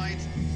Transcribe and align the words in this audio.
soweit. 0.00 0.49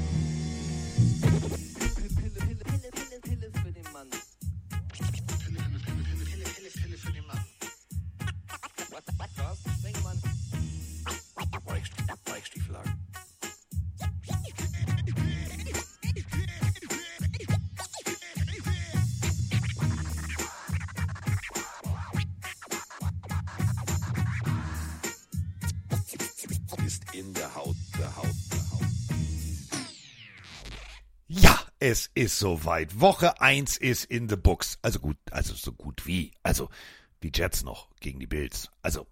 Es 31.85 32.09
ist 32.15 32.39
soweit. 32.39 32.99
Woche 32.99 33.39
1 33.39 33.77
ist 33.77 34.05
in 34.05 34.27
the 34.27 34.35
books. 34.35 34.79
Also 34.81 34.97
gut, 34.99 35.17
also 35.29 35.53
so 35.53 35.71
gut 35.71 36.07
wie. 36.07 36.31
Also 36.41 36.69
die 37.21 37.31
Jets 37.31 37.63
noch 37.63 37.89
gegen 37.99 38.19
die 38.19 38.25
Bills. 38.25 38.71
Also 38.81 39.05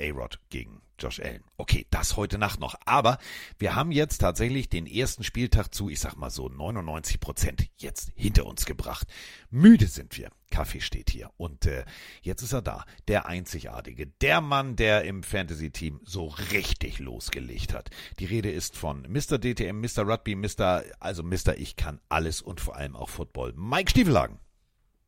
A-Rod 0.00 0.38
gegen 0.50 0.82
Josh 0.98 1.20
Allen. 1.20 1.42
Okay, 1.56 1.86
das 1.90 2.16
heute 2.16 2.38
Nacht 2.38 2.60
noch. 2.60 2.76
Aber 2.84 3.18
wir 3.58 3.74
haben 3.74 3.90
jetzt 3.90 4.18
tatsächlich 4.18 4.68
den 4.68 4.86
ersten 4.86 5.24
Spieltag 5.24 5.74
zu, 5.74 5.88
ich 5.88 6.00
sag 6.00 6.16
mal 6.16 6.30
so 6.30 6.48
99 6.48 7.20
Prozent 7.20 7.68
jetzt 7.76 8.12
hinter 8.14 8.46
uns 8.46 8.64
gebracht. 8.64 9.08
Müde 9.50 9.86
sind 9.86 10.16
wir. 10.16 10.30
Kaffee 10.50 10.80
steht 10.80 11.10
hier. 11.10 11.30
Und 11.36 11.66
äh, 11.66 11.84
jetzt 12.22 12.42
ist 12.42 12.52
er 12.52 12.62
da. 12.62 12.84
Der 13.08 13.26
Einzigartige. 13.26 14.06
Der 14.06 14.40
Mann, 14.40 14.76
der 14.76 15.04
im 15.04 15.22
Fantasy-Team 15.22 16.00
so 16.04 16.26
richtig 16.52 17.00
losgelegt 17.00 17.74
hat. 17.74 17.90
Die 18.20 18.26
Rede 18.26 18.50
ist 18.50 18.76
von 18.76 19.02
Mr. 19.08 19.38
DTM, 19.38 19.80
Mr. 19.80 20.06
Rugby, 20.06 20.36
Mr. 20.36 20.84
Also 21.00 21.22
Mr. 21.22 21.56
Ich 21.56 21.76
kann 21.76 22.00
alles 22.08 22.40
und 22.40 22.60
vor 22.60 22.76
allem 22.76 22.94
auch 22.94 23.08
Football. 23.08 23.52
Mike 23.56 23.90
Stiefelagen. 23.90 24.38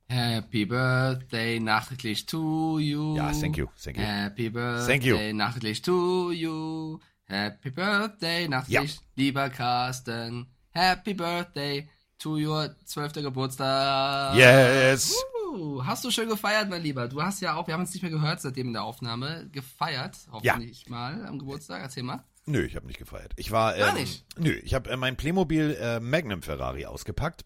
Happy 0.09 0.65
Birthday 0.65 1.59
nachträglich 1.59 2.27
to 2.27 2.79
you. 2.79 3.17
Ja, 3.17 3.33
thank 3.33 3.57
you, 3.57 3.67
thank 3.83 3.97
you. 3.97 4.05
Happy 4.05 4.51
Birthday 4.51 4.87
Thank 4.87 5.05
you. 5.05 5.33
nachträglich 5.35 5.83
to 5.83 6.31
you. 6.31 7.01
Happy 7.25 7.71
Birthday 7.71 8.48
nachträglich, 8.48 9.01
lieber 9.17 9.51
Carsten. 9.51 10.47
Happy 10.71 11.15
Birthday 11.15 11.89
to 12.19 12.37
your 12.37 12.75
12. 12.85 13.15
Geburtstag. 13.15 14.37
Yes. 14.37 15.15
Uh, 15.53 15.83
hast 15.85 16.05
du 16.05 16.11
schön 16.11 16.29
gefeiert, 16.29 16.70
mein 16.70 16.83
Lieber? 16.83 17.09
Du 17.09 17.23
hast 17.23 17.41
ja 17.41 17.55
auch, 17.55 17.67
wir 17.67 17.75
haben 17.75 17.81
uns 17.81 17.93
nicht 17.93 18.03
mehr 18.03 18.13
gehört 18.13 18.41
seitdem 18.41 18.69
in 18.69 18.73
der 18.75 18.85
Aufnahme, 18.85 19.48
gefeiert, 19.51 20.17
hoffentlich 20.31 20.89
mal 20.89 21.27
am 21.27 21.39
Geburtstag. 21.39 21.83
Erzähl 21.83 22.03
mal. 22.03 22.25
Nö, 22.47 22.65
ich 22.65 22.77
habe 22.77 22.87
nicht 22.87 22.98
gefeiert. 22.98 23.33
Ich 23.37 23.51
war 23.51 23.75
ähm, 23.75 23.81
Gar 23.81 23.95
nicht? 23.95 24.25
Nö, 24.39 24.53
ich 24.53 24.73
habe 24.75 24.91
äh, 24.91 24.97
mein 24.97 25.17
Playmobil 25.17 25.77
äh, 25.81 25.98
Magnum 25.98 26.43
Ferrari 26.43 26.87
ausgepackt, 26.87 27.45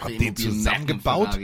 hab 0.00 0.08
den 0.18 0.36
zusammengebaut, 0.36 1.38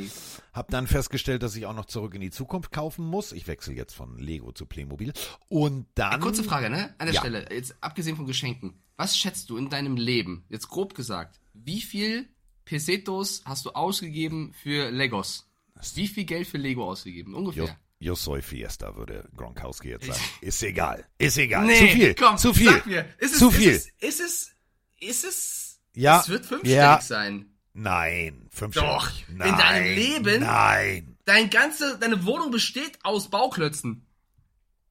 hab 0.53 0.71
dann 0.71 0.87
festgestellt, 0.87 1.43
dass 1.43 1.57
ich 1.57 1.67
auch 1.67 1.75
noch 1.75 1.87
zurück 1.87 2.15
in 2.15 2.21
die 2.21 2.31
Zukunft 2.31 2.73
kaufen 2.73 3.05
muss. 3.07 3.33
Ich 3.33 3.47
wechsle 3.47 3.75
jetzt 3.75 3.95
von 3.95 4.19
Lego 4.19 4.53
zu 4.53 4.67
Playmobil 4.67 5.13
und 5.49 5.87
dann 5.95 6.21
Kurze 6.21 6.45
Frage, 6.45 6.71
ne? 6.71 6.95
An 6.99 7.07
der 7.07 7.15
Ja. 7.15 7.21
Stelle, 7.21 7.47
jetzt 7.51 7.75
abgesehen 7.81 8.17
von 8.17 8.27
Geschenken. 8.27 8.75
Was 8.97 9.17
schätzt 9.17 9.51
du 9.51 9.57
in 9.57 9.69
deinem 9.69 9.97
Leben, 9.97 10.45
jetzt 10.49 10.69
grob 10.69 10.95
gesagt, 10.95 11.41
wie 11.55 11.81
viel 11.81 12.29
Pesetos 12.65 13.43
hast 13.45 13.65
du 13.67 13.71
ausgegeben 13.71 14.53
für 14.53 14.91
Legos? 14.91 15.47
Wie 15.95 16.09
viel 16.09 16.25
Geld 16.25 16.47
für 16.49 16.59
Lego 16.59 16.85
ausgegeben? 16.89 17.35
Ungefähr. 17.35 17.77
yo 17.99 18.15
soy 18.15 18.43
fiesta, 18.43 18.95
würde 18.97 19.29
Gronkowski 19.37 19.89
jetzt 19.89 20.07
sagen. 20.07 20.21
Ist 20.43 20.63
egal. 20.63 21.07
Ist 21.19 21.39
egal. 21.39 21.65
Nee, 21.67 21.79
zu 21.79 21.87
viel. 21.89 22.15
komm, 22.15 22.37
zu 22.39 22.53
viel. 22.55 22.71
Sag 22.71 22.87
mir, 22.87 23.07
ist 23.19 23.33
es, 23.33 23.39
zu 23.39 23.51
viel. 23.51 23.71
Ist 23.73 23.87
es, 24.01 24.01
ist 24.01 24.21
es, 24.21 24.55
ist 25.01 25.25
es, 25.25 25.81
Ja, 25.95 26.21
es 26.21 26.29
wird 26.29 26.45
fünfstellig 26.47 26.77
ja. 26.77 27.01
sein. 27.01 27.47
Nein, 27.79 28.49
fünfstellig. 28.51 28.89
Doch, 28.89 29.11
in 29.29 29.37
Nein, 29.37 29.59
deinem 29.59 29.85
Leben? 29.95 30.41
Nein. 30.41 31.19
Dein 31.27 31.51
ganze, 31.51 31.99
deine 31.99 32.25
Wohnung 32.25 32.51
besteht 32.51 32.99
aus 33.03 33.29
Bauklötzen. 33.29 34.07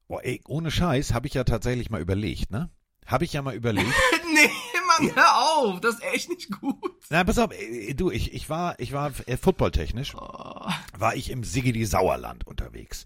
Boah, 0.08 0.24
ey, 0.24 0.40
ohne 0.48 0.70
Scheiß 0.70 1.12
habe 1.14 1.26
ich 1.28 1.34
ja 1.34 1.44
tatsächlich 1.46 1.90
mal 1.90 2.00
überlegt, 2.00 2.52
ne? 2.52 2.70
Habe 3.08 3.26
ich 3.26 3.34
ja 3.34 3.42
mal 3.42 3.56
überlegt. 3.56 3.88
nee, 4.34 4.50
Mann, 5.00 5.16
hör 5.16 5.36
auf, 5.58 5.82
das 5.82 5.96
ist 5.96 6.04
echt 6.04 6.30
nicht 6.30 6.52
gut. 6.62 6.78
Na, 7.10 7.24
pass 7.24 7.40
auf, 7.40 7.50
du, 7.96 8.12
ich, 8.12 8.34
ich 8.34 8.50
war, 8.50 8.80
ich 8.80 8.94
war 8.94 9.12
äh, 9.26 9.36
footballtechnisch, 9.38 10.14
Oh. 10.16 10.70
war 10.98 11.16
ich 11.16 11.32
im 11.32 11.44
Sigidi 11.44 11.86
Sauerland 11.86 12.46
unterwegs. 12.46 13.06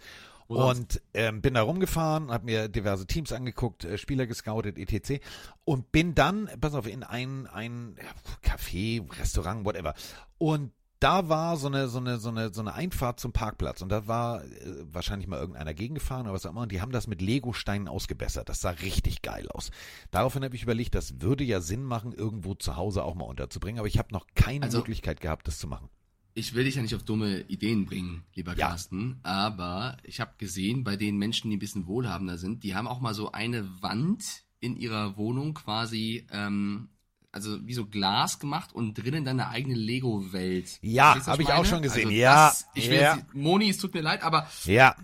Und 0.57 1.01
ähm, 1.13 1.41
bin 1.41 1.53
da 1.53 1.61
rumgefahren, 1.61 2.31
habe 2.31 2.45
mir 2.45 2.67
diverse 2.69 3.05
Teams 3.05 3.31
angeguckt, 3.31 3.85
äh, 3.85 3.97
Spieler 3.99 4.25
gescoutet, 4.25 4.77
etc. 4.79 5.23
Und 5.63 5.91
bin 5.91 6.15
dann, 6.15 6.49
pass 6.59 6.73
auf, 6.73 6.87
in 6.87 7.03
ein, 7.03 7.45
ein 7.47 7.95
ja, 7.97 8.51
Café, 8.51 9.07
Restaurant, 9.19 9.63
whatever. 9.63 9.93
Und 10.39 10.71
da 10.99 11.29
war 11.29 11.55
so 11.55 11.67
eine, 11.67 11.87
so 11.87 11.99
eine, 11.99 12.17
so 12.17 12.29
eine, 12.29 12.51
so 12.53 12.61
eine 12.61 12.73
Einfahrt 12.73 13.19
zum 13.19 13.31
Parkplatz. 13.31 13.81
Und 13.81 13.89
da 13.89 14.07
war 14.07 14.43
äh, 14.43 14.47
wahrscheinlich 14.91 15.27
mal 15.27 15.39
irgendeiner 15.39 15.73
gegengefahren 15.73 16.25
oder 16.25 16.33
was 16.33 16.45
auch 16.45 16.49
immer. 16.51 16.61
Und 16.61 16.71
die 16.71 16.81
haben 16.81 16.91
das 16.91 17.07
mit 17.07 17.21
Lego-Steinen 17.21 17.87
ausgebessert. 17.87 18.49
Das 18.49 18.59
sah 18.59 18.71
richtig 18.71 19.21
geil 19.21 19.47
aus. 19.51 19.71
Daraufhin 20.11 20.43
habe 20.43 20.55
ich 20.55 20.63
überlegt, 20.63 20.95
das 20.95 21.21
würde 21.21 21.43
ja 21.43 21.61
Sinn 21.61 21.83
machen, 21.83 22.11
irgendwo 22.11 22.55
zu 22.55 22.75
Hause 22.75 23.03
auch 23.03 23.15
mal 23.15 23.25
unterzubringen. 23.25 23.79
Aber 23.79 23.87
ich 23.87 23.97
habe 23.99 24.11
noch 24.11 24.25
keine 24.35 24.65
Also- 24.65 24.79
Möglichkeit 24.79 25.21
gehabt, 25.21 25.47
das 25.47 25.59
zu 25.59 25.67
machen. 25.67 25.89
Ich 26.39 26.53
will 26.55 26.63
dich 26.63 26.75
ja 26.75 26.81
nicht 26.81 26.95
auf 26.95 27.03
dumme 27.03 27.41
Ideen 27.49 27.85
bringen, 27.85 28.23
lieber 28.33 28.55
Ja. 28.55 28.69
Carsten, 28.69 29.19
aber 29.23 29.97
ich 30.03 30.21
habe 30.21 30.31
gesehen, 30.37 30.85
bei 30.85 30.95
den 30.95 31.17
Menschen, 31.17 31.49
die 31.49 31.57
ein 31.57 31.59
bisschen 31.59 31.85
wohlhabender 31.85 32.37
sind, 32.37 32.63
die 32.63 32.75
haben 32.75 32.87
auch 32.87 33.01
mal 33.01 33.13
so 33.13 33.33
eine 33.33 33.81
Wand 33.81 34.23
in 34.61 34.77
ihrer 34.77 35.17
Wohnung 35.17 35.53
quasi, 35.53 36.25
ähm, 36.31 36.89
also 37.33 37.65
wie 37.67 37.73
so 37.73 37.85
Glas 37.85 38.39
gemacht 38.39 38.73
und 38.73 38.93
drinnen 38.93 39.25
dann 39.25 39.39
eine 39.39 39.49
eigene 39.49 39.75
Lego-Welt. 39.75 40.79
Ja, 40.81 41.11
Verstehst 41.11 41.27
du, 41.27 41.31
was 41.31 41.37
hab 41.37 41.41
ich 41.41 41.53
auch 41.53 41.65
schon 41.65 41.81
gesehen. 41.81 42.07
Also 42.07 42.17
Ja, 42.17 42.47
das, 42.47 42.67
ich 42.73 42.89
will 42.89 43.01
ja. 43.01 43.15
jetzt, 43.17 43.33
Moni, 43.33 43.69
es 43.69 43.77
tut 43.77 43.93
mir 43.93 44.01
leid, 44.01 44.23
aber 44.23 44.49
Ja, 44.63 44.95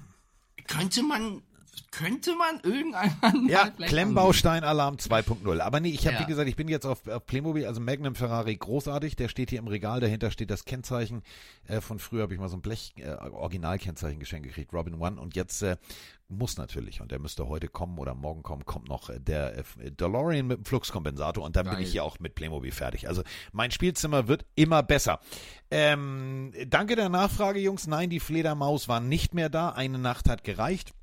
könnte 0.67 1.03
man, 1.03 1.41
könnte 1.91 2.35
man 2.35 2.59
irgendwann 2.63 3.47
Ja, 3.47 3.69
Klemmbaustein-Alarm 3.69 4.95
2.0. 4.95 5.59
Aber 5.61 5.79
nee, 5.79 5.89
ich 5.89 6.05
habe, 6.07 6.15
Ja. 6.17 6.21
wie 6.21 6.25
gesagt, 6.27 6.47
ich 6.49 6.55
bin 6.55 6.67
jetzt 6.67 6.85
auf, 6.85 7.07
auf 7.07 7.25
Playmobil, 7.25 7.65
also 7.65 7.81
Magnum 7.81 8.15
Ferrari, 8.15 8.55
großartig. 8.55 9.15
Der 9.15 9.27
steht 9.29 9.49
hier 9.49 9.59
im 9.59 9.67
Regal, 9.67 9.99
dahinter 9.99 10.31
steht 10.31 10.49
das 10.51 10.65
Kennzeichen. 10.65 11.21
Äh, 11.67 11.81
von 11.81 11.99
früher 11.99 12.23
habe 12.23 12.33
ich 12.33 12.39
mal 12.39 12.49
so 12.49 12.57
ein 12.57 12.61
Blech, 12.61 12.93
äh, 12.97 13.09
Originalkennzeichen 13.11 14.19
geschenkt 14.19 14.47
gekriegt, 14.47 14.73
Robin 14.73 14.95
One. 14.95 15.19
Und 15.19 15.35
jetzt 15.35 15.61
äh, 15.61 15.77
muss 16.27 16.57
natürlich, 16.57 17.01
und 17.01 17.11
der 17.11 17.19
müsste 17.19 17.47
heute 17.47 17.67
kommen 17.67 17.97
oder 17.99 18.15
morgen 18.15 18.41
kommen, 18.43 18.65
kommt 18.65 18.89
noch 18.89 19.09
äh, 19.09 19.19
der 19.19 19.57
äh, 19.57 19.91
DeLorean 19.91 20.47
mit 20.47 20.57
dem 20.57 20.65
Fluxkompensator 20.65 21.43
und 21.43 21.55
dann 21.55 21.65
bin 21.65 21.73
Geil. 21.75 21.83
ich 21.83 21.91
hier 21.91 22.03
auch 22.03 22.19
mit 22.19 22.35
Playmobil 22.35 22.71
fertig. 22.71 23.07
Also 23.07 23.21
mein 23.51 23.71
Spielzimmer 23.71 24.27
wird 24.27 24.45
immer 24.55 24.81
besser. 24.83 25.19
Ähm, 25.71 26.51
danke 26.67 26.95
der 26.95 27.09
Nachfrage, 27.09 27.59
Jungs. 27.59 27.87
Nein, 27.87 28.09
die 28.09 28.19
Fledermaus 28.19 28.87
war 28.87 28.99
nicht 28.99 29.33
mehr 29.33 29.49
da. 29.49 29.69
Eine 29.69 29.99
Nacht 29.99 30.29
hat 30.29 30.43
gereicht. 30.43 30.93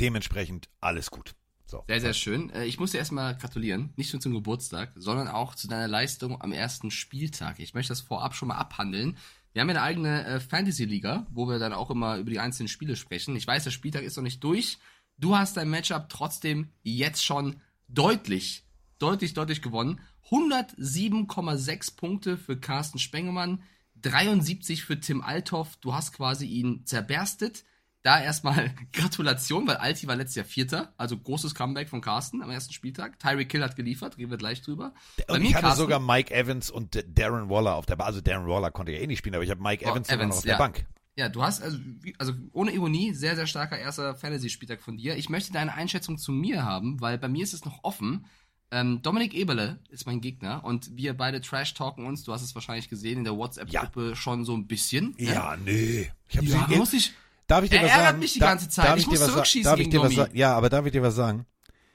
Dementsprechend 0.00 0.68
alles 0.80 1.10
gut. 1.10 1.34
So. 1.66 1.82
Sehr, 1.88 2.00
sehr 2.00 2.14
schön. 2.14 2.50
Äh, 2.50 2.64
Ich 2.66 2.78
muss 2.78 2.92
dir 2.92 2.98
erstmal 2.98 3.36
gratulieren. 3.36 3.92
Nicht 3.96 4.12
nur 4.12 4.20
zum 4.20 4.34
Geburtstag, 4.34 4.92
sondern 4.94 5.28
auch 5.28 5.54
zu 5.54 5.66
deiner 5.68 5.88
Leistung 5.88 6.40
am 6.40 6.52
ersten 6.52 6.90
Spieltag. 6.90 7.58
Ich 7.58 7.74
möchte 7.74 7.90
das 7.90 8.00
vorab 8.00 8.34
schon 8.34 8.48
mal 8.48 8.56
abhandeln. 8.56 9.16
Wir 9.52 9.62
haben 9.62 9.68
ja 9.70 9.76
eine 9.76 9.82
eigene 9.82 10.24
äh, 10.26 10.40
Fantasy-Liga, 10.40 11.26
wo 11.30 11.48
wir 11.48 11.58
dann 11.58 11.72
auch 11.72 11.90
immer 11.90 12.18
über 12.18 12.30
die 12.30 12.38
einzelnen 12.38 12.68
Spiele 12.68 12.94
sprechen. 12.94 13.34
Ich 13.36 13.46
weiß, 13.46 13.64
der 13.64 13.70
Spieltag 13.70 14.02
ist 14.02 14.16
noch 14.16 14.22
nicht 14.22 14.44
durch. 14.44 14.78
Du 15.18 15.36
hast 15.36 15.56
dein 15.56 15.70
Matchup 15.70 16.08
trotzdem 16.08 16.68
jetzt 16.82 17.24
schon 17.24 17.56
deutlich, 17.88 18.64
deutlich, 18.98 19.34
deutlich 19.34 19.62
gewonnen. 19.62 20.00
107,6 20.30 21.96
Punkte 21.96 22.36
für 22.36 22.58
Carsten 22.58 22.98
Spengemann, 22.98 23.62
73 24.02 24.84
für 24.84 25.00
Tim 25.00 25.22
Althoff. 25.22 25.76
Du 25.76 25.94
hast 25.94 26.12
quasi 26.12 26.46
ihn 26.46 26.84
zerberstet. 26.84 27.64
Da 28.06 28.22
erstmal 28.22 28.72
Gratulation, 28.92 29.66
weil 29.66 29.78
Alti 29.78 30.06
war 30.06 30.14
letztes 30.14 30.36
Jahr 30.36 30.44
Vierter, 30.44 30.92
also 30.96 31.18
großes 31.18 31.56
Comeback 31.56 31.88
von 31.88 32.00
Carsten 32.00 32.40
am 32.40 32.50
ersten 32.50 32.72
Spieltag. 32.72 33.18
Tyreek 33.18 33.48
Kill 33.48 33.64
hat 33.64 33.74
geliefert, 33.74 34.16
reden 34.16 34.30
wir 34.30 34.38
gleich 34.38 34.62
drüber. 34.62 34.94
Und 35.26 35.42
ich 35.42 35.56
hatte 35.56 35.74
sogar 35.76 35.98
Mike 35.98 36.32
Evans 36.32 36.70
und 36.70 37.02
Darren 37.18 37.50
Waller 37.50 37.74
auf 37.74 37.84
der 37.84 37.96
Bank. 37.96 38.06
Also 38.06 38.20
Darren 38.20 38.46
Waller 38.46 38.70
konnte 38.70 38.92
ja 38.92 39.00
eh 39.00 39.08
nicht 39.08 39.18
spielen, 39.18 39.34
aber 39.34 39.42
ich 39.42 39.50
habe 39.50 39.60
Mike 39.60 39.84
Oh, 39.86 39.90
Evans, 39.90 40.06
sogar 40.06 40.18
noch 40.18 40.22
Evans, 40.26 40.36
auf 40.36 40.42
der 40.44 40.52
ja. 40.52 40.58
Bank. 40.58 40.86
Ja, 41.16 41.28
du 41.28 41.42
hast, 41.42 41.62
also, 41.62 41.78
also 42.18 42.32
ohne 42.52 42.70
Ironie, 42.70 43.12
sehr, 43.12 43.34
sehr 43.34 43.48
starker 43.48 43.76
erster 43.76 44.14
Fantasy-Spieltag 44.14 44.82
von 44.82 44.96
dir. 44.98 45.16
Ich 45.16 45.28
möchte 45.28 45.52
deine 45.52 45.74
Einschätzung 45.74 46.16
zu 46.16 46.30
mir 46.30 46.62
haben, 46.64 47.00
weil 47.00 47.18
bei 47.18 47.26
mir 47.28 47.42
ist 47.42 47.54
es 47.54 47.64
noch 47.64 47.82
offen. 47.82 48.26
Ähm, 48.70 49.00
Dominik 49.02 49.34
Eberle 49.34 49.80
ist 49.88 50.06
mein 50.06 50.20
Gegner 50.20 50.62
und 50.64 50.94
wir 50.96 51.16
beide 51.16 51.40
trash-talken 51.40 52.06
uns, 52.06 52.22
du 52.22 52.32
hast 52.32 52.42
es 52.42 52.54
wahrscheinlich 52.54 52.88
gesehen 52.88 53.18
in 53.18 53.24
der 53.24 53.36
WhatsApp-Gruppe 53.36 54.14
schon 54.14 54.44
so 54.44 54.54
ein 54.54 54.68
bisschen. 54.68 55.14
ne? 55.18 55.32
Ja, 55.34 55.56
nee. 55.56 56.12
Ich 56.28 56.36
hab 56.36 56.44
Ja, 56.44 56.66
sie- 56.68 56.76
muss 56.76 56.92
ich. 56.92 57.12
Darf 57.46 57.64
ich 57.64 57.70
dir 57.70 57.76
Er 57.76 57.82
was 57.84 57.90
ärgert 57.90 58.06
sagen? 58.06 58.18
mich 58.18 58.32
die 58.32 58.38
ganze 58.38 58.68
Zeit. 58.68 58.86
Darf 58.86 58.96
Ich 58.96 59.02
ich 59.02 59.08
muss 59.08 59.24
zurückschießen 59.26 59.70
darf 59.70 59.80
ich 59.80 59.88
dir 59.88 60.00
was 60.02 60.14
sagen? 60.14 60.36
Ja, 60.36 60.54
aber 60.56 60.68
darf 60.68 60.86
ich 60.86 60.92
dir 60.92 61.02
was 61.02 61.14
sagen? 61.14 61.46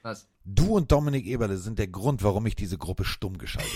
Was? 0.02 0.26
Du 0.44 0.74
und 0.76 0.90
Dominik 0.90 1.26
Eberle 1.26 1.56
sind 1.56 1.78
der 1.78 1.86
Grund, 1.88 2.22
warum 2.24 2.44
ich 2.46 2.56
diese 2.56 2.76
Gruppe 2.78 3.04
stumm 3.04 3.38
geschaltet 3.38 3.70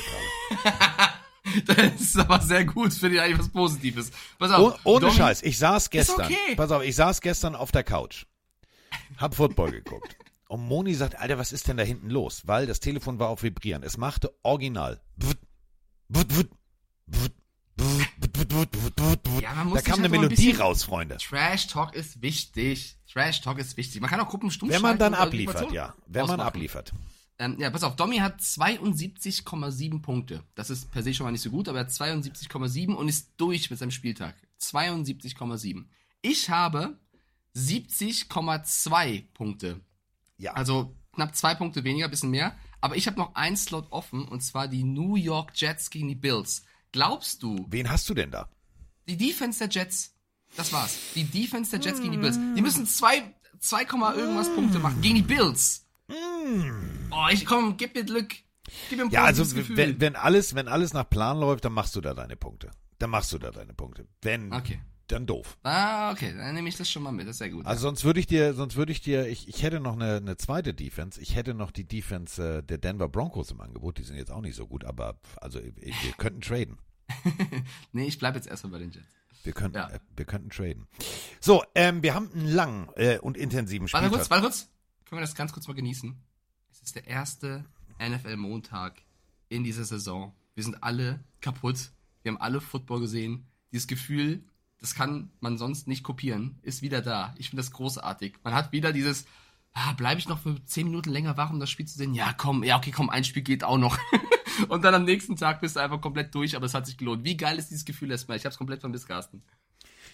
habe. 0.64 0.74
Das 1.64 2.00
ist 2.00 2.18
aber 2.18 2.40
sehr 2.40 2.64
gut, 2.64 2.92
finde 2.92 3.16
ich 3.16 3.22
eigentlich 3.22 3.38
was 3.38 3.48
Positives. 3.48 4.10
Pass 4.36 4.50
auf. 4.50 4.74
Oh, 4.84 4.90
ohne 4.96 5.06
Domi- 5.06 5.16
Scheiß, 5.16 5.42
ich 5.42 5.56
saß 5.58 5.90
gestern. 5.90 6.26
okay. 6.26 6.56
Pass 6.56 6.72
auf, 6.72 6.82
ich 6.82 6.96
saß 6.96 7.20
gestern 7.20 7.54
auf 7.54 7.70
der 7.70 7.84
Couch. 7.84 8.26
Hab 9.16 9.36
Football 9.36 9.70
geguckt. 9.70 10.16
Und 10.48 10.66
Moni 10.66 10.94
sagt, 10.94 11.18
Alter, 11.20 11.38
was 11.38 11.52
ist 11.52 11.68
denn 11.68 11.76
da 11.76 11.84
hinten 11.84 12.10
los? 12.10 12.42
Weil 12.46 12.66
das 12.66 12.80
Telefon 12.80 13.20
war 13.20 13.28
auf 13.28 13.44
Vibrieren. 13.44 13.84
Es 13.84 13.96
machte 13.96 14.34
original. 14.42 15.00
Wut, 15.16 15.38
wut, 16.08 16.36
wut, 16.36 16.50
wut, 17.06 17.32
Ja, 19.40 19.54
man 19.54 19.68
muss 19.68 19.82
da 19.82 19.90
kam 19.90 19.92
halt 19.92 19.98
eine 19.98 20.04
ein 20.06 20.10
Melodie 20.10 20.34
bisschen- 20.36 20.60
raus, 20.60 20.84
Freunde. 20.84 21.16
Trash 21.18 21.66
Talk 21.68 21.94
ist 21.94 22.22
wichtig. 22.22 22.96
Trash 23.12 23.40
Talk 23.42 23.58
ist 23.58 23.76
wichtig. 23.76 24.00
Man 24.00 24.10
kann 24.10 24.20
auch 24.20 24.28
Gruppen 24.28 24.50
stumm 24.50 24.68
Wenn 24.70 24.82
man 24.82 24.98
dann 24.98 25.14
abliefert, 25.14 25.70
ja. 25.72 25.94
Wenn 26.06 26.22
man 26.22 26.30
ausmachen. 26.32 26.40
abliefert. 26.46 26.92
Ähm, 27.38 27.56
ja, 27.58 27.68
pass 27.68 27.82
auf, 27.82 27.96
Domi 27.96 28.16
hat 28.18 28.40
72,7 28.40 30.00
Punkte. 30.00 30.42
Das 30.54 30.70
ist 30.70 30.90
per 30.90 31.02
se 31.02 31.12
schon 31.12 31.24
mal 31.24 31.32
nicht 31.32 31.42
so 31.42 31.50
gut, 31.50 31.68
aber 31.68 31.78
er 31.80 31.84
hat 31.84 31.92
72,7 31.92 32.94
und 32.94 33.08
ist 33.08 33.32
durch 33.36 33.68
mit 33.68 33.78
seinem 33.78 33.90
Spieltag. 33.90 34.34
72,7. 34.58 35.84
Ich 36.22 36.48
habe 36.48 36.98
70,2 37.54 39.24
Punkte. 39.34 39.80
Ja. 40.38 40.52
Also 40.54 40.94
knapp 41.14 41.34
zwei 41.34 41.54
Punkte 41.54 41.84
weniger, 41.84 42.08
bisschen 42.08 42.30
mehr. 42.30 42.56
Aber 42.80 42.96
ich 42.96 43.06
habe 43.06 43.18
noch 43.18 43.34
einen 43.34 43.56
Slot 43.56 43.86
offen 43.90 44.26
und 44.26 44.40
zwar 44.42 44.68
die 44.68 44.84
New 44.84 45.16
York 45.16 45.52
Jets 45.54 45.90
gegen 45.90 46.08
die 46.08 46.14
Bills. 46.14 46.64
Glaubst 46.96 47.42
du, 47.42 47.66
Wen 47.68 47.90
hast 47.90 48.08
du 48.08 48.14
denn 48.14 48.30
da? 48.30 48.48
die 49.06 49.18
Defense 49.18 49.58
der 49.58 49.68
Jets, 49.68 50.14
das 50.56 50.72
war's. 50.72 50.96
Die 51.14 51.24
Defense 51.24 51.70
der 51.70 51.80
Jets 51.80 52.00
gegen 52.00 52.12
die 52.12 52.18
Bills. 52.18 52.38
Die 52.56 52.62
müssen 52.62 52.86
zwei, 52.86 53.34
2, 53.60 53.84
Komma 53.84 54.14
irgendwas 54.14 54.48
Punkte 54.54 54.78
machen 54.78 55.00
gegen 55.02 55.16
die 55.16 55.22
Bills. 55.22 55.86
Oh, 56.08 57.26
ich 57.30 57.44
komm, 57.44 57.76
gib 57.76 57.94
mir 57.94 58.04
Glück. 58.04 58.34
Gib 58.88 58.98
mir 58.98 59.04
ein 59.04 59.10
Ja, 59.10 59.24
also 59.24 59.42
positives 59.42 59.68
Gefühl. 59.68 59.76
wenn, 59.76 60.00
wenn 60.00 60.16
alles, 60.16 60.54
wenn 60.54 60.68
alles 60.68 60.94
nach 60.94 61.08
Plan 61.08 61.38
läuft, 61.38 61.64
dann 61.66 61.72
machst 61.74 61.94
du 61.96 62.00
da 62.00 62.14
deine 62.14 62.36
Punkte. 62.36 62.70
Dann 62.98 63.10
machst 63.10 63.30
du 63.32 63.38
da 63.38 63.50
deine 63.50 63.74
Punkte. 63.74 64.06
Wenn, 64.22 64.52
Okay. 64.52 64.80
Dann 65.08 65.26
doof. 65.26 65.56
Ah, 65.62 66.10
okay, 66.12 66.34
dann 66.36 66.54
nehme 66.54 66.68
ich 66.68 66.76
das 66.76 66.90
schon 66.90 67.02
mal 67.02 67.12
mit. 67.12 67.26
Das 67.26 67.36
ist 67.36 67.38
sehr 67.38 67.50
gut. 67.50 67.64
Also 67.66 67.82
sonst 67.82 68.04
würde 68.04 68.20
ich 68.20 68.26
dir, 68.26 68.54
sonst 68.54 68.76
würde 68.76 68.92
ich 68.92 69.00
dir, 69.00 69.26
ich, 69.28 69.48
ich 69.48 69.62
hätte 69.62 69.80
noch 69.80 69.94
eine, 69.94 70.16
eine 70.16 70.36
zweite 70.36 70.74
Defense. 70.74 71.20
Ich 71.20 71.34
hätte 71.36 71.54
noch 71.54 71.70
die 71.70 71.84
Defense 71.84 72.58
äh, 72.58 72.62
der 72.62 72.78
Denver 72.78 73.08
Broncos 73.08 73.50
im 73.50 73.60
Angebot. 73.60 73.98
Die 73.98 74.02
sind 74.02 74.16
jetzt 74.16 74.30
auch 74.30 74.40
nicht 74.40 74.56
so 74.56 74.66
gut, 74.66 74.84
aber 74.84 75.18
also 75.40 75.60
wir 75.62 75.74
wir 75.76 76.12
könnten 76.18 76.40
traden. 76.40 76.78
nee, 77.92 78.06
ich 78.06 78.18
bleibe 78.18 78.36
jetzt 78.36 78.48
erstmal 78.48 78.72
bei 78.72 78.78
den 78.78 78.90
Jets. 78.90 79.06
Wir 79.44 79.52
könnten, 79.52 79.76
Ja. 79.76 79.88
äh, 79.90 80.00
wir 80.16 80.24
könnten 80.24 80.50
traden. 80.50 80.86
So, 81.40 81.62
ähm, 81.76 82.02
wir 82.02 82.14
haben 82.14 82.30
einen 82.32 82.48
langen 82.48 82.88
äh, 82.96 83.18
und 83.18 83.36
intensiven 83.36 83.86
Warte 83.92 84.06
Spieltag. 84.06 84.18
kurz, 84.18 84.30
warte 84.30 84.42
kurz. 84.42 84.68
Können 85.04 85.18
wir 85.20 85.26
das 85.26 85.34
ganz 85.36 85.52
kurz 85.52 85.68
mal 85.68 85.74
genießen? 85.74 86.16
Es 86.72 86.80
ist 86.82 86.96
der 86.96 87.06
erste 87.06 87.64
NFL-Montag 88.00 89.02
in 89.48 89.62
dieser 89.62 89.84
Saison. 89.84 90.34
Wir 90.54 90.64
sind 90.64 90.82
alle 90.82 91.20
kaputt. 91.40 91.92
Wir 92.22 92.32
haben 92.32 92.40
alle 92.40 92.60
Football 92.60 93.00
gesehen. 93.00 93.46
Dieses 93.72 93.86
Gefühl, 93.86 94.42
das 94.80 94.94
kann 94.94 95.30
man 95.40 95.58
sonst 95.58 95.88
nicht 95.88 96.02
kopieren, 96.02 96.58
ist 96.62 96.82
wieder 96.82 97.02
da. 97.02 97.34
Ich 97.38 97.50
finde 97.50 97.62
das 97.62 97.72
großartig. 97.72 98.36
Man 98.44 98.54
hat 98.54 98.72
wieder 98.72 98.92
dieses, 98.92 99.26
ah, 99.72 99.92
bleibe 99.92 100.20
ich 100.20 100.28
noch 100.28 100.38
für 100.38 100.62
10 100.64 100.86
Minuten 100.86 101.10
länger 101.10 101.36
wach, 101.36 101.50
um 101.50 101.60
das 101.60 101.70
Spiel 101.70 101.86
zu 101.86 101.96
sehen? 101.96 102.14
Ja, 102.14 102.32
komm, 102.32 102.62
ja, 102.62 102.76
okay, 102.76 102.90
komm, 102.90 103.10
ein 103.10 103.24
Spiel 103.24 103.42
geht 103.42 103.64
auch 103.64 103.78
noch. 103.78 103.98
Und 104.68 104.84
dann 104.84 104.94
am 104.94 105.04
nächsten 105.04 105.36
Tag 105.36 105.60
bist 105.60 105.76
du 105.76 105.80
einfach 105.80 106.00
komplett 106.00 106.34
durch, 106.34 106.56
aber 106.56 106.66
es 106.66 106.74
hat 106.74 106.86
sich 106.86 106.96
gelohnt. 106.96 107.24
Wie 107.24 107.36
geil 107.36 107.58
ist 107.58 107.70
dieses 107.70 107.84
Gefühl 107.84 108.10
erstmal? 108.10 108.36
Ich 108.36 108.46
hab's 108.46 108.56
komplett 108.56 108.80
vermisst, 108.80 109.06
Carsten. 109.06 109.42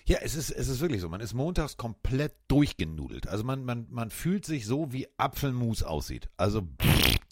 Ja, 0.04 0.18
es 0.20 0.34
ist, 0.34 0.50
es 0.50 0.68
ist 0.68 0.80
wirklich 0.80 1.00
so. 1.00 1.08
Man 1.08 1.20
ist 1.20 1.32
montags 1.32 1.76
komplett 1.76 2.34
durchgenudelt. 2.48 3.28
Also 3.28 3.44
man, 3.44 3.64
man, 3.64 3.86
man 3.90 4.10
fühlt 4.10 4.44
sich 4.44 4.66
so, 4.66 4.92
wie 4.92 5.06
Apfelmus 5.16 5.84
aussieht. 5.84 6.28
Also 6.36 6.68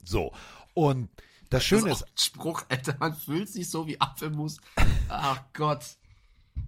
so. 0.05 0.33
Und 0.75 1.11
das 1.49 1.65
Schöne 1.65 1.89
das 1.89 1.91
ist, 1.91 1.97
ist 1.97 2.03
auch 2.03 2.09
ein 2.09 2.19
Spruch, 2.19 2.65
Alter, 2.69 2.97
man 3.01 3.15
fühlt 3.15 3.49
sich 3.49 3.69
so 3.69 3.89
wie 3.89 4.01
Apfelmus. 4.01 4.59
Ach 5.09 5.43
Gott. 5.53 5.85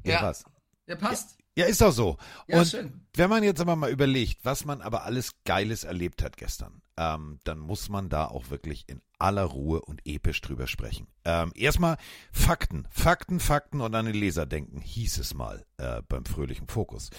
Ja, 0.04 0.22
was? 0.22 0.44
Ja, 0.86 0.96
passt. 0.96 1.38
Ja, 1.54 1.66
ist 1.66 1.82
doch 1.82 1.92
so. 1.92 2.16
Ja, 2.48 2.60
und 2.60 2.66
schön. 2.66 3.02
wenn 3.14 3.28
man 3.28 3.42
jetzt 3.42 3.60
aber 3.60 3.76
mal 3.76 3.90
überlegt, 3.90 4.44
was 4.44 4.64
man 4.64 4.80
aber 4.80 5.04
alles 5.04 5.32
Geiles 5.44 5.84
erlebt 5.84 6.22
hat 6.22 6.38
gestern, 6.38 6.80
ähm, 6.96 7.40
dann 7.44 7.58
muss 7.58 7.90
man 7.90 8.08
da 8.08 8.26
auch 8.26 8.48
wirklich 8.48 8.88
in 8.88 9.02
aller 9.18 9.44
Ruhe 9.44 9.82
und 9.82 10.00
episch 10.06 10.40
drüber 10.40 10.66
sprechen. 10.66 11.08
Ähm, 11.24 11.52
erstmal 11.54 11.98
Fakten, 12.32 12.88
Fakten, 12.90 13.38
Fakten 13.38 13.82
und 13.82 13.94
an 13.94 14.06
den 14.06 14.14
Leser 14.14 14.46
denken, 14.46 14.80
hieß 14.80 15.18
es 15.18 15.34
mal 15.34 15.64
äh, 15.76 16.00
beim 16.08 16.24
fröhlichen 16.24 16.68
Fokus. 16.68 17.10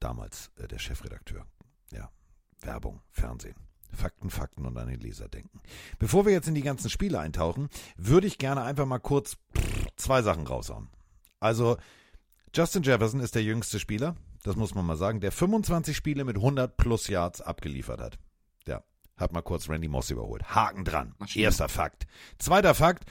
Damals 0.00 0.50
äh, 0.56 0.66
der 0.66 0.78
Chefredakteur. 0.80 1.46
Ja, 1.92 2.10
Werbung, 2.60 3.00
Fernsehen. 3.10 3.56
Fakten, 3.92 4.28
Fakten 4.28 4.66
und 4.66 4.76
an 4.76 4.88
den 4.88 5.00
Leser 5.00 5.28
denken. 5.28 5.60
Bevor 5.98 6.26
wir 6.26 6.32
jetzt 6.32 6.48
in 6.48 6.54
die 6.54 6.62
ganzen 6.62 6.90
Spiele 6.90 7.20
eintauchen, 7.20 7.68
würde 7.96 8.26
ich 8.26 8.38
gerne 8.38 8.62
einfach 8.62 8.86
mal 8.86 8.98
kurz 8.98 9.36
zwei 9.96 10.20
Sachen 10.20 10.46
raushauen. 10.46 10.90
Also 11.40 11.78
Justin 12.54 12.82
Jefferson 12.82 13.20
ist 13.20 13.34
der 13.34 13.42
jüngste 13.42 13.78
Spieler, 13.78 14.16
das 14.42 14.56
muss 14.56 14.74
man 14.74 14.86
mal 14.86 14.96
sagen, 14.96 15.20
der 15.20 15.32
25 15.32 15.96
Spiele 15.96 16.24
mit 16.24 16.36
100 16.36 16.76
plus 16.76 17.08
Yards 17.08 17.40
abgeliefert 17.40 18.00
hat. 18.00 18.18
Ja, 18.66 18.82
hat 19.16 19.32
mal 19.32 19.42
kurz 19.42 19.68
Randy 19.68 19.88
Moss 19.88 20.10
überholt. 20.10 20.44
Haken 20.54 20.84
dran. 20.84 21.14
Erster 21.34 21.68
Fakt. 21.68 22.06
Zweiter 22.38 22.74
Fakt. 22.74 23.04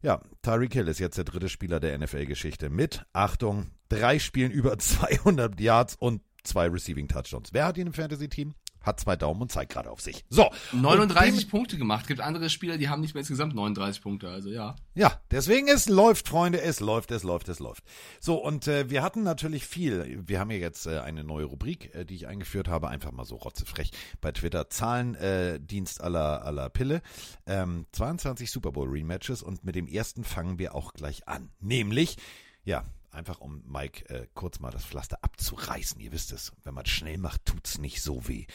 Ja, 0.00 0.20
Tyreek 0.42 0.74
Hill 0.74 0.88
ist 0.88 1.00
jetzt 1.00 1.18
der 1.18 1.24
dritte 1.24 1.48
Spieler 1.48 1.80
der 1.80 1.98
NFL-Geschichte 1.98 2.70
mit, 2.70 3.04
Achtung, 3.12 3.72
drei 3.88 4.18
Spielen 4.18 4.52
über 4.52 4.78
200 4.78 5.60
Yards 5.60 5.96
und 5.96 6.22
zwei 6.44 6.68
Receiving 6.68 7.08
Touchdowns. 7.08 7.52
Wer 7.52 7.66
hat 7.66 7.78
ihn 7.78 7.88
im 7.88 7.92
Fantasy-Team? 7.92 8.54
Hat 8.88 9.00
zwei 9.00 9.16
Daumen 9.16 9.42
und 9.42 9.52
zeigt 9.52 9.72
gerade 9.72 9.90
auf 9.90 10.00
sich. 10.00 10.24
So. 10.30 10.50
39 10.72 11.44
und 11.44 11.50
Punkte 11.50 11.78
gemacht. 11.78 12.06
Gibt 12.06 12.20
andere 12.20 12.50
Spieler, 12.50 12.78
die 12.78 12.88
haben 12.88 13.00
nicht 13.00 13.14
mehr 13.14 13.20
insgesamt 13.20 13.54
39 13.54 14.02
Punkte. 14.02 14.28
Also 14.28 14.50
ja. 14.50 14.76
Ja, 14.94 15.20
deswegen 15.30 15.68
es 15.68 15.88
läuft, 15.88 16.28
Freunde, 16.28 16.60
es 16.60 16.80
läuft, 16.80 17.10
es 17.10 17.22
läuft, 17.22 17.48
es 17.48 17.58
läuft. 17.58 17.84
So, 18.20 18.42
und 18.42 18.66
äh, 18.66 18.90
wir 18.90 19.02
hatten 19.02 19.22
natürlich 19.22 19.66
viel. 19.66 20.22
Wir 20.26 20.40
haben 20.40 20.50
ja 20.50 20.56
jetzt 20.56 20.86
äh, 20.86 21.00
eine 21.00 21.22
neue 21.22 21.44
Rubrik, 21.44 21.94
äh, 21.94 22.04
die 22.04 22.14
ich 22.14 22.26
eingeführt 22.26 22.68
habe, 22.68 22.88
einfach 22.88 23.12
mal 23.12 23.24
so 23.24 23.36
rotzefrech 23.36 23.90
bei 24.20 24.32
Twitter. 24.32 24.70
Zahlendienst 24.70 25.22
äh, 25.22 25.60
Dienst 25.60 26.00
aller 26.02 26.44
aller 26.44 26.70
Pille. 26.70 27.02
Ähm, 27.46 27.86
22 27.92 28.50
Super 28.50 28.72
Bowl 28.72 28.88
Rematches 28.88 29.42
und 29.42 29.64
mit 29.64 29.74
dem 29.74 29.86
ersten 29.86 30.24
fangen 30.24 30.58
wir 30.58 30.74
auch 30.74 30.92
gleich 30.94 31.28
an. 31.28 31.50
Nämlich, 31.60 32.16
ja, 32.64 32.84
einfach 33.10 33.40
um 33.40 33.62
Mike 33.66 34.08
äh, 34.08 34.26
kurz 34.34 34.60
mal 34.60 34.70
das 34.70 34.84
Pflaster 34.84 35.18
abzureißen. 35.22 36.00
Ihr 36.00 36.12
wisst 36.12 36.32
es, 36.32 36.52
wenn 36.62 36.74
man 36.74 36.86
schnell 36.86 37.18
macht, 37.18 37.44
tut's 37.44 37.78
nicht 37.78 38.02
so 38.02 38.26
weh. 38.28 38.46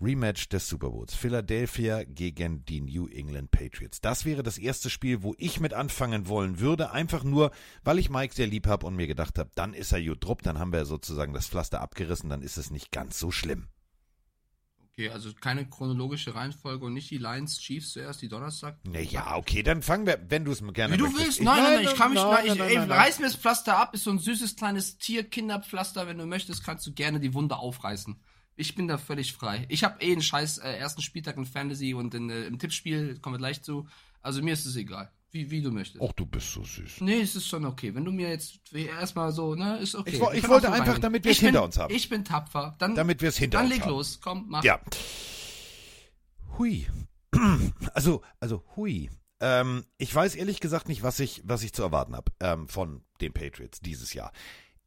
Rematch 0.00 0.48
des 0.48 0.66
Super 0.66 0.90
Bowls. 0.90 1.14
Philadelphia 1.14 2.04
gegen 2.04 2.64
die 2.64 2.80
New 2.80 3.06
England 3.08 3.50
Patriots. 3.50 4.00
Das 4.00 4.24
wäre 4.24 4.42
das 4.42 4.56
erste 4.56 4.88
Spiel, 4.88 5.22
wo 5.22 5.34
ich 5.36 5.60
mit 5.60 5.74
anfangen 5.74 6.26
wollen 6.26 6.58
würde. 6.58 6.90
Einfach 6.90 7.22
nur, 7.22 7.50
weil 7.84 7.98
ich 7.98 8.08
Mike 8.08 8.34
sehr 8.34 8.46
lieb 8.46 8.66
habe 8.66 8.86
und 8.86 8.96
mir 8.96 9.06
gedacht 9.06 9.38
habe, 9.38 9.50
dann 9.54 9.74
ist 9.74 9.92
er 9.92 10.02
gut 10.02 10.24
drupp, 10.24 10.42
dann 10.42 10.58
haben 10.58 10.72
wir 10.72 10.86
sozusagen 10.86 11.34
das 11.34 11.48
Pflaster 11.48 11.82
abgerissen, 11.82 12.30
dann 12.30 12.42
ist 12.42 12.56
es 12.56 12.70
nicht 12.70 12.90
ganz 12.92 13.18
so 13.18 13.30
schlimm. 13.30 13.68
Okay, 14.92 15.08
also 15.08 15.32
keine 15.32 15.68
chronologische 15.68 16.34
Reihenfolge 16.34 16.84
und 16.84 16.94
nicht 16.94 17.10
die 17.10 17.18
Lions 17.18 17.58
Chiefs 17.58 17.92
zuerst, 17.92 18.22
die 18.22 18.28
Donnerstag. 18.28 18.78
Naja, 18.84 19.36
okay, 19.36 19.62
dann 19.62 19.82
fangen 19.82 20.04
wir, 20.06 20.20
wenn 20.28 20.44
du 20.44 20.50
es 20.50 20.62
gerne 20.72 20.94
Wie 20.94 20.98
du 20.98 21.04
möchtest. 21.04 21.26
willst. 21.26 21.42
Nein, 21.42 21.62
nein, 21.62 21.74
nein, 21.74 21.84
ich 21.84 21.94
kann 21.94 22.12
mich, 22.12 22.22
nein, 22.22 22.44
ich, 22.44 22.50
ey, 22.50 22.58
nein, 22.58 22.88
nein. 22.88 22.98
reiß 22.98 23.18
mir 23.20 23.26
das 23.26 23.36
Pflaster 23.36 23.76
ab. 23.76 23.94
Ist 23.94 24.04
so 24.04 24.10
ein 24.10 24.18
süßes 24.18 24.56
kleines 24.56 24.98
Tier-Kinderpflaster. 24.98 26.06
Wenn 26.06 26.18
du 26.18 26.26
möchtest, 26.26 26.64
kannst 26.64 26.86
du 26.86 26.92
gerne 26.92 27.20
die 27.20 27.34
Wunde 27.34 27.56
aufreißen. 27.56 28.20
Ich 28.56 28.74
bin 28.74 28.88
da 28.88 28.98
völlig 28.98 29.32
frei. 29.32 29.64
Ich 29.68 29.84
habe 29.84 30.02
eh 30.02 30.12
einen 30.12 30.22
scheiß 30.22 30.58
äh, 30.58 30.72
ersten 30.72 31.02
Spieltag 31.02 31.36
in 31.36 31.46
Fantasy 31.46 31.94
und 31.94 32.12
in, 32.14 32.28
äh, 32.28 32.42
im 32.44 32.58
Tippspiel, 32.58 33.18
kommen 33.20 33.36
wir 33.36 33.38
gleich 33.38 33.62
zu. 33.62 33.88
Also 34.20 34.42
mir 34.42 34.52
ist 34.52 34.66
es 34.66 34.76
egal. 34.76 35.10
Wie, 35.32 35.50
wie 35.50 35.62
du 35.62 35.70
möchtest. 35.70 36.00
Och, 36.00 36.12
du 36.12 36.26
bist 36.26 36.52
so 36.52 36.64
süß. 36.64 37.00
Nee, 37.02 37.20
es 37.20 37.36
ist 37.36 37.46
schon 37.46 37.64
okay. 37.64 37.94
Wenn 37.94 38.04
du 38.04 38.10
mir 38.10 38.28
jetzt 38.28 38.58
erstmal 38.74 39.30
so, 39.32 39.54
ne, 39.54 39.78
ist 39.78 39.94
okay. 39.94 40.10
Ich 40.10 40.14
ich 40.42 40.48
wollte 40.48 40.66
so 40.66 40.72
einfach, 40.72 40.98
damit 40.98 41.22
wir 41.24 41.30
es 41.30 41.38
bin- 41.38 41.46
hinter 41.48 41.62
uns 41.64 41.78
haben. 41.78 41.94
Ich 41.94 42.08
bin 42.08 42.24
tapfer. 42.24 42.74
Dann, 42.78 42.94
Damit 42.96 43.22
wir 43.22 43.28
es 43.28 43.36
hinter 43.36 43.58
dann 43.58 43.66
uns 43.66 43.74
leg 43.74 43.82
haben. 43.82 43.90
los. 43.90 44.20
Komm, 44.20 44.46
mach. 44.48 44.64
Ja. 44.64 44.80
Hui. 46.58 46.86
Also, 47.94 48.22
also 48.40 48.62
hui. 48.76 49.08
Ähm, 49.40 49.84
ich 49.98 50.14
weiß 50.14 50.34
ehrlich 50.34 50.60
gesagt 50.60 50.88
nicht, 50.88 51.02
was 51.02 51.18
ich, 51.20 51.40
was 51.44 51.62
ich 51.62 51.72
zu 51.72 51.82
erwarten 51.82 52.14
habe 52.14 52.30
ähm, 52.40 52.68
von 52.68 53.02
den 53.20 53.32
Patriots 53.32 53.80
dieses 53.80 54.12
Jahr. 54.14 54.32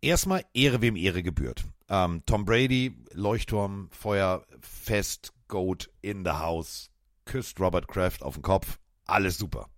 Erstmal 0.01 0.43
Ehre, 0.53 0.81
wem 0.81 0.95
Ehre 0.95 1.23
gebührt. 1.23 1.63
Ähm, 1.89 2.21
Tom 2.25 2.45
Brady, 2.45 2.95
Leuchtturm, 3.13 3.89
Feuer, 3.91 4.45
Fest, 4.61 5.33
Goat 5.47 5.89
in 6.01 6.23
the 6.25 6.31
House, 6.31 6.91
küsst 7.25 7.59
Robert 7.59 7.87
Kraft 7.87 8.21
auf 8.21 8.35
den 8.35 8.43
Kopf, 8.43 8.77
alles 9.05 9.37
super. 9.37 9.69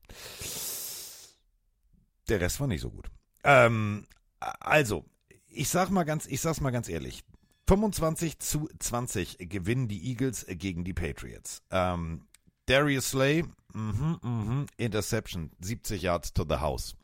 Der 2.30 2.42
Rest 2.42 2.60
war 2.60 2.68
nicht 2.68 2.82
so 2.82 2.90
gut. 2.90 3.10
Ähm, 3.44 4.08
also, 4.40 5.06
ich 5.48 5.70
sag 5.70 5.90
mal 5.90 6.04
ganz, 6.04 6.26
ich 6.26 6.42
sag's 6.42 6.62
mal 6.62 6.72
ganz 6.72 6.90
ehrlich. 6.90 7.24
25 7.68 8.40
zu 8.40 8.70
20 8.80 9.38
gewinnen 9.50 9.88
die 9.88 10.10
Eagles 10.10 10.46
gegen 10.48 10.84
die 10.84 10.94
Patriots. 10.94 11.64
Ähm, 11.72 12.28
Darius 12.68 13.12
Slay, 13.12 13.44
mhm, 13.74 14.20
mhm, 14.22 14.66
Interception, 14.78 15.52
70 15.60 16.02
Yards 16.02 16.34
to 16.34 16.46
the 16.48 16.58
house. 16.58 16.96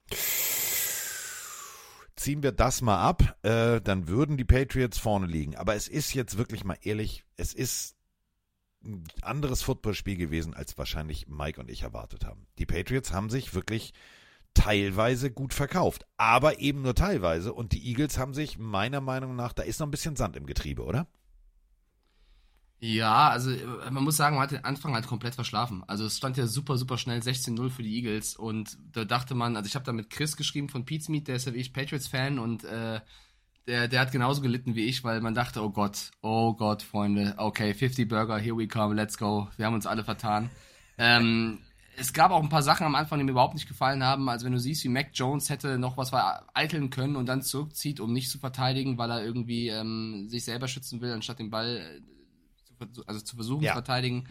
Ziehen 2.15 2.43
wir 2.43 2.51
das 2.51 2.81
mal 2.81 3.01
ab, 3.01 3.37
äh, 3.43 3.81
dann 3.81 4.07
würden 4.07 4.37
die 4.37 4.45
Patriots 4.45 4.99
vorne 4.99 5.25
liegen. 5.25 5.55
Aber 5.55 5.75
es 5.75 5.87
ist 5.87 6.13
jetzt 6.13 6.37
wirklich 6.37 6.63
mal 6.63 6.77
ehrlich, 6.81 7.23
es 7.37 7.53
ist 7.53 7.95
ein 8.83 9.03
anderes 9.21 9.61
Footballspiel 9.61 10.17
gewesen, 10.17 10.53
als 10.53 10.77
wahrscheinlich 10.77 11.27
Mike 11.27 11.59
und 11.59 11.69
ich 11.69 11.83
erwartet 11.83 12.25
haben. 12.25 12.47
Die 12.57 12.65
Patriots 12.65 13.13
haben 13.13 13.29
sich 13.29 13.53
wirklich 13.53 13.93
teilweise 14.53 15.31
gut 15.31 15.53
verkauft, 15.53 16.05
aber 16.17 16.59
eben 16.59 16.81
nur 16.81 16.95
teilweise. 16.95 17.53
Und 17.53 17.71
die 17.71 17.87
Eagles 17.87 18.17
haben 18.17 18.33
sich 18.33 18.57
meiner 18.57 19.01
Meinung 19.01 19.35
nach, 19.35 19.53
da 19.53 19.63
ist 19.63 19.79
noch 19.79 19.87
ein 19.87 19.91
bisschen 19.91 20.15
Sand 20.15 20.35
im 20.35 20.45
Getriebe, 20.45 20.83
oder? 20.83 21.07
Ja, 22.83 23.29
also 23.29 23.51
äh, 23.51 23.91
man 23.91 24.03
muss 24.03 24.17
sagen, 24.17 24.35
man 24.35 24.43
hat 24.43 24.51
den 24.51 24.65
Anfang 24.65 24.95
halt 24.95 25.05
komplett 25.05 25.35
verschlafen. 25.35 25.83
Also 25.85 26.05
es 26.05 26.17
stand 26.17 26.37
ja 26.37 26.47
super, 26.47 26.77
super 26.77 26.97
schnell 26.97 27.19
16-0 27.19 27.69
für 27.69 27.83
die 27.83 27.95
Eagles 27.95 28.35
und 28.35 28.75
da 28.91 29.05
dachte 29.05 29.35
man, 29.35 29.55
also 29.55 29.67
ich 29.67 29.75
habe 29.75 29.85
da 29.85 29.93
mit 29.93 30.09
Chris 30.09 30.35
geschrieben 30.35 30.67
von 30.67 30.83
Pete's 30.83 31.07
Meet, 31.07 31.27
der 31.27 31.35
ist 31.35 31.45
ja 31.45 31.53
wie 31.53 31.59
ich 31.59 31.73
Patriots-Fan 31.73 32.39
und 32.39 32.63
äh, 32.63 32.99
der, 33.67 33.87
der 33.87 33.99
hat 34.01 34.11
genauso 34.11 34.41
gelitten 34.41 34.75
wie 34.75 34.85
ich, 34.85 35.03
weil 35.03 35.21
man 35.21 35.33
dachte, 35.33 35.61
oh 35.63 35.69
Gott, 35.69 36.11
oh 36.21 36.53
Gott, 36.53 36.81
Freunde, 36.81 37.35
okay, 37.37 37.73
50 37.73 38.07
Burger, 38.07 38.37
here 38.37 38.57
we 38.57 38.67
come, 38.67 38.95
let's 38.95 39.17
go. 39.17 39.49
Wir 39.57 39.65
haben 39.65 39.75
uns 39.75 39.85
alle 39.85 40.03
vertan. 40.03 40.49
Ähm, 40.97 41.59
es 41.97 42.13
gab 42.13 42.31
auch 42.31 42.41
ein 42.41 42.49
paar 42.49 42.63
Sachen 42.63 42.85
am 42.85 42.95
Anfang, 42.95 43.19
die 43.19 43.25
mir 43.25 43.31
überhaupt 43.31 43.53
nicht 43.53 43.67
gefallen 43.67 44.03
haben. 44.03 44.27
Also 44.29 44.45
wenn 44.45 44.53
du 44.53 44.59
siehst, 44.59 44.83
wie 44.83 44.89
Mac 44.89 45.09
Jones 45.13 45.49
hätte 45.49 45.77
noch 45.77 45.97
was 45.97 46.09
vereiteln 46.09 46.89
können 46.89 47.15
und 47.15 47.27
dann 47.27 47.41
zurückzieht, 47.43 47.99
um 47.99 48.13
nicht 48.13 48.29
zu 48.29 48.39
verteidigen, 48.39 48.97
weil 48.97 49.11
er 49.11 49.23
irgendwie 49.23 49.67
ähm, 49.69 50.27
sich 50.27 50.43
selber 50.45 50.67
schützen 50.67 51.01
will, 51.01 51.11
anstatt 51.11 51.39
den 51.39 51.51
Ball 51.51 52.01
äh, 52.79 52.91
zu, 52.91 53.05
also 53.05 53.21
zu 53.21 53.35
versuchen 53.35 53.63
Ja. 53.63 53.71
zu 53.71 53.75
verteidigen. 53.75 54.27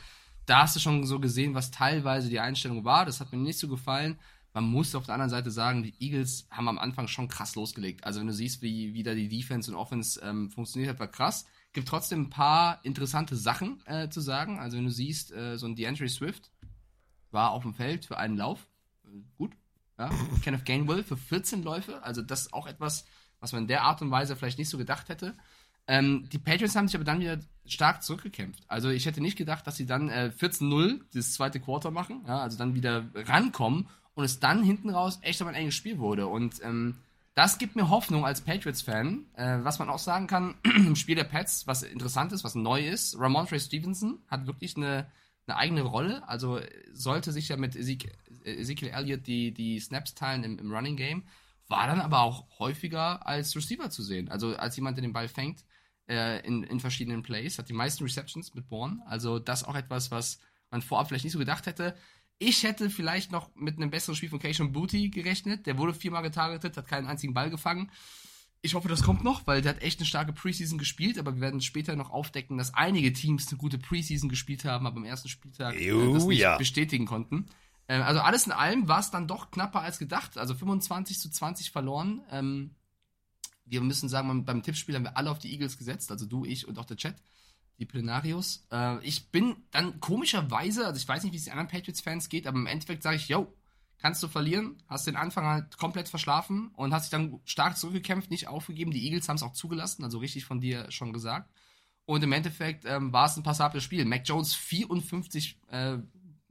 Da 0.46 0.62
hast 0.62 0.74
du 0.74 0.80
schon 0.80 1.06
so 1.06 1.20
gesehen, 1.20 1.54
was 1.54 1.70
teilweise 1.70 2.28
die 2.28 2.40
Einstellung 2.40 2.84
war. 2.84 3.04
Das 3.04 3.20
hat 3.20 3.30
mir 3.30 3.38
nicht 3.38 3.58
so 3.58 3.68
gefallen. 3.68 4.18
Man 4.52 4.64
muss 4.64 4.94
auf 4.94 5.06
der 5.06 5.14
anderen 5.14 5.30
Seite 5.30 5.50
sagen, 5.50 5.82
die 5.82 5.94
Eagles 6.00 6.46
haben 6.50 6.68
am 6.68 6.78
Anfang 6.78 7.06
schon 7.06 7.28
krass 7.28 7.54
losgelegt. 7.54 8.04
Also 8.04 8.18
wenn 8.20 8.26
du 8.26 8.32
siehst, 8.32 8.62
wie 8.62 8.94
wieder 8.94 9.14
die 9.14 9.28
Defense 9.28 9.70
und 9.70 9.76
Offense 9.76 10.20
ähm, 10.22 10.50
funktioniert 10.50 10.90
hat, 10.90 10.98
war 10.98 11.06
krass. 11.06 11.46
Gibt 11.72 11.88
trotzdem 11.88 12.22
ein 12.22 12.30
paar 12.30 12.84
interessante 12.84 13.36
Sachen 13.36 13.80
äh, 13.86 14.08
zu 14.08 14.20
sagen. 14.20 14.58
Also 14.58 14.76
wenn 14.76 14.84
du 14.84 14.90
siehst, 14.90 15.32
äh, 15.32 15.56
so 15.56 15.66
ein 15.66 15.76
DeAndre 15.76 16.08
Swift 16.08 16.50
war 17.30 17.52
auf 17.52 17.62
dem 17.62 17.74
Feld 17.74 18.06
für 18.06 18.18
einen 18.18 18.36
Lauf. 18.36 18.66
Äh, 19.04 19.20
Gut. 19.36 19.52
Ja. 19.98 20.10
Kenneth 20.42 20.64
Gainwell 20.64 21.04
für 21.04 21.16
14 21.16 21.62
Läufe. 21.62 22.02
Also 22.02 22.20
das 22.20 22.42
ist 22.42 22.52
auch 22.52 22.66
etwas, 22.66 23.04
was 23.38 23.52
man 23.52 23.62
in 23.62 23.68
der 23.68 23.82
Art 23.82 24.02
und 24.02 24.10
Weise 24.10 24.34
vielleicht 24.34 24.58
nicht 24.58 24.68
so 24.68 24.78
gedacht 24.78 25.08
hätte. 25.08 25.36
Ähm, 25.86 26.28
die 26.30 26.38
Patriots 26.38 26.76
haben 26.76 26.88
sich 26.88 26.96
aber 26.96 27.04
dann 27.04 27.20
wieder 27.20 27.38
stark 27.66 28.02
zurückgekämpft. 28.02 28.64
Also 28.68 28.90
ich 28.90 29.06
hätte 29.06 29.20
nicht 29.20 29.38
gedacht, 29.38 29.66
dass 29.66 29.76
sie 29.76 29.86
dann 29.86 30.08
äh, 30.08 30.32
14-0 30.36 31.00
das 31.14 31.32
zweite 31.32 31.60
Quarter 31.60 31.90
machen, 31.90 32.24
ja, 32.26 32.40
also 32.40 32.58
dann 32.58 32.74
wieder 32.74 33.10
rankommen 33.14 33.88
und 34.14 34.24
es 34.24 34.40
dann 34.40 34.62
hinten 34.62 34.90
raus 34.90 35.18
echt 35.22 35.40
aber 35.40 35.50
ein 35.50 35.56
enges 35.56 35.74
Spiel 35.74 35.98
wurde. 35.98 36.26
Und 36.26 36.62
ähm, 36.62 36.96
das 37.34 37.58
gibt 37.58 37.76
mir 37.76 37.88
Hoffnung 37.88 38.24
als 38.26 38.40
Patriots-Fan. 38.40 39.26
Äh, 39.34 39.58
was 39.62 39.78
man 39.78 39.88
auch 39.88 39.98
sagen 39.98 40.26
kann, 40.26 40.56
im 40.64 40.96
Spiel 40.96 41.14
der 41.14 41.24
Pets, 41.24 41.66
was 41.66 41.82
interessant 41.82 42.32
ist, 42.32 42.44
was 42.44 42.54
neu 42.54 42.86
ist, 42.86 43.18
Ramondre 43.18 43.58
Stevenson 43.58 44.18
hat 44.28 44.46
wirklich 44.46 44.76
eine, 44.76 45.06
eine 45.46 45.56
eigene 45.56 45.82
Rolle. 45.82 46.28
Also 46.28 46.60
sollte 46.92 47.32
sich 47.32 47.48
ja 47.48 47.56
mit 47.56 47.76
Ezekiel, 47.76 48.12
Ezekiel 48.44 48.88
Elliott 48.88 49.26
die, 49.26 49.52
die 49.52 49.78
Snaps 49.78 50.14
teilen 50.14 50.44
im, 50.44 50.58
im 50.58 50.72
Running 50.72 50.96
Game, 50.96 51.24
war 51.68 51.86
dann 51.86 52.00
aber 52.00 52.20
auch 52.20 52.58
häufiger 52.58 53.26
als 53.26 53.54
Receiver 53.54 53.90
zu 53.90 54.02
sehen. 54.02 54.28
Also 54.28 54.56
als 54.56 54.76
jemand, 54.76 54.98
der 54.98 55.02
den 55.02 55.12
Ball 55.12 55.28
fängt 55.28 55.64
äh, 56.08 56.44
in, 56.44 56.64
in 56.64 56.80
verschiedenen 56.80 57.22
Plays, 57.22 57.58
hat 57.58 57.68
die 57.68 57.74
meisten 57.74 58.02
Receptions 58.02 58.54
mit 58.54 58.68
Bourne. 58.68 59.00
Also 59.06 59.38
das 59.38 59.62
auch 59.62 59.76
etwas, 59.76 60.10
was 60.10 60.40
man 60.70 60.82
vorab 60.82 61.08
vielleicht 61.08 61.24
nicht 61.24 61.32
so 61.32 61.38
gedacht 61.38 61.66
hätte. 61.66 61.94
Ich 62.42 62.62
hätte 62.62 62.88
vielleicht 62.88 63.30
noch 63.32 63.54
mit 63.54 63.76
einem 63.76 63.90
besseren 63.90 64.16
Spiel 64.16 64.30
von 64.30 64.38
Cation 64.38 64.72
Booty 64.72 65.10
gerechnet. 65.10 65.66
Der 65.66 65.76
wurde 65.76 65.92
viermal 65.92 66.22
getargetet, 66.22 66.74
hat 66.74 66.88
keinen 66.88 67.06
einzigen 67.06 67.34
Ball 67.34 67.50
gefangen. 67.50 67.90
Ich 68.62 68.72
hoffe, 68.74 68.88
das 68.88 69.02
kommt 69.02 69.22
noch, 69.22 69.46
weil 69.46 69.60
der 69.60 69.74
hat 69.74 69.82
echt 69.82 70.00
eine 70.00 70.06
starke 70.06 70.32
Preseason 70.32 70.78
gespielt, 70.78 71.18
aber 71.18 71.34
wir 71.34 71.42
werden 71.42 71.60
später 71.60 71.96
noch 71.96 72.08
aufdecken, 72.10 72.56
dass 72.56 72.72
einige 72.72 73.12
Teams 73.12 73.48
eine 73.48 73.58
gute 73.58 73.78
Preseason 73.78 74.30
gespielt 74.30 74.64
haben, 74.64 74.86
aber 74.86 74.96
am 74.96 75.04
ersten 75.04 75.28
Spieltag 75.28 75.76
äh, 75.76 76.12
das 76.14 76.24
nicht 76.24 76.38
ja. 76.40 76.56
bestätigen 76.56 77.04
konnten. 77.04 77.44
Äh, 77.88 77.96
also 77.96 78.20
alles 78.20 78.46
in 78.46 78.52
allem 78.52 78.88
war 78.88 79.00
es 79.00 79.10
dann 79.10 79.28
doch 79.28 79.50
knapper 79.50 79.82
als 79.82 79.98
gedacht. 79.98 80.38
Also 80.38 80.54
25 80.54 81.18
zu 81.18 81.30
20 81.30 81.70
verloren. 81.70 82.22
Ähm, 82.30 82.70
wir 83.66 83.82
müssen 83.82 84.08
sagen, 84.08 84.28
beim- 84.28 84.44
beim 84.46 84.62
Tippspiel 84.62 84.94
haben 84.94 85.04
wir 85.04 85.16
alle 85.18 85.30
auf 85.30 85.38
die 85.38 85.52
Eagles 85.52 85.76
gesetzt, 85.76 86.10
also 86.10 86.24
du, 86.24 86.46
ich 86.46 86.66
und 86.66 86.78
auch 86.78 86.86
der 86.86 86.96
Chat, 86.96 87.16
die 87.80 87.86
Plenarios. 87.86 88.66
Äh, 88.70 89.04
ich 89.04 89.30
bin 89.30 89.56
dann 89.72 89.98
komischerweise, 90.00 90.86
also 90.86 90.98
ich 90.98 91.08
weiß 91.08 91.24
nicht, 91.24 91.32
wie 91.32 91.38
es 91.38 91.44
den 91.44 91.52
anderen 91.52 91.68
Patriots-Fans 91.68 92.28
geht, 92.28 92.46
aber 92.46 92.58
im 92.58 92.66
Endeffekt 92.66 93.02
sage 93.02 93.16
ich, 93.16 93.28
yo, 93.28 93.52
kannst 93.98 94.22
du 94.22 94.28
verlieren, 94.28 94.76
hast 94.86 95.06
den 95.06 95.16
Anfang 95.16 95.44
halt 95.46 95.76
komplett 95.78 96.08
verschlafen 96.08 96.70
und 96.76 96.94
hast 96.94 97.04
dich 97.04 97.10
dann 97.10 97.40
stark 97.44 97.76
zurückgekämpft, 97.76 98.30
nicht 98.30 98.48
aufgegeben. 98.48 98.90
Die 98.90 99.04
Eagles 99.04 99.28
haben 99.28 99.36
es 99.36 99.42
auch 99.42 99.54
zugelassen, 99.54 100.04
also 100.04 100.18
richtig 100.18 100.44
von 100.44 100.60
dir 100.60 100.90
schon 100.90 101.12
gesagt. 101.12 101.50
Und 102.04 102.22
im 102.22 102.32
Endeffekt 102.32 102.84
ähm, 102.84 103.12
war 103.12 103.26
es 103.26 103.36
ein 103.36 103.42
passables 103.42 103.82
Spiel. 103.82 104.04
Mac 104.04 104.22
Jones 104.24 104.54
54 104.54 105.58
äh, 105.68 105.98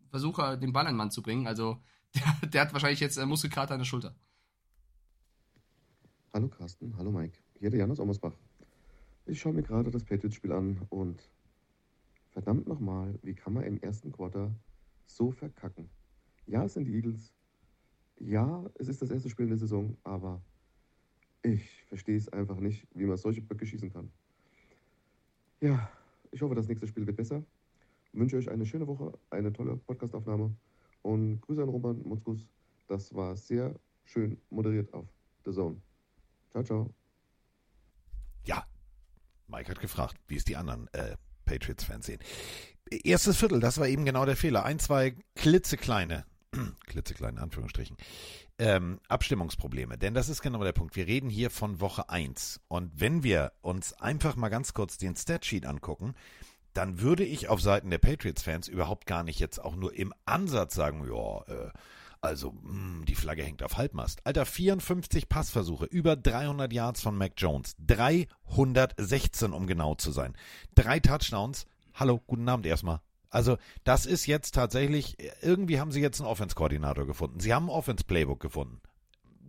Versuche, 0.09 0.57
den 0.57 0.73
Ball 0.73 0.87
an 0.87 0.93
den 0.93 0.97
Mann 0.97 1.11
zu 1.11 1.21
bringen. 1.21 1.47
Also 1.47 1.81
der, 2.15 2.49
der 2.49 2.61
hat 2.61 2.73
wahrscheinlich 2.73 2.99
jetzt 2.99 3.17
äh, 3.17 3.25
Muskelkater 3.25 3.73
an 3.73 3.79
der 3.79 3.85
Schulter. 3.85 4.15
Hallo 6.33 6.47
Carsten, 6.47 6.95
hallo 6.97 7.11
Mike. 7.11 7.37
Hier 7.59 7.69
der 7.69 7.79
Janus 7.79 7.99
Ommersbach. 7.99 8.33
Ich 9.29 9.39
schaue 9.39 9.53
mir 9.53 9.61
gerade 9.61 9.91
das 9.91 10.03
Patriots-Spiel 10.05 10.51
an 10.51 10.81
und 10.89 11.29
verdammt 12.31 12.67
nochmal, 12.67 13.19
wie 13.21 13.35
kann 13.35 13.53
man 13.53 13.63
im 13.63 13.79
ersten 13.79 14.11
Quarter 14.11 14.55
so 15.05 15.29
verkacken? 15.29 15.87
Ja, 16.47 16.65
es 16.65 16.73
sind 16.73 16.85
die 16.85 16.95
Eagles. 16.95 17.31
Ja, 18.17 18.65
es 18.79 18.87
ist 18.87 19.03
das 19.03 19.11
erste 19.11 19.29
Spiel 19.29 19.43
in 19.43 19.51
der 19.51 19.59
Saison, 19.59 19.95
aber 20.03 20.41
ich 21.43 21.83
verstehe 21.85 22.17
es 22.17 22.27
einfach 22.29 22.59
nicht, 22.59 22.87
wie 22.95 23.05
man 23.05 23.17
solche 23.17 23.41
Böcke 23.41 23.67
schießen 23.67 23.93
kann. 23.93 24.11
Ja, 25.61 25.91
ich 26.31 26.41
hoffe, 26.41 26.55
das 26.55 26.67
nächste 26.67 26.87
Spiel 26.87 27.05
wird 27.05 27.17
besser. 27.17 27.45
Wünsche 28.13 28.37
euch 28.37 28.49
eine 28.49 28.65
schöne 28.65 28.87
Woche, 28.87 29.15
eine 29.29 29.53
tolle 29.53 29.77
Podcastaufnahme 29.77 30.55
und 31.03 31.39
Grüße 31.41 31.61
an 31.61 31.69
Roman 31.69 32.01
Mutzkus. 32.01 32.49
Das 32.87 33.13
war 33.13 33.35
sehr 33.37 33.79
schön 34.05 34.41
moderiert 34.49 34.91
auf 34.91 35.05
The 35.45 35.51
Zone. 35.51 35.79
Ciao, 36.49 36.63
ciao. 36.63 36.93
Ja, 38.45 38.65
Mike 39.49 39.69
hat 39.69 39.79
gefragt, 39.79 40.15
wie 40.27 40.35
es 40.35 40.43
die 40.43 40.55
anderen 40.55 40.87
äh, 40.93 41.15
Patriots-Fans 41.45 42.05
sehen. 42.05 42.19
Erstes 42.89 43.37
Viertel, 43.37 43.59
das 43.59 43.77
war 43.77 43.87
eben 43.87 44.05
genau 44.05 44.25
der 44.25 44.35
Fehler. 44.35 44.63
Ein, 44.63 44.79
zwei 44.79 45.15
klitzekleine, 45.35 46.25
klitzekleine 46.87 47.41
Anführungsstrichen, 47.41 47.97
ähm, 48.57 48.99
Abstimmungsprobleme. 49.07 49.97
Denn 49.97 50.13
das 50.13 50.29
ist 50.29 50.41
genau 50.41 50.63
der 50.63 50.73
Punkt. 50.73 50.95
Wir 50.95 51.07
reden 51.07 51.29
hier 51.29 51.49
von 51.49 51.79
Woche 51.79 52.09
1. 52.09 52.61
Und 52.67 52.91
wenn 52.95 53.23
wir 53.23 53.51
uns 53.61 53.93
einfach 53.93 54.35
mal 54.35 54.49
ganz 54.49 54.73
kurz 54.73 54.97
den 54.97 55.15
Statsheet 55.15 55.65
angucken, 55.65 56.15
dann 56.73 57.01
würde 57.01 57.23
ich 57.23 57.47
auf 57.49 57.61
Seiten 57.61 57.89
der 57.89 57.97
Patriots-Fans 57.97 58.67
überhaupt 58.67 59.05
gar 59.05 59.23
nicht 59.23 59.39
jetzt 59.39 59.59
auch 59.59 59.75
nur 59.75 59.93
im 59.93 60.13
Ansatz 60.25 60.75
sagen, 60.75 61.05
ja, 61.07 61.41
äh, 61.53 61.71
also 62.21 62.51
mh, 62.51 63.05
die 63.05 63.15
Flagge 63.15 63.43
hängt 63.43 63.63
auf 63.63 63.77
Halbmast. 63.77 64.25
Alter, 64.25 64.45
54 64.45 65.29
Passversuche, 65.29 65.85
über 65.85 66.15
300 66.15 66.71
Yards 66.71 67.01
von 67.01 67.17
Mac 67.17 67.33
Jones, 67.37 67.75
316 67.85 69.53
um 69.53 69.67
genau 69.67 69.95
zu 69.95 70.11
sein, 70.11 70.35
drei 70.75 70.99
Touchdowns. 70.99 71.65
Hallo, 71.93 72.21
guten 72.27 72.47
Abend 72.47 72.65
erstmal. 72.65 73.01
Also 73.29 73.57
das 73.83 74.05
ist 74.05 74.25
jetzt 74.25 74.55
tatsächlich, 74.55 75.17
irgendwie 75.41 75.79
haben 75.79 75.91
sie 75.91 76.01
jetzt 76.01 76.19
einen 76.19 76.29
Offense-Koordinator 76.29 77.05
gefunden. 77.05 77.39
Sie 77.39 77.53
haben 77.53 77.65
ein 77.65 77.75
Offense-Playbook 77.75 78.39
gefunden. 78.39 78.81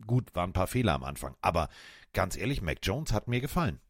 Gut, 0.06 0.34
waren 0.34 0.50
ein 0.50 0.54
paar 0.54 0.66
Fehler 0.66 0.94
am 0.94 1.04
Anfang, 1.04 1.34
aber 1.40 1.68
ganz 2.12 2.36
ehrlich, 2.36 2.62
Mac 2.62 2.78
Jones 2.82 3.12
hat 3.12 3.28
mir 3.28 3.40
gefallen. 3.40 3.80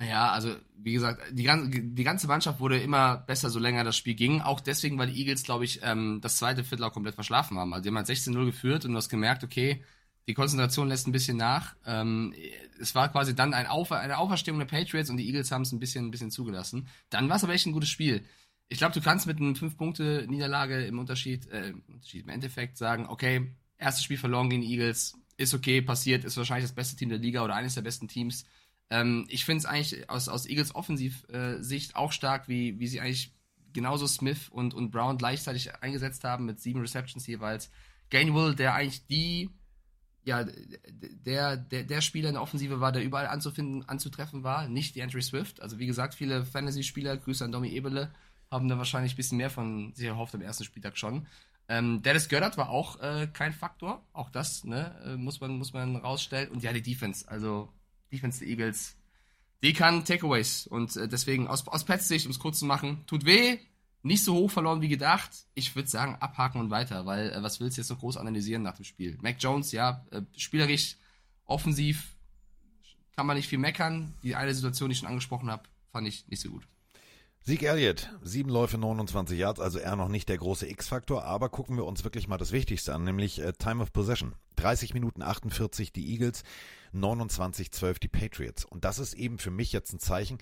Ja, 0.00 0.30
also 0.30 0.54
wie 0.76 0.92
gesagt, 0.92 1.22
die, 1.32 1.50
die 1.94 2.04
ganze 2.04 2.28
Mannschaft 2.28 2.60
wurde 2.60 2.78
immer 2.78 3.16
besser, 3.16 3.50
so 3.50 3.58
länger 3.58 3.82
das 3.82 3.96
Spiel 3.96 4.14
ging. 4.14 4.40
Auch 4.40 4.60
deswegen, 4.60 4.96
weil 4.96 5.08
die 5.08 5.18
Eagles, 5.18 5.42
glaube 5.42 5.64
ich, 5.64 5.80
ähm, 5.82 6.20
das 6.22 6.36
zweite 6.36 6.62
Viertel 6.62 6.84
auch 6.84 6.92
komplett 6.92 7.16
verschlafen 7.16 7.58
haben. 7.58 7.72
Also 7.72 7.82
die 7.82 7.88
haben 7.88 7.96
halt 7.96 8.06
16-0 8.06 8.44
geführt 8.44 8.84
und 8.84 8.92
du 8.92 8.96
hast 8.96 9.08
gemerkt, 9.08 9.42
okay, 9.42 9.82
die 10.28 10.34
Konzentration 10.34 10.88
lässt 10.88 11.08
ein 11.08 11.12
bisschen 11.12 11.36
nach. 11.36 11.74
Ähm, 11.84 12.32
es 12.80 12.94
war 12.94 13.10
quasi 13.10 13.34
dann 13.34 13.54
ein 13.54 13.66
Auf 13.66 13.90
eine 13.90 14.18
Auferstehung 14.18 14.58
der 14.58 14.66
Patriots 14.66 15.10
und 15.10 15.16
die 15.16 15.26
Eagles 15.26 15.50
haben 15.50 15.62
es 15.62 15.72
ein 15.72 15.80
bisschen, 15.80 16.06
ein 16.06 16.10
bisschen 16.12 16.30
zugelassen. 16.30 16.86
Dann 17.10 17.28
war 17.28 17.36
es 17.36 17.44
aber 17.44 17.54
echt 17.54 17.66
ein 17.66 17.72
gutes 17.72 17.88
Spiel. 17.88 18.24
Ich 18.68 18.78
glaube, 18.78 18.94
du 18.94 19.00
kannst 19.00 19.26
mit 19.26 19.38
einem 19.38 19.54
5-Punkte-Niederlage 19.54 20.84
im 20.84 20.98
Unterschied, 20.98 21.50
äh, 21.50 21.70
im 21.70 21.82
Unterschied, 21.88 22.24
im 22.24 22.28
Endeffekt 22.28 22.76
sagen, 22.76 23.06
okay, 23.08 23.50
erstes 23.78 24.04
Spiel 24.04 24.18
verloren 24.18 24.50
gegen 24.50 24.62
die 24.62 24.70
Eagles, 24.70 25.14
ist 25.38 25.54
okay, 25.54 25.82
passiert, 25.82 26.24
ist 26.24 26.36
wahrscheinlich 26.36 26.66
das 26.66 26.74
beste 26.74 26.94
Team 26.94 27.08
der 27.08 27.18
Liga 27.18 27.42
oder 27.42 27.54
eines 27.54 27.74
der 27.74 27.82
besten 27.82 28.06
Teams. 28.06 28.44
Ähm, 28.90 29.26
ich 29.28 29.44
finde 29.44 29.58
es 29.58 29.66
eigentlich 29.66 30.08
aus, 30.10 30.28
aus 30.28 30.46
Eagles 30.46 30.74
Offensiv-Sicht 30.74 31.96
auch 31.96 32.12
stark, 32.12 32.48
wie, 32.48 32.78
wie 32.78 32.86
sie 32.86 33.00
eigentlich 33.00 33.34
genauso 33.72 34.06
Smith 34.06 34.48
und, 34.50 34.74
und 34.74 34.90
Brown 34.90 35.18
gleichzeitig 35.18 35.74
eingesetzt 35.82 36.24
haben 36.24 36.46
mit 36.46 36.60
sieben 36.60 36.80
Receptions 36.80 37.26
jeweils. 37.26 37.70
Gainwell, 38.10 38.54
der 38.54 38.74
eigentlich 38.74 39.06
die, 39.06 39.50
ja, 40.24 40.44
der, 40.44 41.56
der, 41.56 41.84
der 41.84 42.00
Spieler 42.00 42.28
in 42.28 42.34
der 42.34 42.42
Offensive 42.42 42.80
war, 42.80 42.92
der 42.92 43.04
überall 43.04 43.26
anzufinden, 43.26 43.86
anzutreffen 43.88 44.42
war, 44.42 44.68
nicht 44.68 44.94
die 44.94 45.02
Andrew 45.02 45.20
Swift. 45.20 45.60
Also 45.60 45.78
wie 45.78 45.86
gesagt, 45.86 46.14
viele 46.14 46.44
Fantasy-Spieler, 46.44 47.18
Grüße 47.18 47.44
an 47.44 47.52
Domi 47.52 47.68
Ebele, 47.68 48.12
haben 48.50 48.68
da 48.68 48.78
wahrscheinlich 48.78 49.12
ein 49.12 49.16
bisschen 49.16 49.38
mehr 49.38 49.50
von 49.50 49.92
sich 49.94 50.06
erhofft 50.06 50.34
am 50.34 50.40
ersten 50.40 50.64
Spieltag 50.64 50.96
schon. 50.96 51.26
Ähm, 51.68 52.00
Dennis 52.02 52.30
Gördert 52.30 52.56
war 52.56 52.70
auch 52.70 52.98
äh, 53.00 53.28
kein 53.30 53.52
Faktor, 53.52 54.02
auch 54.14 54.30
das 54.30 54.64
ne, 54.64 54.94
äh, 55.04 55.16
muss, 55.16 55.40
man, 55.40 55.58
muss 55.58 55.74
man 55.74 55.96
rausstellen. 55.96 56.50
Und 56.50 56.62
ja, 56.62 56.72
die 56.72 56.80
Defense, 56.80 57.28
also 57.28 57.70
Defense 58.12 58.40
der 58.40 58.48
Eagles, 58.48 58.96
die 59.62 59.72
kann 59.72 60.04
Takeaways. 60.04 60.66
Und 60.66 60.96
äh, 60.96 61.08
deswegen 61.08 61.48
aus, 61.48 61.66
aus 61.66 61.84
Pets 61.84 62.08
Sicht, 62.08 62.26
um 62.26 62.32
es 62.32 62.38
kurz 62.38 62.58
zu 62.58 62.66
machen, 62.66 63.04
tut 63.06 63.24
weh, 63.24 63.58
nicht 64.02 64.24
so 64.24 64.34
hoch 64.34 64.50
verloren 64.50 64.80
wie 64.80 64.88
gedacht. 64.88 65.30
Ich 65.54 65.74
würde 65.74 65.88
sagen, 65.88 66.16
abhaken 66.20 66.60
und 66.60 66.70
weiter, 66.70 67.06
weil 67.06 67.30
äh, 67.30 67.42
was 67.42 67.60
willst 67.60 67.76
du 67.76 67.80
jetzt 67.80 67.90
noch 67.90 67.98
groß 67.98 68.16
analysieren 68.16 68.62
nach 68.62 68.76
dem 68.76 68.84
Spiel? 68.84 69.18
Mac 69.20 69.36
Jones, 69.38 69.72
ja, 69.72 70.04
äh, 70.10 70.22
spielerisch, 70.36 70.96
offensiv, 71.44 72.16
kann 73.16 73.26
man 73.26 73.36
nicht 73.36 73.48
viel 73.48 73.58
meckern. 73.58 74.14
Die 74.22 74.36
eine 74.36 74.54
Situation, 74.54 74.88
die 74.88 74.92
ich 74.92 75.00
schon 75.00 75.08
angesprochen 75.08 75.50
habe, 75.50 75.64
fand 75.90 76.06
ich 76.06 76.28
nicht 76.28 76.40
so 76.40 76.50
gut. 76.50 76.68
Sieg 77.42 77.62
Elliott, 77.62 78.10
sieben 78.22 78.50
Läufe, 78.50 78.76
29 78.76 79.38
Yards, 79.38 79.58
also 79.58 79.78
eher 79.78 79.96
noch 79.96 80.08
nicht 80.08 80.28
der 80.28 80.36
große 80.36 80.68
X-Faktor, 80.68 81.24
aber 81.24 81.48
gucken 81.48 81.76
wir 81.76 81.86
uns 81.86 82.04
wirklich 82.04 82.28
mal 82.28 82.36
das 82.36 82.52
Wichtigste 82.52 82.94
an, 82.94 83.04
nämlich 83.04 83.40
äh, 83.40 83.52
Time 83.54 83.82
of 83.82 83.92
Possession. 83.92 84.34
30 84.56 84.92
Minuten 84.92 85.22
48 85.22 85.92
die 85.92 86.12
Eagles, 86.12 86.42
29, 86.92 87.70
12 87.70 87.98
die 87.98 88.08
Patriots. 88.08 88.64
Und 88.64 88.84
das 88.84 88.98
ist 88.98 89.14
eben 89.14 89.38
für 89.38 89.50
mich 89.50 89.72
jetzt 89.72 89.92
ein 89.92 89.98
Zeichen, 89.98 90.38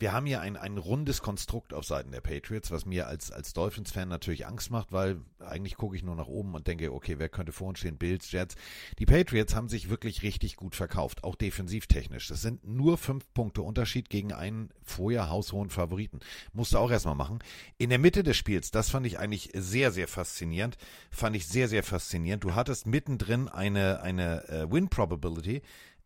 wir 0.00 0.12
haben 0.12 0.24
hier 0.24 0.40
ein, 0.40 0.56
ein 0.56 0.78
rundes 0.78 1.20
Konstrukt 1.20 1.74
auf 1.74 1.84
Seiten 1.84 2.10
der 2.10 2.22
Patriots, 2.22 2.70
was 2.70 2.86
mir 2.86 3.06
als, 3.06 3.30
als 3.30 3.52
Dolphins-Fan 3.52 4.08
natürlich 4.08 4.46
Angst 4.46 4.70
macht, 4.70 4.92
weil 4.92 5.20
eigentlich 5.38 5.76
gucke 5.76 5.94
ich 5.94 6.02
nur 6.02 6.16
nach 6.16 6.26
oben 6.26 6.54
und 6.54 6.66
denke, 6.66 6.92
okay, 6.92 7.18
wer 7.18 7.28
könnte 7.28 7.52
vor 7.52 7.68
uns 7.68 7.80
stehen? 7.80 7.98
Bills, 7.98 8.32
Jets. 8.32 8.54
Die 8.98 9.04
Patriots 9.04 9.54
haben 9.54 9.68
sich 9.68 9.90
wirklich 9.90 10.22
richtig 10.22 10.56
gut 10.56 10.74
verkauft, 10.74 11.22
auch 11.22 11.34
defensivtechnisch. 11.34 12.28
Das 12.28 12.40
sind 12.40 12.66
nur 12.66 12.96
fünf 12.96 13.30
Punkte 13.34 13.60
Unterschied 13.60 14.08
gegen 14.08 14.32
einen 14.32 14.70
vorher 14.82 15.28
haushohen 15.28 15.68
Favoriten. 15.68 16.20
Musste 16.54 16.78
auch 16.78 16.90
erstmal 16.90 17.14
machen. 17.14 17.40
In 17.76 17.90
der 17.90 17.98
Mitte 17.98 18.22
des 18.22 18.38
Spiels, 18.38 18.70
das 18.70 18.88
fand 18.88 19.06
ich 19.06 19.18
eigentlich 19.18 19.50
sehr, 19.54 19.92
sehr 19.92 20.08
faszinierend. 20.08 20.78
Fand 21.10 21.36
ich 21.36 21.46
sehr, 21.46 21.68
sehr 21.68 21.82
faszinierend. 21.82 22.42
Du 22.42 22.54
hattest 22.54 22.86
mittendrin 22.86 23.48
eine, 23.48 24.00
eine 24.00 24.48
äh, 24.48 24.72
Win-Probability 24.72 25.60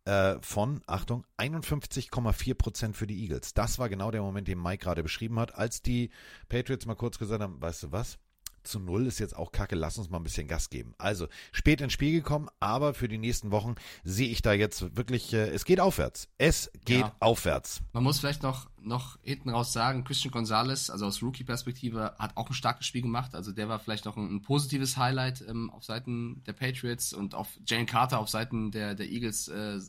äh, 0.05 0.35
von, 0.41 0.81
Achtung, 0.87 1.25
51,4 1.37 2.53
Prozent 2.55 2.95
für 2.95 3.07
die 3.07 3.21
Eagles. 3.23 3.53
Das 3.53 3.79
war 3.79 3.89
genau 3.89 4.11
der 4.11 4.21
Moment, 4.21 4.47
den 4.47 4.61
Mike 4.61 4.83
gerade 4.83 5.03
beschrieben 5.03 5.39
hat, 5.39 5.55
als 5.55 5.81
die 5.81 6.09
Patriots 6.49 6.85
mal 6.85 6.95
kurz 6.95 7.17
gesagt 7.17 7.41
haben, 7.41 7.61
weißt 7.61 7.83
du 7.83 7.91
was? 7.91 8.17
Zu 8.65 8.79
null 8.79 9.07
ist 9.07 9.19
jetzt 9.19 9.35
auch 9.35 9.51
kacke, 9.51 9.75
lass 9.75 9.97
uns 9.97 10.09
mal 10.09 10.17
ein 10.17 10.23
bisschen 10.23 10.47
Gas 10.47 10.69
geben. 10.69 10.93
Also 10.97 11.27
spät 11.51 11.81
ins 11.81 11.93
Spiel 11.93 12.11
gekommen, 12.11 12.49
aber 12.59 12.93
für 12.93 13.07
die 13.07 13.17
nächsten 13.17 13.51
Wochen 13.51 13.75
sehe 14.03 14.27
ich 14.29 14.41
da 14.41 14.53
jetzt 14.53 14.95
wirklich, 14.97 15.33
äh, 15.33 15.49
es 15.49 15.65
geht 15.65 15.79
aufwärts. 15.79 16.27
Es 16.37 16.71
geht 16.83 16.99
Ja. 16.99 17.15
aufwärts. 17.19 17.81
Man 17.93 18.03
muss 18.03 18.19
vielleicht 18.19 18.43
noch, 18.43 18.69
noch 18.81 19.17
hinten 19.21 19.49
raus 19.49 19.71
sagen, 19.73 20.03
Christian 20.03 20.31
Gonzalez, 20.31 20.89
also 20.89 21.05
aus 21.05 21.21
Rookie-Perspektive, 21.21 22.15
hat 22.19 22.35
auch 22.37 22.49
ein 22.49 22.53
starkes 22.53 22.85
Spiel 22.85 23.01
gemacht. 23.03 23.35
Also 23.35 23.51
der 23.51 23.69
war 23.69 23.79
vielleicht 23.79 24.05
noch 24.05 24.17
ein, 24.17 24.35
ein 24.35 24.41
positives 24.41 24.97
Highlight 24.97 25.41
ähm, 25.47 25.69
auf 25.69 25.83
Seiten 25.83 26.43
der 26.45 26.53
Patriots 26.53 27.13
und 27.13 27.35
auf 27.35 27.47
Jane 27.65 27.85
Carter 27.85 28.19
auf 28.19 28.29
Seiten 28.29 28.71
der, 28.71 28.95
der 28.95 29.07
Eagles 29.09 29.47
äh, 29.47 29.79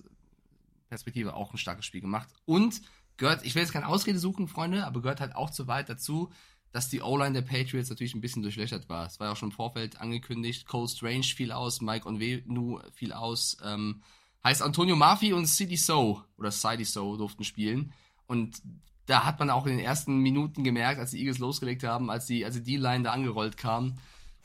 Perspektive 0.88 1.34
auch 1.34 1.52
ein 1.52 1.58
starkes 1.58 1.84
Spiel 1.84 2.00
gemacht. 2.00 2.28
Und 2.44 2.80
gehört, 3.16 3.44
ich 3.44 3.54
will 3.54 3.62
jetzt 3.62 3.72
keine 3.72 3.88
Ausrede 3.88 4.18
suchen, 4.18 4.46
Freunde, 4.48 4.86
aber 4.86 5.00
gehört 5.02 5.20
halt 5.20 5.34
auch 5.34 5.50
zu 5.50 5.66
weit 5.66 5.88
dazu, 5.88 6.30
dass 6.76 6.90
die 6.90 7.00
O-Line 7.00 7.32
der 7.32 7.40
Patriots 7.40 7.88
natürlich 7.88 8.14
ein 8.14 8.20
bisschen 8.20 8.42
durchlöchert 8.42 8.90
war. 8.90 9.06
Es 9.06 9.18
war 9.18 9.28
ja 9.28 9.32
auch 9.32 9.36
schon 9.38 9.48
im 9.48 9.56
Vorfeld 9.56 9.98
angekündigt. 9.98 10.66
Cole 10.66 10.88
Strange 10.88 11.22
fiel 11.22 11.50
aus, 11.50 11.80
Mike 11.80 12.06
Onwenu 12.06 12.80
fiel 12.92 13.14
aus. 13.14 13.56
Ähm, 13.64 14.02
heißt 14.44 14.60
Antonio 14.60 14.94
Murphy 14.94 15.32
und 15.32 15.46
City 15.46 15.78
So 15.78 16.22
oder 16.36 16.50
Sidey 16.50 16.84
So 16.84 17.16
durften 17.16 17.44
spielen. 17.44 17.94
Und 18.26 18.60
da 19.06 19.24
hat 19.24 19.38
man 19.38 19.48
auch 19.48 19.64
in 19.64 19.78
den 19.78 19.86
ersten 19.86 20.18
Minuten 20.18 20.64
gemerkt, 20.64 21.00
als 21.00 21.12
die 21.12 21.20
Eagles 21.20 21.38
losgelegt 21.38 21.82
haben, 21.82 22.10
als 22.10 22.26
die, 22.26 22.44
als 22.44 22.56
die 22.56 22.62
D-Line 22.62 23.04
da 23.04 23.12
angerollt 23.12 23.56
kam, 23.56 23.96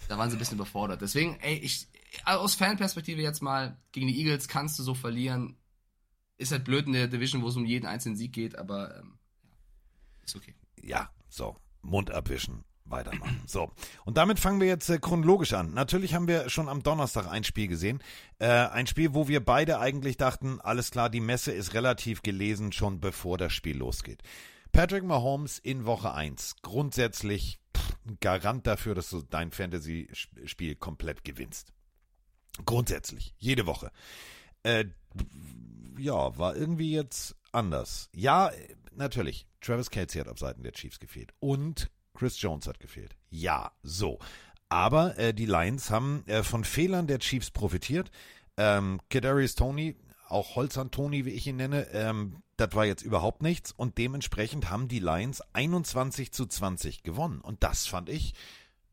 da 0.08 0.18
waren 0.18 0.30
sie 0.30 0.38
ein 0.38 0.40
bisschen 0.40 0.58
überfordert. 0.58 1.02
Deswegen, 1.02 1.38
ey, 1.42 1.56
ich, 1.56 1.90
aus 2.24 2.56
Fanperspektive 2.56 3.22
jetzt 3.22 3.42
mal, 3.42 3.78
gegen 3.92 4.08
die 4.08 4.18
Eagles 4.18 4.48
kannst 4.48 4.80
du 4.80 4.84
so 4.84 4.94
verlieren. 4.94 5.58
Ist 6.38 6.54
halt 6.54 6.64
blöd 6.64 6.88
in 6.88 6.94
der 6.94 7.10
Division, 7.10 7.42
wo 7.42 7.50
es 7.50 7.58
um 7.58 7.66
jeden 7.66 7.88
einzelnen 7.88 8.16
Sieg 8.16 8.32
geht, 8.32 8.58
aber 8.58 8.98
ähm, 9.00 9.20
ist 10.24 10.38
okay. 10.38 10.56
Ja, 10.82 11.12
so, 11.28 11.58
Mund 11.82 12.12
abwischen, 12.12 12.64
weitermachen. 12.86 13.42
So, 13.48 13.72
und 14.06 14.18
damit 14.18 14.40
fangen 14.40 14.60
wir 14.60 14.68
jetzt 14.68 14.90
äh, 14.90 15.00
chronologisch 15.00 15.54
an. 15.54 15.74
Natürlich 15.74 16.14
haben 16.14 16.28
wir 16.28 16.50
schon 16.50 16.70
am 16.70 16.84
Donnerstag 16.84 17.28
ein 17.28 17.44
Spiel 17.44 17.68
gesehen. 17.68 18.02
Äh, 18.40 18.48
ein 18.48 18.88
Spiel, 18.88 19.14
wo 19.14 19.28
wir 19.28 19.44
beide 19.44 19.80
eigentlich 19.80 20.18
dachten, 20.18 20.60
alles 20.62 20.92
klar, 20.92 21.10
die 21.10 21.20
Messe 21.20 21.52
ist 21.52 21.74
relativ 21.74 22.22
gelesen, 22.22 22.72
schon 22.72 23.00
bevor 23.00 23.38
das 23.38 23.54
Spiel 23.54 23.78
losgeht. 23.78 24.22
Patrick 24.72 25.04
Mahomes 25.04 25.60
in 25.60 25.86
Woche 25.86 26.14
1. 26.14 26.58
Grundsätzlich 26.62 27.60
pff, 27.76 27.98
Garant 28.20 28.68
dafür, 28.68 28.96
dass 28.96 29.10
du 29.10 29.22
dein 29.22 29.52
Fantasy-Spiel 29.52 30.76
komplett 30.76 31.24
gewinnst. 31.24 31.74
Grundsätzlich, 32.66 33.34
jede 33.38 33.66
Woche. 33.66 33.92
Äh, 34.64 34.86
ja, 35.98 36.38
war 36.38 36.56
irgendwie 36.56 36.92
jetzt 36.92 37.36
anders. 37.52 38.10
Ja, 38.14 38.50
äh, 38.50 38.76
natürlich. 38.94 39.46
Travis 39.62 39.90
Kelsey 39.90 40.20
hat 40.20 40.28
auf 40.28 40.40
Seiten 40.40 40.64
der 40.64 40.74
Chiefs 40.74 41.00
gefehlt. 41.00 41.34
Und 41.40 41.90
Chris 42.14 42.42
Jones 42.42 42.68
hat 42.68 42.80
gefehlt. 42.80 43.16
Ja, 43.30 43.72
so. 43.84 44.20
Aber 44.70 45.18
äh, 45.18 45.34
die 45.34 45.46
Lions 45.46 45.90
haben 45.90 46.24
äh, 46.28 46.44
von 46.44 46.64
Fehlern 46.64 47.08
der 47.08 47.20
Chiefs 47.20 47.52
profitiert. 47.52 48.12
Ähm, 48.58 49.00
Kadarius 49.10 49.56
Tony, 49.56 49.96
auch 50.28 50.56
Holzern 50.56 50.92
Tony, 50.92 51.26
wie 51.26 51.32
ich 51.32 51.48
ihn 51.48 51.58
nenne, 51.58 51.88
ähm, 51.94 52.42
das 52.58 52.74
war 52.76 52.86
jetzt 52.86 53.02
überhaupt 53.02 53.42
nichts. 53.42 53.72
Und 53.72 53.98
dementsprechend 53.98 54.70
haben 54.70 54.88
die 54.88 55.00
Lions 55.00 55.42
21 55.54 56.32
zu 56.32 56.46
20 56.46 57.04
gewonnen. 57.04 57.42
Und 57.42 57.64
das 57.64 57.88
fand 57.88 58.10
ich 58.10 58.34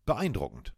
beeindruckend. 0.05 0.73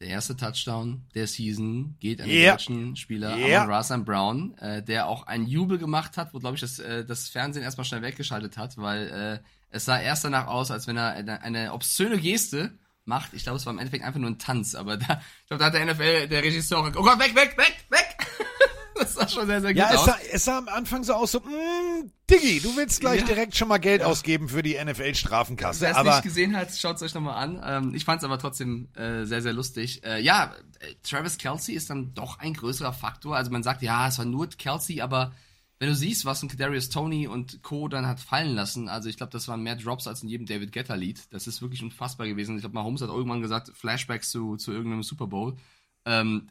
Der 0.00 0.08
erste 0.08 0.36
Touchdown 0.36 1.06
der 1.14 1.26
Season 1.26 1.96
geht 2.00 2.20
an 2.20 2.28
den 2.28 2.50
deutschen 2.50 2.96
Spieler. 2.96 3.32
Amon 3.32 3.70
Rasan 3.70 4.04
Brown, 4.04 4.56
äh, 4.58 4.82
der 4.82 5.06
auch 5.06 5.26
einen 5.26 5.46
Jubel 5.46 5.78
gemacht 5.78 6.18
hat, 6.18 6.34
wo, 6.34 6.38
glaube 6.38 6.56
ich, 6.56 6.60
das, 6.60 6.78
äh, 6.78 7.04
das 7.04 7.30
Fernsehen 7.30 7.62
erstmal 7.62 7.86
schnell 7.86 8.02
weggeschaltet 8.02 8.58
hat, 8.58 8.76
weil 8.76 9.08
äh, 9.42 9.48
es 9.70 9.86
sah 9.86 9.98
erst 9.98 10.24
danach 10.24 10.48
aus, 10.48 10.70
als 10.70 10.86
wenn 10.86 10.98
er 10.98 11.12
eine, 11.12 11.40
eine 11.40 11.72
obszöne 11.72 12.18
Geste 12.18 12.78
macht. 13.06 13.32
Ich 13.32 13.44
glaube, 13.44 13.56
es 13.56 13.64
war 13.64 13.72
im 13.72 13.78
Endeffekt 13.78 14.04
einfach 14.04 14.20
nur 14.20 14.30
ein 14.30 14.38
Tanz, 14.38 14.74
aber 14.74 14.98
da, 14.98 15.22
ich 15.42 15.48
glaube, 15.48 15.60
da 15.60 15.66
hat 15.66 15.74
der 15.74 15.86
NFL, 15.86 16.28
der 16.28 16.42
Regisseur, 16.42 16.80
oh 16.94 17.02
Gott, 17.02 17.18
weg, 17.18 17.34
weg, 17.34 17.56
weg, 17.56 17.86
weg! 17.88 18.16
das 19.00 19.14
sah 19.14 19.28
schon 19.28 19.46
sehr, 19.46 19.60
sehr 19.60 19.72
gut 19.72 19.78
Ja, 19.78 19.90
es 19.92 19.98
aus. 19.98 20.06
sah, 20.06 20.16
es 20.32 20.44
sah 20.44 20.58
am 20.58 20.68
Anfang 20.68 21.04
so 21.04 21.14
aus, 21.14 21.32
so, 21.32 21.40
mm, 21.40 22.10
Diggi, 22.30 22.60
du 22.60 22.76
willst 22.76 23.00
gleich 23.00 23.20
Ja. 23.20 23.26
direkt 23.26 23.56
schon 23.56 23.68
mal 23.68 23.78
Geld 23.78 24.02
ausgeben 24.02 24.48
für 24.48 24.62
die 24.62 24.74
NFL-Strafenkasse. 24.76 25.80
Wer 25.82 25.90
es 25.92 25.96
Aber 25.96 26.10
nicht 26.10 26.22
gesehen 26.24 26.56
hat, 26.56 26.74
schaut 26.76 26.96
es 26.96 27.02
euch 27.02 27.14
nochmal 27.14 27.36
an. 27.42 27.60
Ähm, 27.64 27.94
ich 27.94 28.04
fand 28.04 28.18
es 28.20 28.24
aber 28.24 28.38
trotzdem 28.38 28.88
äh, 28.94 29.24
sehr, 29.24 29.42
sehr 29.42 29.52
lustig. 29.52 30.02
Äh, 30.04 30.20
ja, 30.22 30.52
äh, 30.80 30.94
Travis 31.02 31.38
Kelsey 31.38 31.74
ist 31.74 31.90
dann 31.90 32.14
doch 32.14 32.38
ein 32.38 32.54
größerer 32.54 32.92
Faktor. 32.92 33.36
Also 33.36 33.50
man 33.50 33.62
sagt, 33.62 33.82
ja, 33.82 34.08
es 34.08 34.18
war 34.18 34.24
nur 34.24 34.48
Kelsey, 34.48 35.00
aber 35.00 35.32
wenn 35.78 35.88
du 35.88 35.94
siehst, 35.94 36.24
was 36.24 36.42
ein 36.42 36.48
Kadarius 36.48 36.88
Tony 36.88 37.28
und 37.28 37.62
Co. 37.62 37.86
dann 37.88 38.06
hat 38.06 38.18
fallen 38.18 38.54
lassen, 38.54 38.88
also 38.88 39.10
ich 39.10 39.18
glaube, 39.18 39.32
das 39.32 39.46
waren 39.46 39.62
mehr 39.62 39.76
Drops 39.76 40.06
als 40.06 40.22
in 40.22 40.28
jedem 40.30 40.46
David 40.46 40.72
Guetta-Lied. 40.72 41.20
Das 41.30 41.46
ist 41.46 41.60
wirklich 41.60 41.82
unfassbar 41.82 42.26
gewesen. 42.26 42.56
Ich 42.56 42.62
glaube, 42.62 42.74
Mahomes 42.74 43.02
hat 43.02 43.10
irgendwann 43.10 43.42
gesagt, 43.42 43.70
Flashbacks 43.74 44.30
zu, 44.30 44.56
zu 44.56 44.72
irgendeinem 44.72 45.02
Super 45.02 45.26
Bowl. 45.26 45.56
Ähm, 46.06 46.48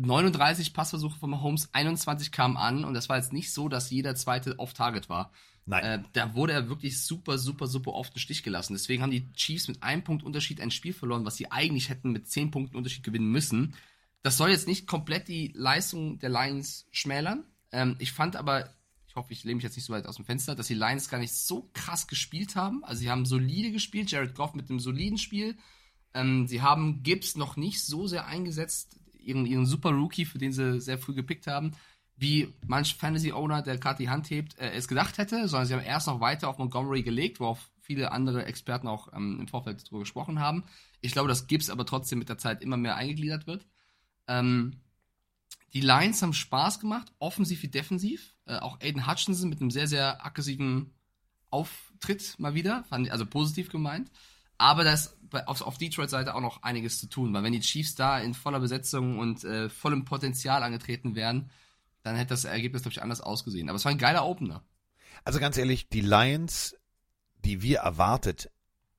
39 0.00 0.72
Passversuche 0.72 1.18
von 1.18 1.30
Mahomes, 1.30 1.68
21 1.72 2.32
kamen 2.32 2.56
an 2.56 2.84
und 2.84 2.94
das 2.94 3.08
war 3.08 3.16
jetzt 3.16 3.32
nicht 3.32 3.52
so, 3.52 3.68
dass 3.68 3.90
jeder 3.90 4.14
zweite 4.14 4.58
off-Target 4.58 5.08
war. 5.08 5.32
Nein. 5.66 5.84
Äh, 5.84 6.02
da 6.14 6.34
wurde 6.34 6.52
er 6.52 6.68
wirklich 6.68 7.00
super, 7.00 7.38
super, 7.38 7.66
super 7.66 7.92
oft 7.92 8.14
im 8.14 8.20
Stich 8.20 8.42
gelassen. 8.42 8.72
Deswegen 8.72 9.02
haben 9.02 9.10
die 9.10 9.32
Chiefs 9.34 9.68
mit 9.68 9.82
einem 9.82 10.02
Punkt 10.02 10.24
Unterschied 10.24 10.60
ein 10.60 10.70
Spiel 10.70 10.92
verloren, 10.92 11.24
was 11.24 11.36
sie 11.36 11.50
eigentlich 11.50 11.88
hätten 11.88 12.10
mit 12.10 12.28
10 12.28 12.50
Punkten 12.50 12.76
Unterschied 12.76 13.04
gewinnen 13.04 13.30
müssen. 13.30 13.74
Das 14.22 14.36
soll 14.36 14.50
jetzt 14.50 14.66
nicht 14.66 14.86
komplett 14.86 15.28
die 15.28 15.52
Leistung 15.54 16.18
der 16.18 16.30
Lions 16.30 16.86
schmälern. 16.90 17.44
Ähm, 17.72 17.96
ich 17.98 18.12
fand 18.12 18.36
aber, 18.36 18.74
ich 19.06 19.16
hoffe, 19.16 19.32
ich 19.32 19.44
lehne 19.44 19.56
mich 19.56 19.64
jetzt 19.64 19.76
nicht 19.76 19.84
so 19.84 19.92
weit 19.92 20.06
aus 20.06 20.16
dem 20.16 20.24
Fenster, 20.24 20.54
dass 20.54 20.66
die 20.66 20.74
Lions 20.74 21.08
gar 21.08 21.18
nicht 21.18 21.34
so 21.34 21.70
krass 21.72 22.06
gespielt 22.06 22.56
haben. 22.56 22.84
Also 22.84 23.00
sie 23.00 23.10
haben 23.10 23.26
solide 23.26 23.70
gespielt, 23.70 24.10
Jared 24.10 24.34
Goff 24.34 24.54
mit 24.54 24.70
einem 24.70 24.80
soliden 24.80 25.18
Spiel. 25.18 25.56
Ähm, 26.14 26.46
sie 26.48 26.62
haben 26.62 27.02
Gibbs 27.02 27.36
noch 27.36 27.56
nicht 27.56 27.82
so 27.82 28.06
sehr 28.06 28.26
eingesetzt, 28.26 28.99
ihren, 29.24 29.46
ihren 29.46 29.66
super 29.66 29.90
Rookie, 29.90 30.24
für 30.24 30.38
den 30.38 30.52
sie 30.52 30.80
sehr 30.80 30.98
früh 30.98 31.14
gepickt 31.14 31.46
haben, 31.46 31.72
wie 32.16 32.52
manch 32.66 32.96
Fantasy-Owner, 32.96 33.62
der 33.62 33.78
gerade 33.78 33.98
die 33.98 34.10
Hand 34.10 34.30
hebt, 34.30 34.58
äh, 34.58 34.72
es 34.72 34.88
gedacht 34.88 35.18
hätte, 35.18 35.48
sondern 35.48 35.66
sie 35.66 35.74
haben 35.74 35.82
erst 35.82 36.06
noch 36.06 36.20
weiter 36.20 36.48
auf 36.48 36.58
Montgomery 36.58 37.02
gelegt, 37.02 37.40
worauf 37.40 37.70
viele 37.80 38.12
andere 38.12 38.44
Experten 38.44 38.88
auch 38.88 39.12
ähm, 39.14 39.38
im 39.40 39.48
Vorfeld 39.48 39.84
darüber 39.86 40.00
gesprochen 40.00 40.38
haben. 40.38 40.64
Ich 41.00 41.12
glaube, 41.12 41.28
dass 41.28 41.46
Gibbs 41.46 41.70
aber 41.70 41.86
trotzdem 41.86 42.18
mit 42.18 42.28
der 42.28 42.38
Zeit 42.38 42.62
immer 42.62 42.76
mehr 42.76 42.96
eingegliedert 42.96 43.46
wird. 43.46 43.66
Ähm, 44.28 44.80
die 45.72 45.80
Lions 45.80 46.20
haben 46.22 46.32
Spaß 46.32 46.80
gemacht, 46.80 47.12
offensiv 47.18 47.62
wie 47.62 47.68
defensiv. 47.68 48.34
Äh, 48.44 48.58
auch 48.58 48.80
Aiden 48.80 49.06
Hutchinson 49.06 49.48
mit 49.48 49.60
einem 49.60 49.70
sehr, 49.70 49.86
sehr 49.86 50.24
aggressiven 50.24 50.92
Auftritt 51.48 52.38
mal 52.38 52.54
wieder, 52.54 52.84
fand 52.84 53.06
ich, 53.06 53.12
also 53.12 53.26
positiv 53.26 53.70
gemeint. 53.70 54.10
Aber 54.60 54.84
da 54.84 54.92
ist 54.92 55.16
bei- 55.30 55.46
auf, 55.46 55.62
auf 55.62 55.78
Detroit-Seite 55.78 56.34
auch 56.34 56.40
noch 56.40 56.62
einiges 56.62 56.98
zu 57.00 57.06
tun, 57.08 57.32
weil 57.32 57.42
wenn 57.42 57.52
die 57.52 57.60
Chiefs 57.60 57.94
da 57.94 58.18
in 58.18 58.34
voller 58.34 58.60
Besetzung 58.60 59.18
und 59.18 59.42
äh, 59.44 59.68
vollem 59.70 60.04
Potenzial 60.04 60.62
angetreten 60.62 61.14
wären, 61.14 61.50
dann 62.02 62.16
hätte 62.16 62.30
das 62.30 62.44
Ergebnis, 62.44 62.82
glaube 62.82 62.92
ich, 62.92 63.02
anders 63.02 63.20
ausgesehen. 63.22 63.68
Aber 63.68 63.76
es 63.76 63.84
war 63.84 63.92
ein 63.92 63.98
geiler 63.98 64.26
Opener. 64.26 64.62
Also 65.24 65.38
ganz 65.40 65.56
ehrlich, 65.56 65.88
die 65.88 66.02
Lions, 66.02 66.76
die 67.44 67.62
wir 67.62 67.78
erwartet 67.78 68.50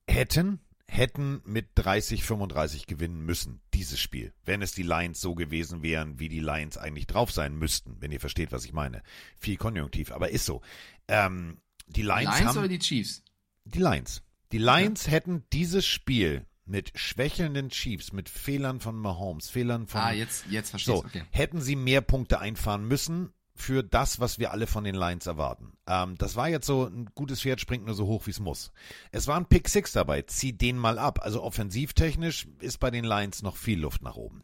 hätten, 0.08 0.60
hätten 0.88 1.42
mit 1.46 1.70
30, 1.76 2.24
35 2.24 2.86
gewinnen 2.88 3.22
müssen, 3.26 3.62
dieses 3.74 4.00
Spiel. 4.00 4.34
Wenn 4.44 4.62
es 4.62 4.72
die 4.74 4.84
Lions 4.84 5.22
so 5.22 5.36
gewesen 5.36 5.84
wären, 5.84 6.20
wie 6.20 6.28
die 6.28 6.40
Lions 6.42 6.78
eigentlich 6.78 7.08
drauf 7.08 7.32
sein 7.32 7.56
müssten, 7.56 7.98
wenn 8.02 8.12
ihr 8.12 8.20
versteht, 8.20 8.52
was 8.52 8.66
ich 8.66 8.74
meine. 8.74 9.02
Viel 9.38 9.58
Konjunktiv, 9.58 10.12
aber 10.12 10.30
ist 10.32 10.46
so. 10.46 10.62
Ähm, 11.08 11.60
die 11.88 12.02
Lions, 12.02 12.24
Lions 12.36 12.42
haben, 12.46 12.58
oder 12.58 12.68
die 12.68 12.80
Chiefs? 12.80 13.24
die 13.66 13.80
Lions. 13.80 14.22
Die 14.52 14.58
Lions 14.58 15.10
hätten 15.10 15.44
dieses 15.54 15.86
Spiel 15.86 16.46
mit 16.66 16.92
schwächelnden 16.96 17.70
Chiefs, 17.70 18.12
mit 18.14 18.30
Fehlern 18.30 18.80
von 18.80 18.96
Mahomes, 18.96 19.50
Fehlern 19.50 19.88
von 19.88 20.02
Ah, 20.02 20.12
jetzt, 20.12 20.46
jetzt 20.50 20.72
verstehe 20.72 20.96
so, 20.96 21.06
ich. 21.06 21.16
Okay. 21.16 21.24
hätten 21.32 21.62
sie 21.62 21.76
mehr 21.76 22.02
Punkte 22.02 22.40
einfahren 22.40 22.88
müssen, 22.88 23.32
für 23.54 23.84
das, 23.84 24.20
was 24.20 24.40
wir 24.40 24.52
alle 24.52 24.68
von 24.68 24.84
den 24.84 24.96
Lions 24.96 25.28
erwarten. 25.28 25.74
Ähm, 25.88 26.18
das 26.18 26.36
war 26.36 26.50
jetzt 26.50 26.66
so, 26.66 26.86
ein 26.86 27.10
gutes 27.14 27.42
Pferd 27.42 27.62
springt 27.62 27.86
nur 27.86 27.96
so 27.96 28.08
hoch, 28.08 28.26
wie 28.26 28.32
es 28.32 28.40
muss. 28.40 28.72
Es 29.12 29.28
war 29.28 29.38
ein 29.38 29.46
Pick 29.46 29.70
Six 29.70 29.92
dabei, 29.92 30.24
zieh 30.24 30.54
den 30.54 30.78
mal 30.78 30.98
ab. 30.98 31.20
Also 31.22 31.44
offensivtechnisch 31.44 32.48
ist 32.60 32.80
bei 32.80 32.92
den 32.92 33.04
Lions 33.06 33.42
noch 33.44 33.58
viel 33.58 33.80
Luft 33.80 34.02
nach 34.02 34.16
oben. 34.16 34.44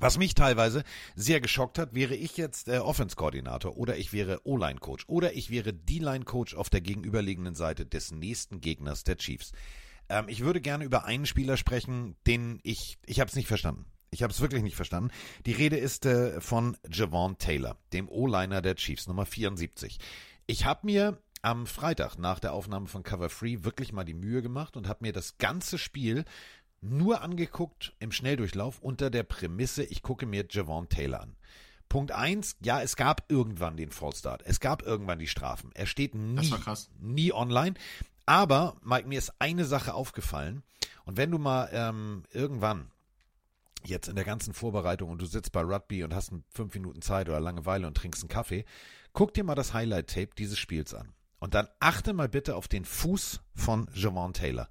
Was 0.00 0.16
mich 0.16 0.36
teilweise 0.36 0.84
sehr 1.16 1.40
geschockt 1.40 1.76
hat, 1.76 1.92
wäre 1.92 2.14
ich 2.14 2.36
jetzt 2.36 2.68
äh, 2.68 2.78
Offense-Koordinator 2.78 3.76
oder 3.76 3.96
ich 3.96 4.12
wäre 4.12 4.40
O-Line-Coach 4.44 5.06
oder 5.08 5.34
ich 5.34 5.50
wäre 5.50 5.72
D-Line-Coach 5.72 6.54
auf 6.54 6.70
der 6.70 6.80
gegenüberliegenden 6.80 7.56
Seite 7.56 7.84
des 7.84 8.12
nächsten 8.12 8.60
Gegners 8.60 9.02
der 9.02 9.16
Chiefs. 9.16 9.50
Ähm, 10.08 10.26
ich 10.28 10.44
würde 10.44 10.60
gerne 10.60 10.84
über 10.84 11.04
einen 11.04 11.26
Spieler 11.26 11.56
sprechen, 11.56 12.14
den 12.28 12.60
ich, 12.62 12.98
ich 13.06 13.18
habe 13.18 13.28
es 13.28 13.34
nicht 13.34 13.48
verstanden. 13.48 13.86
Ich 14.10 14.22
habe 14.22 14.32
es 14.32 14.40
wirklich 14.40 14.62
nicht 14.62 14.76
verstanden. 14.76 15.10
Die 15.46 15.52
Rede 15.52 15.76
ist 15.76 16.06
äh, 16.06 16.40
von 16.40 16.76
Javon 16.88 17.36
Taylor, 17.38 17.76
dem 17.92 18.08
O-Liner 18.08 18.62
der 18.62 18.76
Chiefs, 18.76 19.08
Nummer 19.08 19.26
74. 19.26 19.98
Ich 20.46 20.64
habe 20.64 20.86
mir 20.86 21.18
am 21.42 21.66
Freitag 21.66 22.18
nach 22.18 22.38
der 22.38 22.52
Aufnahme 22.52 22.86
von 22.86 23.02
Cover 23.02 23.30
Free 23.30 23.58
wirklich 23.62 23.92
mal 23.92 24.04
die 24.04 24.14
Mühe 24.14 24.42
gemacht 24.42 24.76
und 24.76 24.88
habe 24.88 25.00
mir 25.02 25.12
das 25.12 25.38
ganze 25.38 25.78
Spiel 25.78 26.24
nur 26.80 27.22
angeguckt 27.22 27.94
im 27.98 28.12
Schnelldurchlauf 28.12 28.80
unter 28.80 29.10
der 29.10 29.22
Prämisse, 29.22 29.82
ich 29.84 30.02
gucke 30.02 30.26
mir 30.26 30.46
Javon 30.48 30.88
Taylor 30.88 31.20
an. 31.22 31.36
Punkt 31.88 32.12
eins, 32.12 32.56
ja, 32.60 32.82
es 32.82 32.96
gab 32.96 33.24
irgendwann 33.30 33.76
den 33.76 33.90
Fallstart. 33.90 34.42
Es 34.44 34.60
gab 34.60 34.82
irgendwann 34.82 35.18
die 35.18 35.26
Strafen. 35.26 35.70
Er 35.74 35.86
steht 35.86 36.14
nie, 36.14 36.52
nie 37.00 37.32
online. 37.32 37.74
Aber, 38.26 38.76
Mike, 38.82 39.08
mir 39.08 39.18
ist 39.18 39.32
eine 39.38 39.64
Sache 39.64 39.94
aufgefallen. 39.94 40.62
Und 41.06 41.16
wenn 41.16 41.30
du 41.30 41.38
mal 41.38 41.70
ähm, 41.72 42.24
irgendwann 42.30 42.90
jetzt 43.84 44.08
in 44.08 44.16
der 44.16 44.26
ganzen 44.26 44.52
Vorbereitung 44.52 45.08
und 45.08 45.22
du 45.22 45.26
sitzt 45.26 45.52
bei 45.52 45.62
Rugby 45.62 46.04
und 46.04 46.14
hast 46.14 46.32
fünf 46.50 46.74
Minuten 46.74 47.00
Zeit 47.00 47.28
oder 47.28 47.40
Langeweile 47.40 47.86
und 47.86 47.96
trinkst 47.96 48.22
einen 48.22 48.28
Kaffee, 48.28 48.66
guck 49.14 49.32
dir 49.32 49.44
mal 49.44 49.54
das 49.54 49.72
Highlight-Tape 49.72 50.30
dieses 50.36 50.58
Spiels 50.58 50.92
an. 50.92 51.14
Und 51.38 51.54
dann 51.54 51.68
achte 51.80 52.12
mal 52.12 52.28
bitte 52.28 52.56
auf 52.56 52.68
den 52.68 52.84
Fuß 52.84 53.40
von 53.54 53.88
Javon 53.94 54.34
Taylor. 54.34 54.68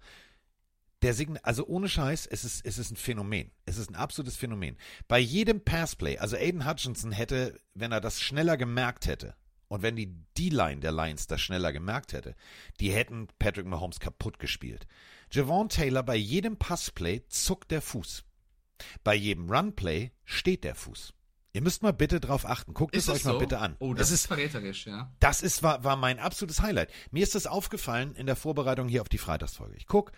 Der 1.04 1.14
Signal, 1.14 1.40
also 1.44 1.66
ohne 1.68 1.88
Scheiß, 1.90 2.26
es 2.26 2.44
ist, 2.44 2.66
es 2.66 2.78
ist 2.80 2.92
ein 2.92 2.96
Phänomen. 2.96 3.52
Es 3.66 3.78
ist 3.78 3.90
ein 3.90 3.96
absolutes 3.96 4.36
Phänomen. 4.36 4.78
Bei 5.08 5.20
jedem 5.20 5.62
Passplay, 5.64 6.18
also 6.18 6.36
Aiden 6.36 6.68
Hutchinson 6.68 7.12
hätte, 7.12 7.60
wenn 7.76 7.92
er 7.92 8.02
das 8.02 8.20
schneller 8.20 8.58
gemerkt 8.58 9.06
hätte, 9.06 9.36
und 9.70 9.82
wenn 9.82 9.96
die 9.98 10.16
D-Line 10.38 10.80
der 10.80 10.94
Lions 10.94 11.28
das 11.28 11.42
schneller 11.42 11.74
gemerkt 11.74 12.14
hätte, 12.14 12.36
die 12.80 12.92
hätten 12.92 13.28
Patrick 13.38 13.66
Mahomes 13.66 14.00
kaputt 14.00 14.40
gespielt. 14.40 14.88
Javon 15.32 15.68
Taylor, 15.70 16.04
bei 16.04 16.16
jedem 16.16 16.58
Passplay 16.58 17.22
zuckt 17.28 17.70
der 17.72 17.82
Fuß. 17.82 18.24
Bei 19.04 19.14
jedem 19.14 19.50
Runplay 19.50 20.12
steht 20.24 20.64
der 20.64 20.74
Fuß. 20.76 21.14
Ihr 21.52 21.62
müsst 21.62 21.82
mal 21.84 21.92
bitte 21.92 22.20
drauf 22.20 22.46
achten. 22.46 22.74
Guckt 22.74 22.96
es 22.96 23.04
Ist 23.04 23.10
euch 23.10 23.16
das 23.18 23.24
mal 23.26 23.32
so? 23.34 23.40
bitte 23.40 23.60
an. 23.60 23.76
Oh, 23.80 23.92
Es 23.94 23.98
das 24.00 24.12
ist 24.12 24.20
ist 24.22 24.28
verräterisch, 24.28 24.86
ja. 24.86 25.12
das 25.20 25.42
ist, 25.42 25.64
war, 25.64 25.84
war 25.84 25.96
mein 25.98 26.20
absolutes 26.20 26.62
Highlight. 26.62 26.90
Mir 27.12 27.24
ist 27.24 27.36
das 27.36 27.48
aufgefallen 27.48 28.16
in 28.16 28.26
der 28.26 28.36
Vorbereitung 28.36 28.88
hier 28.88 29.02
auf 29.02 29.10
die 29.10 29.18
Freitagsfolge. 29.18 29.76
Ich 29.76 29.88
guck 29.88 30.12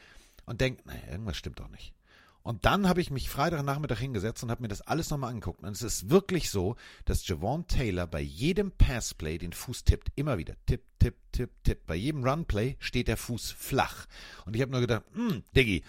und 0.50 0.62
denk, 0.62 0.84
naja, 0.88 1.12
irgendwas 1.12 1.38
stimmt 1.38 1.60
doch 1.60 1.70
nicht. 1.70 1.94
Und 2.42 2.66
dann 2.66 2.88
habe 2.88 3.02
ich 3.02 3.12
mich 3.12 3.30
Freitagnachmittag 3.30 4.00
hingesetzt 4.00 4.42
und 4.42 4.50
habe 4.50 4.64
mir 4.64 4.68
das 4.68 4.82
alles 4.82 5.12
nochmal 5.12 5.30
angeguckt. 5.30 5.62
Und 5.62 5.72
es 5.72 5.84
ist 5.84 6.10
wirklich 6.10 6.50
so, 6.50 6.76
dass 7.06 7.28
Javon 7.28 7.68
Taylor 7.68 8.08
bei 8.08 8.22
jedem 8.22 8.72
Passplay 8.72 9.38
den 9.38 9.54
Fuß 9.54 9.84
tippt. 9.84 10.12
Immer 10.16 10.40
wieder. 10.40 10.56
Tipp, 10.66 10.82
tipp, 10.98 11.16
tipp, 11.32 11.52
tipp. 11.64 11.86
Bei 11.86 11.94
jedem 11.94 12.24
Runplay 12.24 12.78
steht 12.80 13.08
der 13.08 13.18
Fuß 13.18 13.52
flach. 13.52 14.08
Und 14.46 14.56
ich 14.56 14.62
habe 14.64 14.72
nur 14.72 14.82
gedacht, 14.82 15.04
hm, 15.14 15.44
Diggi, 15.56 15.84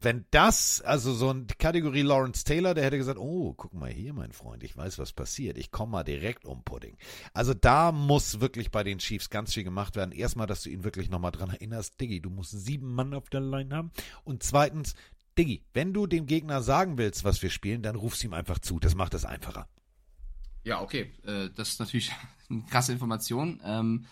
wenn 0.00 0.24
das, 0.30 0.80
also 0.80 1.12
so 1.12 1.30
eine 1.30 1.46
Kategorie 1.58 2.02
Lawrence 2.02 2.44
Taylor, 2.44 2.74
der 2.74 2.84
hätte 2.84 2.96
gesagt, 2.96 3.18
oh, 3.18 3.52
guck 3.54 3.74
mal 3.74 3.90
hier, 3.90 4.14
mein 4.14 4.32
Freund, 4.32 4.62
ich 4.62 4.76
weiß, 4.76 4.98
was 4.98 5.12
passiert. 5.12 5.58
Ich 5.58 5.70
komme 5.70 5.92
mal 5.92 6.04
direkt 6.04 6.46
um 6.46 6.64
Pudding. 6.64 6.96
Also 7.32 7.52
da 7.52 7.92
muss 7.92 8.40
wirklich 8.40 8.70
bei 8.70 8.82
den 8.82 8.98
Chiefs 8.98 9.28
ganz 9.28 9.52
viel 9.52 9.64
gemacht 9.64 9.96
werden. 9.96 10.12
Erstmal, 10.12 10.46
dass 10.46 10.62
du 10.62 10.70
ihn 10.70 10.84
wirklich 10.84 11.10
nochmal 11.10 11.32
dran 11.32 11.50
erinnerst, 11.50 12.00
Diggi, 12.00 12.20
du 12.20 12.30
musst 12.30 12.52
sieben 12.52 12.94
Mann 12.94 13.12
auf 13.12 13.28
der 13.28 13.40
Line 13.40 13.74
haben. 13.74 13.90
Und 14.24 14.42
zweitens, 14.42 14.94
Diggi, 15.36 15.62
wenn 15.74 15.92
du 15.92 16.06
dem 16.06 16.26
Gegner 16.26 16.62
sagen 16.62 16.96
willst, 16.96 17.24
was 17.24 17.42
wir 17.42 17.50
spielen, 17.50 17.82
dann 17.82 17.96
rufst 17.96 18.24
ihm 18.24 18.32
einfach 18.32 18.58
zu. 18.58 18.78
Das 18.78 18.94
macht 18.94 19.14
es 19.14 19.24
einfacher. 19.24 19.68
Ja, 20.62 20.80
okay. 20.80 21.12
Äh, 21.24 21.50
das 21.54 21.70
ist 21.70 21.80
natürlich 21.80 22.12
eine 22.50 22.62
krasse 22.62 22.92
Information. 22.92 23.60
Ähm, 23.64 24.06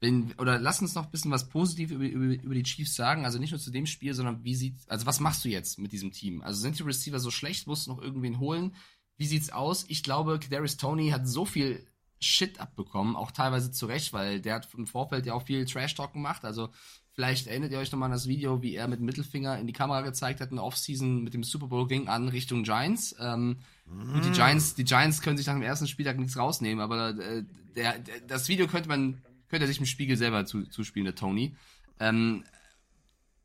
wenn, 0.00 0.32
oder 0.38 0.58
lass 0.58 0.82
uns 0.82 0.94
noch 0.94 1.06
ein 1.06 1.10
bisschen 1.10 1.30
was 1.30 1.48
Positives 1.48 1.94
über, 1.94 2.04
über, 2.04 2.42
über 2.42 2.54
die 2.54 2.62
Chiefs 2.62 2.94
sagen. 2.94 3.24
Also 3.24 3.38
nicht 3.38 3.50
nur 3.50 3.60
zu 3.60 3.70
dem 3.70 3.86
Spiel, 3.86 4.14
sondern 4.14 4.44
wie 4.44 4.54
sieht, 4.54 4.76
also 4.88 5.06
was 5.06 5.20
machst 5.20 5.44
du 5.44 5.48
jetzt 5.48 5.78
mit 5.78 5.92
diesem 5.92 6.12
Team? 6.12 6.42
Also 6.42 6.60
sind 6.60 6.78
die 6.78 6.82
Receiver 6.82 7.18
so 7.18 7.30
schlecht? 7.30 7.66
Musst 7.66 7.86
du 7.86 7.92
noch 7.92 8.02
irgendwen 8.02 8.38
holen? 8.38 8.74
Wie 9.16 9.26
sieht's 9.26 9.50
aus? 9.50 9.86
Ich 9.88 10.02
glaube, 10.02 10.38
Kadarius 10.38 10.76
Tony 10.76 11.10
hat 11.10 11.26
so 11.26 11.46
viel 11.46 11.86
Shit 12.18 12.60
abbekommen, 12.60 13.14
auch 13.14 13.30
teilweise 13.30 13.70
zu 13.70 13.86
Recht, 13.86 14.12
weil 14.12 14.40
der 14.40 14.54
hat 14.54 14.68
im 14.74 14.86
Vorfeld 14.86 15.26
ja 15.26 15.34
auch 15.34 15.46
viel 15.46 15.64
Trash-Talk 15.64 16.12
gemacht. 16.14 16.44
Also 16.44 16.70
vielleicht 17.12 17.46
erinnert 17.46 17.72
ihr 17.72 17.78
euch 17.78 17.92
nochmal 17.92 18.06
an 18.06 18.12
das 18.12 18.26
Video, 18.26 18.62
wie 18.62 18.74
er 18.74 18.88
mit 18.88 19.00
Mittelfinger 19.00 19.58
in 19.58 19.66
die 19.66 19.72
Kamera 19.72 20.02
gezeigt 20.02 20.40
hat 20.40 20.50
in 20.50 20.56
der 20.56 20.64
Offseason 20.64 21.22
mit 21.22 21.34
dem 21.34 21.44
Super 21.44 21.66
Bowl 21.66 21.86
ging 21.86 22.08
an 22.08 22.28
Richtung 22.28 22.62
Giants. 22.62 23.14
Ähm, 23.18 23.58
Gut, 23.86 24.24
die 24.24 24.32
Giants, 24.32 24.74
die 24.74 24.84
Giants 24.84 25.20
können 25.20 25.36
sich 25.36 25.46
nach 25.46 25.54
dem 25.54 25.62
ersten 25.62 25.86
Spieltag 25.86 26.18
nichts 26.18 26.36
rausnehmen, 26.36 26.80
aber 26.80 27.10
äh, 27.10 27.44
der, 27.76 27.98
der, 27.98 28.20
das 28.26 28.48
Video 28.48 28.66
könnte 28.66 28.88
man, 28.88 29.22
könnte 29.56 29.64
er 29.64 29.68
sich 29.68 29.80
im 29.80 29.86
Spiegel 29.86 30.18
selber 30.18 30.44
zu, 30.44 30.64
zuspielen, 30.64 31.06
der 31.06 31.14
Tony. 31.14 31.56
Ähm, 31.98 32.44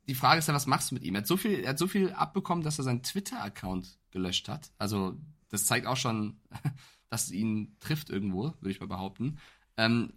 die 0.09 0.15
Frage 0.15 0.39
ist 0.39 0.49
ja, 0.49 0.53
was 0.53 0.67
machst 0.67 0.91
du 0.91 0.95
mit 0.95 1.03
ihm? 1.03 1.15
Er 1.15 1.21
hat 1.21 1.27
so 1.27 1.37
viel, 1.37 1.59
er 1.61 1.69
hat 1.69 1.79
so 1.79 1.87
viel 1.87 2.11
abbekommen, 2.11 2.65
dass 2.65 2.77
er 2.77 2.83
seinen 2.83 3.01
Twitter-Account 3.01 3.97
gelöscht 4.11 4.49
hat. 4.49 4.71
Also, 4.77 5.17
das 5.47 5.65
zeigt 5.65 5.87
auch 5.87 5.95
schon, 5.95 6.41
dass 7.09 7.27
es 7.27 7.31
ihn 7.31 7.77
trifft 7.79 8.09
irgendwo, 8.09 8.53
würde 8.59 8.71
ich 8.71 8.81
mal 8.81 8.87
behaupten. 8.87 9.37
Ähm, 9.77 10.11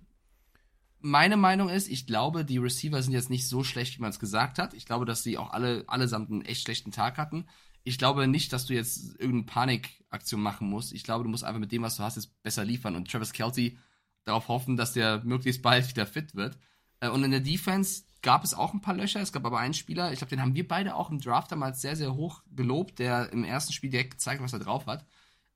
meine 0.98 1.36
Meinung 1.36 1.68
ist, 1.68 1.88
ich 1.88 2.08
glaube, 2.08 2.44
die 2.44 2.58
Receiver 2.58 3.00
sind 3.00 3.12
jetzt 3.12 3.30
nicht 3.30 3.46
so 3.46 3.62
schlecht, 3.62 3.96
wie 3.96 4.02
man 4.02 4.10
es 4.10 4.18
gesagt 4.18 4.58
hat. 4.58 4.74
Ich 4.74 4.86
glaube, 4.86 5.04
dass 5.04 5.22
sie 5.22 5.38
auch 5.38 5.50
alle 5.50 5.84
allesamt 5.86 6.30
einen 6.30 6.42
echt 6.42 6.62
schlechten 6.62 6.90
Tag 6.90 7.18
hatten. 7.18 7.46
Ich 7.84 7.98
glaube 7.98 8.26
nicht, 8.26 8.52
dass 8.52 8.66
du 8.66 8.74
jetzt 8.74 9.14
irgendeine 9.20 9.44
Panikaktion 9.44 10.40
machen 10.40 10.68
musst. 10.68 10.92
Ich 10.92 11.04
glaube, 11.04 11.22
du 11.22 11.30
musst 11.30 11.44
einfach 11.44 11.60
mit 11.60 11.70
dem, 11.70 11.82
was 11.82 11.98
du 11.98 12.02
hast, 12.02 12.16
jetzt 12.16 12.42
besser 12.42 12.64
liefern 12.64 12.96
und 12.96 13.08
Travis 13.08 13.32
Kelsey 13.32 13.78
darauf 14.24 14.48
hoffen, 14.48 14.76
dass 14.76 14.92
der 14.92 15.22
möglichst 15.24 15.62
bald 15.62 15.88
wieder 15.88 16.06
fit 16.06 16.34
wird. 16.34 16.58
Äh, 17.00 17.08
Und 17.08 17.24
in 17.24 17.30
der 17.30 17.40
Defense 17.40 18.04
gab 18.22 18.42
es 18.44 18.54
auch 18.54 18.72
ein 18.72 18.80
paar 18.80 18.94
Löcher. 18.94 19.20
Es 19.20 19.32
gab 19.32 19.44
aber 19.44 19.58
einen 19.58 19.74
Spieler, 19.74 20.12
ich 20.12 20.18
glaube, 20.18 20.30
den 20.30 20.40
haben 20.40 20.54
wir 20.54 20.66
beide 20.66 20.94
auch 20.94 21.10
im 21.10 21.20
Draft 21.20 21.52
damals 21.52 21.80
sehr, 21.80 21.96
sehr 21.96 22.14
hoch 22.14 22.42
gelobt, 22.54 22.98
der 22.98 23.32
im 23.32 23.44
ersten 23.44 23.72
Spiel 23.72 23.90
direkt 23.90 24.12
gezeigt, 24.12 24.42
was 24.42 24.52
er 24.52 24.60
drauf 24.60 24.86
hat. 24.86 25.04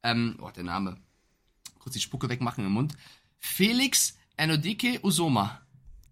Ähm, 0.03 0.37
oh, 0.41 0.51
der 0.51 0.65
Name. 0.65 0.97
Kurz 1.79 1.95
die 1.95 2.01
Spucke 2.01 2.29
wegmachen 2.29 2.65
im 2.65 2.73
Mund. 2.73 2.97
Felix 3.39 4.17
Enodike 4.37 5.01
Usoma. 5.03 5.63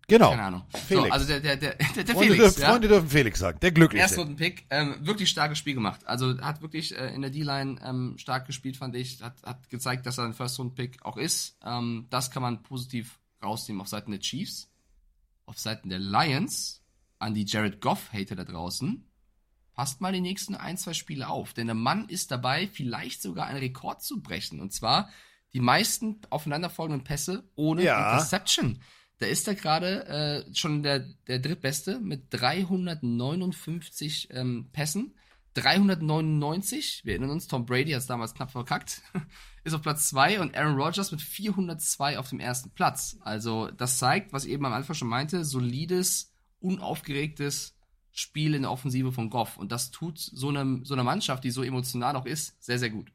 Genau. 0.08 0.30
Keine 0.30 0.42
Ahnung. 0.42 0.62
Felix. 0.86 1.06
So, 1.08 1.12
also 1.12 1.26
der, 1.26 1.40
der, 1.40 1.56
der, 1.56 1.74
der, 1.74 2.04
der 2.04 2.14
Freunde, 2.14 2.34
Felix. 2.34 2.38
dürfen, 2.38 2.60
ja? 2.60 2.68
Freunde 2.68 2.88
dürfen 2.88 3.08
Felix 3.08 3.38
sagen. 3.40 3.58
Der 3.60 3.72
Glückliche. 3.72 4.02
Erstrunden-Pick, 4.02 4.66
ähm, 4.70 4.94
wirklich 5.00 5.28
starkes 5.30 5.58
Spiel 5.58 5.74
gemacht. 5.74 6.06
Also 6.06 6.40
hat 6.40 6.62
wirklich 6.62 6.96
äh, 6.96 7.12
in 7.12 7.22
der 7.22 7.30
D-Line 7.30 7.80
ähm, 7.84 8.14
stark 8.16 8.46
gespielt, 8.46 8.76
fand 8.76 8.94
ich. 8.94 9.20
Hat, 9.22 9.42
hat 9.42 9.68
gezeigt, 9.68 10.06
dass 10.06 10.18
er 10.18 10.24
ein 10.24 10.32
First-Round-Pick 10.34 11.04
auch 11.04 11.16
ist. 11.16 11.58
Ähm, 11.64 12.06
das 12.10 12.30
kann 12.30 12.42
man 12.42 12.62
positiv 12.62 13.18
rausnehmen 13.42 13.80
auf 13.80 13.88
Seiten 13.88 14.12
der 14.12 14.20
Chiefs. 14.20 14.70
Auf 15.44 15.58
Seiten 15.58 15.88
der 15.88 15.98
Lions, 15.98 16.82
an 17.18 17.34
die 17.34 17.44
Jared 17.44 17.80
Goff-Hater 17.80 18.36
da 18.36 18.44
draußen, 18.44 19.04
passt 19.74 20.00
mal 20.00 20.12
die 20.12 20.20
nächsten 20.20 20.54
ein, 20.54 20.76
zwei 20.76 20.94
Spiele 20.94 21.28
auf. 21.28 21.52
Denn 21.52 21.66
der 21.66 21.74
Mann 21.74 22.08
ist 22.08 22.30
dabei, 22.30 22.68
vielleicht 22.68 23.22
sogar 23.22 23.46
einen 23.46 23.58
Rekord 23.58 24.02
zu 24.02 24.22
brechen. 24.22 24.60
Und 24.60 24.72
zwar 24.72 25.10
die 25.52 25.60
meisten 25.60 26.20
aufeinanderfolgenden 26.30 27.02
Pässe 27.04 27.48
ohne 27.56 27.82
Ja. 27.82 28.12
Interception. 28.12 28.80
Da 29.18 29.26
ist 29.26 29.48
er 29.48 29.54
gerade 29.54 30.06
äh, 30.06 30.54
schon 30.54 30.82
der, 30.82 31.00
der 31.26 31.38
drittbeste 31.38 32.00
mit 32.00 32.26
359 32.30 34.28
ähm, 34.30 34.68
Pässen. 34.72 35.14
399, 35.54 37.00
wir 37.04 37.14
erinnern 37.14 37.30
uns, 37.30 37.46
Tom 37.46 37.64
Brady 37.64 37.92
hat 37.92 38.02
es 38.02 38.06
damals 38.06 38.34
knapp 38.34 38.50
verkackt, 38.50 39.00
ist 39.64 39.72
auf 39.72 39.80
Platz 39.80 40.10
2 40.10 40.40
und 40.40 40.54
Aaron 40.54 40.78
Rodgers 40.78 41.12
mit 41.12 41.22
402 41.22 42.18
auf 42.18 42.28
dem 42.28 42.40
ersten 42.40 42.70
Platz. 42.70 43.16
Also 43.22 43.70
das 43.70 43.98
zeigt, 43.98 44.34
was 44.34 44.44
ich 44.44 44.50
eben 44.52 44.66
am 44.66 44.74
Anfang 44.74 44.94
schon 44.94 45.08
meinte, 45.08 45.46
solides, 45.46 46.34
unaufgeregtes 46.60 47.74
Spiel 48.12 48.54
in 48.54 48.62
der 48.62 48.70
Offensive 48.70 49.12
von 49.12 49.30
Goff. 49.30 49.56
Und 49.56 49.72
das 49.72 49.90
tut 49.90 50.18
so, 50.18 50.50
einem, 50.50 50.84
so 50.84 50.92
einer 50.92 51.04
Mannschaft, 51.04 51.42
die 51.42 51.50
so 51.50 51.62
emotional 51.62 52.16
auch 52.16 52.26
ist, 52.26 52.62
sehr, 52.62 52.78
sehr 52.78 52.90
gut. 52.90 53.10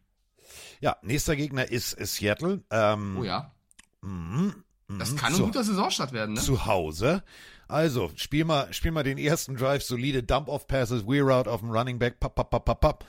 Ja, 0.79 0.97
nächster 1.03 1.35
Gegner 1.35 1.69
ist 1.69 1.91
Seattle. 1.91 2.63
Ähm, 2.71 3.17
Oh 3.19 3.23
ja, 3.23 3.53
mhm, 4.01 4.63
das 4.99 5.11
mhm, 5.11 5.15
kann 5.17 5.33
ein 5.33 5.37
zu, 5.37 5.45
guter 5.45 5.63
Saisonstart 5.63 6.13
werden, 6.13 6.35
ne? 6.35 6.41
zu 6.41 6.65
Hause. 6.65 7.23
Also, 7.67 8.11
spiel 8.15 8.43
mal, 8.43 8.71
spiel 8.73 8.91
mal 8.91 9.03
den 9.03 9.17
ersten 9.17 9.55
Drive, 9.55 9.83
solide 9.83 10.23
Dump-Off-Passes, 10.23 11.07
Weir 11.07 11.29
Out 11.29 11.47
auf 11.47 11.61
dem 11.61 11.71
Running 11.71 11.99
Back, 11.99 12.19
papp, 12.19 12.35
papp, 12.35 12.49
papp, 12.49 12.65
papp, 12.65 12.81
papp. 12.81 13.05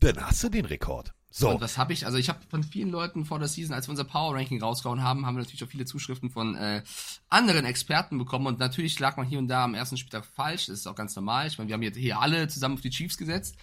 Dann 0.00 0.16
hast 0.20 0.42
du 0.42 0.48
den 0.48 0.64
Rekord. 0.64 1.12
So, 1.32 1.50
Und 1.50 1.60
was 1.60 1.78
habe 1.78 1.92
ich? 1.92 2.06
Also 2.06 2.18
ich 2.18 2.28
habe 2.28 2.40
von 2.48 2.64
vielen 2.64 2.90
Leuten 2.90 3.24
vor 3.24 3.38
der 3.38 3.46
Season, 3.46 3.72
als 3.72 3.86
wir 3.86 3.92
unser 3.92 4.04
Power 4.04 4.34
Ranking 4.34 4.60
rausgehauen 4.60 5.04
haben, 5.04 5.26
haben 5.26 5.36
wir 5.36 5.42
natürlich 5.42 5.62
auch 5.62 5.68
viele 5.68 5.84
Zuschriften 5.84 6.28
von 6.28 6.56
äh, 6.56 6.82
anderen 7.28 7.64
Experten 7.64 8.18
bekommen. 8.18 8.48
Und 8.48 8.58
natürlich 8.58 8.98
lag 8.98 9.16
man 9.16 9.26
hier 9.26 9.38
und 9.38 9.46
da 9.46 9.62
am 9.62 9.74
ersten 9.74 9.96
Spieltag 9.96 10.24
falsch. 10.24 10.66
Das 10.66 10.78
ist 10.78 10.86
auch 10.88 10.96
ganz 10.96 11.14
normal. 11.14 11.46
Ich 11.46 11.56
meine, 11.56 11.68
wir 11.68 11.74
haben 11.74 11.82
jetzt 11.82 11.98
hier 11.98 12.18
alle 12.18 12.48
zusammen 12.48 12.74
auf 12.74 12.80
die 12.80 12.90
Chiefs 12.90 13.16
gesetzt. 13.16 13.54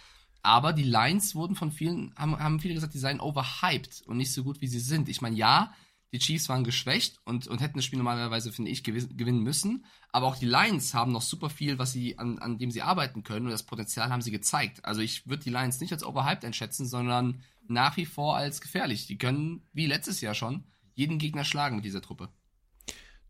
Aber 0.43 0.71
die 0.71 0.83
Lines 0.83 1.35
wurden 1.35 1.57
von 1.57 1.71
vielen, 1.73 2.13
haben, 2.15 2.39
haben 2.39 2.61
viele 2.61 2.73
gesagt, 2.73 2.93
die 2.93 2.99
seien 2.99 3.19
overhyped 3.19 4.03
und 4.05 4.15
nicht 4.15 4.31
so 4.31 4.45
gut, 4.45 4.61
wie 4.61 4.67
sie 4.67 4.79
sind. 4.79 5.09
Ich 5.09 5.21
meine, 5.21 5.35
ja, 5.35 5.73
die 6.13 6.19
Chiefs 6.19 6.47
waren 6.47 6.63
geschwächt 6.63 7.19
und, 7.25 7.47
und 7.47 7.59
hätten 7.59 7.77
das 7.77 7.85
Spiel 7.85 7.97
normalerweise, 7.97 8.51
finde 8.51 8.71
ich, 8.71 8.83
gewinnen 8.83 9.43
müssen. 9.43 9.85
Aber 10.11 10.27
auch 10.27 10.37
die 10.37 10.45
Lions 10.45 10.93
haben 10.93 11.11
noch 11.11 11.21
super 11.21 11.49
viel, 11.49 11.79
was 11.79 11.91
sie, 11.91 12.17
an, 12.17 12.39
an 12.39 12.57
dem 12.57 12.71
sie 12.71 12.81
arbeiten 12.81 13.23
können 13.23 13.45
und 13.45 13.51
das 13.51 13.63
Potenzial 13.63 14.09
haben 14.09 14.21
sie 14.21 14.31
gezeigt. 14.31 14.85
Also 14.85 15.01
ich 15.01 15.27
würde 15.27 15.43
die 15.43 15.49
Lions 15.49 15.81
nicht 15.81 15.91
als 15.91 16.05
overhyped 16.05 16.45
einschätzen, 16.45 16.85
sondern 16.85 17.43
nach 17.67 17.97
wie 17.97 18.05
vor 18.05 18.37
als 18.37 18.61
gefährlich. 18.61 19.07
Die 19.07 19.17
können, 19.17 19.67
wie 19.73 19.85
letztes 19.85 20.21
Jahr 20.21 20.33
schon, 20.33 20.63
jeden 20.95 21.17
Gegner 21.19 21.43
schlagen 21.43 21.75
mit 21.75 21.85
dieser 21.85 22.01
Truppe. 22.01 22.29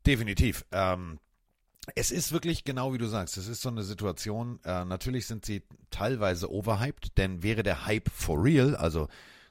Definitiv. 0.05 0.63
Ähm, 0.71 1.19
es 1.95 2.11
ist 2.11 2.31
wirklich 2.31 2.63
genau 2.63 2.93
wie 2.93 2.97
du 2.97 3.07
sagst. 3.07 3.37
Es 3.37 3.47
ist 3.47 3.61
so 3.61 3.69
eine 3.69 3.83
Situation. 3.83 4.59
Äh, 4.63 4.85
natürlich 4.85 5.25
sind 5.25 5.45
sie 5.45 5.63
teilweise 5.89 6.51
overhyped, 6.51 7.17
denn 7.17 7.41
wäre 7.41 7.63
der 7.63 7.85
Hype 7.85 8.09
for 8.09 8.43
real, 8.43 8.75
also 8.75 9.07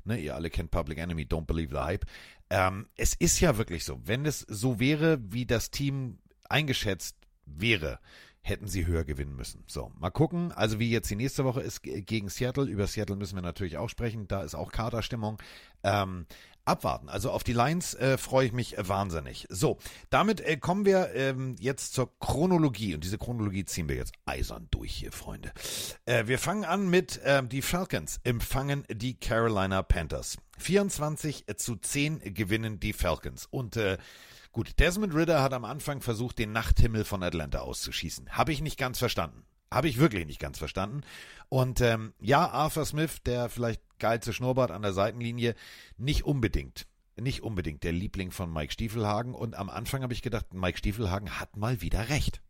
ne, 0.06 0.18
ihr 0.18 0.34
alle 0.34 0.50
kennt 0.50 0.70
Public 0.70 0.98
Enemy, 0.98 1.24
Don't 1.24 1.46
Believe 1.46 1.74
the 1.74 1.82
Hype. 1.82 2.06
Ähm, 2.50 2.88
es 2.96 3.14
ist 3.14 3.40
ja 3.40 3.58
wirklich 3.58 3.84
so. 3.84 4.00
Wenn 4.04 4.24
es 4.26 4.40
so 4.40 4.78
wäre, 4.78 5.18
wie 5.32 5.46
das 5.46 5.70
Team 5.70 6.18
eingeschätzt 6.48 7.16
wäre, 7.44 7.98
hätten 8.40 8.68
sie 8.68 8.86
höher 8.86 9.04
gewinnen 9.04 9.34
müssen. 9.34 9.64
So, 9.66 9.90
mal 9.98 10.10
gucken. 10.10 10.52
Also 10.52 10.78
wie 10.78 10.90
jetzt 10.90 11.10
die 11.10 11.16
nächste 11.16 11.44
Woche 11.44 11.60
ist 11.60 11.82
gegen 11.82 12.28
Seattle. 12.28 12.64
Über 12.64 12.86
Seattle 12.86 13.16
müssen 13.16 13.34
wir 13.34 13.42
natürlich 13.42 13.76
auch 13.76 13.88
sprechen. 13.88 14.28
Da 14.28 14.42
ist 14.42 14.54
auch 14.54 14.70
Kaderstimmung. 14.70 15.42
Ähm, 15.82 16.26
abwarten. 16.66 17.08
Also 17.08 17.30
auf 17.30 17.44
die 17.44 17.52
Lines 17.52 17.94
äh, 17.94 18.18
freue 18.18 18.46
ich 18.46 18.52
mich 18.52 18.76
wahnsinnig. 18.76 19.46
So, 19.48 19.78
damit 20.10 20.40
äh, 20.40 20.56
kommen 20.56 20.84
wir 20.84 21.14
ähm, 21.14 21.56
jetzt 21.58 21.94
zur 21.94 22.18
Chronologie 22.18 22.94
und 22.94 23.04
diese 23.04 23.18
Chronologie 23.18 23.64
ziehen 23.64 23.88
wir 23.88 23.96
jetzt 23.96 24.12
eisern 24.26 24.68
durch 24.70 24.92
hier, 24.92 25.12
Freunde. 25.12 25.52
Äh, 26.04 26.26
wir 26.26 26.38
fangen 26.38 26.64
an 26.64 26.90
mit 26.90 27.20
ähm, 27.24 27.48
die 27.48 27.62
Falcons 27.62 28.20
empfangen 28.24 28.84
die 28.90 29.14
Carolina 29.14 29.82
Panthers. 29.82 30.36
24 30.58 31.46
zu 31.56 31.76
10 31.76 32.34
gewinnen 32.34 32.80
die 32.80 32.92
Falcons 32.92 33.46
und 33.50 33.76
äh, 33.76 33.98
Gut, 34.56 34.78
Desmond 34.78 35.14
Ritter 35.14 35.42
hat 35.42 35.52
am 35.52 35.66
Anfang 35.66 36.00
versucht, 36.00 36.38
den 36.38 36.52
Nachthimmel 36.52 37.04
von 37.04 37.22
Atlanta 37.22 37.58
auszuschießen. 37.58 38.30
Habe 38.30 38.52
ich 38.52 38.62
nicht 38.62 38.78
ganz 38.78 38.98
verstanden. 38.98 39.44
Habe 39.70 39.86
ich 39.86 39.98
wirklich 39.98 40.24
nicht 40.24 40.40
ganz 40.40 40.56
verstanden. 40.56 41.02
Und 41.50 41.82
ähm, 41.82 42.14
ja, 42.20 42.48
Arthur 42.48 42.86
Smith, 42.86 43.22
der 43.26 43.50
vielleicht 43.50 43.82
geilste 43.98 44.32
Schnurrbart 44.32 44.70
an 44.70 44.80
der 44.80 44.94
Seitenlinie, 44.94 45.54
nicht 45.98 46.24
unbedingt. 46.24 46.86
Nicht 47.16 47.42
unbedingt 47.42 47.82
der 47.82 47.92
Liebling 47.92 48.30
von 48.30 48.50
Mike 48.50 48.72
Stiefelhagen. 48.72 49.34
Und 49.34 49.56
am 49.56 49.68
Anfang 49.68 50.02
habe 50.02 50.14
ich 50.14 50.22
gedacht, 50.22 50.54
Mike 50.54 50.78
Stiefelhagen 50.78 51.38
hat 51.38 51.58
mal 51.58 51.82
wieder 51.82 52.08
recht. 52.08 52.40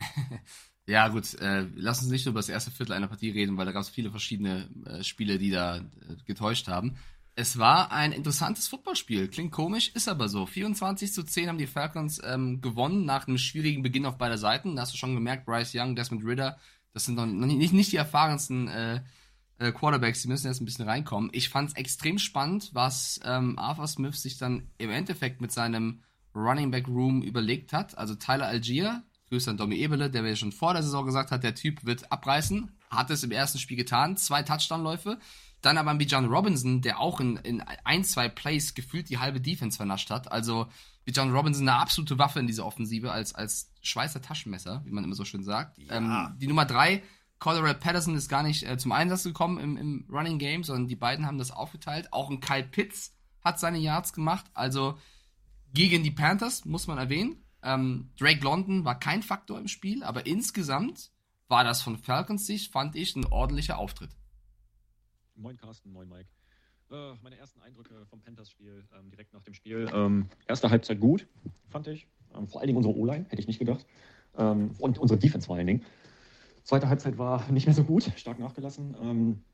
ja, 0.86 1.06
gut, 1.06 1.34
äh, 1.34 1.68
lass 1.76 2.02
uns 2.02 2.10
nicht 2.10 2.24
nur 2.24 2.32
über 2.32 2.40
das 2.40 2.48
erste 2.48 2.72
Viertel 2.72 2.94
einer 2.94 3.06
Partie 3.06 3.30
reden, 3.30 3.56
weil 3.56 3.66
da 3.66 3.70
gab 3.70 3.82
es 3.82 3.90
viele 3.90 4.10
verschiedene 4.10 4.68
äh, 4.86 5.04
Spiele, 5.04 5.38
die 5.38 5.52
da 5.52 5.76
äh, 5.76 5.82
getäuscht 6.26 6.66
haben. 6.66 6.96
Es 7.36 7.58
war 7.58 7.90
ein 7.90 8.12
interessantes 8.12 8.68
Footballspiel. 8.68 9.28
Klingt 9.28 9.50
komisch, 9.50 9.90
ist 9.94 10.08
aber 10.08 10.28
so. 10.28 10.46
24 10.46 11.12
zu 11.12 11.24
10 11.24 11.48
haben 11.48 11.58
die 11.58 11.66
Falcons 11.66 12.20
ähm, 12.24 12.60
gewonnen 12.60 13.04
nach 13.04 13.26
einem 13.26 13.38
schwierigen 13.38 13.82
Beginn 13.82 14.06
auf 14.06 14.18
beider 14.18 14.38
Seiten. 14.38 14.76
Da 14.76 14.82
hast 14.82 14.92
du 14.92 14.98
schon 14.98 15.14
gemerkt, 15.14 15.44
Bryce 15.44 15.74
Young, 15.74 15.96
Desmond 15.96 16.24
Ritter, 16.24 16.58
das 16.92 17.06
sind 17.06 17.16
noch 17.16 17.26
nicht, 17.26 17.72
nicht 17.72 17.90
die 17.90 17.96
erfahrensten 17.96 18.68
äh, 18.68 19.02
äh, 19.58 19.72
Quarterbacks, 19.72 20.22
die 20.22 20.28
müssen 20.28 20.46
jetzt 20.46 20.60
ein 20.60 20.64
bisschen 20.64 20.88
reinkommen. 20.88 21.30
Ich 21.32 21.48
fand 21.48 21.70
es 21.70 21.76
extrem 21.76 22.18
spannend, 22.18 22.70
was 22.72 23.20
ähm, 23.24 23.58
Arthur 23.58 23.88
Smith 23.88 24.22
sich 24.22 24.38
dann 24.38 24.68
im 24.78 24.90
Endeffekt 24.90 25.40
mit 25.40 25.50
seinem 25.50 26.02
Running 26.34 26.70
Back 26.70 26.86
Room 26.86 27.22
überlegt 27.22 27.72
hat. 27.72 27.98
Also 27.98 28.14
Tyler 28.14 28.46
Algier, 28.46 29.02
Grüße 29.28 29.50
an 29.50 29.56
Domi 29.56 29.76
Ebele, 29.76 30.10
der 30.10 30.22
mir 30.22 30.36
schon 30.36 30.52
vor 30.52 30.72
der 30.72 30.82
Saison 30.82 31.04
gesagt 31.04 31.30
hat, 31.30 31.42
der 31.42 31.54
Typ 31.54 31.84
wird 31.84 32.10
abreißen. 32.10 32.70
Hat 32.90 33.10
es 33.10 33.24
im 33.24 33.32
ersten 33.32 33.58
Spiel 33.58 33.76
getan, 33.76 34.16
zwei 34.16 34.42
Touchdown-Läufe. 34.42 35.18
Dann 35.64 35.78
aber 35.78 35.94
Bijan 35.94 36.26
Robinson, 36.26 36.82
der 36.82 37.00
auch 37.00 37.20
in, 37.20 37.36
in 37.36 37.62
ein, 37.62 38.04
zwei 38.04 38.28
Plays 38.28 38.74
gefühlt 38.74 39.08
die 39.08 39.16
halbe 39.16 39.40
Defense 39.40 39.78
vernascht 39.78 40.10
hat. 40.10 40.30
Also 40.30 40.68
Bijan 41.06 41.32
Robinson 41.32 41.66
eine 41.66 41.78
absolute 41.78 42.18
Waffe 42.18 42.38
in 42.38 42.46
dieser 42.46 42.66
Offensive 42.66 43.10
als, 43.10 43.34
als 43.34 43.70
Schweizer 43.80 44.20
Taschenmesser, 44.20 44.82
wie 44.84 44.90
man 44.90 45.04
immer 45.04 45.14
so 45.14 45.24
schön 45.24 45.42
sagt. 45.42 45.78
Ja. 45.78 45.96
Ähm, 45.96 46.36
die 46.38 46.48
Nummer 46.48 46.66
drei, 46.66 47.02
Colorado 47.38 47.78
Patterson, 47.78 48.14
ist 48.14 48.28
gar 48.28 48.42
nicht 48.42 48.62
äh, 48.64 48.76
zum 48.76 48.92
Einsatz 48.92 49.24
gekommen 49.24 49.58
im, 49.58 49.78
im 49.78 50.06
Running 50.10 50.38
Game, 50.38 50.64
sondern 50.64 50.86
die 50.86 50.96
beiden 50.96 51.26
haben 51.26 51.38
das 51.38 51.50
aufgeteilt. 51.50 52.12
Auch 52.12 52.28
ein 52.28 52.40
Kyle 52.40 52.64
Pitts 52.64 53.14
hat 53.42 53.58
seine 53.58 53.78
Yards 53.78 54.12
gemacht. 54.12 54.44
Also 54.52 54.98
gegen 55.72 56.02
die 56.02 56.10
Panthers, 56.10 56.66
muss 56.66 56.86
man 56.86 56.98
erwähnen. 56.98 57.42
Ähm, 57.62 58.10
Drake 58.18 58.44
London 58.44 58.84
war 58.84 58.98
kein 58.98 59.22
Faktor 59.22 59.58
im 59.58 59.68
Spiel, 59.68 60.02
aber 60.04 60.26
insgesamt 60.26 61.10
war 61.48 61.64
das 61.64 61.80
von 61.80 61.96
Falcons 61.96 62.46
Sicht, 62.46 62.70
fand 62.70 62.96
ich, 62.96 63.16
ein 63.16 63.24
ordentlicher 63.24 63.78
Auftritt. 63.78 64.10
Moin 65.36 65.56
Carsten, 65.56 65.92
moin 65.92 66.08
Mike. 66.08 66.28
Äh, 66.90 67.14
meine 67.22 67.36
ersten 67.36 67.60
Eindrücke 67.60 68.06
vom 68.06 68.20
Panthers-Spiel 68.20 68.84
ähm, 68.96 69.10
direkt 69.10 69.32
nach 69.32 69.42
dem 69.42 69.52
Spiel. 69.52 69.90
Ähm, 69.92 70.28
erste 70.46 70.70
Halbzeit 70.70 71.00
gut, 71.00 71.26
fand 71.68 71.88
ich. 71.88 72.06
Ähm, 72.34 72.46
vor 72.46 72.60
allen 72.60 72.68
Dingen 72.68 72.76
unsere 72.76 72.94
O-Line, 72.94 73.26
hätte 73.28 73.40
ich 73.40 73.48
nicht 73.48 73.58
gedacht. 73.58 73.84
Ähm, 74.36 74.70
und 74.78 74.98
unsere 74.98 75.18
Defense 75.18 75.46
vor 75.46 75.56
allen 75.56 75.66
Dingen. 75.66 75.84
Zweite 76.62 76.88
Halbzeit 76.88 77.18
war 77.18 77.50
nicht 77.50 77.66
mehr 77.66 77.74
so 77.74 77.82
gut, 77.82 78.04
stark 78.16 78.38
nachgelassen. 78.38 78.96
Ähm, 79.00 79.44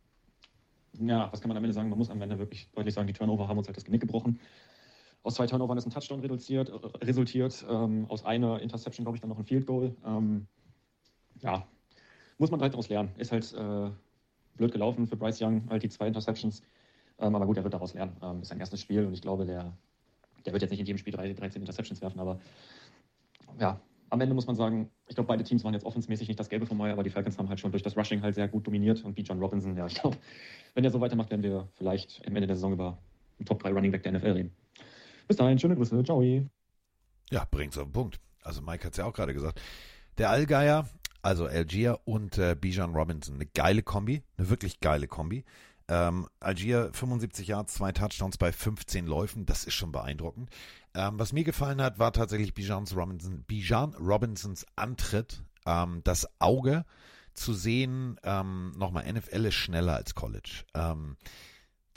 ja, 0.92 1.32
was 1.32 1.40
kann 1.40 1.48
man 1.48 1.56
am 1.56 1.64
Ende 1.64 1.72
sagen? 1.72 1.88
Man 1.88 1.98
muss 1.98 2.10
am 2.10 2.20
Ende 2.20 2.38
wirklich 2.38 2.70
deutlich 2.72 2.94
sagen, 2.94 3.06
die 3.06 3.14
Turnover 3.14 3.48
haben 3.48 3.56
uns 3.56 3.66
halt 3.66 3.76
das 3.76 3.84
Genick 3.84 4.02
gebrochen. 4.02 4.38
Aus 5.22 5.34
zwei 5.34 5.46
Turnovern 5.46 5.78
ist 5.78 5.86
ein 5.86 5.90
Touchdown 5.90 6.20
reduziert, 6.20 6.68
äh, 6.68 7.04
resultiert. 7.04 7.64
Ähm, 7.68 8.04
aus 8.08 8.24
einer 8.24 8.60
Interception, 8.60 9.04
glaube 9.04 9.16
ich, 9.16 9.22
dann 9.22 9.30
noch 9.30 9.38
ein 9.38 9.44
Field 9.44 9.66
Goal. 9.66 9.96
ja, 11.40 11.66
muss 12.36 12.50
man 12.50 12.60
halt 12.60 12.74
daraus 12.74 12.88
lernen. 12.88 13.14
Ist 13.16 13.32
halt 13.32 13.52
äh, 13.54 13.90
blöd 14.61 14.73
gelaufen 14.73 15.07
für 15.07 15.16
Bryce 15.16 15.40
Young, 15.42 15.68
halt 15.68 15.83
die 15.83 15.88
zwei 15.88 16.07
Interceptions. 16.07 16.62
Ähm, 17.18 17.35
aber 17.35 17.46
gut, 17.46 17.57
er 17.57 17.64
wird 17.64 17.75
daraus 17.75 17.94
lernen. 17.94 18.16
Ähm, 18.23 18.42
ist 18.42 18.49
sein 18.49 18.61
erstes 18.61 18.81
Spiel 18.81 19.05
und 19.07 19.14
ich 19.14 19.23
glaube, 19.23 19.46
der, 19.46 19.77
der 20.44 20.53
wird 20.53 20.62
jetzt 20.62 20.70
nicht 20.70 20.81
in 20.81 20.87
jedem 20.87 20.99
Spiel 20.99 21.12
13 21.12 21.62
Interceptions 21.62 22.01
werfen, 22.01 22.20
aber 22.20 22.38
ja, 23.59 23.81
am 24.11 24.20
Ende 24.20 24.35
muss 24.35 24.46
man 24.46 24.57
sagen, 24.57 24.90
ich 25.07 25.14
glaube, 25.14 25.29
beide 25.29 25.44
Teams 25.44 25.64
waren 25.64 25.73
jetzt 25.73 25.85
offensmäßig 25.85 26.29
nicht 26.29 26.38
das 26.38 26.49
Gelbe 26.49 26.66
vom 26.66 26.77
Mai, 26.77 26.92
aber 26.92 27.03
die 27.03 27.11
Falcons 27.11 27.38
haben 27.38 27.49
halt 27.49 27.61
schon 27.61 27.70
durch 27.70 27.83
das 27.83 27.96
Rushing 27.96 28.23
halt 28.23 28.35
sehr 28.35 28.49
gut 28.49 28.66
dominiert 28.66 29.05
und 29.05 29.16
wie 29.16 29.23
John 29.23 29.38
Robinson, 29.38 29.77
ja, 29.77 29.87
ich 29.87 29.94
glaube, 29.94 30.16
wenn 30.75 30.85
er 30.85 30.90
so 30.90 31.01
weitermacht, 31.01 31.31
werden 31.31 31.42
wir 31.42 31.68
vielleicht 31.75 32.20
am 32.27 32.37
Ende 32.37 32.46
der 32.46 32.57
Saison 32.57 32.73
über 32.73 32.99
den 33.38 33.46
Top 33.46 33.62
3 33.62 33.70
Running 33.70 33.92
Back 33.92 34.03
der 34.03 34.12
NFL 34.12 34.33
reden. 34.33 34.53
Bis 35.27 35.37
dahin, 35.37 35.59
schöne 35.59 35.77
Grüße, 35.77 36.03
ciao. 36.05 36.23
Ja, 36.23 37.46
bringt's 37.51 37.79
auf 37.79 37.85
den 37.85 37.92
Punkt. 37.92 38.20
Also 38.42 38.61
Mike 38.62 38.85
hat 38.85 38.92
es 38.92 38.99
ja 38.99 39.05
auch 39.05 39.12
gerade 39.12 39.33
gesagt. 39.33 39.61
Der 40.18 40.31
Allgeier 40.31 40.88
also 41.22 41.46
Algier 41.46 42.00
und 42.04 42.38
äh, 42.38 42.56
Bijan 42.59 42.94
Robinson. 42.94 43.37
Eine 43.37 43.46
geile 43.46 43.83
Kombi, 43.83 44.22
eine 44.37 44.50
wirklich 44.50 44.80
geile 44.80 45.09
Kombi. 45.09 45.44
Ähm, 45.88 46.28
Algier 46.38 46.90
75 46.92 47.48
Jahre, 47.48 47.66
zwei 47.66 47.92
Touchdowns 47.92 48.38
bei 48.38 48.52
15 48.52 49.06
Läufen, 49.06 49.44
das 49.44 49.64
ist 49.64 49.74
schon 49.74 49.90
beeindruckend. 49.90 50.48
Ähm, 50.94 51.18
was 51.18 51.33
mir 51.33 51.44
gefallen 51.44 51.83
hat, 51.83 51.98
war 51.98 52.12
tatsächlich 52.12 52.54
Bijans 52.54 52.94
Robinson, 52.94 53.42
Bijan 53.42 53.94
Robinsons 53.94 54.66
Antritt, 54.76 55.42
ähm, 55.66 56.00
das 56.04 56.28
Auge 56.40 56.85
zu 57.35 57.54
sehen, 57.54 58.18
ähm, 58.22 58.72
nochmal, 58.76 59.11
NFL 59.12 59.46
ist 59.46 59.54
schneller 59.54 59.96
als 59.96 60.14
College. 60.14 60.64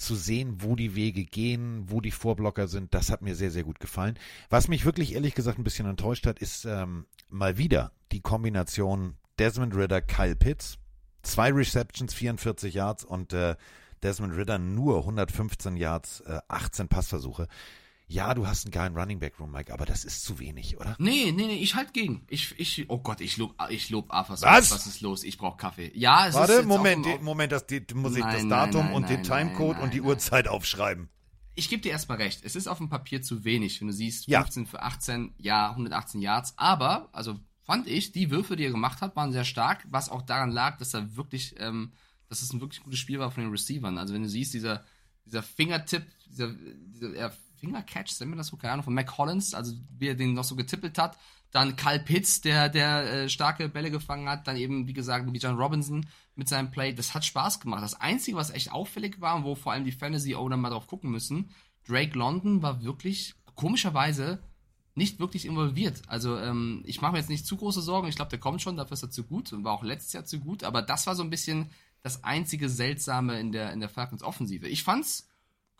Zu 0.04 0.16
sehen, 0.16 0.58
wo 0.60 0.76
die 0.76 0.96
Wege 0.96 1.24
gehen, 1.24 1.86
wo 1.88 2.02
die 2.02 2.12
Vorblocker 2.12 2.68
sind, 2.68 2.94
das 2.94 3.10
hat 3.10 3.22
mir 3.22 3.36
sehr, 3.36 3.52
sehr 3.52 3.64
gut 3.64 3.80
gefallen. 3.80 4.20
Was 4.50 4.68
mich 4.68 4.84
wirklich 4.84 5.14
ehrlich 5.14 5.34
gesagt 5.34 5.58
ein 5.58 5.64
bisschen 5.64 5.88
enttäuscht 5.88 6.28
hat, 6.28 6.40
ist 6.40 6.66
ähm, 6.66 7.06
mal 7.30 7.58
wieder 7.58 7.94
die 8.12 8.20
Kombination 8.20 9.16
Desmond 9.40 9.76
Ritter, 9.76 10.02
Kyle 10.02 10.36
Pitts. 10.36 10.78
Zwei 11.22 11.54
Receptions, 11.54 12.14
44 12.14 12.74
Yards 12.74 13.06
und 13.06 13.32
äh, 13.32 13.56
Desmond 14.04 14.36
Ritter 14.36 14.60
nur 14.60 14.98
115 15.00 15.78
Yards, 15.78 16.20
äh, 16.22 16.40
18 16.50 16.90
Passversuche. 16.90 17.48
Ja, 18.14 18.36
du 18.36 18.46
hast 18.46 18.66
einen 18.66 18.72
geilen 18.72 18.96
Running 18.96 19.18
Back 19.18 19.40
Room, 19.40 19.52
Mike, 19.52 19.74
aber 19.74 19.88
das 19.88 20.06
ist 20.06 20.24
zu 20.24 20.38
wenig, 20.38 20.80
oder? 20.80 20.96
Nee, 21.00 21.32
nee, 21.32 21.48
nee, 21.48 21.56
ich 21.56 21.74
halt 21.74 21.94
gegen. 21.94 22.24
Ich, 22.30 22.54
ich, 22.60 22.86
oh 22.88 23.00
Gott, 23.00 23.22
ich 23.22 23.38
lob, 23.38 23.56
ich 23.70 23.90
lob 23.90 24.14
Arthur 24.14 24.40
Was? 24.40 24.70
Was 24.70 24.86
ist 24.86 25.02
los? 25.02 25.24
Ich 25.24 25.40
brauche 25.40 25.58
Kaffee. 25.58 25.92
Ja, 25.96 26.28
es 26.28 26.36
Warte, 26.36 26.54
ist 26.54 26.66
Moment, 26.68 27.08
die, 27.08 27.18
Moment, 27.24 27.52
das, 27.52 27.66
die, 27.66 27.84
muss 27.96 28.16
ich 28.16 28.24
das 28.24 28.48
Datum 28.48 28.86
nein, 28.86 28.94
und 28.94 29.10
den 29.10 29.24
nein, 29.24 29.48
Timecode 29.48 29.78
nein, 29.78 29.84
und 29.86 29.94
die. 29.96 30.02
Uhrzeit 30.02 30.48
aufschreiben. 30.48 31.10
Ich 31.56 31.70
gebe 31.70 31.82
dir 31.82 31.92
erstmal 31.92 32.20
recht. 32.20 32.42
Es 32.44 32.56
ist 32.56 32.68
auf 32.68 32.78
dem 32.78 32.88
Papier 32.88 33.24
zu 33.24 33.46
wenig, 33.46 33.82
wenn 33.82 33.88
du 33.88 33.94
siehst, 33.94 34.28
Ja. 34.28 34.42
15 34.42 34.68
für 34.68 34.84
18, 34.84 35.34
ja, 35.40 35.72
118 35.72 36.22
Yards. 36.22 36.54
Aber, 36.56 37.10
also 37.14 37.40
fand 37.64 37.88
ich, 37.88 38.12
die 38.12 38.30
Würfe, 38.30 38.56
die 38.56 38.66
er 38.66 38.72
gemacht 38.72 39.02
hat, 39.02 39.16
waren 39.16 39.32
sehr 39.32 39.44
stark, 39.44 39.88
was 39.90 40.10
auch 40.10 40.22
daran 40.22 40.52
lag, 40.52 40.78
dass 40.78 40.94
er 40.94 41.16
wirklich, 41.16 41.56
ähm, 41.58 41.94
dass 42.30 42.44
es 42.44 42.54
ein 42.54 42.62
wirklich 42.62 42.84
gutes 42.84 43.00
Spiel 43.00 43.18
war 43.18 43.32
von 43.32 43.42
den 43.42 43.52
Receivern. 43.52 43.98
Also 43.98 44.14
wenn 44.14 44.22
du 44.22 44.30
siehst, 44.30 44.54
dieser, 44.54 44.84
dieser 45.26 45.42
Fingertipp, 45.42 46.06
dieser, 46.28 46.54
dieser 46.54 47.16
ja, 47.16 47.32
Fingercatch, 47.64 48.20
nennen 48.20 48.34
wir 48.34 48.38
das 48.38 48.48
so, 48.48 48.58
keine 48.58 48.74
Ahnung, 48.74 48.84
von 48.84 48.94
Mac 48.94 49.18
Hollins, 49.18 49.54
also 49.54 49.74
wie 49.98 50.10
er 50.10 50.16
den 50.16 50.34
noch 50.34 50.44
so 50.44 50.56
getippelt 50.58 50.98
hat. 50.98 51.18
Dann 51.52 51.76
Kyle 51.78 52.00
Pitts, 52.00 52.42
der, 52.42 52.68
der 52.68 53.14
äh, 53.14 53.30
starke 53.30 53.70
Bälle 53.70 53.90
gefangen 53.90 54.28
hat. 54.28 54.48
Dann 54.48 54.58
eben, 54.58 54.88
wie 54.88 54.94
gesagt, 54.94 55.32
Bijan 55.32 55.56
Robinson 55.56 56.06
mit 56.36 56.50
seinem 56.50 56.72
Play. 56.72 56.94
Das 56.94 57.14
hat 57.14 57.24
Spaß 57.24 57.60
gemacht. 57.60 57.84
Das 57.84 58.02
Einzige, 58.02 58.36
was 58.36 58.50
echt 58.50 58.72
auffällig 58.72 59.22
war 59.22 59.36
und 59.36 59.44
wo 59.44 59.56
vor 59.56 59.72
allem 59.72 59.86
die 59.86 59.92
Fantasy-Owner 59.92 60.58
mal 60.58 60.72
drauf 60.72 60.88
gucken 60.88 61.12
müssen, 61.12 61.52
Drake 61.88 62.18
London 62.18 62.62
war 62.62 62.84
wirklich, 62.84 63.36
komischerweise, 63.56 64.44
nicht 64.96 65.20
wirklich 65.20 65.46
involviert. 65.46 66.02
Also 66.08 66.38
ähm, 66.38 66.84
ich 66.86 67.02
mache 67.02 67.14
mir 67.14 67.20
jetzt 67.20 67.30
nicht 67.30 67.46
zu 67.46 67.56
große 67.56 67.82
Sorgen. 67.82 68.08
Ich 68.08 68.16
glaube, 68.16 68.30
der 68.30 68.40
kommt 68.40 68.62
schon, 68.62 68.76
dafür 68.76 68.94
ist 68.94 69.04
er 69.04 69.12
zu 69.12 69.24
gut 69.24 69.54
und 69.54 69.64
war 69.64 69.74
auch 69.74 69.84
letztes 69.84 70.14
Jahr 70.14 70.26
zu 70.26 70.40
gut. 70.40 70.64
Aber 70.64 70.82
das 70.82 71.08
war 71.08 71.16
so 71.16 71.24
ein 71.24 71.30
bisschen 71.30 71.70
das 72.02 72.24
einzige 72.24 72.68
Seltsame 72.68 73.40
in 73.40 73.52
der, 73.52 73.72
in 73.72 73.80
der 73.80 73.90
Falcons 73.90 74.24
Offensive. 74.24 74.68
Ich 74.68 74.84
fand's 74.84 75.28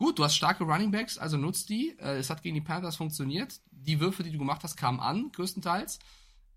gut, 0.04 0.20
du 0.20 0.26
hast 0.26 0.36
starke 0.36 0.66
Running 0.66 0.92
Backs, 0.92 1.18
also 1.18 1.38
nutzt 1.38 1.70
die. 1.70 1.98
Äh, 1.98 2.18
es 2.18 2.30
hat 2.30 2.44
gegen 2.44 2.56
die 2.56 2.62
Panthers 2.62 2.98
funktioniert. 2.98 3.62
Die 3.72 4.02
Würfe, 4.02 4.22
die 4.22 4.32
du 4.32 4.38
gemacht 4.38 4.62
hast, 4.64 4.76
kamen 4.76 5.00
an, 5.00 5.32
größtenteils. 5.32 6.00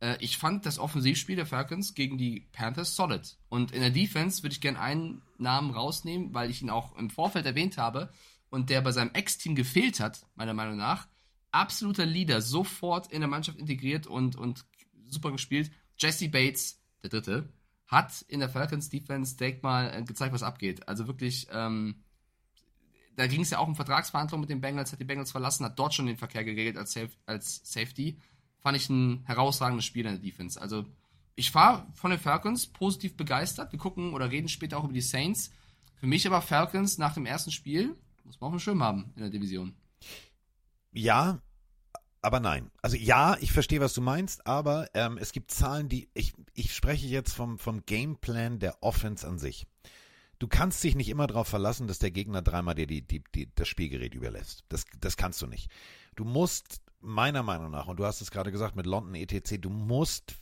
Äh, 0.00 0.16
ich 0.18 0.36
fand 0.36 0.66
das 0.66 0.80
Offensivspiel 0.80 1.36
der 1.36 1.46
Falcons 1.46 1.94
gegen 1.94 2.18
die 2.18 2.48
Panthers 2.50 2.96
solid. 2.96 3.38
Und 3.48 3.70
in 3.70 3.82
der 3.82 3.90
Defense 3.90 4.42
würde 4.42 4.54
ich 4.54 4.60
gerne 4.60 4.80
einen 4.80 5.22
Namen 5.38 5.70
rausnehmen, 5.70 6.34
weil 6.34 6.50
ich 6.50 6.60
ihn 6.60 6.70
auch 6.70 6.96
im 6.96 7.08
Vorfeld 7.08 7.46
erwähnt 7.46 7.78
habe 7.78 8.10
und 8.50 8.68
der 8.68 8.80
bei 8.80 8.90
seinem 8.90 9.12
Ex-Team 9.12 9.54
gefehlt 9.54 10.00
hat, 10.00 10.26
meiner 10.34 10.54
Meinung 10.54 10.76
nach. 10.76 11.06
Absoluter 11.52 12.04
Leader, 12.04 12.40
sofort 12.40 13.12
in 13.12 13.20
der 13.20 13.30
Mannschaft 13.30 13.58
integriert 13.58 14.08
und, 14.08 14.34
und 14.34 14.64
super 15.06 15.30
gespielt. 15.30 15.70
Jesse 15.96 16.28
Bates, 16.28 16.82
der 17.04 17.10
Dritte, 17.10 17.52
hat 17.86 18.22
in 18.26 18.40
der 18.40 18.48
Falcons 18.48 18.88
Defense 18.88 19.36
direkt 19.36 19.62
mal 19.62 19.94
äh, 19.94 20.02
gezeigt, 20.02 20.34
was 20.34 20.42
abgeht. 20.42 20.88
Also 20.88 21.06
wirklich, 21.06 21.46
ähm, 21.52 22.02
da 23.16 23.26
ging 23.26 23.40
es 23.40 23.50
ja 23.50 23.58
auch 23.58 23.66
um 23.66 23.74
Vertragsverhandlungen 23.74 24.42
mit 24.42 24.50
den 24.50 24.60
Bengals, 24.60 24.92
hat 24.92 25.00
die 25.00 25.04
Bengals 25.04 25.32
verlassen, 25.32 25.64
hat 25.64 25.78
dort 25.78 25.94
schon 25.94 26.06
den 26.06 26.18
Verkehr 26.18 26.44
geregelt 26.44 26.76
als, 26.76 26.92
Saf 26.92 27.10
als 27.24 27.60
Safety. 27.64 28.18
Fand 28.60 28.76
ich 28.76 28.88
ein 28.88 29.22
herausragendes 29.24 29.84
Spiel 29.84 30.06
in 30.06 30.12
der 30.12 30.20
Defense. 30.20 30.60
Also 30.60 30.84
ich 31.34 31.54
war 31.54 31.86
von 31.94 32.10
den 32.10 32.20
Falcons 32.20 32.66
positiv 32.66 33.16
begeistert. 33.16 33.72
Wir 33.72 33.78
gucken 33.78 34.12
oder 34.12 34.30
reden 34.30 34.48
später 34.48 34.78
auch 34.78 34.84
über 34.84 34.92
die 34.92 35.00
Saints. 35.00 35.50
Für 35.96 36.06
mich 36.06 36.26
aber 36.26 36.42
Falcons 36.42 36.98
nach 36.98 37.14
dem 37.14 37.26
ersten 37.26 37.50
Spiel, 37.50 37.96
muss 38.24 38.40
man 38.40 38.48
auch 38.48 38.52
einen 38.52 38.60
Schirm 38.60 38.82
haben 38.82 39.12
in 39.16 39.22
der 39.22 39.30
Division. 39.30 39.74
Ja, 40.92 41.40
aber 42.20 42.40
nein. 42.40 42.70
Also 42.82 42.96
ja, 42.96 43.36
ich 43.40 43.52
verstehe, 43.52 43.80
was 43.80 43.94
du 43.94 44.00
meinst, 44.00 44.46
aber 44.46 44.88
ähm, 44.94 45.16
es 45.16 45.32
gibt 45.32 45.50
Zahlen, 45.50 45.88
die 45.88 46.08
ich, 46.12 46.34
ich 46.54 46.74
spreche 46.74 47.06
jetzt 47.06 47.32
vom, 47.32 47.58
vom 47.58 47.86
Gameplan 47.86 48.58
der 48.58 48.82
Offense 48.82 49.26
an 49.26 49.38
sich. 49.38 49.66
Du 50.38 50.48
kannst 50.48 50.82
dich 50.84 50.94
nicht 50.94 51.08
immer 51.08 51.26
darauf 51.26 51.48
verlassen, 51.48 51.86
dass 51.86 51.98
der 51.98 52.10
Gegner 52.10 52.42
dreimal 52.42 52.74
dir 52.74 52.86
die, 52.86 53.02
die, 53.02 53.22
die, 53.34 53.48
das 53.54 53.68
Spielgerät 53.68 54.14
überlässt. 54.14 54.64
Das, 54.68 54.84
das 55.00 55.16
kannst 55.16 55.40
du 55.40 55.46
nicht. 55.46 55.70
Du 56.14 56.24
musst, 56.24 56.80
meiner 57.00 57.42
Meinung 57.42 57.70
nach, 57.70 57.86
und 57.86 57.98
du 57.98 58.04
hast 58.04 58.20
es 58.20 58.30
gerade 58.30 58.52
gesagt 58.52 58.76
mit 58.76 58.86
London 58.86 59.14
ETC, 59.14 59.60
du 59.60 59.70
musst 59.70 60.36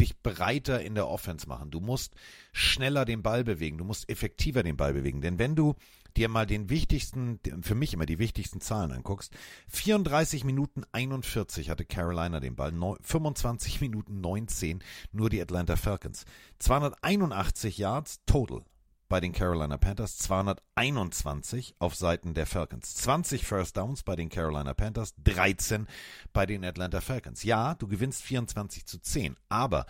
dich 0.00 0.20
breiter 0.22 0.82
in 0.82 0.94
der 0.94 1.08
Offense 1.08 1.48
machen. 1.48 1.70
Du 1.70 1.80
musst 1.80 2.14
schneller 2.52 3.04
den 3.04 3.22
Ball 3.22 3.44
bewegen. 3.44 3.78
Du 3.78 3.84
musst 3.84 4.08
effektiver 4.08 4.62
den 4.62 4.76
Ball 4.76 4.92
bewegen. 4.92 5.20
Denn 5.20 5.38
wenn 5.38 5.54
du 5.54 5.74
dir 6.16 6.28
mal 6.28 6.46
den 6.46 6.70
wichtigsten, 6.70 7.40
für 7.62 7.74
mich 7.74 7.94
immer 7.94 8.06
die 8.06 8.18
wichtigsten 8.18 8.60
Zahlen 8.60 8.92
anguckst, 8.92 9.32
34 9.68 10.44
Minuten 10.44 10.82
41 10.92 11.70
hatte 11.70 11.84
Carolina 11.84 12.40
den 12.40 12.56
Ball, 12.56 12.72
25 13.00 13.80
Minuten 13.80 14.20
19 14.20 14.82
nur 15.12 15.30
die 15.30 15.40
Atlanta 15.40 15.76
Falcons. 15.76 16.24
281 16.58 17.78
Yards 17.78 18.20
total 18.26 18.64
bei 19.08 19.20
den 19.20 19.32
Carolina 19.32 19.76
Panthers, 19.76 20.18
221 20.18 21.76
auf 21.78 21.94
Seiten 21.94 22.34
der 22.34 22.46
Falcons. 22.46 22.94
20 22.96 23.44
First 23.44 23.76
Downs 23.76 24.02
bei 24.02 24.16
den 24.16 24.28
Carolina 24.28 24.74
Panthers, 24.74 25.14
13 25.24 25.86
bei 26.32 26.46
den 26.46 26.64
Atlanta 26.64 27.00
Falcons. 27.00 27.42
Ja, 27.42 27.74
du 27.74 27.86
gewinnst 27.88 28.22
24 28.22 28.86
zu 28.86 28.98
10, 28.98 29.36
aber 29.48 29.86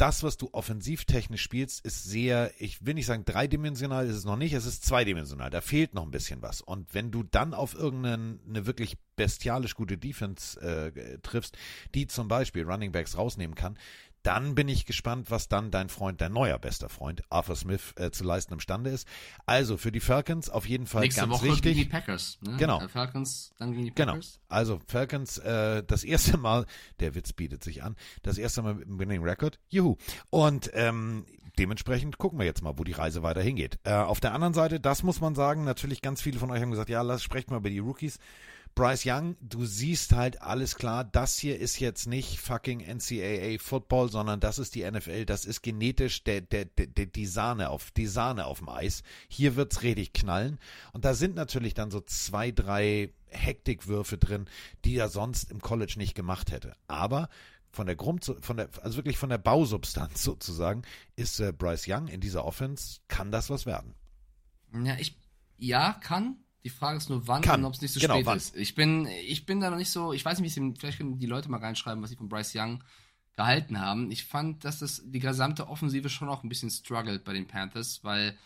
das, 0.00 0.22
was 0.22 0.38
du 0.38 0.48
offensivtechnisch 0.52 1.42
spielst, 1.42 1.84
ist 1.84 2.04
sehr, 2.04 2.52
ich 2.58 2.86
will 2.86 2.94
nicht 2.94 3.04
sagen 3.04 3.26
dreidimensional, 3.26 4.06
ist 4.06 4.16
es 4.16 4.24
noch 4.24 4.38
nicht, 4.38 4.54
es 4.54 4.64
ist 4.64 4.82
zweidimensional. 4.82 5.50
Da 5.50 5.60
fehlt 5.60 5.92
noch 5.92 6.04
ein 6.04 6.10
bisschen 6.10 6.40
was. 6.40 6.62
Und 6.62 6.94
wenn 6.94 7.10
du 7.10 7.22
dann 7.22 7.52
auf 7.52 7.74
irgendeine 7.74 8.64
wirklich 8.66 8.96
bestialisch 9.16 9.74
gute 9.74 9.98
Defense 9.98 10.58
äh, 10.62 11.18
triffst, 11.18 11.58
die 11.94 12.06
zum 12.06 12.28
Beispiel 12.28 12.64
Running 12.64 12.92
Backs 12.92 13.18
rausnehmen 13.18 13.54
kann, 13.54 13.76
dann 14.22 14.54
bin 14.54 14.68
ich 14.68 14.84
gespannt, 14.86 15.30
was 15.30 15.48
dann 15.48 15.70
dein 15.70 15.88
Freund, 15.88 16.20
dein 16.20 16.32
neuer 16.32 16.58
bester 16.58 16.88
Freund, 16.88 17.22
Arthur 17.30 17.56
Smith, 17.56 17.94
äh, 17.96 18.10
zu 18.10 18.24
leisten 18.24 18.52
imstande 18.52 18.90
ist. 18.90 19.08
Also 19.46 19.76
für 19.76 19.92
die 19.92 20.00
Falcons 20.00 20.50
auf 20.50 20.66
jeden 20.68 20.86
Fall 20.86 21.02
Nächste 21.02 21.22
ganz 21.22 21.32
Woche 21.32 21.46
wichtig. 21.46 21.62
gegen 21.62 21.78
die 21.80 21.84
Packers. 21.86 22.38
Ne? 22.42 22.56
Genau. 22.58 22.80
Äh, 22.82 22.88
Falcons, 22.88 23.52
dann 23.58 23.72
gegen 23.72 23.84
die 23.86 23.94
Genau. 23.94 24.12
Packers. 24.12 24.40
Also 24.48 24.80
Falcons, 24.86 25.38
äh, 25.38 25.82
das 25.86 26.04
erste 26.04 26.36
Mal, 26.36 26.66
der 27.00 27.14
Witz 27.14 27.32
bietet 27.32 27.64
sich 27.64 27.82
an, 27.82 27.96
das 28.22 28.36
erste 28.38 28.62
Mal 28.62 28.74
mit 28.74 28.86
dem 28.86 28.98
Winning 28.98 29.22
Record. 29.22 29.58
Juhu. 29.68 29.96
Und 30.30 30.70
ähm, 30.74 31.24
dementsprechend 31.58 32.18
gucken 32.18 32.38
wir 32.38 32.46
jetzt 32.46 32.62
mal, 32.62 32.78
wo 32.78 32.84
die 32.84 32.92
Reise 32.92 33.22
weiter 33.22 33.42
hingeht. 33.42 33.78
Äh, 33.84 33.92
auf 33.94 34.20
der 34.20 34.34
anderen 34.34 34.54
Seite, 34.54 34.80
das 34.80 35.02
muss 35.02 35.20
man 35.20 35.34
sagen, 35.34 35.64
natürlich 35.64 36.02
ganz 36.02 36.20
viele 36.22 36.38
von 36.38 36.50
euch 36.50 36.60
haben 36.60 36.70
gesagt, 36.70 36.90
ja, 36.90 37.02
lass 37.02 37.22
sprecht 37.22 37.50
mal 37.50 37.56
über 37.58 37.70
die 37.70 37.78
Rookies. 37.78 38.18
Bryce 38.74 39.04
Young, 39.06 39.36
du 39.40 39.64
siehst 39.64 40.12
halt 40.12 40.40
alles 40.42 40.76
klar, 40.76 41.04
das 41.04 41.38
hier 41.38 41.58
ist 41.58 41.80
jetzt 41.80 42.06
nicht 42.06 42.38
fucking 42.38 42.80
NCAA 42.80 43.58
Football, 43.58 44.10
sondern 44.10 44.40
das 44.40 44.58
ist 44.58 44.74
die 44.74 44.88
NFL, 44.88 45.26
das 45.26 45.44
ist 45.44 45.62
genetisch 45.62 46.24
der, 46.24 46.40
der, 46.40 46.64
der, 46.64 47.06
die 47.06 47.26
Sahne 47.26 47.70
auf, 47.70 47.90
die 47.90 48.06
Sahne 48.06 48.46
auf 48.46 48.58
dem 48.58 48.68
Eis. 48.68 49.02
Hier 49.28 49.56
wird's 49.56 49.82
richtig 49.82 50.12
knallen. 50.12 50.58
Und 50.92 51.04
da 51.04 51.14
sind 51.14 51.34
natürlich 51.34 51.74
dann 51.74 51.90
so 51.90 52.00
zwei, 52.00 52.52
drei 52.52 53.12
Hektikwürfe 53.28 54.18
drin, 54.18 54.46
die 54.84 54.96
er 54.96 55.08
sonst 55.08 55.50
im 55.50 55.60
College 55.60 55.94
nicht 55.96 56.14
gemacht 56.14 56.50
hätte. 56.50 56.74
Aber 56.86 57.28
von 57.72 57.86
der 57.86 57.96
Grund, 57.96 58.34
von 58.40 58.56
der, 58.56 58.68
also 58.82 58.96
wirklich 58.96 59.18
von 59.18 59.30
der 59.30 59.38
Bausubstanz 59.38 60.22
sozusagen, 60.22 60.82
ist 61.16 61.40
äh, 61.40 61.52
Bryce 61.52 61.86
Young 61.88 62.08
in 62.08 62.20
dieser 62.20 62.44
Offense, 62.44 63.00
kann 63.08 63.30
das 63.30 63.50
was 63.50 63.66
werden. 63.66 63.94
Ja, 64.84 64.96
ich, 64.98 65.16
ja, 65.58 65.92
kann. 65.92 66.36
Die 66.64 66.70
Frage 66.70 66.98
ist 66.98 67.08
nur, 67.08 67.26
wann 67.26 67.42
Kann. 67.42 67.60
und 67.60 67.66
ob 67.66 67.74
es 67.74 67.80
nicht 67.80 67.92
so 67.92 68.00
Genau, 68.00 68.14
spät 68.14 68.26
wann. 68.26 68.36
ist. 68.36 68.54
Ich 68.56 68.74
bin, 68.74 69.06
ich 69.06 69.46
bin 69.46 69.60
da 69.60 69.70
noch 69.70 69.78
nicht 69.78 69.90
so, 69.90 70.12
ich 70.12 70.24
weiß 70.24 70.38
nicht, 70.40 70.56
wie 70.56 70.60
es 70.60 70.78
vielleicht 70.78 70.98
können 70.98 71.18
die 71.18 71.26
Leute 71.26 71.50
mal 71.50 71.60
reinschreiben, 71.60 72.02
was 72.02 72.10
sie 72.10 72.16
von 72.16 72.28
Bryce 72.28 72.54
Young 72.56 72.84
gehalten 73.36 73.80
haben. 73.80 74.10
Ich 74.10 74.24
fand, 74.24 74.64
dass 74.64 74.80
das 74.80 75.02
die 75.04 75.20
gesamte 75.20 75.68
Offensive 75.68 76.10
schon 76.10 76.28
auch 76.28 76.42
ein 76.42 76.48
bisschen 76.48 76.70
struggelt 76.70 77.24
bei 77.24 77.32
den 77.32 77.46
Panthers, 77.46 78.00
weil 78.04 78.36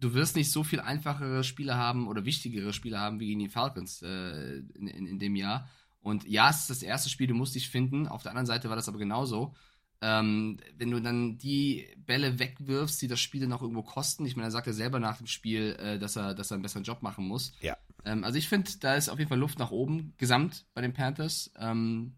du 0.00 0.14
wirst 0.14 0.34
nicht 0.34 0.50
so 0.50 0.64
viel 0.64 0.80
einfachere 0.80 1.44
Spiele 1.44 1.76
haben 1.76 2.08
oder 2.08 2.24
wichtigere 2.24 2.72
Spiele 2.72 2.98
haben 2.98 3.20
wie 3.20 3.26
gegen 3.28 3.40
die 3.40 3.48
Falcons 3.48 4.02
äh, 4.02 4.56
in, 4.74 4.88
in, 4.88 5.06
in 5.06 5.18
dem 5.18 5.36
Jahr. 5.36 5.68
Und 6.00 6.26
ja, 6.26 6.48
es 6.50 6.60
ist 6.60 6.70
das 6.70 6.82
erste 6.82 7.10
Spiel, 7.10 7.26
du 7.26 7.34
musst 7.34 7.54
dich 7.54 7.68
finden. 7.68 8.08
Auf 8.08 8.22
der 8.22 8.32
anderen 8.32 8.46
Seite 8.46 8.68
war 8.70 8.76
das 8.76 8.88
aber 8.88 8.98
genauso. 8.98 9.54
Ähm, 10.02 10.58
wenn 10.78 10.90
du 10.90 11.00
dann 11.00 11.36
die 11.36 11.86
Bälle 12.06 12.38
wegwirfst, 12.38 13.02
die 13.02 13.08
das 13.08 13.20
Spiel 13.20 13.42
dann 13.42 13.52
auch 13.52 13.60
irgendwo 13.60 13.82
kosten. 13.82 14.24
Ich 14.24 14.34
meine, 14.34 14.48
er 14.48 14.50
sagt 14.50 14.66
ja 14.66 14.72
selber 14.72 14.98
nach 14.98 15.18
dem 15.18 15.26
Spiel, 15.26 15.76
äh, 15.78 15.98
dass, 15.98 16.16
er, 16.16 16.34
dass 16.34 16.50
er 16.50 16.54
einen 16.54 16.62
besseren 16.62 16.84
Job 16.84 17.02
machen 17.02 17.26
muss. 17.28 17.52
Ja. 17.60 17.76
Ähm, 18.04 18.24
also 18.24 18.38
ich 18.38 18.48
finde, 18.48 18.70
da 18.80 18.94
ist 18.94 19.10
auf 19.10 19.18
jeden 19.18 19.28
Fall 19.28 19.38
Luft 19.38 19.58
nach 19.58 19.70
oben, 19.70 20.14
gesamt 20.16 20.64
bei 20.72 20.80
den 20.80 20.94
Panthers. 20.94 21.52
Ähm, 21.58 22.14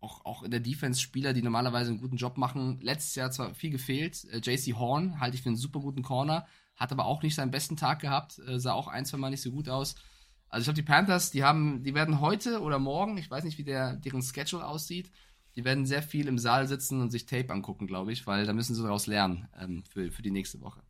auch, 0.00 0.24
auch 0.24 0.42
in 0.42 0.50
der 0.50 0.60
Defense 0.60 1.00
Spieler, 1.00 1.32
die 1.32 1.42
normalerweise 1.42 1.90
einen 1.90 2.00
guten 2.00 2.16
Job 2.16 2.38
machen. 2.38 2.78
Letztes 2.80 3.14
Jahr 3.14 3.30
zwar 3.30 3.54
viel 3.54 3.70
gefehlt. 3.70 4.24
Äh, 4.30 4.38
JC 4.38 4.74
Horn 4.74 5.20
halte 5.20 5.36
ich 5.36 5.42
für 5.42 5.48
einen 5.48 5.56
super 5.56 5.80
guten 5.80 6.02
Corner, 6.02 6.46
hat 6.74 6.92
aber 6.92 7.04
auch 7.06 7.22
nicht 7.22 7.34
seinen 7.34 7.50
besten 7.50 7.76
Tag 7.76 8.00
gehabt, 8.00 8.38
äh, 8.46 8.58
sah 8.58 8.72
auch 8.72 8.88
ein, 8.88 9.04
zwei 9.04 9.18
Mal 9.18 9.30
nicht 9.30 9.42
so 9.42 9.50
gut 9.50 9.68
aus. 9.68 9.96
Also 10.48 10.62
ich 10.62 10.66
glaube, 10.66 10.82
die 10.82 10.90
Panthers, 10.90 11.30
die 11.32 11.44
haben, 11.44 11.82
die 11.82 11.94
werden 11.94 12.20
heute 12.20 12.60
oder 12.62 12.78
morgen, 12.78 13.18
ich 13.18 13.30
weiß 13.30 13.44
nicht, 13.44 13.58
wie 13.58 13.64
der, 13.64 13.96
deren 13.96 14.22
Schedule 14.22 14.64
aussieht, 14.64 15.10
die 15.56 15.64
werden 15.64 15.86
sehr 15.86 16.02
viel 16.02 16.28
im 16.28 16.38
Saal 16.38 16.68
sitzen 16.68 17.00
und 17.00 17.10
sich 17.10 17.26
Tape 17.26 17.50
angucken, 17.50 17.86
glaube 17.86 18.12
ich, 18.12 18.26
weil 18.26 18.44
da 18.44 18.52
müssen 18.52 18.74
sie 18.74 18.82
daraus 18.82 19.06
lernen 19.06 19.48
ähm, 19.58 19.82
für, 19.88 20.10
für 20.10 20.22
die 20.22 20.30
nächste 20.30 20.60
Woche. 20.60 20.82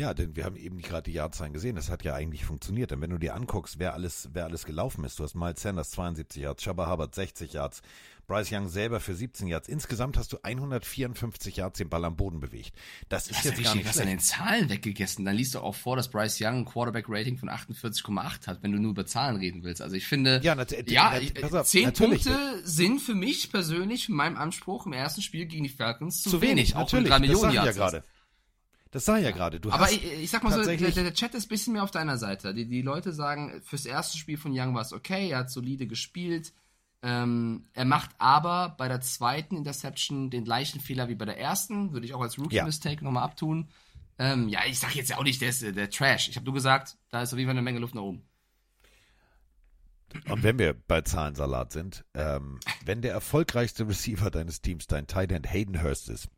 Ja, 0.00 0.14
denn 0.14 0.34
wir 0.34 0.44
haben 0.44 0.56
eben 0.56 0.78
gerade 0.78 1.10
die 1.10 1.12
Jahrzahlen 1.12 1.52
gesehen. 1.52 1.76
Das 1.76 1.90
hat 1.90 2.04
ja 2.04 2.14
eigentlich 2.14 2.44
funktioniert. 2.46 2.90
Denn 2.90 3.02
wenn 3.02 3.10
du 3.10 3.18
dir 3.18 3.34
anguckst, 3.34 3.78
wer 3.78 3.92
alles, 3.92 4.30
wer 4.32 4.44
alles 4.44 4.64
gelaufen 4.64 5.04
ist, 5.04 5.18
du 5.18 5.24
hast 5.24 5.34
Miles 5.34 5.60
Sanders 5.60 5.90
72 5.90 6.42
Yards, 6.42 6.62
Shabba 6.62 6.90
Hubbard 6.90 7.14
60 7.14 7.52
Yards, 7.52 7.82
Bryce 8.26 8.50
Young 8.52 8.68
selber 8.68 9.00
für 9.00 9.14
17 9.14 9.46
Yards. 9.48 9.68
Insgesamt 9.68 10.16
hast 10.16 10.32
du 10.32 10.38
154 10.42 11.56
Yards 11.56 11.78
den 11.78 11.88
Ball 11.88 12.04
am 12.04 12.16
Boden 12.16 12.40
bewegt. 12.40 12.72
Das 13.08 13.26
ist 13.26 13.30
Das 13.38 13.44
jetzt 13.44 13.58
ist 13.58 13.64
gar 13.64 13.74
richtig 13.74 13.86
nicht 13.86 13.88
was 13.94 14.00
an 14.00 14.06
den 14.08 14.20
Zahlen 14.20 14.68
weggegessen. 14.70 15.24
Dann 15.24 15.34
liest 15.36 15.54
du 15.54 15.58
auch 15.60 15.74
vor, 15.74 15.96
dass 15.96 16.08
Bryce 16.10 16.40
Young 16.40 16.58
ein 16.60 16.64
Quarterback-Rating 16.64 17.36
von 17.36 17.50
48,8 17.50 18.46
hat, 18.46 18.62
wenn 18.62 18.72
du 18.72 18.78
nur 18.78 18.92
über 18.92 19.04
Zahlen 19.06 19.36
reden 19.36 19.62
willst. 19.64 19.82
Also 19.82 19.96
ich 19.96 20.06
finde, 20.06 20.40
Ja, 20.42 20.54
nat- 20.54 20.88
ja, 20.90 21.10
auf, 21.52 21.66
zehn 21.66 21.84
natürlich. 21.86 22.24
Punkte 22.24 22.60
sind 22.64 23.00
für 23.00 23.14
mich 23.14 23.50
persönlich, 23.50 24.06
für 24.06 24.12
meinen 24.12 24.36
Anspruch 24.36 24.86
im 24.86 24.92
ersten 24.92 25.22
Spiel 25.22 25.46
gegen 25.46 25.64
die 25.64 25.68
Falcons 25.70 26.22
zu, 26.22 26.30
Zu 26.30 26.40
wenig. 26.40 26.50
wenig, 26.56 26.76
auch 26.76 26.80
natürlich. 26.80 27.08
drei 27.08 27.18
das 27.18 27.20
Millionen 27.20 27.40
sag 27.42 27.48
ich 27.50 27.54
ja 27.56 27.64
Yards 27.64 27.76
gerade. 27.76 28.04
Das 28.92 29.04
sag 29.04 29.18
ich 29.18 29.24
ja 29.24 29.30
gerade. 29.30 29.60
Du 29.60 29.70
Aber 29.70 29.90
ich, 29.90 30.04
ich 30.04 30.30
sag 30.30 30.42
mal 30.42 30.52
so, 30.52 30.64
der, 30.64 30.76
der 30.76 31.14
Chat 31.14 31.34
ist 31.34 31.46
ein 31.46 31.48
bisschen 31.48 31.74
mehr 31.74 31.84
auf 31.84 31.92
deiner 31.92 32.18
Seite. 32.18 32.52
Die, 32.54 32.66
die 32.66 32.82
Leute 32.82 33.12
sagen, 33.12 33.62
fürs 33.64 33.86
erste 33.86 34.18
Spiel 34.18 34.36
von 34.36 34.52
Young 34.52 34.74
war 34.74 34.82
es 34.82 34.92
okay, 34.92 35.30
er 35.30 35.38
hat 35.38 35.50
solide 35.50 35.86
gespielt. 35.86 36.52
Ähm, 37.02 37.66
er 37.72 37.84
macht 37.84 38.10
aber 38.18 38.74
bei 38.76 38.88
der 38.88 39.00
zweiten 39.00 39.56
Interception 39.56 40.28
den 40.28 40.44
gleichen 40.44 40.80
Fehler 40.80 41.08
wie 41.08 41.14
bei 41.14 41.24
der 41.24 41.38
ersten. 41.38 41.92
Würde 41.92 42.04
ich 42.04 42.14
auch 42.14 42.20
als 42.20 42.38
Rookie-Mistake 42.38 43.04
nochmal 43.04 43.22
abtun. 43.22 43.68
Ähm, 44.18 44.48
ja, 44.48 44.60
ich 44.66 44.78
sag 44.78 44.94
jetzt 44.96 45.08
ja 45.08 45.16
auch 45.18 45.22
nicht, 45.24 45.40
der 45.40 45.48
ist 45.50 45.62
der 45.62 45.88
Trash. 45.90 46.28
Ich 46.28 46.36
habe 46.36 46.44
nur 46.44 46.54
gesagt, 46.54 46.98
da 47.10 47.22
ist 47.22 47.32
auf 47.32 47.38
jeden 47.38 47.48
Fall 47.48 47.56
eine 47.56 47.62
Menge 47.62 47.78
Luft 47.78 47.94
nach 47.94 48.02
oben. 48.02 48.22
Und 50.28 50.42
wenn 50.42 50.58
wir 50.58 50.74
bei 50.74 51.00
Zahlensalat 51.02 51.72
sind, 51.72 52.04
ähm, 52.14 52.58
wenn 52.84 53.00
der 53.00 53.12
erfolgreichste 53.12 53.86
Receiver 53.88 54.30
deines 54.30 54.60
Teams 54.60 54.88
dein 54.88 55.06
Tight 55.06 55.30
End 55.30 55.50
Hayden 55.50 55.80
Hurst 55.82 56.08
ist, 56.10 56.28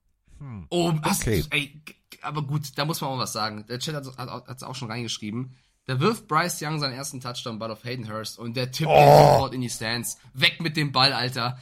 Oh, 0.70 0.92
hast 1.02 1.22
Okay. 1.22 1.42
du, 1.42 1.56
ey, 1.56 1.82
aber 2.22 2.42
gut, 2.42 2.76
da 2.76 2.84
muss 2.84 3.00
man 3.00 3.10
auch 3.10 3.18
was 3.18 3.32
sagen. 3.32 3.66
Der 3.68 3.78
Chat 3.78 3.94
hat 3.94 4.56
es 4.56 4.62
auch 4.62 4.74
schon 4.74 4.90
reingeschrieben. 4.90 5.56
Da 5.84 5.98
wirft 5.98 6.28
Bryce 6.28 6.62
Young 6.62 6.78
seinen 6.78 6.92
ersten 6.92 7.20
Touchdown-Ball 7.20 7.72
auf 7.72 7.84
Hayden 7.84 8.08
Hurst 8.08 8.38
und 8.38 8.56
der 8.56 8.70
tippt 8.70 8.90
ihn 8.90 9.08
sofort 9.08 9.52
in 9.52 9.60
die 9.62 9.70
Stands. 9.70 10.16
Weg 10.32 10.60
mit 10.60 10.76
dem 10.76 10.92
Ball, 10.92 11.12
Alter. 11.12 11.58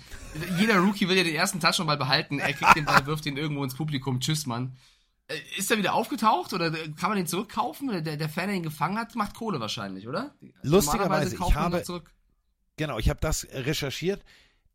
Jeder 0.59 0.79
Rookie 0.79 1.09
will 1.09 1.17
ja 1.17 1.25
den 1.25 1.35
ersten 1.35 1.59
Touchdown-Ball 1.59 1.97
behalten. 1.97 2.39
Er 2.39 2.53
kriegt 2.53 2.77
den 2.77 2.85
Ball, 2.85 3.07
wirft 3.07 3.25
ihn 3.25 3.39
irgendwo 3.39 3.65
ins 3.65 3.75
Publikum. 3.75 4.21
Tschüss, 4.21 4.45
Mann. 4.45 4.77
Äh, 5.29 5.39
Ist 5.57 5.71
er 5.71 5.79
wieder 5.79 5.95
aufgetaucht 5.95 6.53
oder 6.53 6.71
kann 6.71 7.09
man 7.09 7.17
den 7.17 7.27
zurückkaufen? 7.27 8.05
Der, 8.05 8.19
der 8.19 8.29
Fan, 8.29 8.49
der 8.49 8.57
ihn 8.57 8.63
gefangen 8.63 8.99
hat, 8.99 9.15
macht 9.15 9.35
Kohle 9.35 9.59
wahrscheinlich, 9.59 10.07
oder? 10.07 10.35
Lustigerweise, 10.63 11.37
ich 11.37 11.55
habe-. 11.55 11.83
Genau, 12.77 12.99
ich 12.99 13.09
habe 13.09 13.21
das 13.21 13.47
recherchiert. 13.53 14.23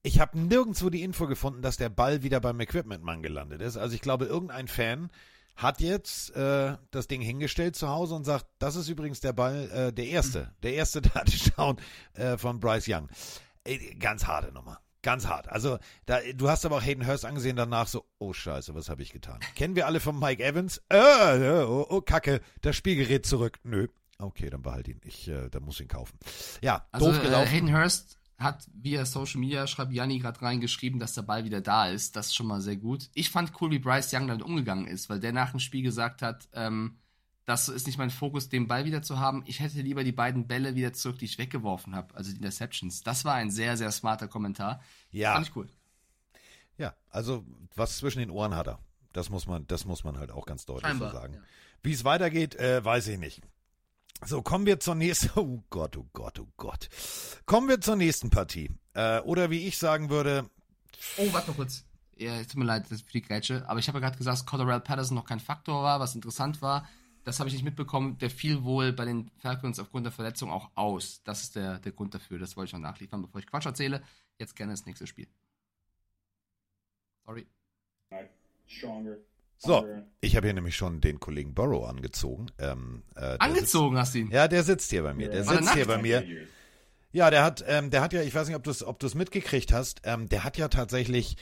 Ich 0.01 0.19
habe 0.19 0.39
nirgendwo 0.39 0.89
die 0.89 1.03
Info 1.03 1.27
gefunden, 1.27 1.61
dass 1.61 1.77
der 1.77 1.89
Ball 1.89 2.23
wieder 2.23 2.39
beim 2.39 2.59
Equipmentmann 2.59 3.21
gelandet 3.21 3.61
ist. 3.61 3.77
Also 3.77 3.95
ich 3.95 4.01
glaube, 4.01 4.25
irgendein 4.25 4.67
Fan 4.67 5.09
hat 5.55 5.79
jetzt 5.81 6.35
äh, 6.35 6.75
das 6.91 7.07
Ding 7.07 7.21
hingestellt 7.21 7.75
zu 7.75 7.89
Hause 7.89 8.15
und 8.15 8.23
sagt, 8.25 8.45
das 8.59 8.75
ist 8.75 8.89
übrigens 8.89 9.19
der 9.19 9.33
Ball, 9.33 9.69
äh, 9.71 9.93
der 9.93 10.07
erste, 10.07 10.53
der 10.63 10.73
erste 10.73 11.01
Touchdown 11.03 11.77
äh, 12.13 12.37
von 12.37 12.59
Bryce 12.59 12.87
Young. 12.89 13.09
Ey, 13.63 13.95
ganz 13.99 14.25
harte 14.25 14.51
Nummer. 14.51 14.79
Ganz 15.01 15.27
hart. 15.27 15.47
Also, 15.49 15.77
da, 16.07 16.19
du 16.33 16.49
hast 16.49 16.65
aber 16.65 16.77
auch 16.77 16.83
Hayden 16.83 17.05
Hurst 17.05 17.25
angesehen 17.25 17.55
danach 17.55 17.87
so, 17.87 18.05
oh 18.17 18.33
Scheiße, 18.33 18.73
was 18.73 18.89
habe 18.89 19.03
ich 19.03 19.11
getan? 19.11 19.39
Kennen 19.55 19.75
wir 19.75 19.85
alle 19.85 19.99
von 19.99 20.17
Mike 20.19 20.43
Evans? 20.43 20.81
Äh, 20.91 20.97
äh, 20.97 21.63
oh, 21.63 21.85
oh, 21.87 22.01
Kacke, 22.01 22.41
das 22.61 22.75
Spielgerät 22.75 23.25
zurück. 23.25 23.59
Nö. 23.63 23.87
Okay, 24.17 24.49
dann 24.49 24.63
behalt 24.63 24.87
ihn. 24.87 24.99
Ich, 25.03 25.27
äh, 25.27 25.49
dann 25.49 25.63
muss 25.63 25.79
ihn 25.79 25.87
kaufen. 25.87 26.17
Ja, 26.61 26.87
Also 26.91 27.11
doof 27.11 27.19
äh, 27.19 27.21
gelaufen. 27.23 27.49
Hayden 27.49 27.73
Hurst 27.73 28.17
hat 28.38 28.67
via 28.73 29.05
Social 29.05 29.39
Media, 29.39 29.65
schreibt 29.65 29.93
Janni 29.93 30.19
gerade 30.19 30.41
reingeschrieben, 30.41 30.99
dass 30.99 31.13
der 31.13 31.21
Ball 31.21 31.45
wieder 31.45 31.61
da 31.61 31.88
ist. 31.88 32.15
Das 32.15 32.27
ist 32.27 32.36
schon 32.36 32.47
mal 32.47 32.61
sehr 32.61 32.75
gut. 32.75 33.09
Ich 33.13 33.29
fand 33.29 33.53
cool, 33.61 33.71
wie 33.71 33.79
Bryce 33.79 34.13
Young 34.13 34.27
damit 34.27 34.43
umgegangen 34.43 34.88
ist, 34.88 35.09
weil 35.09 35.19
der 35.19 35.31
nach 35.31 35.51
dem 35.51 35.59
Spiel 35.59 35.83
gesagt 35.83 36.21
hat, 36.21 36.49
ähm, 36.53 36.97
das 37.45 37.69
ist 37.69 37.86
nicht 37.86 37.97
mein 37.97 38.09
Fokus, 38.09 38.49
den 38.49 38.67
Ball 38.67 38.86
wieder 38.86 39.01
zu 39.03 39.19
haben. 39.19 39.43
Ich 39.45 39.59
hätte 39.59 39.79
lieber 39.81 40.03
die 40.03 40.11
beiden 40.11 40.47
Bälle 40.47 40.75
wieder 40.75 40.93
zurück, 40.93 41.19
die 41.19 41.25
ich 41.25 41.38
weggeworfen 41.38 41.95
habe, 41.95 42.13
also 42.15 42.31
die 42.31 42.38
Interceptions. 42.38 43.03
Das 43.03 43.23
war 43.23 43.36
ein 43.36 43.51
sehr, 43.51 43.77
sehr 43.77 43.91
smarter 43.91 44.27
Kommentar. 44.27 44.81
ja, 45.11 45.33
Fand 45.33 45.47
ich 45.47 45.55
cool. 45.55 45.69
Ja, 46.77 46.93
also 47.09 47.45
was 47.75 47.97
zwischen 47.97 48.19
den 48.19 48.31
Ohren 48.31 48.55
hat 48.55 48.67
er. 48.67 48.79
Das 49.13 49.29
muss 49.29 49.47
man, 49.47 49.65
das 49.67 49.86
muss 49.86 50.03
man 50.03 50.17
halt 50.17 50.31
auch 50.31 50.45
ganz 50.45 50.65
deutlich 50.65 50.89
Scheinbar, 50.89 51.11
so 51.11 51.17
sagen. 51.17 51.33
ja. 51.36 51.39
Wie 51.83 51.93
es 51.93 52.03
weitergeht, 52.03 52.55
äh, 52.55 52.83
weiß 52.83 53.07
ich 53.07 53.19
nicht. 53.19 53.41
So, 54.24 54.41
kommen 54.41 54.66
wir 54.66 54.80
zur 54.80 54.95
nächsten. 54.95 55.30
Oh 55.39 55.63
Gott, 55.70 55.97
oh 55.97 56.07
Gott, 56.13 56.39
oh 56.39 56.47
Gott. 56.57 56.89
Kommen 57.45 57.68
wir 57.68 57.82
zur 57.82 57.95
nächsten 57.95 58.30
Partie. 58.30 58.72
Äh, 58.93 59.20
oder 59.20 59.49
wie 59.49 59.68
ich 59.68 59.78
sagen 59.78 60.09
würde, 60.09 60.49
Oh, 61.18 61.32
warte 61.34 61.51
mal 61.51 61.55
kurz. 61.55 61.86
Ja, 62.18 62.41
tut 62.43 62.55
mir 62.55 62.66
leid 62.66 62.86
das 62.86 62.91
ist 62.93 63.05
für 63.05 63.11
die 63.11 63.22
Grätsche, 63.22 63.68
aber 63.68 63.80
ich 63.80 63.88
habe 63.88 63.99
ja 63.99 64.05
gerade 64.05 64.18
gesagt, 64.18 64.39
dass 64.39 64.45
Colorado 64.45 64.84
Patterson 64.84 65.16
noch 65.16 65.26
kein 65.26 65.39
Faktor 65.39 65.84
war, 65.84 65.99
was 65.99 66.16
interessant 66.16 66.61
war. 66.61 66.88
Das 67.26 67.39
habe 67.39 67.49
ich 67.49 67.55
nicht 67.55 67.66
mitbekommen. 67.66 68.18
Der 68.20 68.30
fiel 68.30 68.63
wohl 68.63 68.93
bei 68.93 69.03
den 69.03 69.32
Falcons 69.38 69.80
aufgrund 69.80 70.05
der 70.05 70.13
Verletzung 70.13 70.51
auch 70.51 70.70
aus. 70.76 71.22
Das 71.24 71.41
ist 71.41 71.55
der, 71.55 71.80
der 71.80 71.91
Grund 71.91 72.13
dafür. 72.13 72.39
Das 72.39 72.55
wollte 72.55 72.70
ich 72.70 72.74
noch 72.74 72.80
nachliefern, 72.80 73.22
bevor 73.22 73.39
ich 73.39 73.47
Quatsch 73.47 73.66
erzähle. 73.66 74.01
Jetzt 74.38 74.55
gerne 74.55 74.74
das 74.74 74.86
nächste 74.86 75.07
Spiel. 75.07 75.28
Sorry. 77.26 77.47
stronger. 78.68 79.18
So, 79.66 79.86
ich 80.22 80.36
habe 80.36 80.47
hier 80.47 80.53
nämlich 80.53 80.76
schon 80.76 81.01
den 81.01 81.20
Kollegen 81.20 81.53
Burrow 81.53 81.88
angezogen. 81.88 82.47
Ähm, 82.59 83.03
äh, 83.16 83.38
Angezogen 83.39 83.97
hast 83.97 84.13
du 84.13 84.20
ihn. 84.20 84.26
Sitzt, 84.26 84.36
ja, 84.36 84.47
der 84.47 84.63
sitzt 84.63 84.89
hier 84.91 85.03
bei 85.03 85.13
mir. 85.13 85.30
Der 85.30 85.41
Ja. 85.41 85.45
War 85.47 85.53
der 85.53 85.63
sitzt 85.63 85.76
hier 85.76 85.86
bei 85.88 86.01
mir. 86.01 86.24
Ja, 87.11 87.30
der 87.30 87.43
hat, 87.43 87.63
ähm, 87.68 87.91
der 87.91 88.01
hat 88.01 88.11
ja, 88.13 88.22
ich 88.22 88.36
weiß 88.36 88.47
nicht, 88.47 88.57
ob 88.57 88.63
du 88.63 88.72
es 88.72 88.84
ob 88.84 88.99
du's 88.99 89.16
mitgekriegt 89.16 89.72
hast, 89.72 90.01
ähm, 90.03 90.28
der 90.28 90.43
hat 90.43 90.57
ja 90.57 90.68
tatsächlich, 90.68 91.38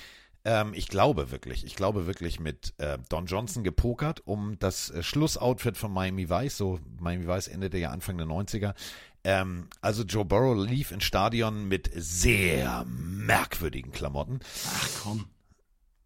ähm, 0.45 0.73
ich 0.75 0.87
glaube 0.87 1.31
wirklich, 1.31 1.65
ich 1.65 1.75
glaube 1.75 2.05
wirklich 2.05 2.39
mit 2.39 2.73
äh, 2.77 2.99
Don 3.09 3.25
Johnson 3.25 3.63
gepokert 3.63 4.21
um 4.25 4.59
das 4.59 4.91
äh, 4.91 5.01
Schlussoutfit 5.01 5.77
von 5.77 5.91
Miami 5.91 6.29
Vice. 6.29 6.57
So, 6.57 6.79
Miami 6.99 7.27
Vice 7.27 7.47
endete 7.47 7.77
ja 7.77 7.89
Anfang 7.89 8.17
der 8.17 8.27
90er. 8.27 8.75
Ähm, 9.23 9.67
also 9.81 10.03
Joe 10.03 10.25
Burrow 10.25 10.55
lief 10.55 10.91
ins 10.91 11.05
Stadion 11.05 11.67
mit 11.67 11.89
sehr 11.95 12.85
merkwürdigen 12.85 13.91
Klamotten. 13.91 14.41
Ach 14.67 14.89
komm. 15.01 15.25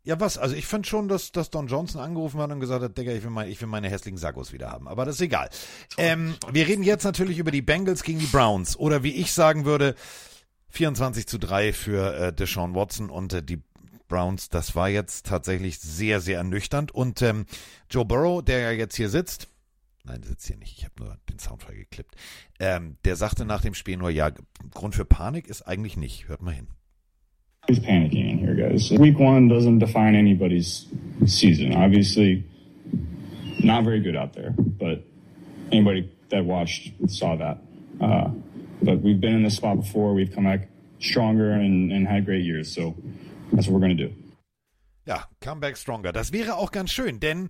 Ja, 0.07 0.17
was? 0.21 0.37
Also 0.37 0.55
ich 0.55 0.65
fand 0.65 0.87
schon, 0.87 1.09
dass, 1.09 1.33
dass 1.33 1.49
Don 1.49 1.67
Johnson 1.67 1.99
angerufen 1.99 2.39
hat 2.39 2.49
und 2.49 2.61
gesagt 2.61 2.81
hat, 2.81 2.97
Digga, 2.97 3.11
ich 3.11 3.23
will, 3.23 3.29
mein, 3.29 3.49
ich 3.49 3.59
will 3.59 3.67
meine 3.67 3.89
hässlichen 3.89 4.17
Sackos 4.17 4.53
wieder 4.53 4.71
haben. 4.71 4.87
Aber 4.87 5.03
das 5.03 5.15
ist 5.15 5.21
egal. 5.21 5.49
Ähm, 5.97 6.37
wir 6.49 6.65
reden 6.65 6.83
jetzt 6.83 7.03
natürlich 7.03 7.39
über 7.39 7.51
die 7.51 7.61
Bengals 7.61 8.03
gegen 8.03 8.19
die 8.19 8.25
Browns. 8.27 8.77
Oder 8.79 9.03
wie 9.03 9.11
ich 9.11 9.33
sagen 9.33 9.65
würde, 9.65 9.95
24 10.69 11.27
zu 11.27 11.37
3 11.37 11.73
für 11.73 12.15
äh, 12.15 12.31
Deshaun 12.31 12.73
Watson 12.73 13.09
und 13.09 13.33
äh, 13.33 13.43
die 13.43 13.61
Browns. 14.07 14.47
Das 14.47 14.75
war 14.75 14.87
jetzt 14.87 15.25
tatsächlich 15.25 15.77
sehr, 15.79 16.21
sehr 16.21 16.37
ernüchternd. 16.37 16.93
Und 16.93 17.21
ähm, 17.21 17.45
Joe 17.89 18.05
Burrow, 18.05 18.41
der 18.41 18.59
ja 18.59 18.71
jetzt 18.71 18.95
hier 18.95 19.09
sitzt, 19.09 19.49
nein, 20.05 20.21
der 20.21 20.29
sitzt 20.29 20.47
hier 20.47 20.55
nicht, 20.55 20.77
ich 20.77 20.85
habe 20.85 21.03
nur 21.03 21.17
den 21.29 21.39
Soundfall 21.39 21.75
geklippt, 21.75 22.15
ähm, 22.59 22.95
der 23.03 23.17
sagte 23.17 23.43
nach 23.43 23.59
dem 23.59 23.73
Spiel 23.73 23.97
nur, 23.97 24.09
ja, 24.09 24.31
Grund 24.73 24.95
für 24.95 25.03
Panik 25.03 25.47
ist 25.47 25.63
eigentlich 25.63 25.97
nicht. 25.97 26.29
Hört 26.29 26.41
mal 26.41 26.53
hin. 26.53 26.69
Who's 27.67 27.79
panicking 27.79 28.31
in 28.31 28.37
here, 28.37 28.55
guys? 28.55 28.91
Week 28.91 29.19
one 29.19 29.49
doesn't 29.49 29.79
define 29.79 30.15
anybody's 30.15 30.85
season. 31.25 31.73
Obviously, 31.75 32.45
not 33.59 33.83
very 33.83 33.99
good 33.99 34.15
out 34.15 34.33
there, 34.33 34.53
but 34.57 35.03
anybody 35.71 36.09
that 36.29 36.45
watched 36.45 36.93
saw 37.09 37.35
that. 37.35 37.57
Uh, 37.99 38.29
but 38.81 39.01
we've 39.01 39.19
been 39.19 39.33
in 39.33 39.43
this 39.43 39.57
spot 39.57 39.77
before. 39.81 40.13
We've 40.13 40.31
come 40.31 40.45
back 40.45 40.69
stronger 40.99 41.51
and, 41.51 41.91
and 41.91 42.07
had 42.07 42.25
great 42.25 42.45
years. 42.45 42.73
So 42.73 42.95
that's 43.51 43.67
what 43.67 43.73
we're 43.73 43.85
going 43.85 43.97
to 43.97 44.07
do. 44.07 44.13
Ja, 45.05 45.23
Comeback 45.41 45.77
Stronger. 45.77 46.11
Das 46.11 46.31
wäre 46.31 46.55
auch 46.55 46.71
ganz 46.71 46.91
schön, 46.91 47.19
denn 47.19 47.49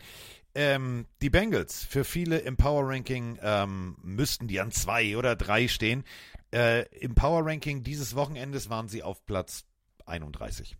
ähm, 0.56 1.06
die 1.22 1.30
Bengals 1.30 1.84
für 1.84 2.04
viele 2.04 2.40
im 2.40 2.58
Power 2.58 2.88
Ranking 2.88 3.38
ähm, 3.42 3.98
müssten 4.04 4.48
die 4.48 4.60
an 4.60 4.72
zwei 4.72 5.18
oder 5.18 5.36
drei 5.36 5.68
stehen. 5.68 6.04
Äh, 6.52 6.86
Im 6.98 7.14
Power 7.14 7.46
Ranking 7.46 7.84
dieses 7.84 8.16
Wochenendes 8.16 8.70
waren 8.70 8.88
sie 8.88 9.04
auf 9.04 9.26
Platz 9.26 9.67
31. 10.08 10.78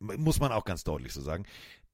M- 0.00 0.20
Muss 0.22 0.40
man 0.40 0.52
auch 0.52 0.64
ganz 0.64 0.84
deutlich 0.84 1.12
so 1.12 1.20
sagen. 1.20 1.44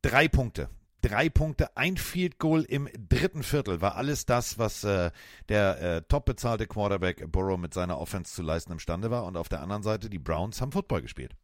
Drei 0.03 0.28
Punkte. 0.28 0.68
Drei 1.03 1.28
Punkte, 1.28 1.76
ein 1.76 1.97
Field 1.99 2.39
Goal 2.39 2.62
im 2.62 2.89
dritten 2.97 3.43
Viertel 3.43 3.80
war 3.80 3.95
alles 3.97 4.26
das, 4.26 4.59
was 4.59 4.82
äh, 4.82 5.12
der 5.49 5.80
äh, 5.80 6.03
top 6.03 6.24
bezahlte 6.24 6.66
Quarterback 6.66 7.30
Burrow 7.30 7.59
mit 7.59 7.74
seiner 7.74 8.01
Offense 8.01 8.34
zu 8.34 8.43
leisten 8.43 8.72
imstande 8.72 9.11
war. 9.11 9.24
Und 9.24 9.37
auf 9.37 9.49
der 9.49 9.61
anderen 9.61 9.82
Seite, 9.82 10.11
die 10.11 10.18
Browns 10.18 10.61
haben 10.61 10.72
Football 10.72 11.03
gespielt. 11.03 11.37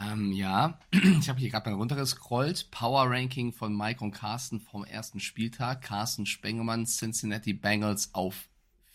Ähm, 0.00 0.32
ja, 0.32 0.80
ich 0.90 1.28
habe 1.28 1.38
hier 1.38 1.50
gerade 1.50 1.70
mal 1.70 1.76
runtergescrollt. 1.76 2.70
Power 2.72 3.08
Ranking 3.08 3.52
von 3.52 3.76
Mike 3.76 4.02
und 4.02 4.12
Carsten 4.12 4.58
vom 4.60 4.84
ersten 4.84 5.20
Spieltag. 5.20 5.82
Carsten 5.82 6.26
Spengemann, 6.26 6.86
Cincinnati 6.86 7.52
Bengals 7.52 8.14
auf 8.14 8.48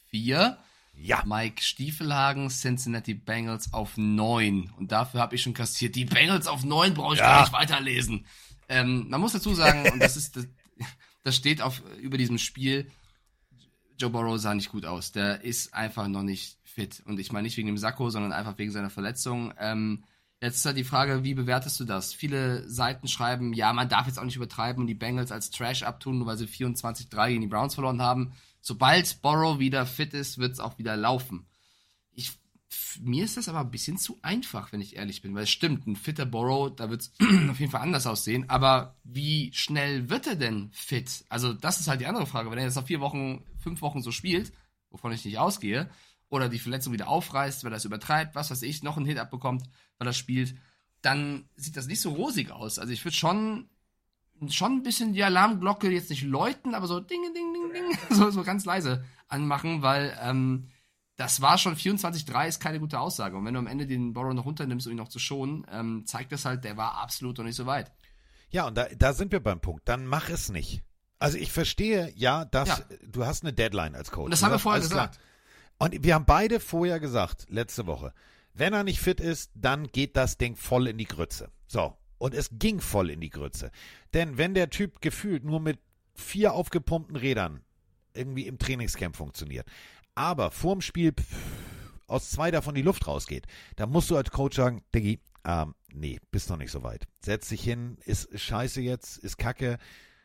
4. 0.07 0.57
Ja, 0.99 1.23
Mike 1.25 1.61
Stiefelhagen, 1.61 2.49
Cincinnati 2.49 3.13
Bengals 3.13 3.71
auf 3.73 3.97
9. 3.97 4.71
Und 4.77 4.91
dafür 4.91 5.19
habe 5.21 5.35
ich 5.35 5.41
schon 5.43 5.53
kassiert. 5.53 5.95
Die 5.95 6.05
Bengals 6.05 6.47
auf 6.47 6.63
9 6.65 6.93
brauche 6.95 7.13
ich 7.13 7.19
Ja. 7.19 7.27
gar 7.27 7.41
nicht 7.41 7.53
weiterlesen. 7.53 8.25
Ähm, 8.67 9.07
man 9.09 9.21
muss 9.21 9.33
dazu 9.33 9.53
sagen, 9.53 9.89
und 9.91 9.99
das 10.01 10.17
ist 10.17 10.35
das, 10.35 10.47
das 11.23 11.35
steht 11.35 11.61
auf 11.61 11.81
über 12.01 12.17
diesem 12.17 12.37
Spiel, 12.37 12.89
Joe 13.99 14.09
Burrow 14.09 14.37
sah 14.39 14.53
nicht 14.53 14.71
gut 14.71 14.85
aus. 14.85 15.11
Der 15.11 15.41
ist 15.43 15.73
einfach 15.73 16.07
noch 16.07 16.23
nicht 16.23 16.57
fit. 16.63 17.01
Und 17.05 17.19
ich 17.19 17.31
meine 17.31 17.43
nicht 17.45 17.57
wegen 17.57 17.67
dem 17.67 17.77
Sakko, 17.77 18.09
sondern 18.09 18.31
einfach 18.31 18.57
wegen 18.57 18.71
seiner 18.71 18.89
Verletzung. 18.89 19.53
Ähm, 19.59 20.03
jetzt 20.41 20.57
ist 20.57 20.65
halt 20.65 20.77
die 20.77 20.83
Frage, 20.83 21.23
wie 21.23 21.33
bewertest 21.33 21.79
du 21.79 21.85
das? 21.85 22.13
Viele 22.13 22.67
Seiten 22.69 23.07
schreiben, 23.07 23.53
ja, 23.53 23.73
man 23.73 23.89
darf 23.89 24.05
jetzt 24.07 24.19
auch 24.19 24.23
nicht 24.23 24.35
übertreiben 24.35 24.81
und 24.81 24.87
die 24.87 24.93
Bengals 24.93 25.31
als 25.31 25.49
Trash 25.49 25.83
abtun, 25.83 26.17
nur 26.19 26.27
weil 26.27 26.37
sie 26.37 26.45
24-3 26.47 27.29
gegen 27.29 27.41
die 27.41 27.47
Browns 27.47 27.73
verloren 27.75 28.01
haben. 28.01 28.33
Sobald 28.67 29.21
Burrow 29.21 29.59
wieder 29.59 29.85
fit 29.85 30.13
ist, 30.13 30.39
wird 30.39 30.51
es 30.51 30.59
auch 30.59 30.77
wieder 30.77 30.97
laufen. 30.97 31.47
Ich, 32.11 32.33
mir 32.99 33.23
ist 33.23 33.37
das 33.37 33.47
aber 33.47 33.61
ein 33.61 33.71
bisschen 33.71 33.97
zu 33.97 34.19
einfach, 34.23 34.73
wenn 34.73 34.81
ich 34.81 34.97
ehrlich 34.97 35.21
bin, 35.21 35.33
weil 35.33 35.43
es 35.43 35.49
stimmt, 35.49 35.87
ein 35.87 35.95
fitter 35.95 36.25
Burrow, 36.25 36.75
da 36.75 36.89
wird 36.89 36.99
es 36.99 37.13
auf 37.49 37.61
jeden 37.61 37.71
Fall 37.71 37.79
anders 37.79 38.05
aussehen, 38.05 38.49
aber 38.49 38.97
wie 39.05 39.53
schnell 39.53 40.09
wird 40.09 40.27
er 40.27 40.35
denn 40.35 40.69
fit? 40.73 41.23
Also 41.29 41.53
das 41.53 41.79
ist 41.79 41.87
halt 41.87 42.01
die 42.01 42.07
andere 42.07 42.25
Frage, 42.25 42.51
wenn 42.51 42.57
er 42.57 42.65
jetzt 42.65 42.75
nach 42.75 42.85
vier 42.85 42.99
Wochen, 42.99 43.45
fünf 43.57 43.81
Wochen 43.81 44.01
so 44.01 44.11
spielt, 44.11 44.51
wovon 44.89 45.13
ich 45.13 45.23
nicht 45.23 45.37
ausgehe, 45.37 45.89
oder 46.27 46.49
die 46.49 46.59
Verletzung 46.59 46.91
wieder 46.91 47.07
aufreißt, 47.07 47.63
weil 47.63 47.71
er 47.71 47.77
es 47.77 47.85
übertreibt, 47.85 48.35
was 48.35 48.51
weiß 48.51 48.63
ich, 48.63 48.83
noch 48.83 48.97
einen 48.97 49.05
Hit 49.05 49.17
abbekommt, 49.17 49.63
weil 49.97 50.09
er 50.09 50.13
spielt, 50.13 50.57
dann 51.01 51.47
sieht 51.55 51.77
das 51.77 51.87
nicht 51.87 52.01
so 52.01 52.09
rosig 52.09 52.51
aus. 52.51 52.79
Also 52.79 52.91
ich 52.91 53.05
würde 53.05 53.15
schon 53.15 53.69
schon 54.49 54.73
ein 54.73 54.83
bisschen 54.83 55.13
die 55.13 55.23
Alarmglocke 55.23 55.89
jetzt 55.89 56.09
nicht 56.09 56.23
läuten, 56.23 56.75
aber 56.75 56.87
so 56.87 56.99
ding, 56.99 57.21
ding, 57.33 57.53
ding, 57.53 57.73
ding, 57.73 57.97
so, 58.17 58.29
so 58.29 58.43
ganz 58.43 58.65
leise 58.65 59.03
anmachen, 59.27 59.81
weil 59.81 60.17
ähm, 60.21 60.69
das 61.17 61.41
war 61.41 61.57
schon 61.57 61.75
24-3 61.75 62.47
ist 62.47 62.59
keine 62.59 62.79
gute 62.79 62.99
Aussage. 62.99 63.35
Und 63.35 63.45
wenn 63.45 63.53
du 63.55 63.59
am 63.59 63.67
Ende 63.67 63.87
den 63.87 64.13
Borrow 64.13 64.33
noch 64.33 64.45
runternimmst, 64.45 64.85
um 64.87 64.91
ihn 64.93 64.97
noch 64.97 65.07
zu 65.07 65.19
schonen, 65.19 65.65
ähm, 65.71 66.03
zeigt 66.05 66.31
das 66.31 66.45
halt, 66.45 66.63
der 66.63 66.77
war 66.77 66.95
absolut 66.99 67.37
noch 67.39 67.45
nicht 67.45 67.55
so 67.55 67.65
weit. 67.65 67.91
Ja, 68.49 68.67
und 68.67 68.77
da, 68.77 68.85
da 68.95 69.13
sind 69.13 69.31
wir 69.31 69.39
beim 69.41 69.59
Punkt. 69.59 69.89
Dann 69.89 70.05
mach 70.05 70.29
es 70.29 70.49
nicht. 70.49 70.83
Also 71.19 71.37
ich 71.37 71.51
verstehe, 71.51 72.13
ja, 72.15 72.45
dass 72.45 72.69
Ja. 72.69 72.79
du 73.07 73.25
hast 73.25 73.43
eine 73.43 73.51
Deadline 73.51 73.95
als 73.95 74.11
Coach. 74.11 74.25
Und 74.25 74.31
das 74.31 74.43
haben 74.43 74.51
wir 74.51 74.59
sagst, 74.59 74.63
vorher 74.63 74.81
klar. 74.87 75.07
gesagt. 75.07 75.19
Und 75.79 76.03
wir 76.03 76.13
haben 76.13 76.25
beide 76.25 76.59
vorher 76.59 76.99
gesagt, 76.99 77.47
letzte 77.49 77.87
Woche, 77.87 78.13
wenn 78.53 78.73
er 78.73 78.83
nicht 78.83 78.99
fit 78.99 79.19
ist, 79.19 79.51
dann 79.55 79.87
geht 79.87 80.15
das 80.15 80.37
Ding 80.37 80.55
voll 80.55 80.87
in 80.87 80.97
die 80.97 81.05
Grütze. 81.05 81.49
So. 81.67 81.95
Und 82.17 82.33
es 82.33 82.49
ging 82.51 82.79
voll 82.79 83.09
in 83.09 83.21
die 83.21 83.29
Grütze. 83.29 83.71
Denn 84.13 84.37
wenn 84.37 84.53
der 84.53 84.69
Typ 84.69 85.01
gefühlt 85.01 85.43
nur 85.43 85.59
mit 85.59 85.79
vier 86.15 86.53
aufgepumpten 86.53 87.15
Rädern 87.15 87.61
irgendwie 88.13 88.47
im 88.47 88.57
Trainingscamp 88.57 89.15
funktioniert, 89.15 89.67
aber 90.15 90.49
vorm 90.49 90.81
Spiel 90.81 91.13
aus 92.07 92.31
zwei 92.31 92.51
davon 92.51 92.73
die 92.73 92.81
Luft 92.81 93.05
rausgeht, 93.05 93.45
dann 93.75 93.91
musst 93.91 94.09
du 94.09 94.17
als 94.17 94.31
Coach 94.31 94.55
sagen, 94.55 94.83
Diggi, 94.95 95.19
ähm, 95.45 95.75
nee, 95.93 96.19
bist 96.31 96.49
noch 96.49 96.57
nicht 96.57 96.71
so 96.71 96.83
weit. 96.83 97.05
Setz 97.19 97.49
dich 97.49 97.61
hin, 97.63 97.97
ist 98.05 98.37
scheiße 98.37 98.81
jetzt, 98.81 99.17
ist 99.17 99.37
kacke. 99.37 99.77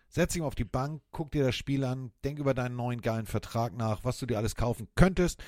Setz 0.08 0.32
dich 0.32 0.42
mal 0.42 0.48
auf 0.48 0.54
die 0.54 0.64
Bank, 0.64 1.02
guck 1.10 1.30
dir 1.30 1.44
das 1.44 1.56
Spiel 1.56 1.84
an, 1.84 2.12
denk 2.24 2.38
über 2.38 2.54
deinen 2.54 2.76
neuen 2.76 3.00
geilen 3.00 3.26
Vertrag 3.26 3.74
nach, 3.74 4.04
was 4.04 4.18
du 4.18 4.26
dir 4.26 4.36
alles 4.36 4.56
kaufen 4.56 4.88
könntest. 4.94 5.42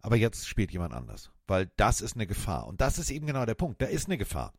Aber 0.00 0.16
jetzt 0.16 0.46
spielt 0.46 0.70
jemand 0.70 0.94
anders, 0.94 1.30
weil 1.46 1.70
das 1.76 2.00
ist 2.00 2.14
eine 2.14 2.26
Gefahr. 2.26 2.66
Und 2.66 2.80
das 2.80 2.98
ist 2.98 3.10
eben 3.10 3.26
genau 3.26 3.46
der 3.46 3.54
Punkt. 3.54 3.80
Da 3.80 3.86
ist 3.86 4.06
eine 4.06 4.18
Gefahr. 4.18 4.52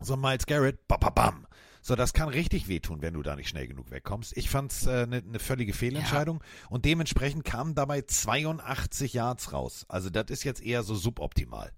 So 0.00 0.16
Miles 0.16 0.46
Garrett, 0.46 0.86
bam, 0.88 1.00
bam, 1.00 1.14
bam. 1.14 1.46
So, 1.80 1.96
das 1.96 2.12
kann 2.12 2.28
richtig 2.28 2.68
wehtun, 2.68 3.02
wenn 3.02 3.14
du 3.14 3.22
da 3.22 3.36
nicht 3.36 3.48
schnell 3.48 3.66
genug 3.66 3.90
wegkommst. 3.90 4.36
Ich 4.36 4.50
fand's 4.50 4.86
eine 4.86 5.02
äh, 5.02 5.06
ne, 5.06 5.22
ne 5.22 5.38
völlige 5.38 5.72
Fehlentscheidung 5.72 6.42
und 6.68 6.84
dementsprechend 6.84 7.44
kamen 7.44 7.74
dabei 7.74 8.02
82 8.02 9.14
Yards 9.14 9.52
raus. 9.52 9.86
Also 9.88 10.10
das 10.10 10.26
ist 10.28 10.44
jetzt 10.44 10.62
eher 10.62 10.82
so 10.82 10.94
suboptimal. 10.94 11.72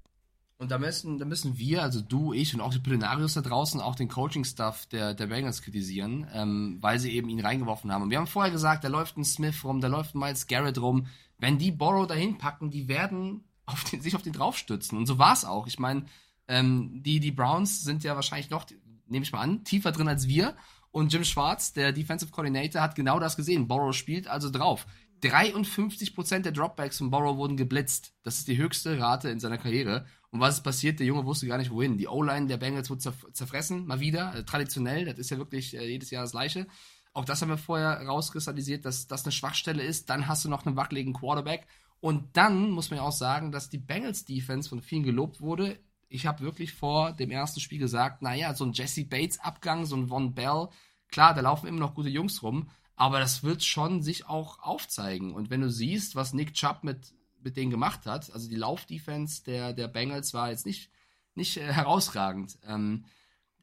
Und 0.60 0.70
da 0.70 0.78
müssen, 0.78 1.18
da 1.18 1.24
müssen 1.24 1.56
wir, 1.56 1.82
also 1.82 2.02
du, 2.02 2.34
ich 2.34 2.52
und 2.52 2.60
auch 2.60 2.72
die 2.72 2.80
Plenarius 2.80 3.32
da 3.32 3.40
draußen, 3.40 3.80
auch 3.80 3.94
den 3.94 4.08
Coaching-Stuff 4.08 4.86
der, 4.86 5.14
der 5.14 5.26
Bengals 5.28 5.62
kritisieren, 5.62 6.26
ähm, 6.34 6.76
weil 6.82 6.98
sie 6.98 7.12
eben 7.12 7.30
ihn 7.30 7.40
reingeworfen 7.40 7.90
haben. 7.90 8.02
Und 8.02 8.10
wir 8.10 8.18
haben 8.18 8.26
vorher 8.26 8.52
gesagt, 8.52 8.84
da 8.84 8.88
läuft 8.88 9.16
ein 9.16 9.24
Smith 9.24 9.64
rum, 9.64 9.80
da 9.80 9.88
läuft 9.88 10.14
ein 10.14 10.18
Miles 10.18 10.48
Garrett 10.48 10.78
rum. 10.78 11.06
Wenn 11.38 11.56
die 11.56 11.70
Borrow 11.70 12.06
dahin 12.06 12.36
packen, 12.36 12.70
die 12.70 12.88
werden 12.88 13.44
auf 13.64 13.84
den, 13.84 14.02
sich 14.02 14.14
auf 14.16 14.22
den 14.22 14.34
draufstützen. 14.34 14.98
Und 14.98 15.06
so 15.06 15.18
war's 15.18 15.46
auch. 15.46 15.66
Ich 15.66 15.78
meine, 15.78 16.04
ähm, 16.50 17.00
die, 17.04 17.20
die 17.20 17.30
Browns 17.30 17.82
sind 17.82 18.02
ja 18.02 18.16
wahrscheinlich 18.16 18.50
noch, 18.50 18.66
nehme 19.06 19.22
ich 19.22 19.30
mal 19.30 19.40
an, 19.40 19.62
tiefer 19.62 19.92
drin 19.92 20.08
als 20.08 20.26
wir. 20.26 20.56
Und 20.90 21.12
Jim 21.12 21.22
Schwartz, 21.22 21.72
der 21.72 21.92
Defensive 21.92 22.32
Coordinator, 22.32 22.82
hat 22.82 22.96
genau 22.96 23.20
das 23.20 23.36
gesehen. 23.36 23.68
Borrow 23.68 23.94
spielt 23.94 24.26
also 24.26 24.50
drauf. 24.50 24.84
53% 25.22 26.40
der 26.40 26.50
Dropbacks 26.50 26.98
von 26.98 27.10
Borrow 27.10 27.36
wurden 27.36 27.56
geblitzt. 27.56 28.14
Das 28.24 28.38
ist 28.38 28.48
die 28.48 28.56
höchste 28.56 28.98
Rate 28.98 29.28
in 29.28 29.38
seiner 29.38 29.58
Karriere. 29.58 30.06
Und 30.30 30.40
was 30.40 30.56
ist 30.56 30.64
passiert? 30.64 30.98
Der 30.98 31.06
Junge 31.06 31.24
wusste 31.24 31.46
gar 31.46 31.58
nicht, 31.58 31.70
wohin. 31.70 31.98
Die 31.98 32.08
O-Line 32.08 32.48
der 32.48 32.56
Bengals 32.56 32.90
wurde 32.90 33.00
zerf 33.00 33.26
zerfressen, 33.32 33.86
mal 33.86 34.00
wieder. 34.00 34.30
Also 34.30 34.42
traditionell, 34.42 35.04
das 35.04 35.18
ist 35.18 35.30
ja 35.30 35.38
wirklich 35.38 35.76
äh, 35.76 35.86
jedes 35.86 36.10
Jahr 36.10 36.22
das 36.22 36.32
Gleiche. 36.32 36.66
Auch 37.12 37.24
das 37.24 37.42
haben 37.42 37.50
wir 37.50 37.58
vorher 37.58 38.04
rauskristallisiert, 38.06 38.84
dass 38.84 39.06
das 39.06 39.24
eine 39.24 39.32
Schwachstelle 39.32 39.84
ist. 39.84 40.10
Dann 40.10 40.26
hast 40.26 40.44
du 40.44 40.48
noch 40.48 40.66
einen 40.66 40.76
wackeligen 40.76 41.12
Quarterback. 41.12 41.66
Und 42.00 42.36
dann 42.36 42.70
muss 42.70 42.90
man 42.90 42.98
ja 42.98 43.02
auch 43.04 43.12
sagen, 43.12 43.52
dass 43.52 43.68
die 43.68 43.78
Bengals 43.78 44.24
Defense 44.24 44.68
von 44.68 44.80
vielen 44.80 45.02
gelobt 45.04 45.40
wurde. 45.40 45.78
Ich 46.10 46.26
habe 46.26 46.40
wirklich 46.40 46.72
vor 46.74 47.12
dem 47.12 47.30
ersten 47.30 47.60
Spiel 47.60 47.78
gesagt, 47.78 48.20
naja, 48.20 48.52
so 48.52 48.64
ein 48.64 48.72
Jesse 48.72 49.04
Bates 49.04 49.38
Abgang, 49.38 49.86
so 49.86 49.96
ein 49.96 50.08
Von 50.08 50.34
Bell, 50.34 50.68
klar, 51.08 51.34
da 51.34 51.40
laufen 51.40 51.68
immer 51.68 51.78
noch 51.78 51.94
gute 51.94 52.08
Jungs 52.08 52.42
rum, 52.42 52.68
aber 52.96 53.20
das 53.20 53.44
wird 53.44 53.62
schon 53.62 54.02
sich 54.02 54.28
auch 54.28 54.58
aufzeigen. 54.58 55.32
Und 55.32 55.50
wenn 55.50 55.60
du 55.60 55.70
siehst, 55.70 56.16
was 56.16 56.34
Nick 56.34 56.52
Chubb 56.54 56.82
mit, 56.82 57.14
mit 57.40 57.56
denen 57.56 57.70
gemacht 57.70 58.06
hat, 58.06 58.30
also 58.32 58.48
die 58.48 58.56
Laufdefense 58.56 59.44
der, 59.44 59.72
der 59.72 59.86
Bengals 59.86 60.34
war 60.34 60.50
jetzt 60.50 60.66
nicht, 60.66 60.90
nicht 61.34 61.56
äh, 61.56 61.72
herausragend. 61.72 62.58
Ähm, 62.66 63.04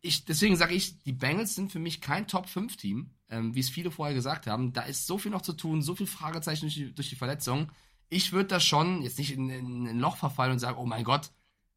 ich, 0.02 0.24
deswegen 0.24 0.56
sage 0.56 0.74
ich, 0.74 1.04
die 1.04 1.12
Bengals 1.12 1.54
sind 1.54 1.72
für 1.72 1.80
mich 1.80 2.00
kein 2.00 2.28
Top-5-Team, 2.28 3.12
ähm, 3.30 3.56
wie 3.56 3.60
es 3.60 3.70
viele 3.70 3.92
vorher 3.92 4.16
gesagt 4.16 4.48
haben. 4.48 4.72
Da 4.72 4.84
ist 4.84 5.06
so 5.06 5.18
viel 5.18 5.32
noch 5.32 5.42
zu 5.42 5.54
tun, 5.54 5.82
so 5.82 5.96
viel 5.96 6.08
Fragezeichen 6.08 6.62
durch 6.62 6.76
die, 6.76 6.96
durch 6.96 7.10
die 7.10 7.16
Verletzung. 7.16 7.72
Ich 8.10 8.32
würde 8.32 8.48
da 8.48 8.60
schon 8.62 9.02
jetzt 9.02 9.20
nicht 9.20 9.34
in, 9.34 9.50
in, 9.50 9.66
in, 9.66 9.88
ein 9.88 10.00
Loch 10.00 10.16
verfallen 10.16 10.54
und 10.54 10.60
sagen, 10.60 10.78
oh 10.78 10.86
mein 10.86 11.04
Gott, 11.04 11.32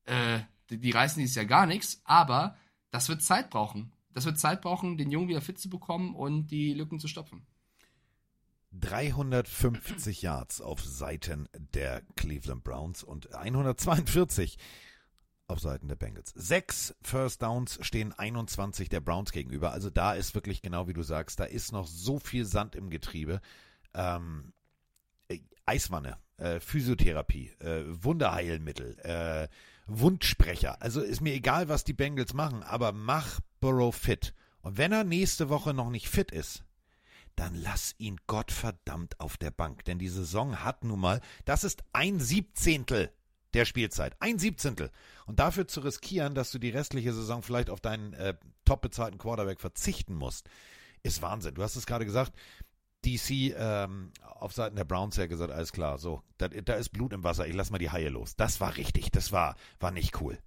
äh, 0.04 0.40
die, 0.70 0.78
die 0.78 0.90
reißen 0.90 1.20
dieses 1.20 1.36
Jahr 1.36 1.46
gar 1.46 1.66
nichts, 1.66 2.00
aber 2.04 2.56
das 2.90 3.08
wird 3.08 3.22
Zeit 3.22 3.50
brauchen 3.50 3.92
das 4.14 4.24
wird 4.24 4.38
Zeit 4.38 4.62
brauchen, 4.62 4.96
den 4.96 5.10
Jungen 5.10 5.28
wieder 5.28 5.40
fit 5.40 5.58
zu 5.58 5.68
bekommen 5.68 6.14
und 6.14 6.48
die 6.48 6.74
Lücken 6.74 6.98
zu 6.98 7.08
stopfen. 7.08 7.46
350 8.72 10.22
Yards 10.22 10.60
auf 10.60 10.82
Seiten 10.82 11.48
der 11.74 12.02
Cleveland 12.16 12.64
Browns 12.64 13.02
und 13.02 13.34
142 13.34 14.58
auf 15.48 15.58
Seiten 15.58 15.88
der 15.88 15.96
Bengals. 15.96 16.32
Sechs 16.36 16.94
First 17.02 17.42
Downs 17.42 17.78
stehen 17.82 18.12
21 18.12 18.88
der 18.88 19.00
Browns 19.00 19.32
gegenüber. 19.32 19.72
Also 19.72 19.90
da 19.90 20.14
ist 20.14 20.34
wirklich 20.34 20.62
genau 20.62 20.86
wie 20.86 20.92
du 20.92 21.02
sagst, 21.02 21.40
da 21.40 21.44
ist 21.44 21.72
noch 21.72 21.86
so 21.86 22.20
viel 22.20 22.44
Sand 22.44 22.76
im 22.76 22.90
Getriebe. 22.90 23.40
Ähm, 23.92 24.52
äh, 25.26 25.40
Eiswanne, 25.66 26.18
äh, 26.36 26.60
Physiotherapie, 26.60 27.50
äh, 27.58 27.82
Wunderheilmittel, 27.86 28.96
äh, 29.00 29.48
Wundsprecher. 29.86 30.80
Also 30.82 31.00
ist 31.00 31.20
mir 31.20 31.34
egal, 31.34 31.68
was 31.68 31.84
die 31.84 31.92
Bengals 31.92 32.34
machen, 32.34 32.62
aber 32.62 32.92
mach 32.92 33.40
Burrow 33.60 33.94
fit. 33.94 34.34
Und 34.62 34.78
wenn 34.78 34.92
er 34.92 35.04
nächste 35.04 35.48
Woche 35.48 35.74
noch 35.74 35.90
nicht 35.90 36.08
fit 36.08 36.30
ist, 36.30 36.64
dann 37.36 37.54
lass 37.54 37.94
ihn 37.98 38.18
Gottverdammt 38.26 39.18
auf 39.20 39.36
der 39.36 39.50
Bank. 39.50 39.84
Denn 39.84 39.98
die 39.98 40.08
Saison 40.08 40.62
hat 40.62 40.84
nun 40.84 41.00
mal, 41.00 41.20
das 41.44 41.64
ist 41.64 41.82
ein 41.92 42.20
Siebzehntel 42.20 43.10
der 43.54 43.64
Spielzeit. 43.64 44.14
Ein 44.20 44.38
Siebzehntel. 44.38 44.90
Und 45.26 45.40
dafür 45.40 45.66
zu 45.66 45.80
riskieren, 45.80 46.34
dass 46.34 46.50
du 46.50 46.58
die 46.58 46.70
restliche 46.70 47.12
Saison 47.12 47.42
vielleicht 47.42 47.70
auf 47.70 47.80
deinen 47.80 48.12
äh, 48.12 48.34
top 48.64 48.82
bezahlten 48.82 49.18
Quarterback 49.18 49.60
verzichten 49.60 50.14
musst, 50.14 50.48
ist 51.02 51.22
Wahnsinn. 51.22 51.54
Du 51.54 51.62
hast 51.62 51.76
es 51.76 51.86
gerade 51.86 52.04
gesagt, 52.04 52.32
DC 53.04 53.54
ähm, 53.56 54.12
auf 54.22 54.52
Seiten 54.52 54.76
der 54.76 54.84
Browns 54.84 55.16
ja 55.16 55.26
gesagt, 55.26 55.52
alles 55.52 55.72
klar, 55.72 55.98
so, 55.98 56.22
da, 56.38 56.48
da 56.48 56.74
ist 56.74 56.90
Blut 56.90 57.12
im 57.12 57.24
Wasser, 57.24 57.46
ich 57.46 57.54
lass 57.54 57.70
mal 57.70 57.78
die 57.78 57.90
Haie 57.90 58.08
los. 58.08 58.36
Das 58.36 58.60
war 58.60 58.76
richtig, 58.76 59.10
das 59.10 59.32
war, 59.32 59.56
war 59.78 59.90
nicht 59.90 60.20
cool. 60.20 60.38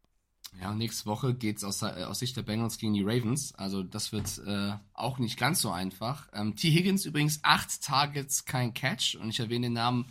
Ja, 0.62 0.74
nächste 0.74 1.08
Woche 1.08 1.34
geht's 1.34 1.64
aus, 1.64 1.82
aus 1.82 2.20
Sicht 2.20 2.38
der 2.38 2.44
Bengals 2.44 2.78
gegen 2.78 2.94
die 2.94 3.04
Ravens. 3.04 3.56
Also 3.56 3.82
das 3.82 4.12
wird 4.12 4.40
äh, 4.46 4.74
auch 4.94 5.18
nicht 5.18 5.38
ganz 5.38 5.62
so 5.62 5.72
einfach. 5.72 6.28
Ähm, 6.34 6.56
T. 6.56 6.70
Higgins 6.70 7.06
übrigens 7.06 7.40
acht 7.44 7.82
Targets, 7.82 8.46
kein 8.46 8.74
Catch. 8.74 9.16
Und 9.16 9.30
ich 9.30 9.40
erwähne 9.40 9.68
den 9.68 9.74
Namen 9.74 10.06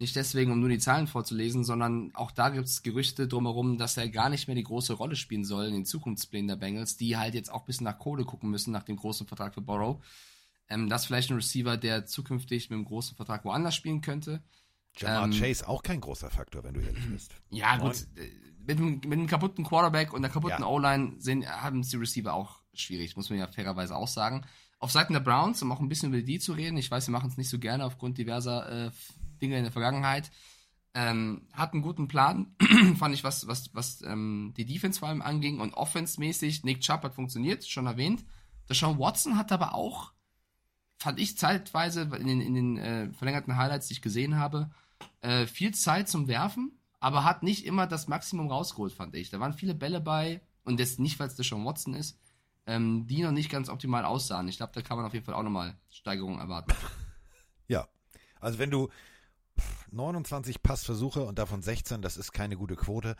nicht 0.00 0.16
deswegen, 0.16 0.50
um 0.50 0.58
nur 0.60 0.68
die 0.68 0.78
Zahlen 0.78 1.06
vorzulesen, 1.06 1.62
sondern 1.62 2.10
auch 2.14 2.32
da 2.32 2.48
gibt's 2.48 2.82
Gerüchte 2.82 3.28
drumherum, 3.28 3.78
dass 3.78 3.96
er 3.96 4.08
gar 4.08 4.28
nicht 4.28 4.48
mehr 4.48 4.56
die 4.56 4.64
große 4.64 4.94
Rolle 4.94 5.14
spielen 5.14 5.44
soll 5.44 5.66
in 5.66 5.74
den 5.74 5.86
Zukunftsplänen 5.86 6.48
der 6.48 6.56
Bengals, 6.56 6.96
die 6.96 7.16
halt 7.16 7.34
jetzt 7.34 7.50
auch 7.50 7.60
ein 7.60 7.66
bisschen 7.66 7.84
nach 7.84 7.98
Kohle 7.98 8.24
gucken 8.24 8.50
müssen 8.50 8.72
nach 8.72 8.82
dem 8.82 8.96
großen 8.96 9.28
Vertrag 9.28 9.54
für 9.54 9.60
Borrow. 9.60 10.02
Ähm, 10.68 10.88
das 10.88 11.02
ist 11.02 11.06
vielleicht 11.06 11.30
ein 11.30 11.36
Receiver, 11.36 11.76
der 11.76 12.06
zukünftig 12.06 12.70
mit 12.70 12.76
einem 12.76 12.84
großen 12.84 13.16
Vertrag 13.16 13.44
woanders 13.44 13.74
spielen 13.74 14.00
könnte. 14.00 14.42
Jamar 14.96 15.24
ähm, 15.24 15.32
Chase 15.32 15.68
auch 15.68 15.82
kein 15.82 16.00
großer 16.00 16.30
Faktor, 16.30 16.64
wenn 16.64 16.74
du 16.74 16.80
ehrlich 16.80 17.10
bist. 17.10 17.34
Ja, 17.50 17.76
gut. 17.76 18.06
Äh, 18.16 18.30
mit, 18.66 18.80
mit 18.80 19.12
einem 19.12 19.26
kaputten 19.26 19.64
Quarterback 19.64 20.12
und 20.12 20.24
einer 20.24 20.32
kaputten 20.32 20.62
ja. 20.62 20.66
O-Line 20.66 21.18
haben 21.46 21.80
es 21.80 21.88
die 21.88 21.96
Receiver 21.96 22.32
auch 22.32 22.62
schwierig, 22.72 23.16
muss 23.16 23.28
man 23.28 23.38
ja 23.38 23.46
fairerweise 23.46 23.94
auch 23.94 24.08
sagen. 24.08 24.46
Auf 24.78 24.90
Seiten 24.90 25.12
der 25.12 25.20
Browns, 25.20 25.62
um 25.62 25.70
auch 25.70 25.80
ein 25.80 25.88
bisschen 25.88 26.12
über 26.12 26.22
die 26.22 26.38
zu 26.38 26.52
reden, 26.52 26.76
ich 26.76 26.90
weiß, 26.90 27.06
wir 27.08 27.12
machen 27.12 27.28
es 27.30 27.36
nicht 27.36 27.48
so 27.48 27.58
gerne 27.58 27.84
aufgrund 27.84 28.18
diverser 28.18 28.86
äh, 28.86 28.90
Dinge 29.40 29.58
in 29.58 29.64
der 29.64 29.72
Vergangenheit, 29.72 30.30
ähm, 30.94 31.48
hat 31.52 31.72
einen 31.72 31.82
guten 31.82 32.08
Plan, 32.08 32.54
fand 32.98 33.14
ich, 33.14 33.24
was, 33.24 33.46
was, 33.46 33.74
was 33.74 34.02
ähm, 34.02 34.54
die 34.56 34.64
Defense 34.64 34.98
vor 34.98 35.08
allem 35.08 35.22
anging 35.22 35.60
und 35.60 35.74
offense-mäßig. 35.74 36.64
Nick 36.64 36.80
Chubb 36.80 37.02
hat 37.02 37.14
funktioniert, 37.14 37.66
schon 37.66 37.86
erwähnt. 37.86 38.24
Der 38.68 38.76
Sean 38.76 38.98
Watson 38.98 39.36
hat 39.36 39.52
aber 39.52 39.74
auch 39.74 40.12
fand 41.04 41.20
ich 41.20 41.36
zeitweise 41.36 42.08
in 42.18 42.26
den, 42.26 42.40
in 42.40 42.54
den 42.54 42.78
äh, 42.78 43.12
verlängerten 43.12 43.58
Highlights, 43.58 43.88
die 43.88 43.92
ich 43.92 44.00
gesehen 44.00 44.38
habe, 44.38 44.70
äh, 45.20 45.44
viel 45.44 45.74
Zeit 45.74 46.08
zum 46.08 46.28
Werfen, 46.28 46.78
aber 46.98 47.24
hat 47.24 47.42
nicht 47.42 47.66
immer 47.66 47.86
das 47.86 48.08
Maximum 48.08 48.48
rausgeholt, 48.48 48.94
fand 48.94 49.14
ich. 49.14 49.28
Da 49.28 49.38
waren 49.38 49.52
viele 49.52 49.74
Bälle 49.74 50.00
bei, 50.00 50.40
und 50.64 50.80
das 50.80 50.98
nicht, 50.98 51.18
weil 51.18 51.28
es 51.28 51.34
der 51.34 51.44
Sean 51.44 51.66
Watson 51.66 51.92
ist, 51.92 52.18
ähm, 52.66 53.06
die 53.06 53.22
noch 53.22 53.32
nicht 53.32 53.50
ganz 53.50 53.68
optimal 53.68 54.06
aussahen. 54.06 54.48
Ich 54.48 54.56
glaube, 54.56 54.72
da 54.74 54.80
kann 54.80 54.96
man 54.96 55.04
auf 55.04 55.12
jeden 55.12 55.26
Fall 55.26 55.34
auch 55.34 55.42
nochmal 55.42 55.76
Steigerungen 55.90 56.40
erwarten. 56.40 56.72
Ja, 57.66 57.88
also 58.40 58.58
wenn 58.58 58.70
du 58.70 58.90
29 59.90 60.62
Passversuche 60.62 61.24
und 61.24 61.38
davon 61.38 61.62
16, 61.62 62.02
das 62.02 62.18
ist 62.18 62.32
keine 62.32 62.58
gute 62.58 62.76
Quote. 62.76 63.16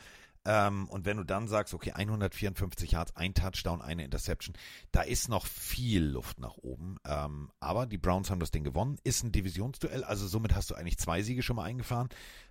Ähm, 0.46 0.88
und 0.88 1.06
wenn 1.06 1.16
du 1.16 1.24
dann 1.24 1.48
sagst, 1.48 1.72
okay, 1.72 1.92
154 1.92 2.92
Yards, 2.92 3.16
ein 3.16 3.34
Touchdown, 3.34 3.80
eine 3.80 4.04
Interception, 4.04 4.54
da 4.92 5.02
ist 5.02 5.28
noch 5.28 5.46
viel 5.46 6.04
Luft 6.04 6.38
nach 6.38 6.56
oben. 6.58 6.96
Ähm, 7.06 7.50
aber 7.60 7.86
die 7.86 7.98
Browns 7.98 8.30
haben 8.30 8.40
das 8.40 8.50
Ding 8.50 8.64
gewonnen, 8.64 8.98
ist 9.04 9.22
ein 9.24 9.32
Divisionsduell, 9.32 10.04
also 10.04 10.26
somit 10.26 10.54
hast 10.54 10.70
du 10.70 10.74
eigentlich 10.74 10.98
zwei 10.98 11.22
Siege 11.22 11.42
schon 11.42 11.56
mal 11.56 11.64
eingefahren. 11.64 12.08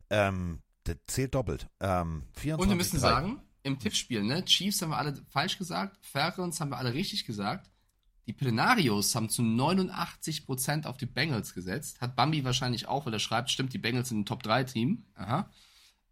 Ähm, 0.09 0.61
das 0.85 0.97
zählt 1.07 1.35
doppelt. 1.35 1.67
Ähm, 1.79 2.23
24, 2.33 2.63
und 2.63 2.69
wir 2.69 2.75
müssen 2.75 2.99
3. 2.99 3.01
sagen, 3.01 3.41
im 3.61 3.79
Tippspiel, 3.79 4.23
ne, 4.23 4.43
Chiefs 4.43 4.81
haben 4.81 4.89
wir 4.89 4.97
alle 4.97 5.15
falsch 5.29 5.57
gesagt, 5.57 5.97
Falcons 6.05 6.59
haben 6.59 6.69
wir 6.69 6.77
alle 6.77 6.93
richtig 6.93 7.25
gesagt. 7.25 7.69
Die 8.25 8.33
Plenarios 8.33 9.15
haben 9.15 9.29
zu 9.29 9.41
89% 9.41 10.85
auf 10.85 10.97
die 10.97 11.05
Bengals 11.05 11.53
gesetzt. 11.53 11.99
Hat 11.99 12.15
Bambi 12.15 12.45
wahrscheinlich 12.45 12.87
auch, 12.87 13.05
weil 13.05 13.13
er 13.13 13.19
schreibt, 13.19 13.51
stimmt, 13.51 13.73
die 13.73 13.77
Bengals 13.77 14.09
sind 14.09 14.19
ein 14.19 14.25
Top-3-Team. 14.25 15.05
Aha. 15.15 15.49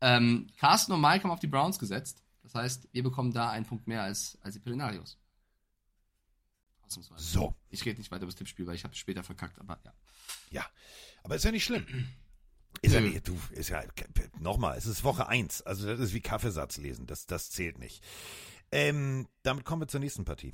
Ähm, 0.02 0.48
Carsten 0.58 0.92
und 0.92 1.02
Mike 1.02 1.24
haben 1.24 1.32
auf 1.32 1.40
die 1.40 1.48
Browns 1.48 1.80
gesetzt. 1.80 2.24
Das 2.44 2.56
heißt, 2.56 2.90
wir 2.92 3.04
bekommen 3.04 3.32
da 3.32 3.50
einen 3.50 3.66
Punkt 3.66 3.88
mehr 3.88 4.04
als, 4.04 4.38
als 4.42 4.56
die 4.56 4.60
Pelinarios. 4.60 5.18
So. 7.18 7.56
Ich 7.70 7.86
rede 7.86 8.00
nicht 8.00 8.12
weiter 8.12 8.24
über 8.24 8.32
das 8.32 8.36
Tippspiel, 8.36 8.68
weil 8.68 8.76
ich 8.76 8.84
habe 8.84 8.96
später 8.96 9.24
verkackt, 9.24 9.60
aber 9.60 9.80
ja. 9.86 9.94
Ja, 10.50 10.66
aber 11.24 11.36
ist 11.36 11.46
ja 11.46 11.52
nicht 11.52 11.64
schlimm. 11.64 11.86
Ist 12.82 12.94
ja 12.94 13.00
nicht, 13.00 13.28
du, 13.28 13.40
ist 13.52 13.70
ja, 13.70 13.84
nochmal, 14.40 14.78
es 14.78 14.86
ist 14.86 15.04
Woche 15.04 15.28
1, 15.28 15.62
also 15.64 15.88
das 15.88 16.00
ist 16.00 16.14
wie 16.14 16.22
Kaffeesatz 16.22 16.78
lesen, 16.78 17.06
das, 17.06 17.26
das 17.28 17.52
zählt 17.52 17.78
nicht. 17.80 18.04
Ähm, 18.72 19.28
damit 19.44 19.66
kommen 19.66 19.82
wir 19.82 19.88
zur 19.88 20.00
nächsten 20.00 20.26
Partie. 20.26 20.54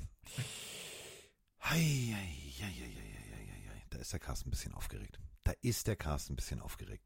Hei, 1.60 1.78
hei, 1.78 2.52
hei, 2.60 2.72
hei, 2.72 2.94
hei, 2.94 3.62
hei, 3.68 3.82
Da 3.90 3.98
ist 3.98 4.12
der 4.12 4.20
Carsten 4.20 4.48
ein 4.48 4.50
bisschen 4.50 4.74
aufgeregt. 4.74 5.18
Da 5.44 5.52
ist 5.62 5.86
der 5.86 5.96
Carsten 5.96 6.34
ein 6.34 6.36
bisschen 6.36 6.60
aufgeregt. 6.60 7.04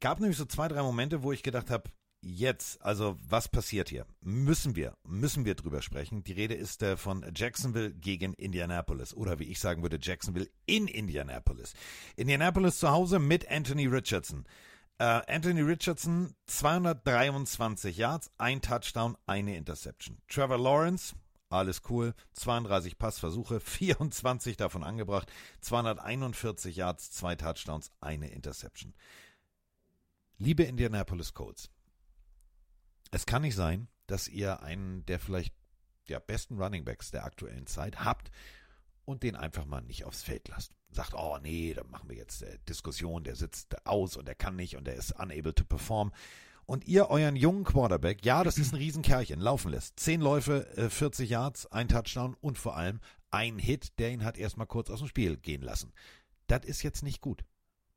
Gab 0.00 0.20
nämlich 0.20 0.36
so 0.36 0.44
zwei, 0.44 0.68
drei 0.68 0.82
Momente, 0.82 1.22
wo 1.22 1.32
ich 1.32 1.42
gedacht 1.42 1.70
habe, 1.70 1.90
jetzt, 2.22 2.82
also 2.82 3.16
was 3.28 3.48
passiert 3.48 3.88
hier? 3.88 4.06
Müssen 4.20 4.76
wir, 4.76 4.94
müssen 5.04 5.44
wir 5.44 5.54
drüber 5.54 5.82
sprechen. 5.82 6.24
Die 6.24 6.32
Rede 6.32 6.54
ist 6.54 6.82
äh, 6.82 6.96
von 6.96 7.24
Jacksonville 7.34 7.92
gegen 7.92 8.34
Indianapolis 8.34 9.14
oder 9.14 9.38
wie 9.38 9.44
ich 9.44 9.60
sagen 9.60 9.82
würde, 9.82 9.98
Jacksonville 10.00 10.48
in 10.66 10.88
Indianapolis. 10.88 11.74
Indianapolis 12.16 12.78
zu 12.78 12.90
Hause 12.90 13.18
mit 13.18 13.50
Anthony 13.50 13.86
Richardson. 13.86 14.44
Äh, 14.98 15.04
Anthony 15.04 15.60
Richardson 15.60 16.34
223 16.46 17.96
Yards, 17.96 18.30
ein 18.38 18.60
Touchdown, 18.62 19.16
eine 19.26 19.56
Interception. 19.56 20.18
Trevor 20.28 20.58
Lawrence, 20.58 21.14
alles 21.50 21.82
cool, 21.90 22.14
32 22.32 22.98
Passversuche, 22.98 23.60
24 23.60 24.56
davon 24.56 24.84
angebracht, 24.84 25.30
241 25.60 26.76
Yards, 26.76 27.10
zwei 27.10 27.36
Touchdowns, 27.36 27.92
eine 28.00 28.30
Interception. 28.30 28.94
Liebe 30.38 30.64
Indianapolis 30.64 31.32
Colts, 31.32 31.70
es 33.10 33.24
kann 33.26 33.42
nicht 33.42 33.54
sein, 33.54 33.88
dass 34.06 34.28
ihr 34.28 34.62
einen 34.62 35.04
der 35.06 35.18
vielleicht 35.18 35.54
der 36.08 36.20
besten 36.20 36.60
Running 36.60 36.84
Backs 36.84 37.10
der 37.10 37.24
aktuellen 37.24 37.66
Zeit 37.66 38.04
habt 38.04 38.30
und 39.04 39.22
den 39.22 39.34
einfach 39.36 39.64
mal 39.64 39.80
nicht 39.80 40.04
aufs 40.04 40.22
Feld 40.22 40.48
lasst. 40.48 40.72
Sagt, 40.90 41.14
oh 41.14 41.38
nee, 41.42 41.74
dann 41.74 41.90
machen 41.90 42.08
wir 42.08 42.16
jetzt 42.16 42.42
äh, 42.42 42.58
Diskussion, 42.68 43.24
der 43.24 43.36
sitzt 43.36 43.86
aus 43.86 44.16
und 44.16 44.26
der 44.26 44.34
kann 44.34 44.56
nicht 44.56 44.76
und 44.76 44.86
der 44.86 44.94
ist 44.94 45.12
unable 45.12 45.54
to 45.54 45.64
perform. 45.64 46.12
Und 46.66 46.86
ihr 46.86 47.10
euren 47.10 47.36
jungen 47.36 47.64
Quarterback, 47.64 48.24
ja, 48.24 48.42
das 48.42 48.58
ist 48.58 48.72
ein 48.72 48.78
Riesenkerlchen, 48.78 49.40
laufen 49.40 49.70
lässt. 49.70 49.98
Zehn 50.00 50.20
Läufe, 50.20 50.66
äh, 50.76 50.90
40 50.90 51.30
Yards, 51.30 51.66
ein 51.66 51.88
Touchdown 51.88 52.34
und 52.40 52.58
vor 52.58 52.76
allem 52.76 53.00
ein 53.30 53.58
Hit, 53.58 53.98
der 53.98 54.10
ihn 54.10 54.24
hat 54.24 54.36
erstmal 54.36 54.66
kurz 54.66 54.90
aus 54.90 54.98
dem 54.98 55.08
Spiel 55.08 55.36
gehen 55.36 55.62
lassen. 55.62 55.92
Das 56.48 56.64
ist 56.64 56.82
jetzt 56.82 57.02
nicht 57.02 57.20
gut. 57.20 57.44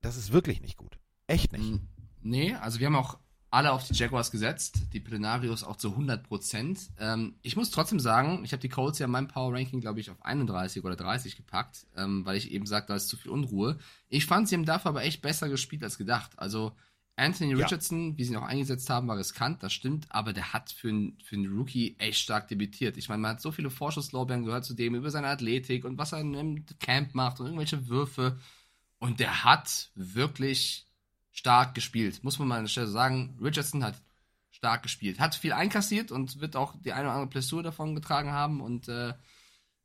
Das 0.02 0.18
ist 0.18 0.32
wirklich 0.32 0.62
nicht 0.62 0.78
gut. 0.78 1.00
Echt 1.28 1.52
nicht. 1.52 1.64
Mm, 1.64 1.88
Nee, 2.22 2.54
also 2.56 2.80
wir 2.80 2.88
haben 2.88 2.96
auch 2.96 3.18
alle 3.52 3.72
auf 3.72 3.88
die 3.88 3.94
Jaguars 3.94 4.30
gesetzt, 4.30 4.78
die 4.94 5.00
Plenarios 5.00 5.64
auch 5.64 5.78
zu 5.78 5.90
100 5.92 6.24
Prozent. 6.24 6.80
Ähm, 7.00 7.36
ich 7.42 7.56
muss 7.56 7.72
trotzdem 7.72 8.00
sagen, 8.00 8.44
ich 8.44 8.52
habe 8.52 8.62
die 8.62 8.70
Colts 8.70 9.00
ja 9.00 9.06
in 9.06 9.12
meinem 9.12 9.28
Power 9.28 9.54
Ranking, 9.54 9.82
glaube 9.82 10.00
ich, 10.00 10.12
auf 10.12 10.24
31 10.24 10.84
oder 10.84 10.96
30 10.96 11.36
gepackt, 11.36 11.88
ähm, 11.96 12.26
weil 12.26 12.38
ich 12.38 12.52
eben 12.52 12.68
sagte, 12.68 12.94
da 12.94 12.96
ist 12.98 13.08
zu 13.08 13.18
viel 13.18 13.32
Unruhe. 13.32 13.80
Ich 14.08 14.26
fand, 14.28 14.48
sie 14.48 14.56
haben 14.56 14.66
dafür 14.66 14.90
aber 14.90 15.04
echt 15.04 15.22
besser 15.22 15.50
gespielt 15.50 15.84
als 15.84 15.98
gedacht. 15.98 16.38
Also 16.38 16.74
Anthony 17.16 17.52
Ja. 17.52 17.66
Richardson, 17.66 18.18
wie 18.18 18.24
sie 18.24 18.34
ihn 18.34 18.38
auch 18.38 18.44
eingesetzt 18.48 18.90
haben, 18.90 19.08
war 19.08 19.18
riskant, 19.18 19.62
das 19.64 19.74
stimmt, 19.74 20.06
aber 20.10 20.32
der 20.32 20.54
hat 20.54 20.72
für 20.72 20.90
einen 20.90 21.18
für 21.24 21.36
einen 21.36 21.52
Rookie 21.52 21.96
echt 21.98 22.20
stark 22.20 22.48
debütiert. 22.48 22.98
Ich 22.98 23.10
meine, 23.10 23.22
man 23.22 23.32
hat 23.32 23.42
so 23.42 23.52
viele 23.52 23.72
Vorschusslorbeeren 23.72 24.46
gehört 24.46 24.64
zu 24.64 24.76
dem 24.76 24.96
über 24.96 25.10
seine 25.10 25.28
Athletik 25.28 25.86
und 25.86 25.98
was 25.98 26.14
er 26.14 26.22
im 26.22 26.66
Camp 26.80 27.16
macht 27.16 27.40
und 27.40 27.48
irgendwelche 27.48 27.88
Würfe. 27.88 28.40
Und 29.00 29.20
der 29.20 29.44
hat 29.44 29.92
wirklich 29.96 30.89
stark 31.40 31.74
gespielt. 31.74 32.24
Muss 32.24 32.38
man 32.38 32.50
mal 32.50 32.58
an 32.58 32.66
der 32.66 32.70
Stelle 32.70 32.88
sagen. 32.88 33.38
Richardson 33.42 33.84
hat 33.84 33.96
stark 34.52 34.84
gespielt. 34.84 35.20
Hat 35.20 35.36
viel 35.36 35.54
einkassiert 35.54 36.12
und 36.12 36.42
wird 36.42 36.56
auch 36.58 36.76
die 36.82 36.92
eine 36.92 37.06
oder 37.06 37.14
andere 37.14 37.30
Blessur 37.30 37.64
davon 37.64 37.96
getragen 37.96 38.32
haben. 38.32 38.60
Und 38.60 38.90
äh, 38.90 39.14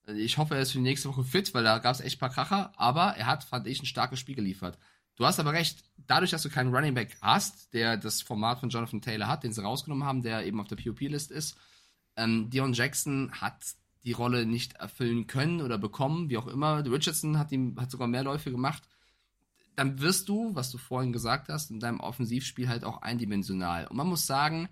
ich 0.08 0.36
hoffe, 0.36 0.56
er 0.56 0.62
ist 0.62 0.72
für 0.72 0.78
die 0.78 0.84
nächste 0.84 1.08
Woche 1.08 1.22
fit, 1.22 1.54
weil 1.54 1.62
da 1.62 1.78
gab 1.78 1.94
es 1.94 2.00
echt 2.00 2.16
ein 2.16 2.20
paar 2.20 2.30
Kracher. 2.30 2.72
Aber 2.76 3.16
er 3.16 3.26
hat, 3.26 3.44
fand 3.44 3.68
ich, 3.68 3.80
ein 3.80 3.86
starkes 3.86 4.18
Spiel 4.18 4.34
geliefert. 4.34 4.78
Du 5.14 5.24
hast 5.24 5.38
aber 5.38 5.52
recht, 5.52 5.84
dadurch, 6.08 6.32
dass 6.32 6.42
du 6.42 6.50
keinen 6.50 6.74
Running 6.74 6.94
Back 6.94 7.16
hast, 7.22 7.72
der 7.72 7.96
das 7.96 8.20
Format 8.20 8.58
von 8.58 8.68
Jonathan 8.68 9.00
Taylor 9.00 9.28
hat, 9.28 9.44
den 9.44 9.52
sie 9.52 9.62
rausgenommen 9.62 10.04
haben, 10.04 10.22
der 10.22 10.44
eben 10.44 10.60
auf 10.60 10.66
der 10.66 10.76
POP-List 10.76 11.30
ist, 11.30 11.56
ähm, 12.16 12.50
Dion 12.50 12.72
Jackson 12.72 13.30
hat 13.32 13.64
die 14.02 14.12
Rolle 14.12 14.44
nicht 14.44 14.74
erfüllen 14.74 15.28
können 15.28 15.60
oder 15.62 15.78
bekommen, 15.78 16.30
wie 16.30 16.36
auch 16.36 16.48
immer. 16.48 16.84
Richardson 16.84 17.38
hat 17.38 17.52
ihm 17.52 17.76
hat 17.80 17.92
sogar 17.92 18.08
mehr 18.08 18.24
Läufe 18.24 18.50
gemacht. 18.50 18.82
Dann 19.76 20.00
wirst 20.00 20.28
du, 20.28 20.54
was 20.54 20.70
du 20.70 20.78
vorhin 20.78 21.12
gesagt 21.12 21.48
hast, 21.48 21.70
in 21.70 21.80
deinem 21.80 22.00
Offensivspiel 22.00 22.68
halt 22.68 22.84
auch 22.84 23.02
eindimensional. 23.02 23.86
Und 23.86 23.96
man 23.96 24.06
muss 24.06 24.26
sagen, 24.26 24.68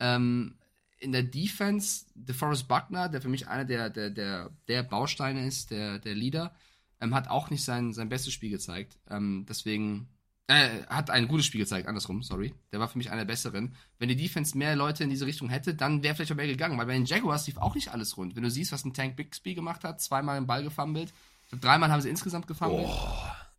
ähm, 0.00 0.56
in 0.98 1.12
der 1.12 1.22
Defense, 1.22 2.06
DeForest 2.14 2.68
Buckner, 2.68 3.08
der 3.08 3.20
für 3.20 3.28
mich 3.28 3.48
einer 3.48 3.64
der, 3.64 3.90
der, 3.90 4.10
der, 4.10 4.50
der 4.68 4.82
Bausteine 4.82 5.46
ist, 5.46 5.70
der, 5.70 5.98
der 5.98 6.14
Leader, 6.14 6.54
ähm, 7.00 7.14
hat 7.14 7.28
auch 7.28 7.50
nicht 7.50 7.64
sein, 7.64 7.92
sein 7.92 8.08
bestes 8.08 8.32
Spiel 8.32 8.50
gezeigt. 8.50 8.98
Ähm, 9.10 9.44
deswegen, 9.48 10.08
äh, 10.48 10.84
hat 10.86 11.10
ein 11.10 11.26
gutes 11.26 11.46
Spiel 11.46 11.60
gezeigt, 11.60 11.88
andersrum, 11.88 12.22
sorry. 12.22 12.54
Der 12.70 12.78
war 12.78 12.86
für 12.88 12.98
mich 12.98 13.10
einer 13.10 13.22
der 13.22 13.32
besseren. 13.32 13.74
Wenn 13.98 14.08
die 14.08 14.16
Defense 14.16 14.56
mehr 14.56 14.76
Leute 14.76 15.02
in 15.02 15.10
diese 15.10 15.26
Richtung 15.26 15.48
hätte, 15.48 15.74
dann 15.74 16.04
wäre 16.04 16.14
vielleicht 16.14 16.30
auch 16.30 16.36
mehr 16.36 16.46
gegangen, 16.46 16.78
weil 16.78 16.86
bei 16.86 16.92
den 16.92 17.04
Jaguars 17.04 17.46
lief 17.48 17.58
auch 17.58 17.74
nicht 17.74 17.88
alles 17.88 18.16
rund. 18.16 18.36
Wenn 18.36 18.44
du 18.44 18.50
siehst, 18.50 18.70
was 18.70 18.84
ein 18.84 18.94
Tank 18.94 19.16
Bixby 19.16 19.54
gemacht 19.54 19.82
hat, 19.82 20.00
zweimal 20.00 20.38
den 20.38 20.46
Ball 20.46 20.62
gefummelt, 20.62 21.12
dreimal 21.50 21.90
haben 21.90 22.00
sie 22.00 22.10
insgesamt 22.10 22.46
gefummelt. 22.46 22.88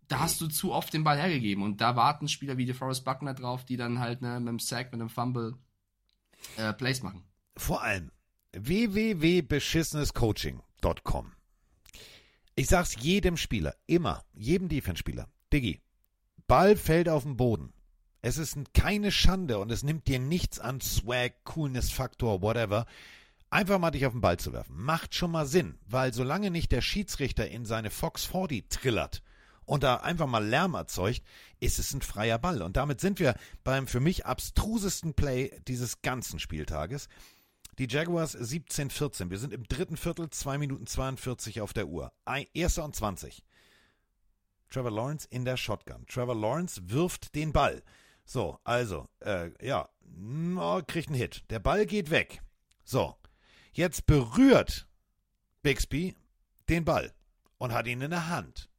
Da 0.07 0.19
hast 0.19 0.39
du 0.41 0.47
zu 0.47 0.73
oft 0.73 0.93
den 0.93 1.03
Ball 1.03 1.17
hergegeben 1.17 1.63
und 1.63 1.81
da 1.81 1.95
warten 1.95 2.27
Spieler 2.27 2.57
wie 2.57 2.65
DeForest 2.65 3.05
Buckner 3.05 3.33
drauf, 3.33 3.65
die 3.65 3.77
dann 3.77 3.99
halt 3.99 4.21
ne, 4.21 4.39
mit 4.39 4.47
dem 4.47 4.59
Sack, 4.59 4.91
mit 4.91 5.01
dem 5.01 5.09
Fumble 5.09 5.55
äh, 6.55 6.71
Plays 6.73 7.01
machen. 7.03 7.23
Vor 7.55 7.81
allem 7.81 8.11
www.beschissenescoaching.com. 8.53 11.33
Ich 12.55 12.67
sag's 12.67 12.95
jedem 12.99 13.37
Spieler, 13.37 13.75
immer, 13.85 14.23
jedem 14.33 14.67
Defense-Spieler. 14.69 15.27
Diggi, 15.53 15.79
Ball 16.47 16.75
fällt 16.75 17.07
auf 17.09 17.21
den 17.23 17.37
Boden. 17.37 17.73
Es 18.21 18.37
ist 18.37 18.57
keine 18.73 19.11
Schande 19.11 19.59
und 19.59 19.71
es 19.71 19.83
nimmt 19.83 20.07
dir 20.07 20.19
nichts 20.19 20.59
an 20.59 20.81
Swag, 20.81 21.43
Coolness-Faktor, 21.43 22.41
whatever. 22.41 22.87
Einfach 23.49 23.79
mal 23.79 23.91
dich 23.91 24.05
auf 24.05 24.11
den 24.13 24.21
Ball 24.21 24.37
zu 24.37 24.53
werfen. 24.53 24.75
Macht 24.75 25.13
schon 25.13 25.31
mal 25.31 25.45
Sinn, 25.45 25.77
weil 25.85 26.13
solange 26.13 26.49
nicht 26.49 26.71
der 26.71 26.81
Schiedsrichter 26.81 27.47
in 27.47 27.65
seine 27.65 27.91
Fox 27.91 28.25
40 28.25 28.69
trillert 28.69 29.21
und 29.67 29.83
da 29.83 29.97
einfach 29.97 30.25
mal 30.25 30.43
Lärm 30.43 30.73
erzeugt, 30.73 31.21
ist 31.59 31.77
es 31.77 31.93
ein 31.93 32.01
freier 32.01 32.39
Ball. 32.39 32.61
Und 32.63 32.77
damit 32.77 32.99
sind 33.01 33.19
wir 33.19 33.35
beim 33.63 33.85
für 33.85 33.99
mich 33.99 34.25
abstrusesten 34.25 35.13
Play 35.13 35.51
dieses 35.67 36.01
ganzen 36.01 36.39
Spieltages. 36.39 37.09
Die 37.77 37.87
Jaguars 37.87 38.35
17-14. 38.35 39.29
Wir 39.29 39.37
sind 39.37 39.53
im 39.53 39.65
dritten 39.65 39.97
Viertel, 39.97 40.29
2 40.31 40.57
Minuten 40.57 40.87
42 40.87 41.61
auf 41.61 41.73
der 41.73 41.87
Uhr. 41.87 42.11
Erster 42.53 42.83
und 42.83 42.95
20. 42.95 43.43
Trevor 44.69 44.91
Lawrence 44.91 45.27
in 45.29 45.45
der 45.45 45.57
Shotgun. 45.57 46.05
Trevor 46.07 46.35
Lawrence 46.35 46.81
wirft 46.85 47.35
den 47.35 47.51
Ball. 47.51 47.83
So, 48.25 48.59
also, 48.63 49.07
äh, 49.19 49.51
ja, 49.65 49.89
no, 50.01 50.81
kriegt 50.87 51.09
einen 51.09 51.17
Hit. 51.17 51.43
Der 51.49 51.59
Ball 51.59 51.85
geht 51.85 52.09
weg. 52.09 52.41
So, 52.83 53.15
jetzt 53.73 54.05
berührt 54.05 54.87
Bixby 55.61 56.15
den 56.69 56.85
Ball 56.85 57.13
und 57.57 57.73
hat 57.73 57.85
ihn 57.87 58.01
in 58.01 58.11
der 58.11 58.29
Hand. 58.29 58.69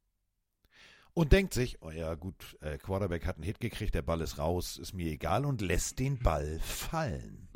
Und 1.19 1.33
denkt 1.33 1.53
sich, 1.53 1.81
oh 1.81 1.91
ja, 1.91 2.15
gut, 2.15 2.55
äh, 2.61 2.77
Quarterback 2.77 3.25
hat 3.25 3.35
einen 3.35 3.43
Hit 3.43 3.59
gekriegt, 3.59 3.93
der 3.93 4.03
Ball 4.03 4.21
ist 4.21 4.37
raus, 4.37 4.77
ist 4.77 4.93
mir 4.93 5.11
egal 5.11 5.43
und 5.43 5.59
lässt 5.59 5.99
den 5.99 6.17
Ball 6.17 6.61
fallen. 6.61 7.49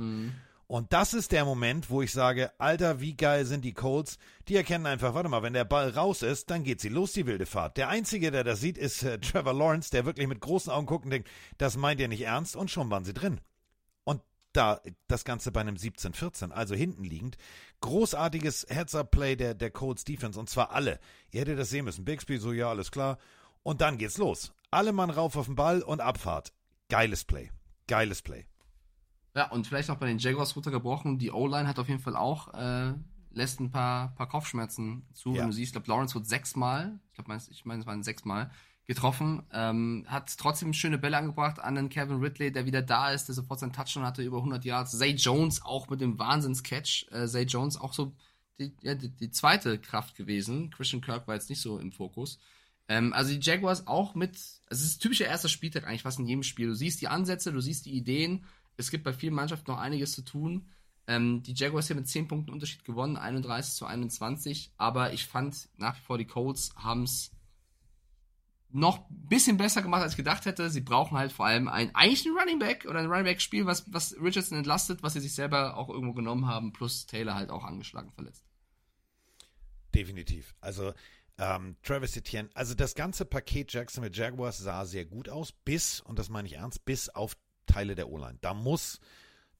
Und 0.67 0.91
das 0.91 1.13
ist 1.13 1.31
der 1.31 1.45
Moment, 1.45 1.89
wo 1.89 2.01
ich 2.01 2.11
sage, 2.11 2.51
Alter, 2.57 2.99
wie 2.99 3.15
geil 3.15 3.45
sind 3.45 3.63
die 3.63 3.71
Colts? 3.71 4.17
Die 4.49 4.57
erkennen 4.57 4.85
einfach, 4.85 5.13
warte 5.13 5.29
mal, 5.29 5.43
wenn 5.43 5.53
der 5.53 5.63
Ball 5.63 5.91
raus 5.91 6.23
ist, 6.23 6.49
dann 6.49 6.65
geht 6.65 6.81
sie 6.81 6.89
los, 6.89 7.13
die 7.13 7.25
wilde 7.25 7.45
Fahrt. 7.45 7.77
Der 7.77 7.87
Einzige, 7.87 8.31
der 8.31 8.43
das 8.43 8.59
sieht, 8.59 8.77
ist 8.77 9.01
äh, 9.01 9.17
Trevor 9.21 9.53
Lawrence, 9.53 9.91
der 9.91 10.03
wirklich 10.03 10.27
mit 10.27 10.41
großen 10.41 10.69
Augen 10.69 10.85
guckt 10.85 11.05
und 11.05 11.11
denkt, 11.11 11.29
das 11.57 11.77
meint 11.77 12.01
ihr 12.01 12.09
nicht 12.09 12.25
ernst 12.25 12.57
und 12.57 12.69
schon 12.69 12.91
waren 12.91 13.05
sie 13.05 13.13
drin. 13.13 13.39
Und 14.03 14.19
da 14.51 14.81
das 15.07 15.23
Ganze 15.23 15.53
bei 15.53 15.61
einem 15.61 15.77
17-14, 15.77 16.51
also 16.51 16.75
hinten 16.75 17.05
liegend, 17.05 17.37
großartiges 17.79 18.65
Heads-Up-Play 18.67 19.37
der, 19.37 19.53
der 19.53 19.71
Colts 19.71 20.03
Defense 20.03 20.37
und 20.37 20.49
zwar 20.49 20.71
alle. 20.71 20.99
Ihr 21.31 21.39
hättet 21.39 21.59
das 21.59 21.69
sehen 21.69 21.85
müssen. 21.85 22.03
Bixby 22.03 22.39
so, 22.39 22.51
ja, 22.51 22.67
alles 22.67 22.91
klar. 22.91 23.19
Und 23.63 23.81
dann 23.81 23.97
geht's 23.97 24.17
los. 24.17 24.53
Alle 24.71 24.93
Mann 24.93 25.09
rauf 25.09 25.35
auf 25.35 25.45
den 25.45 25.55
Ball 25.55 25.81
und 25.81 26.01
Abfahrt. 26.01 26.53
Geiles 26.89 27.23
Play. 27.23 27.51
Geiles 27.87 28.21
Play. 28.21 28.45
Ja, 29.35 29.49
und 29.49 29.65
vielleicht 29.65 29.89
noch 29.89 29.97
bei 29.97 30.07
den 30.07 30.19
Jaguars 30.19 30.55
runtergebrochen. 30.55 31.17
Die 31.17 31.31
O-Line 31.31 31.67
hat 31.67 31.79
auf 31.79 31.89
jeden 31.89 32.01
Fall 32.01 32.15
auch, 32.15 32.53
äh, 32.53 32.93
lässt 33.31 33.59
ein 33.59 33.71
paar, 33.71 34.13
paar 34.15 34.29
Kopfschmerzen 34.29 35.07
zu. 35.13 35.33
Ja. 35.33 35.41
Wenn 35.41 35.47
du 35.47 35.53
siehst, 35.53 35.69
ich 35.69 35.73
glaube, 35.73 35.87
Lawrence 35.87 36.13
wird 36.13 36.27
sechsmal, 36.27 36.99
ich 37.07 37.15
glaube, 37.15 37.35
ich 37.49 37.65
meine, 37.65 37.81
es 37.81 37.87
waren 37.87 38.03
sechsmal, 38.03 38.51
getroffen. 38.85 39.43
Ähm, 39.51 40.05
hat 40.07 40.35
trotzdem 40.37 40.73
schöne 40.73 40.97
Bälle 40.97 41.17
angebracht 41.17 41.59
an 41.59 41.75
den 41.75 41.89
Kevin 41.89 42.19
Ridley, 42.19 42.51
der 42.51 42.65
wieder 42.65 42.81
da 42.81 43.11
ist, 43.11 43.27
der 43.27 43.35
sofort 43.35 43.59
seinen 43.59 43.73
Touchdown 43.73 44.03
hatte, 44.03 44.23
über 44.23 44.37
100 44.37 44.65
Yards. 44.65 44.97
Zay 44.97 45.11
Jones 45.11 45.63
auch 45.63 45.89
mit 45.89 46.01
dem 46.01 46.19
Wahnsinns-Catch. 46.19 47.07
Äh, 47.11 47.27
Zay 47.27 47.43
Jones 47.43 47.77
auch 47.77 47.93
so 47.93 48.13
die, 48.59 48.75
ja, 48.81 48.93
die, 48.95 49.09
die 49.09 49.31
zweite 49.31 49.79
Kraft 49.79 50.15
gewesen. 50.15 50.69
Christian 50.69 51.01
Kirk 51.01 51.27
war 51.27 51.35
jetzt 51.35 51.49
nicht 51.49 51.61
so 51.61 51.79
im 51.79 51.91
Fokus. 51.91 52.39
Ähm, 52.87 53.13
also 53.13 53.33
die 53.33 53.39
Jaguars 53.39 53.87
auch 53.87 54.15
mit, 54.15 54.31
also 54.31 54.83
es 54.83 54.83
ist 54.83 54.99
typischer 54.99 55.25
erster 55.25 55.49
Spieltag 55.49 55.87
eigentlich 55.87 56.03
fast 56.03 56.19
in 56.19 56.27
jedem 56.27 56.43
Spiel. 56.43 56.67
Du 56.67 56.75
siehst 56.75 57.01
die 57.01 57.07
Ansätze, 57.07 57.51
du 57.51 57.61
siehst 57.61 57.85
die 57.85 57.93
Ideen. 57.93 58.45
Es 58.77 58.91
gibt 58.91 59.03
bei 59.03 59.13
vielen 59.13 59.33
Mannschaften 59.33 59.71
noch 59.71 59.79
einiges 59.79 60.13
zu 60.13 60.23
tun. 60.23 60.69
Ähm, 61.05 61.43
die 61.43 61.53
Jaguars 61.53 61.87
hier 61.87 61.95
mit 61.95 62.07
10 62.07 62.27
Punkten 62.27 62.51
Unterschied 62.51 62.85
gewonnen, 62.85 63.17
31 63.17 63.73
zu 63.73 63.85
21. 63.85 64.71
Aber 64.77 65.13
ich 65.13 65.25
fand 65.25 65.69
nach 65.77 65.95
wie 65.97 66.01
vor, 66.01 66.17
die 66.17 66.27
Colts 66.27 66.73
haben 66.75 67.03
es 67.03 67.31
noch 68.73 69.09
ein 69.09 69.27
bisschen 69.27 69.57
besser 69.57 69.81
gemacht, 69.81 70.01
als 70.01 70.13
ich 70.13 70.17
gedacht 70.17 70.45
hätte. 70.45 70.69
Sie 70.69 70.81
brauchen 70.81 71.17
halt 71.17 71.31
vor 71.31 71.45
allem 71.45 71.67
ein, 71.67 71.93
eigentlich 71.93 72.25
ein 72.25 72.35
Running 72.35 72.59
Back 72.59 72.85
oder 72.89 72.99
ein 72.99 73.05
Running 73.05 73.25
Back 73.25 73.41
Spiel, 73.41 73.65
was, 73.65 73.91
was 73.93 74.15
Richardson 74.19 74.57
entlastet, 74.57 75.03
was 75.03 75.13
sie 75.13 75.19
sich 75.19 75.35
selber 75.35 75.77
auch 75.77 75.89
irgendwo 75.89 76.13
genommen 76.13 76.47
haben, 76.47 76.73
plus 76.73 77.05
Taylor 77.05 77.35
halt 77.35 77.51
auch 77.51 77.63
angeschlagen 77.63 78.11
verletzt. 78.11 78.43
Definitiv. 79.93 80.55
Also 80.59 80.93
ähm, 81.37 81.75
Travis 81.83 82.15
Etienne, 82.15 82.49
also 82.53 82.73
das 82.75 82.95
ganze 82.95 83.25
Paket 83.25 83.73
Jackson 83.73 84.03
mit 84.03 84.15
Jaguars 84.15 84.57
sah 84.59 84.85
sehr 84.85 85.05
gut 85.05 85.29
aus, 85.29 85.51
bis, 85.51 85.99
und 86.01 86.19
das 86.19 86.29
meine 86.29 86.47
ich 86.47 86.55
ernst, 86.55 86.85
bis 86.85 87.09
auf 87.09 87.35
Teile 87.65 87.95
der 87.95 88.09
O-Line. 88.09 88.37
Da 88.41 88.53
muss 88.53 88.99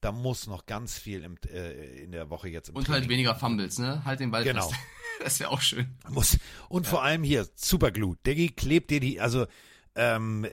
da 0.00 0.12
muss 0.12 0.46
noch 0.46 0.66
ganz 0.66 0.98
viel 0.98 1.22
im, 1.24 1.36
äh, 1.50 2.02
in 2.02 2.12
der 2.12 2.28
Woche 2.28 2.50
jetzt 2.50 2.68
im 2.68 2.76
Und 2.76 2.88
halt 2.90 2.98
Training- 3.04 3.08
weniger 3.08 3.34
Fumbles, 3.36 3.78
ne? 3.78 4.04
Halt 4.04 4.20
den 4.20 4.30
Ball 4.30 4.44
Genau. 4.44 4.68
fest. 4.68 4.80
Das 5.24 5.40
wäre 5.40 5.48
auch 5.50 5.62
schön. 5.62 5.96
muss. 6.10 6.36
Und 6.68 6.86
vor 6.86 7.02
allem 7.02 7.22
hier, 7.22 7.48
Superglue. 7.54 8.16
Diggi, 8.26 8.48
klebt 8.50 8.90
dir 8.90 9.00
die, 9.00 9.18
also, 9.20 9.46
ähm, 9.94 10.44
äh, 10.44 10.50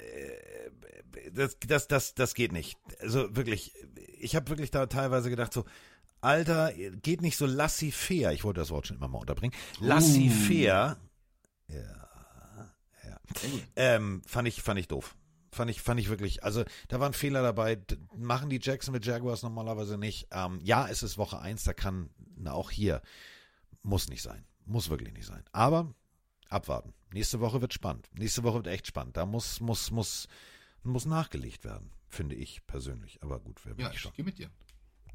das, 1.33 1.57
das, 1.59 1.87
das, 1.89 2.13
das 2.13 2.33
geht 2.33 2.53
nicht. 2.53 2.77
Also 2.99 3.35
wirklich, 3.35 3.73
ich 4.19 4.35
habe 4.37 4.47
wirklich 4.49 4.71
da 4.71 4.85
teilweise 4.85 5.29
gedacht 5.29 5.51
so, 5.51 5.65
Alter, 6.21 6.71
geht 7.01 7.21
nicht 7.21 7.35
so 7.35 7.45
laissez-faire. 7.45 8.31
Ich 8.31 8.43
wollte 8.45 8.61
das 8.61 8.69
Wort 8.69 8.87
schon 8.87 8.97
immer 8.97 9.07
mal 9.09 9.17
unterbringen. 9.17 9.55
Laissez-faire. 9.79 10.97
Ja, 11.73 12.71
ja. 13.09 13.19
Ähm, 13.75 14.21
fand 14.25 14.47
ich, 14.47 14.61
fand 14.61 14.79
ich 14.79 14.87
doof. 14.87 15.15
Fand 15.53 15.69
ich, 15.69 15.81
fand 15.81 15.99
ich 15.99 16.07
wirklich, 16.09 16.43
also 16.45 16.63
da 16.87 16.99
waren 17.01 17.11
Fehler 17.13 17.41
dabei, 17.41 17.75
D 17.75 17.97
machen 18.15 18.49
die 18.49 18.59
Jacksonville 18.61 19.03
Jaguars 19.05 19.43
normalerweise 19.43 19.97
nicht. 19.97 20.27
Ähm, 20.31 20.59
ja, 20.63 20.87
es 20.87 21.03
ist 21.03 21.17
Woche 21.17 21.39
eins, 21.39 21.63
da 21.65 21.73
kann, 21.73 22.09
na, 22.37 22.53
auch 22.53 22.71
hier, 22.71 23.01
muss 23.83 24.07
nicht 24.07 24.21
sein. 24.21 24.45
Muss 24.65 24.89
wirklich 24.89 25.11
nicht 25.13 25.25
sein. 25.25 25.43
Aber 25.51 25.93
abwarten. 26.47 26.93
Nächste 27.13 27.41
Woche 27.41 27.59
wird 27.59 27.73
spannend. 27.73 28.09
Nächste 28.13 28.43
Woche 28.43 28.55
wird 28.55 28.67
echt 28.67 28.87
spannend. 28.87 29.17
Da 29.17 29.25
muss, 29.25 29.59
muss, 29.59 29.91
muss, 29.91 30.27
muss 30.83 31.05
nachgelegt 31.05 31.65
werden, 31.65 31.91
finde 32.07 32.35
ich 32.35 32.65
persönlich. 32.67 33.21
Aber 33.21 33.39
gut, 33.41 33.59
wer 33.65 33.73
bin 33.73 33.83
Ja, 33.83 33.89
ich 33.89 33.95
ich 33.95 34.01
schon? 34.01 34.13
gehe 34.13 34.23
mit 34.23 34.37
dir. 34.37 34.49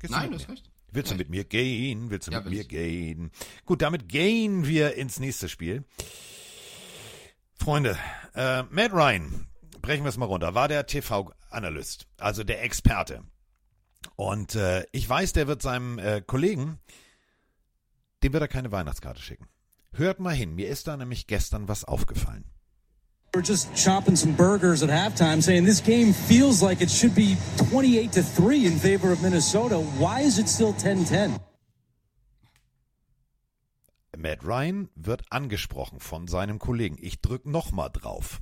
Gehst 0.00 0.10
Nein, 0.12 0.28
mit 0.30 0.40
du 0.40 0.42
hast 0.44 0.50
recht. 0.50 0.70
Willst 0.92 1.10
du 1.12 1.16
mit 1.16 1.30
mir 1.30 1.44
gehen? 1.44 2.10
Willst 2.10 2.28
du 2.28 2.32
Ja, 2.32 2.38
mit 2.38 2.46
will 2.46 2.52
mir 2.56 2.60
ich. 2.62 2.68
gehen? 2.68 3.30
Gut, 3.64 3.80
damit 3.80 4.08
gehen 4.08 4.66
wir 4.66 4.94
ins 4.96 5.18
nächste 5.18 5.48
Spiel. 5.48 5.84
Freunde, 7.66 7.98
äh, 8.36 8.62
Matt 8.70 8.92
Ryan, 8.92 9.44
brechen 9.82 10.04
wir 10.04 10.10
es 10.10 10.16
mal 10.16 10.26
runter, 10.26 10.54
war 10.54 10.68
der 10.68 10.86
TV-Analyst, 10.86 12.06
also 12.16 12.44
der 12.44 12.62
Experte. 12.62 13.24
Und 14.14 14.54
äh, 14.54 14.84
ich 14.92 15.08
weiß, 15.08 15.32
der 15.32 15.48
wird 15.48 15.62
seinem 15.62 15.98
äh, 15.98 16.22
Kollegen, 16.24 16.78
dem 18.22 18.32
wird 18.32 18.42
er 18.42 18.46
keine 18.46 18.70
Weihnachtskarte 18.70 19.20
schicken. 19.20 19.48
Hört 19.92 20.20
mal 20.20 20.32
hin, 20.32 20.54
mir 20.54 20.68
ist 20.68 20.86
da 20.86 20.96
nämlich 20.96 21.26
gestern 21.26 21.66
was 21.66 21.82
aufgefallen. 21.82 22.44
We're 23.34 23.42
just 23.44 23.74
chopping 23.74 24.14
some 24.14 24.34
burgers 24.34 24.84
at 24.84 24.88
halftime, 24.88 25.42
saying 25.42 25.64
this 25.64 25.82
game 25.82 26.14
feels 26.14 26.62
like 26.62 26.80
it 26.80 26.88
should 26.88 27.16
be 27.16 27.36
28 27.68 28.12
to 28.12 28.22
3 28.22 28.64
in 28.64 28.78
favor 28.78 29.10
of 29.10 29.22
Minnesota. 29.22 29.78
Why 29.98 30.20
is 30.24 30.38
it 30.38 30.48
still 30.48 30.72
10 30.72 31.04
10? 31.04 31.40
Matt 34.18 34.44
Ryan 34.44 34.88
wird 34.94 35.24
angesprochen 35.30 36.00
von 36.00 36.28
seinem 36.28 36.58
Kollegen. 36.58 36.96
Ich 37.00 37.20
drück 37.20 37.46
noch 37.46 37.72
mal 37.72 37.88
drauf. 37.88 38.40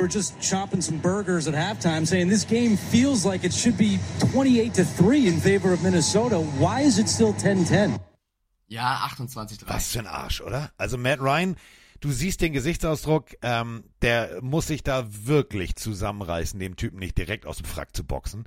We're 0.00 0.12
just 0.12 0.34
chopping 0.40 0.82
some 0.82 0.98
burgers 0.98 1.46
at 1.46 1.54
halftime, 1.54 2.04
saying 2.04 2.28
this 2.28 2.44
game 2.44 2.76
feels 2.76 3.24
like 3.24 3.44
it 3.44 3.52
should 3.52 3.76
be 3.78 4.00
28 4.32 4.72
to 4.74 4.84
3 4.84 5.28
in 5.28 5.40
favor 5.40 5.72
of 5.72 5.82
Minnesota. 5.82 6.38
Why 6.58 6.82
is 6.82 6.98
it 6.98 7.08
still 7.08 7.32
10 7.32 7.64
10? 7.64 8.00
Ja, 8.66 9.02
28 9.04 9.58
3. 9.58 9.68
Was 9.72 9.92
für 9.92 10.00
ein 10.00 10.06
Arsch, 10.08 10.40
oder? 10.40 10.72
Also 10.76 10.98
Matt 10.98 11.20
Ryan, 11.20 11.54
du 12.00 12.10
siehst 12.10 12.40
den 12.40 12.52
Gesichtsausdruck, 12.52 13.36
ähm, 13.42 13.84
der 14.02 14.40
muss 14.42 14.66
sich 14.66 14.82
da 14.82 15.06
wirklich 15.08 15.76
zusammenreißen, 15.76 16.58
dem 16.58 16.74
Typen 16.74 16.98
nicht 16.98 17.16
direkt 17.16 17.46
aus 17.46 17.58
dem 17.58 17.66
Frack 17.66 17.94
zu 17.94 18.02
boxen. 18.04 18.44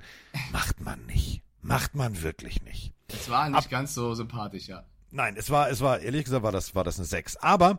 Macht 0.52 0.80
man 0.82 1.06
nicht. 1.06 1.42
Macht 1.62 1.94
man 1.94 2.22
wirklich 2.22 2.62
nicht. 2.62 2.92
Das 3.08 3.30
war 3.30 3.48
nicht 3.48 3.70
ganz 3.70 3.94
so 3.94 4.14
sympathisch, 4.14 4.68
ja. 4.68 4.84
Nein, 5.10 5.36
es 5.36 5.50
war, 5.50 5.70
es 5.70 5.80
war, 5.80 6.00
ehrlich 6.00 6.24
gesagt, 6.24 6.42
war 6.42 6.52
das, 6.52 6.74
war 6.74 6.84
das 6.84 6.98
eine 6.98 7.06
6. 7.06 7.36
Aber 7.36 7.78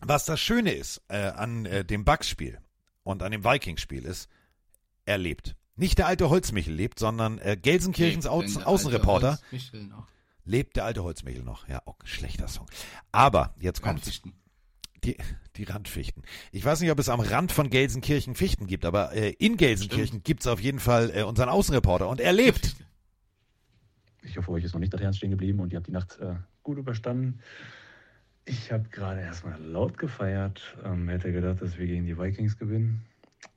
was 0.00 0.24
das 0.24 0.40
Schöne 0.40 0.72
ist 0.72 1.02
äh, 1.08 1.16
an 1.16 1.66
äh, 1.66 1.84
dem 1.84 2.04
Bucks-Spiel 2.04 2.58
und 3.02 3.22
an 3.22 3.32
dem 3.32 3.44
Vikings-Spiel 3.44 4.04
ist, 4.04 4.28
er 5.04 5.18
lebt. 5.18 5.56
Nicht 5.76 5.98
der 5.98 6.06
alte 6.06 6.30
Holzmichel 6.30 6.74
lebt, 6.74 6.98
sondern 6.98 7.38
äh, 7.38 7.56
Gelsenkirchens 7.60 8.26
Außen, 8.26 8.58
der 8.60 8.68
Außenreporter 8.68 9.40
lebt 10.44 10.76
der 10.76 10.84
alte 10.84 11.02
Holzmichel 11.02 11.42
noch. 11.42 11.68
Ja, 11.68 11.82
auch 11.86 11.96
schlechter 12.04 12.48
Song. 12.48 12.66
Aber 13.12 13.54
jetzt. 13.58 13.84
Randfichten. 13.84 14.34
Die, 15.02 15.16
die 15.56 15.64
Randfichten. 15.64 16.22
Ich 16.50 16.64
weiß 16.64 16.80
nicht, 16.80 16.90
ob 16.90 16.98
es 16.98 17.08
am 17.08 17.20
Rand 17.20 17.52
von 17.52 17.68
Gelsenkirchen 17.68 18.34
Fichten 18.34 18.66
gibt, 18.66 18.84
aber 18.84 19.12
äh, 19.12 19.30
in 19.30 19.56
Gelsenkirchen 19.56 20.22
gibt's 20.22 20.46
auf 20.46 20.60
jeden 20.60 20.80
Fall 20.80 21.10
äh, 21.14 21.22
unseren 21.24 21.48
Außenreporter 21.48 22.08
und 22.08 22.20
er 22.20 22.32
lebt. 22.32 22.76
Ich 24.24 24.36
hoffe, 24.38 24.50
euch 24.52 24.64
ist 24.64 24.72
noch 24.72 24.80
nicht 24.80 24.92
das 24.92 25.16
stehen 25.16 25.30
geblieben 25.30 25.60
und 25.60 25.72
ihr 25.72 25.76
habt 25.76 25.86
die 25.86 25.92
Nacht 25.92 26.18
äh, 26.20 26.34
gut 26.62 26.78
überstanden. 26.78 27.40
Ich 28.46 28.72
habe 28.72 28.88
gerade 28.90 29.20
erstmal 29.20 29.60
laut 29.60 29.98
gefeiert. 29.98 30.76
Ähm, 30.84 31.08
hätte 31.08 31.32
gedacht, 31.32 31.62
dass 31.62 31.78
wir 31.78 31.86
gegen 31.86 32.06
die 32.06 32.18
Vikings 32.18 32.58
gewinnen. 32.58 33.02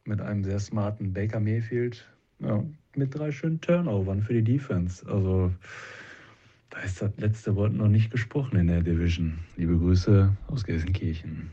Mit 0.04 0.22
einem 0.22 0.44
sehr 0.44 0.60
smarten 0.60 1.14
Baker 1.14 1.40
Mayfield. 1.40 2.06
Ja, 2.40 2.64
mit 2.96 3.18
drei 3.18 3.32
schönen 3.32 3.62
Turnovern 3.62 4.22
für 4.22 4.34
die 4.34 4.44
Defense. 4.44 5.06
Also, 5.10 5.52
da 6.70 6.80
ist 6.80 7.02
das 7.02 7.12
letzte 7.18 7.56
Wort 7.56 7.74
noch 7.74 7.88
nicht 7.88 8.12
gesprochen 8.12 8.58
in 8.58 8.68
der 8.68 8.82
Division. 8.82 9.40
Liebe 9.56 9.78
Grüße 9.78 10.36
aus 10.48 10.64
Gelsenkirchen. 10.64 11.52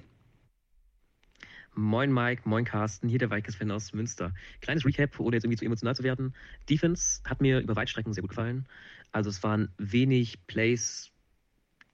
Moin 1.77 2.13
Mike, 2.13 2.43
moin 2.45 2.65
Carsten, 2.65 3.09
hier 3.09 3.19
der 3.19 3.33
Vikings-Fan 3.33 3.71
aus 3.73 3.93
Münster. 3.93 4.33
Kleines 4.61 4.85
Recap, 4.85 5.19
ohne 5.19 5.37
jetzt 5.37 5.45
irgendwie 5.45 5.59
zu 5.59 5.65
emotional 5.65 5.97
zu 5.97 6.05
werden. 6.05 6.33
Defense 6.71 7.21
hat 7.25 7.41
mir 7.41 7.59
über 7.59 7.75
Weitstrecken 7.75 8.13
sehr 8.13 8.23
gut 8.23 8.31
gefallen. 8.31 8.67
Also 9.15 9.31
es 9.31 9.45
waren 9.45 9.69
wenig 9.79 10.45
Plays, 10.49 11.13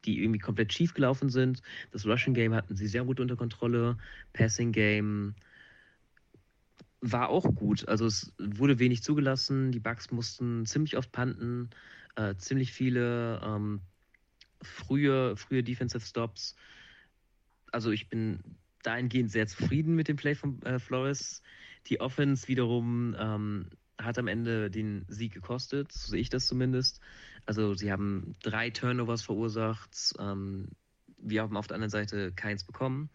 die 0.07 0.23
irgendwie 0.23 0.39
komplett 0.39 0.73
schief 0.73 0.95
gelaufen 0.95 1.29
sind. 1.29 1.61
Das 1.91 2.07
Rushing 2.07 2.33
Game 2.33 2.55
hatten 2.55 2.77
sie 2.77 2.87
sehr 2.87 3.05
gut 3.05 3.21
unter 3.21 3.37
Kontrolle. 3.37 3.99
Passing 4.33 4.73
Game 4.73 5.35
war 7.03 7.29
auch 7.29 7.45
gut. 7.55 7.87
Also 7.89 8.07
es 8.07 8.33
wurde 8.39 8.79
wenig 8.79 9.03
zugelassen. 9.03 9.71
Die 9.71 9.81
Bucks 9.81 10.11
mussten 10.11 10.65
ziemlich 10.65 10.97
oft 10.97 11.13
panten, 11.13 11.69
äh, 12.17 12.35
ziemlich 12.37 12.73
viele 12.73 13.39
ähm, 13.45 13.83
frühe, 14.63 15.37
frühe 15.37 15.63
Defensive 15.63 16.07
Stops. 16.07 16.57
Also 17.71 17.91
ich 17.91 18.09
bin 18.09 18.41
dahingehend 18.83 19.31
sehr 19.31 19.47
zufrieden 19.47 19.95
mit 19.95 20.09
dem 20.09 20.17
Play 20.17 20.35
von 20.35 20.63
äh, 20.63 20.79
Flores. 20.79 21.43
Die 21.89 22.01
Offense 22.01 22.49
wiederum 22.49 23.15
ähm, 23.19 23.67
hat 24.01 24.19
am 24.19 24.29
Ende 24.29 24.71
den 24.71 25.05
Sieg 25.09 25.33
gekostet, 25.33 25.93
so 25.93 26.11
sehe 26.11 26.21
ich 26.21 26.31
das 26.31 26.47
zumindest. 26.47 27.01
Also 27.47 27.75
sie 27.75 27.93
haben 27.93 28.37
drei 28.43 28.71
Turnovers 28.71 29.23
verursacht. 29.23 30.15
Ähm, 30.19 30.69
wir 31.19 31.43
haben 31.43 31.57
auf 31.57 31.67
der 31.67 31.75
anderen 31.75 31.91
Seite 31.91 32.33
keins 32.33 32.65
bekommen. 32.65 33.11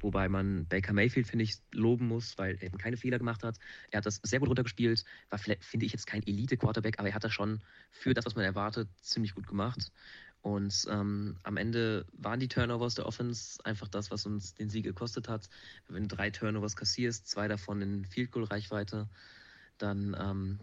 Wobei 0.00 0.28
man 0.28 0.66
Baker 0.66 0.92
Mayfield, 0.92 1.26
finde 1.26 1.44
ich, 1.44 1.56
loben 1.72 2.06
muss, 2.06 2.36
weil 2.36 2.56
er 2.56 2.64
eben 2.64 2.78
keine 2.78 2.98
Fehler 2.98 3.18
gemacht 3.18 3.42
hat. 3.42 3.56
Er 3.90 3.98
hat 3.98 4.06
das 4.06 4.20
sehr 4.22 4.40
gut 4.40 4.48
runtergespielt. 4.48 5.04
War, 5.30 5.38
finde 5.38 5.86
ich, 5.86 5.92
jetzt 5.92 6.06
kein 6.06 6.22
Elite-Quarterback, 6.22 6.98
aber 6.98 7.08
er 7.08 7.14
hat 7.14 7.24
das 7.24 7.32
schon 7.32 7.62
für 7.90 8.12
das, 8.12 8.26
was 8.26 8.34
man 8.34 8.44
erwartet, 8.44 8.88
ziemlich 9.00 9.34
gut 9.34 9.46
gemacht. 9.46 9.90
Und 10.42 10.86
ähm, 10.90 11.38
am 11.42 11.56
Ende 11.56 12.06
waren 12.12 12.38
die 12.38 12.48
Turnovers 12.48 12.94
der 12.94 13.06
Offense 13.06 13.58
einfach 13.64 13.88
das, 13.88 14.10
was 14.10 14.26
uns 14.26 14.54
den 14.54 14.68
Sieg 14.68 14.84
gekostet 14.84 15.28
hat. 15.28 15.48
Wenn 15.88 16.06
du 16.06 16.14
drei 16.14 16.30
Turnovers 16.30 16.76
kassierst, 16.76 17.26
zwei 17.26 17.48
davon 17.48 17.80
in 17.82 18.04
Field 18.04 18.30
Goal 18.30 18.44
Reichweite, 18.44 19.08
dann 19.78 20.16
ähm, 20.18 20.60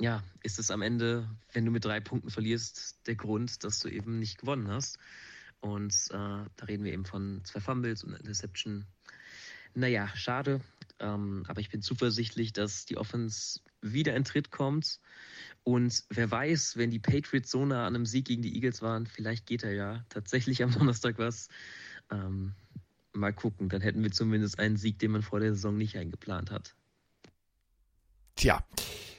ja, 0.00 0.22
ist 0.42 0.58
es 0.58 0.70
am 0.70 0.82
Ende, 0.82 1.28
wenn 1.52 1.64
du 1.64 1.70
mit 1.70 1.84
drei 1.84 2.00
Punkten 2.00 2.30
verlierst, 2.30 3.06
der 3.06 3.14
Grund, 3.14 3.62
dass 3.64 3.78
du 3.80 3.88
eben 3.88 4.18
nicht 4.18 4.38
gewonnen 4.38 4.68
hast. 4.68 4.98
Und 5.60 5.94
äh, 6.10 6.16
da 6.56 6.64
reden 6.66 6.84
wir 6.84 6.92
eben 6.92 7.04
von 7.04 7.40
zwei 7.44 7.60
Fumbles 7.60 8.02
und 8.02 8.14
Interception. 8.14 8.84
Naja, 9.74 10.08
schade. 10.14 10.60
Ähm, 10.98 11.44
aber 11.46 11.60
ich 11.60 11.70
bin 11.70 11.82
zuversichtlich, 11.82 12.52
dass 12.52 12.84
die 12.84 12.96
Offense 12.96 13.60
wieder 13.80 14.16
in 14.16 14.24
Tritt 14.24 14.50
kommt. 14.50 14.98
Und 15.64 16.04
wer 16.10 16.30
weiß, 16.30 16.76
wenn 16.76 16.90
die 16.90 16.98
Patriots 16.98 17.50
so 17.50 17.64
nah 17.64 17.86
an 17.86 17.94
einem 17.94 18.06
Sieg 18.06 18.26
gegen 18.26 18.42
die 18.42 18.54
Eagles 18.54 18.82
waren, 18.82 19.06
vielleicht 19.06 19.46
geht 19.46 19.62
er 19.62 19.72
ja 19.72 20.04
tatsächlich 20.08 20.62
am 20.62 20.72
Donnerstag 20.72 21.18
was. 21.18 21.48
Ähm, 22.10 22.54
mal 23.12 23.32
gucken, 23.32 23.68
dann 23.68 23.82
hätten 23.82 24.02
wir 24.02 24.10
zumindest 24.10 24.58
einen 24.58 24.76
Sieg, 24.76 24.98
den 24.98 25.12
man 25.12 25.22
vor 25.22 25.40
der 25.40 25.54
Saison 25.54 25.76
nicht 25.76 25.96
eingeplant 25.96 26.50
hat. 26.50 26.74
Tja, 28.36 28.64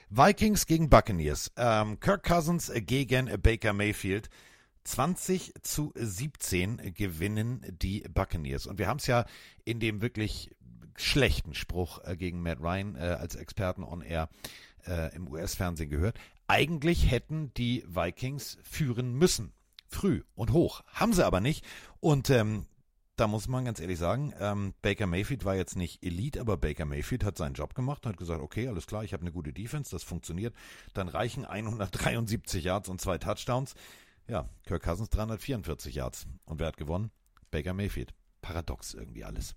Vikings 0.10 0.66
gegen 0.66 0.90
Buccaneers. 0.90 1.52
Ähm, 1.56 2.00
Kirk 2.00 2.24
Cousins 2.24 2.72
gegen 2.74 3.30
Baker 3.42 3.74
Mayfield. 3.74 4.30
20 4.84 5.54
zu 5.62 5.94
17 5.96 6.94
gewinnen 6.94 7.66
die 7.82 8.02
Buccaneers. 8.02 8.68
Und 8.68 8.80
wir 8.80 8.88
haben 8.88 8.98
es 8.98 9.08
ja 9.08 9.26
in 9.64 9.80
dem 9.80 10.02
wirklich 10.02 10.52
schlechten 10.98 11.54
Spruch 11.54 12.00
äh, 12.04 12.16
gegen 12.18 12.42
Matt 12.42 12.60
Ryan 12.60 12.96
äh, 12.96 13.00
als 13.00 13.36
Experten 13.36 13.84
on 13.84 14.02
Air 14.02 14.30
äh, 14.86 15.16
im 15.16 15.28
US-Fernsehen 15.28 15.90
gehört. 15.90 16.20
Eigentlich 16.48 17.10
hätten 17.10 17.54
die 17.56 17.84
Vikings 17.88 18.58
führen 18.64 19.14
müssen. 19.14 19.54
Früh 19.88 20.24
und 20.36 20.52
hoch. 20.52 20.82
Haben 20.88 21.14
sie 21.14 21.26
aber 21.26 21.40
nicht. 21.40 21.66
Und 22.00 22.30
ähm, 22.30 22.66
da 23.16 23.28
muss 23.28 23.48
man 23.48 23.66
ganz 23.66 23.80
ehrlich 23.80 24.00
sagen, 24.00 24.34
ähm, 24.40 24.74
Baker 24.82 25.06
Mayfield 25.06 25.46
war 25.46 25.56
jetzt 25.56 25.76
nicht 25.76 26.04
Elite, 26.04 26.42
aber 26.42 26.58
Baker 26.58 26.86
Mayfield 26.86 27.24
hat 27.24 27.38
seinen 27.38 27.54
Job 27.54 27.76
gemacht 27.76 28.06
und 28.06 28.12
hat 28.12 28.18
gesagt, 28.18 28.42
okay, 28.42 28.68
alles 28.68 28.88
klar, 28.88 29.04
ich 29.04 29.14
habe 29.14 29.22
eine 29.22 29.32
gute 29.32 29.54
Defense, 29.54 29.92
das 29.92 30.04
funktioniert. 30.04 30.56
Dann 30.94 31.08
reichen 31.08 31.46
173 31.46 32.64
Yards 32.64 32.90
und 32.90 33.00
zwei 33.00 33.18
Touchdowns. 33.18 33.76
Ja, 34.28 34.50
Kirk 34.66 34.84
Cousins 34.84 35.10
344 35.10 35.96
Yards. 35.96 36.26
Und 36.46 36.60
wer 36.60 36.68
hat 36.68 36.78
gewonnen? 36.78 37.12
Baker 37.52 37.74
Mayfield. 37.74 38.14
Paradox 38.42 38.94
irgendwie 38.94 39.24
alles. 39.24 39.56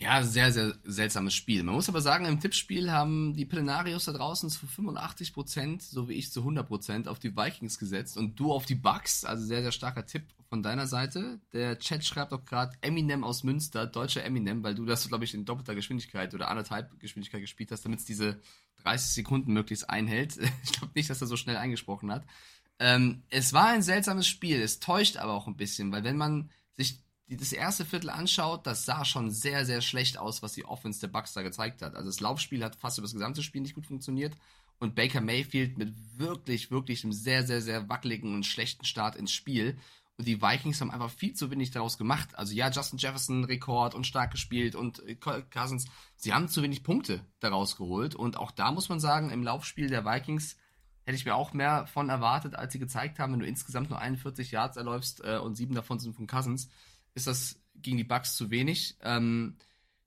Ja, 0.00 0.22
sehr, 0.22 0.52
sehr 0.52 0.76
seltsames 0.84 1.34
Spiel. 1.34 1.64
Man 1.64 1.74
muss 1.74 1.88
aber 1.88 2.00
sagen, 2.00 2.24
im 2.24 2.38
Tippspiel 2.38 2.92
haben 2.92 3.34
die 3.34 3.44
Pillenarios 3.44 4.04
da 4.04 4.12
draußen 4.12 4.48
zu 4.48 4.66
85 4.66 5.32
Prozent, 5.32 5.82
so 5.82 6.08
wie 6.08 6.12
ich 6.12 6.30
zu 6.30 6.40
100 6.40 6.68
Prozent, 6.68 7.08
auf 7.08 7.18
die 7.18 7.36
Vikings 7.36 7.80
gesetzt 7.80 8.16
und 8.16 8.38
du 8.38 8.52
auf 8.52 8.64
die 8.64 8.76
Bucks. 8.76 9.24
Also 9.24 9.44
sehr, 9.44 9.62
sehr 9.62 9.72
starker 9.72 10.06
Tipp 10.06 10.22
von 10.48 10.62
deiner 10.62 10.86
Seite. 10.86 11.40
Der 11.52 11.80
Chat 11.80 12.04
schreibt 12.04 12.32
auch 12.32 12.44
gerade 12.44 12.76
Eminem 12.80 13.24
aus 13.24 13.42
Münster, 13.42 13.86
deutscher 13.86 14.24
Eminem, 14.24 14.62
weil 14.62 14.76
du 14.76 14.84
das, 14.84 15.08
glaube 15.08 15.24
ich, 15.24 15.34
in 15.34 15.44
doppelter 15.44 15.74
Geschwindigkeit 15.74 16.32
oder 16.32 16.48
anderthalb 16.48 17.00
Geschwindigkeit 17.00 17.40
gespielt 17.40 17.72
hast, 17.72 17.84
damit 17.84 17.98
es 17.98 18.04
diese 18.04 18.40
30 18.84 19.10
Sekunden 19.10 19.52
möglichst 19.52 19.90
einhält. 19.90 20.38
Ich 20.62 20.72
glaube 20.72 20.92
nicht, 20.94 21.10
dass 21.10 21.20
er 21.20 21.26
so 21.26 21.36
schnell 21.36 21.56
eingesprochen 21.56 22.12
hat. 22.12 22.24
Ähm, 22.78 23.22
es 23.30 23.52
war 23.52 23.68
ein 23.68 23.82
seltsames 23.82 24.28
Spiel. 24.28 24.60
Es 24.62 24.78
täuscht 24.78 25.16
aber 25.16 25.32
auch 25.32 25.48
ein 25.48 25.56
bisschen, 25.56 25.90
weil 25.90 26.04
wenn 26.04 26.16
man 26.16 26.50
sich 26.76 27.00
das 27.36 27.52
erste 27.52 27.84
Viertel 27.84 28.10
anschaut, 28.10 28.66
das 28.66 28.86
sah 28.86 29.04
schon 29.04 29.30
sehr, 29.30 29.66
sehr 29.66 29.82
schlecht 29.82 30.16
aus, 30.16 30.42
was 30.42 30.54
die 30.54 30.64
Offense 30.64 31.00
der 31.00 31.08
Bucks 31.08 31.34
da 31.34 31.42
gezeigt 31.42 31.82
hat. 31.82 31.94
Also 31.94 32.08
das 32.08 32.20
Laufspiel 32.20 32.64
hat 32.64 32.76
fast 32.76 32.98
über 32.98 33.04
das 33.04 33.12
gesamte 33.12 33.42
Spiel 33.42 33.60
nicht 33.60 33.74
gut 33.74 33.86
funktioniert 33.86 34.34
und 34.78 34.94
Baker 34.94 35.20
Mayfield 35.20 35.76
mit 35.76 35.94
wirklich, 36.16 36.70
wirklich 36.70 37.04
einem 37.04 37.12
sehr, 37.12 37.46
sehr, 37.46 37.60
sehr 37.60 37.88
wackeligen 37.88 38.34
und 38.34 38.46
schlechten 38.46 38.84
Start 38.84 39.16
ins 39.16 39.32
Spiel. 39.32 39.76
Und 40.16 40.26
die 40.26 40.40
Vikings 40.42 40.80
haben 40.80 40.90
einfach 40.90 41.10
viel 41.10 41.34
zu 41.34 41.50
wenig 41.50 41.70
daraus 41.70 41.98
gemacht. 41.98 42.30
Also 42.36 42.54
ja, 42.54 42.70
Justin 42.70 42.98
Jefferson 42.98 43.44
Rekord 43.44 43.94
und 43.94 44.06
stark 44.06 44.32
gespielt 44.32 44.74
und 44.74 45.00
äh, 45.06 45.14
Cousins, 45.14 45.86
sie 46.16 46.32
haben 46.32 46.48
zu 46.48 46.62
wenig 46.62 46.82
Punkte 46.82 47.24
daraus 47.40 47.76
geholt. 47.76 48.14
Und 48.14 48.36
auch 48.36 48.50
da 48.50 48.72
muss 48.72 48.88
man 48.88 49.00
sagen, 49.00 49.30
im 49.30 49.42
Laufspiel 49.42 49.88
der 49.88 50.04
Vikings 50.04 50.56
hätte 51.04 51.16
ich 51.16 51.24
mir 51.24 51.34
auch 51.34 51.52
mehr 51.52 51.86
von 51.86 52.08
erwartet, 52.08 52.54
als 52.54 52.72
sie 52.72 52.78
gezeigt 52.78 53.18
haben, 53.18 53.32
wenn 53.32 53.40
du 53.40 53.46
insgesamt 53.46 53.90
nur 53.90 53.98
41 53.98 54.50
Yards 54.50 54.76
erläufst 54.76 55.22
äh, 55.24 55.38
und 55.38 55.56
sieben 55.56 55.74
davon 55.74 55.98
sind 55.98 56.16
von 56.16 56.26
Cousins 56.26 56.68
ist 57.18 57.26
das 57.26 57.60
gegen 57.74 57.96
die 57.96 58.04
Bucks 58.04 58.34
zu 58.34 58.50
wenig. 58.50 58.96
Ähm, 59.02 59.56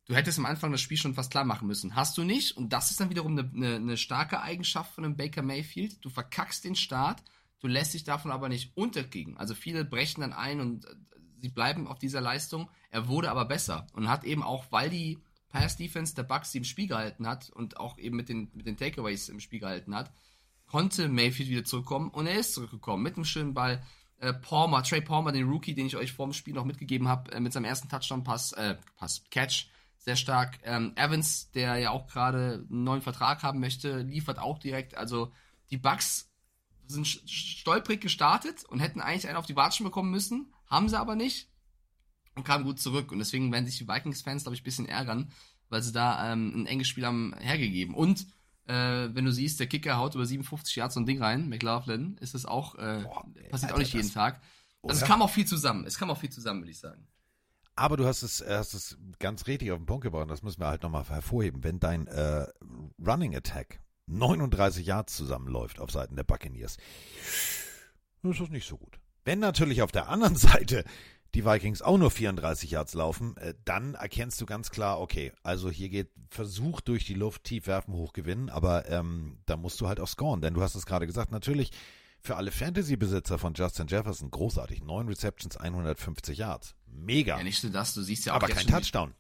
du 0.06 0.16
hättest 0.16 0.40
am 0.40 0.46
Anfang 0.46 0.72
das 0.72 0.82
Spiel 0.82 0.98
schon 0.98 1.14
fast 1.14 1.32
klar 1.32 1.46
machen 1.46 1.68
müssen. 1.68 1.96
Hast 1.96 2.18
du 2.18 2.24
nicht. 2.24 2.58
Und 2.58 2.74
das 2.74 2.92
ist 2.92 3.00
dann 3.00 3.10
wiederum 3.10 3.38
eine, 3.38 3.50
eine, 3.54 3.76
eine 3.76 3.98
starke 3.98 4.42
Eigenschaft 4.42 4.94
von 4.94 5.06
einem 5.06 5.16
Baker 5.16 5.42
Mayfield. 5.42 6.04
Du 6.04 6.10
verkackst 6.10 6.64
den 6.66 6.76
Start, 6.76 7.24
du 7.60 7.68
lässt 7.68 7.94
dich 7.94 8.04
davon 8.04 8.32
aber 8.32 8.50
nicht 8.50 8.76
unterkriegen. 8.76 9.38
Also 9.38 9.54
viele 9.54 9.86
brechen 9.86 10.22
dann 10.22 10.34
ein 10.34 10.60
und 10.60 10.86
äh, 10.86 10.96
sie 11.42 11.50
bleiben 11.50 11.88
auf 11.88 12.00
dieser 12.00 12.22
Leistung. 12.22 12.70
Er 12.90 13.08
wurde 13.08 13.30
aber 13.30 13.46
besser 13.46 13.88
und 13.94 14.10
hat 14.10 14.24
eben 14.24 14.44
auch, 14.44 14.72
weil 14.72 14.90
die 14.90 15.20
Pass-Defense 15.50 16.16
der 16.16 16.42
sie 16.44 16.60
im 16.60 16.64
Spiel 16.64 16.88
gehalten 16.88 17.28
hat 17.28 17.50
und 17.50 17.78
auch 17.78 17.98
eben 17.98 18.16
mit 18.16 18.30
den, 18.30 18.50
mit 18.54 18.66
den 18.66 18.78
Takeaways 18.78 19.30
im 19.30 19.40
Spiel 19.40 19.60
gehalten 19.60 19.94
hat, 19.94 20.12
konnte 20.66 21.10
Mayfield 21.10 21.50
wieder 21.50 21.66
zurückkommen 21.66 22.10
und 22.10 22.28
er 22.28 22.40
ist 22.40 22.54
zurückgekommen 22.54 23.04
mit 23.04 23.16
einem 23.16 23.26
schönen 23.26 23.54
Ball 23.54 23.84
äh, 24.22 24.34
Palmer, 24.34 24.84
Trey 24.84 25.02
Palmer, 25.02 25.32
den 25.32 25.50
Rookie, 25.50 25.74
den 25.74 25.88
ich 25.88 25.98
euch 25.98 26.14
vor 26.14 26.28
dem 26.28 26.34
Spiel 26.34 26.54
noch 26.54 26.64
mitgegeben 26.64 27.08
habe, 27.08 27.32
äh, 27.32 27.40
mit 27.40 27.54
seinem 27.54 27.66
ersten 27.66 27.90
Touchdown-Pass, 27.90 28.54
äh, 28.54 28.76
Pass, 28.96 29.24
Catch, 29.32 29.68
sehr 29.98 30.16
stark. 30.16 30.60
Ähm, 30.64 30.94
Evans, 30.96 31.52
der 31.52 31.78
ja 31.78 31.90
auch 31.90 32.08
gerade 32.08 32.66
einen 32.70 32.84
neuen 32.84 33.02
Vertrag 33.02 33.44
haben 33.44 33.60
möchte, 33.60 34.02
liefert 34.02 34.40
auch 34.40 34.60
direkt. 34.60 34.96
Also 34.96 35.32
die 35.72 35.78
Bucks 35.78 36.32
sind 36.86 37.08
stolprig 37.08 38.02
gestartet 38.02 38.64
und 38.66 38.80
hätten 38.80 39.02
eigentlich 39.02 39.28
einen 39.28 39.38
auf 39.38 39.46
die 39.48 39.56
Watschen 39.56 39.86
bekommen 39.86 40.12
müssen, 40.12 40.54
haben 40.68 40.88
sie 40.88 41.00
aber 41.00 41.16
nicht 41.16 41.50
und 42.36 42.44
kamen 42.44 42.64
gut 42.64 42.80
zurück. 42.80 43.12
Und 43.12 43.20
deswegen 43.20 43.52
werden 43.52 43.66
sich 43.66 43.78
die 43.78 43.88
Vikings-Fans, 43.88 44.44
glaube 44.44 44.56
ich, 44.56 44.62
ein 44.62 44.66
bisschen 44.66 44.88
ärgern, 44.88 45.32
weil 45.70 45.82
sie 45.82 45.92
da 45.92 46.32
ähm, 46.32 46.54
ein 46.56 46.66
enges 46.68 46.88
Spiel 46.88 47.06
haben 47.06 47.34
hergegeben. 47.40 47.96
Und 47.96 48.28
äh, 48.68 49.10
wenn 49.14 49.26
du 49.26 49.32
siehst, 49.32 49.60
der 49.60 49.68
Kicker 49.68 49.98
haut 49.98 50.16
über 50.16 50.26
57 50.26 50.76
Yards 50.76 50.94
so 50.96 51.00
ein 51.00 51.06
Ding 51.06 51.22
rein, 51.22 51.50
McLaughlin, 51.50 52.18
ist 52.20 52.34
das 52.34 52.46
auch, 52.46 52.76
äh, 52.76 53.02
Boah, 53.04 53.26
passiert 53.50 53.72
Alter, 53.72 53.76
auch 53.76 53.80
nicht 53.80 53.94
jeden 53.94 54.12
Tag. 54.12 54.36
Also 54.36 54.82
oder? 54.82 54.94
es 54.94 55.04
kam 55.04 55.22
auch 55.22 55.30
viel 55.30 55.46
zusammen. 55.46 55.86
Es 55.86 55.98
kam 55.98 56.10
auch 56.10 56.18
viel 56.18 56.32
zusammen, 56.32 56.62
würde 56.62 56.72
ich 56.72 56.80
sagen. 56.80 57.08
Aber 57.76 57.98
du 57.98 58.06
hast 58.06 58.22
es, 58.22 58.44
hast 58.48 58.74
es 58.74 58.98
ganz 59.20 59.48
richtig 59.48 59.72
auf 59.72 59.80
den 59.80 59.86
Punkt 59.86 60.04
gebracht. 60.04 60.30
Das 60.30 60.44
müssen 60.44 60.60
wir 60.60 60.68
halt 60.68 60.84
nochmal 60.84 61.08
hervorheben. 61.08 61.64
Wenn 61.64 61.80
dein 61.80 62.08
äh, 62.08 62.46
Running 63.04 63.36
Attack 63.36 63.82
39 64.08 64.86
Yards 64.86 65.16
zusammenläuft 65.16 65.80
auf 65.80 65.92
Seiten 65.92 66.16
der 66.16 66.24
Buccaneers, 66.24 66.78
dann 68.22 68.32
ist 68.32 68.42
das 68.42 68.50
nicht 68.50 68.68
so 68.68 68.78
gut. 68.78 69.00
Wenn 69.24 69.40
natürlich 69.40 69.82
auf 69.82 69.92
der 69.92 70.10
anderen 70.10 70.36
Seite 70.38 70.84
die 71.36 71.46
Vikings 71.46 71.82
auch 71.82 71.98
nur 71.98 72.12
34 72.12 72.72
Yards 72.72 72.94
laufen, 72.94 73.38
äh, 73.38 73.54
dann 73.66 73.96
erkennst 73.96 74.40
du 74.42 74.46
ganz 74.46 74.70
klar, 74.70 75.00
okay, 75.00 75.32
also 75.44 75.70
hier 75.70 75.90
geht 75.90 76.10
Versuch 76.30 76.82
durch 76.82 77.06
die 77.06 77.14
Luft, 77.14 77.44
tief 77.44 77.68
werfen, 77.68 77.94
hoch 77.94 78.14
gewinnen, 78.14 78.50
aber 78.50 78.90
ähm, 78.90 79.38
da 79.46 79.58
musst 79.58 79.80
du 79.82 79.88
halt 79.88 80.00
auch 80.00 80.08
scoren, 80.08 80.42
denn 80.42 80.54
du 80.54 80.62
hast 80.62 80.76
es 80.76 80.86
gerade 80.86 81.08
gesagt, 81.08 81.32
natürlich 81.32 81.72
für 82.22 82.36
alle 82.36 82.52
Fantasy-Besitzer 82.52 83.40
von 83.40 83.54
Justin 83.56 83.88
Jefferson 83.88 84.30
großartig. 84.30 84.84
Neun 84.84 85.08
Receptions, 85.08 85.58
150 85.58 86.38
Yards. 86.38 86.76
Mega. 86.86 87.38
Ja, 87.38 87.44
nicht 87.44 87.64
nur 87.64 87.74
das, 87.74 87.94
du 87.96 88.02
siehst 88.04 88.26
ja 88.26 88.34
auch 88.34 88.38
Aber 88.38 88.48
kein 88.48 88.68
Touchdown. 88.68 89.16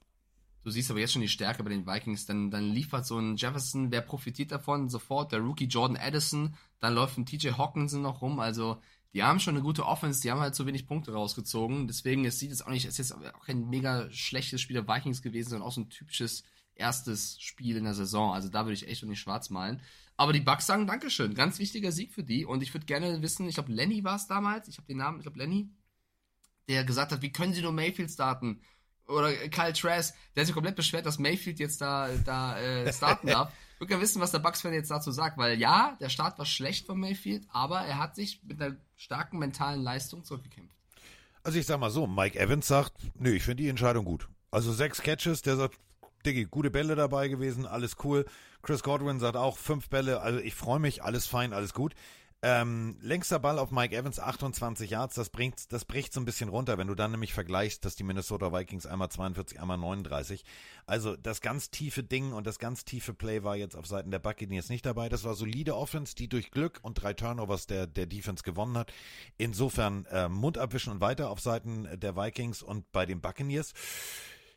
Du 0.63 0.69
siehst 0.69 0.91
aber 0.91 0.99
jetzt 0.99 1.13
schon 1.13 1.23
die 1.23 1.27
Stärke 1.27 1.63
bei 1.63 1.71
den 1.71 1.87
Vikings, 1.87 2.27
dann, 2.27 2.51
dann 2.51 2.69
liefert 2.69 3.07
so 3.07 3.17
ein 3.17 3.35
Jefferson, 3.35 3.91
wer 3.91 4.01
profitiert 4.01 4.51
davon? 4.51 4.89
Sofort 4.89 5.31
der 5.31 5.39
Rookie 5.39 5.65
Jordan 5.65 5.97
Addison, 5.97 6.55
dann 6.79 6.93
läuft 6.93 7.17
ein 7.17 7.25
TJ 7.25 7.53
Hawkinson 7.57 8.03
noch 8.03 8.21
rum, 8.21 8.39
also 8.39 8.79
die 9.13 9.23
haben 9.23 9.39
schon 9.39 9.55
eine 9.55 9.63
gute 9.63 9.85
Offense, 9.85 10.21
die 10.21 10.31
haben 10.31 10.39
halt 10.39 10.55
zu 10.55 10.65
wenig 10.65 10.87
Punkte 10.87 11.13
rausgezogen. 11.13 11.87
Deswegen, 11.87 12.23
es 12.25 12.39
sieht 12.39 12.49
jetzt 12.49 12.65
auch 12.65 12.71
nicht, 12.71 12.85
es 12.85 12.97
ist 12.97 13.09
jetzt 13.09 13.35
auch 13.35 13.45
kein 13.45 13.69
mega 13.69 14.09
schlechtes 14.11 14.61
Spiel 14.61 14.75
der 14.75 14.87
Vikings 14.87 15.21
gewesen, 15.21 15.49
sondern 15.49 15.67
auch 15.67 15.73
so 15.73 15.81
ein 15.81 15.89
typisches 15.89 16.43
erstes 16.75 17.39
Spiel 17.41 17.75
in 17.75 17.83
der 17.83 17.93
Saison. 17.93 18.33
Also 18.33 18.49
da 18.49 18.65
würde 18.65 18.73
ich 18.73 18.87
echt 18.87 19.03
noch 19.03 19.09
nicht 19.09 19.19
schwarz 19.19 19.49
malen. 19.49 19.81
Aber 20.15 20.33
die 20.33 20.39
Bucks 20.39 20.65
sagen 20.65 20.87
Dankeschön. 20.87 21.33
Ganz 21.33 21.59
wichtiger 21.59 21.91
Sieg 21.91 22.13
für 22.13 22.23
die. 22.23 22.45
Und 22.45 22.63
ich 22.63 22.73
würde 22.73 22.85
gerne 22.85 23.21
wissen, 23.21 23.47
ich 23.47 23.55
glaube, 23.55 23.73
Lenny 23.73 24.03
war 24.03 24.15
es 24.15 24.27
damals, 24.27 24.67
ich 24.67 24.77
habe 24.77 24.87
den 24.87 24.97
Namen, 24.97 25.17
ich 25.17 25.23
glaube, 25.23 25.39
Lenny, 25.39 25.69
der 26.69 26.83
gesagt 26.85 27.11
hat, 27.11 27.21
wie 27.21 27.31
können 27.31 27.53
sie 27.53 27.61
nur 27.61 27.73
Mayfield 27.73 28.11
starten? 28.11 28.61
Oder 29.07 29.33
Kyle 29.49 29.73
Trask, 29.73 30.15
der 30.35 30.45
sich 30.45 30.53
komplett 30.53 30.75
beschwert, 30.75 31.05
dass 31.05 31.19
Mayfield 31.19 31.59
jetzt 31.59 31.81
da, 31.81 32.09
da 32.23 32.57
äh, 32.59 32.93
starten 32.93 33.27
darf. 33.27 33.51
Würde 33.81 33.87
gerne 33.87 34.03
wissen, 34.03 34.21
was 34.21 34.29
der 34.29 34.37
Bucks-Fan 34.37 34.73
jetzt 34.73 34.91
dazu 34.91 35.09
sagt, 35.09 35.39
weil 35.39 35.59
ja, 35.59 35.97
der 35.99 36.09
Start 36.09 36.37
war 36.37 36.45
schlecht 36.45 36.85
von 36.85 36.99
Mayfield, 36.99 37.47
aber 37.51 37.79
er 37.79 37.97
hat 37.97 38.15
sich 38.15 38.39
mit 38.43 38.61
einer 38.61 38.75
starken 38.95 39.39
mentalen 39.39 39.81
Leistung 39.81 40.23
zurückgekämpft. 40.23 40.77
Also 41.41 41.57
ich 41.57 41.65
sag 41.65 41.79
mal 41.79 41.89
so, 41.89 42.05
Mike 42.05 42.39
Evans 42.39 42.67
sagt, 42.67 42.93
nö, 43.15 43.31
ich 43.31 43.41
finde 43.41 43.63
die 43.63 43.69
Entscheidung 43.69 44.05
gut. 44.05 44.29
Also 44.51 44.71
sechs 44.71 45.01
Catches, 45.01 45.41
der 45.41 45.55
sagt, 45.55 45.79
Diggi, 46.27 46.45
gute 46.45 46.69
Bälle 46.69 46.95
dabei 46.95 47.27
gewesen, 47.27 47.65
alles 47.65 47.95
cool. 48.03 48.27
Chris 48.61 48.83
Godwin 48.83 49.19
sagt 49.19 49.35
auch 49.35 49.57
fünf 49.57 49.89
Bälle, 49.89 50.21
also 50.21 50.37
ich 50.37 50.53
freue 50.53 50.79
mich, 50.79 51.03
alles 51.03 51.25
fein, 51.25 51.51
alles 51.51 51.73
gut. 51.73 51.95
Ähm, 52.43 52.97
längster 53.01 53.37
Ball 53.37 53.59
auf 53.59 53.69
Mike 53.69 53.95
Evans, 53.95 54.19
28 54.19 54.89
Yards, 54.89 55.13
das 55.13 55.29
bringt, 55.29 55.71
das 55.71 55.85
bricht 55.85 56.11
so 56.11 56.19
ein 56.19 56.25
bisschen 56.25 56.49
runter, 56.49 56.79
wenn 56.79 56.87
du 56.87 56.95
dann 56.95 57.11
nämlich 57.11 57.35
vergleichst, 57.35 57.85
dass 57.85 57.95
die 57.95 58.03
Minnesota 58.03 58.51
Vikings 58.51 58.87
einmal 58.87 59.09
42, 59.09 59.59
einmal 59.59 59.77
39. 59.77 60.43
Also 60.87 61.15
das 61.15 61.41
ganz 61.41 61.69
tiefe 61.69 62.01
Ding 62.01 62.33
und 62.33 62.47
das 62.47 62.57
ganz 62.57 62.83
tiefe 62.83 63.13
Play 63.13 63.43
war 63.43 63.55
jetzt 63.57 63.75
auf 63.75 63.85
Seiten 63.85 64.09
der 64.09 64.17
Buccaneers 64.17 64.69
nicht 64.69 64.87
dabei. 64.87 65.07
Das 65.07 65.23
war 65.23 65.35
solide 65.35 65.75
Offense, 65.75 66.15
die 66.15 66.29
durch 66.29 66.49
Glück 66.49 66.79
und 66.81 66.95
drei 66.95 67.13
Turnovers 67.13 67.67
der, 67.67 67.85
der 67.85 68.07
Defense 68.07 68.41
gewonnen 68.41 68.75
hat. 68.75 68.91
Insofern 69.37 70.05
äh, 70.05 70.27
Mund 70.27 70.57
abwischen 70.57 70.93
und 70.93 70.99
weiter 70.99 71.29
auf 71.29 71.41
Seiten 71.41 71.87
der 71.99 72.15
Vikings 72.15 72.63
und 72.63 72.91
bei 72.91 73.05
den 73.05 73.21
Buccaneers. 73.21 73.73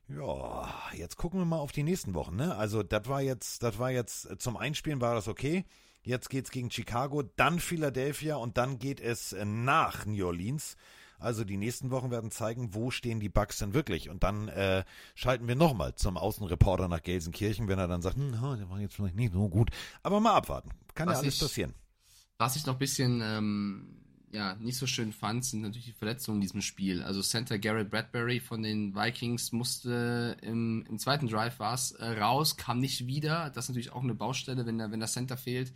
Ja, 0.09 0.73
jetzt 0.95 1.19
gucken 1.19 1.39
wir 1.39 1.45
mal 1.45 1.59
auf 1.59 1.73
die 1.73 1.83
nächsten 1.83 2.15
Wochen. 2.15 2.37
Ne? 2.37 2.57
Also 2.57 2.83
das 2.83 3.09
war 3.09 3.21
jetzt, 3.21 3.63
das 3.63 3.79
war 3.79 3.91
jetzt 3.91 4.41
zum 4.41 4.57
Einspielen 4.57 5.03
war 5.03 5.15
das 5.15 5.29
okay. 5.29 5.67
Jetzt 6.05 6.29
geht's 6.29 6.51
gegen 6.51 6.71
Chicago, 6.71 7.23
dann 7.23 7.59
Philadelphia 7.59 8.37
und 8.37 8.59
dann 8.59 8.79
geht 8.79 9.01
es 9.01 9.35
nach 9.43 10.05
New 10.05 10.27
Orleans. 10.27 10.77
Also 11.19 11.45
die 11.45 11.57
nächsten 11.57 11.91
Wochen 11.91 12.11
werden 12.11 12.31
zeigen, 12.31 12.75
wo 12.75 12.91
stehen 12.91 13.21
die 13.21 13.31
Bucks 13.31 13.59
denn 13.59 13.73
wirklich. 13.73 14.11
Und 14.11 14.23
dann 14.23 14.49
äh, 14.49 14.85
schalten 15.15 15.49
wir 15.49 15.55
nochmal 15.55 15.95
zum 15.95 16.19
Außenreporter 16.19 16.89
nach 16.89 17.03
Gelsenkirchen, 17.03 17.69
wenn 17.69 17.79
er 17.79 17.89
dann 17.89 18.03
sagt, 18.03 18.17
hm, 18.17 18.33
der 18.33 18.69
war 18.69 18.81
jetzt 18.81 18.97
vielleicht 18.97 19.17
nicht 19.17 19.33
so 19.33 19.49
gut. 19.49 19.71
Aber 20.03 20.21
mal 20.21 20.35
abwarten. 20.35 20.71
Kann 20.95 21.09
was 21.09 21.17
ja 21.17 21.23
alles 21.23 21.35
ich, 21.37 21.41
passieren. 21.41 21.75
Was 22.37 22.57
ich 22.57 22.67
noch 22.67 22.75
ein 22.75 22.79
bisschen 22.79 23.23
ähm, 23.23 23.97
ja, 24.31 24.57
nicht 24.57 24.77
so 24.77 24.87
schön 24.87 25.13
fand, 25.13 25.47
sind 25.47 25.63
natürlich 25.63 25.87
die 25.87 25.93
Verletzungen 25.93 26.39
in 26.39 26.43
diesem 26.43 26.61
Spiel. 26.61 27.03
Also 27.03 27.23
Center 27.23 27.59
Garrett 27.59 27.91
Bradbury 27.91 28.41
von 28.41 28.63
den 28.63 28.95
Vikings 28.95 29.53
musste 29.53 30.37
im, 30.43 30.85
im 30.87 30.99
zweiten 30.99 31.29
Drive 31.29 31.59
war 31.61 31.79
äh, 31.99 32.21
raus, 32.21 32.59
kam 32.59 32.81
nicht 32.81 33.07
wieder. 33.07 33.49
Das 33.55 33.65
ist 33.65 33.69
natürlich 33.71 33.93
auch 33.93 34.03
eine 34.03 34.15
Baustelle, 34.15 34.67
wenn 34.67 34.77
der, 34.77 34.91
wenn 34.91 35.01
der 35.01 35.09
Center 35.09 35.39
fehlt 35.39 35.73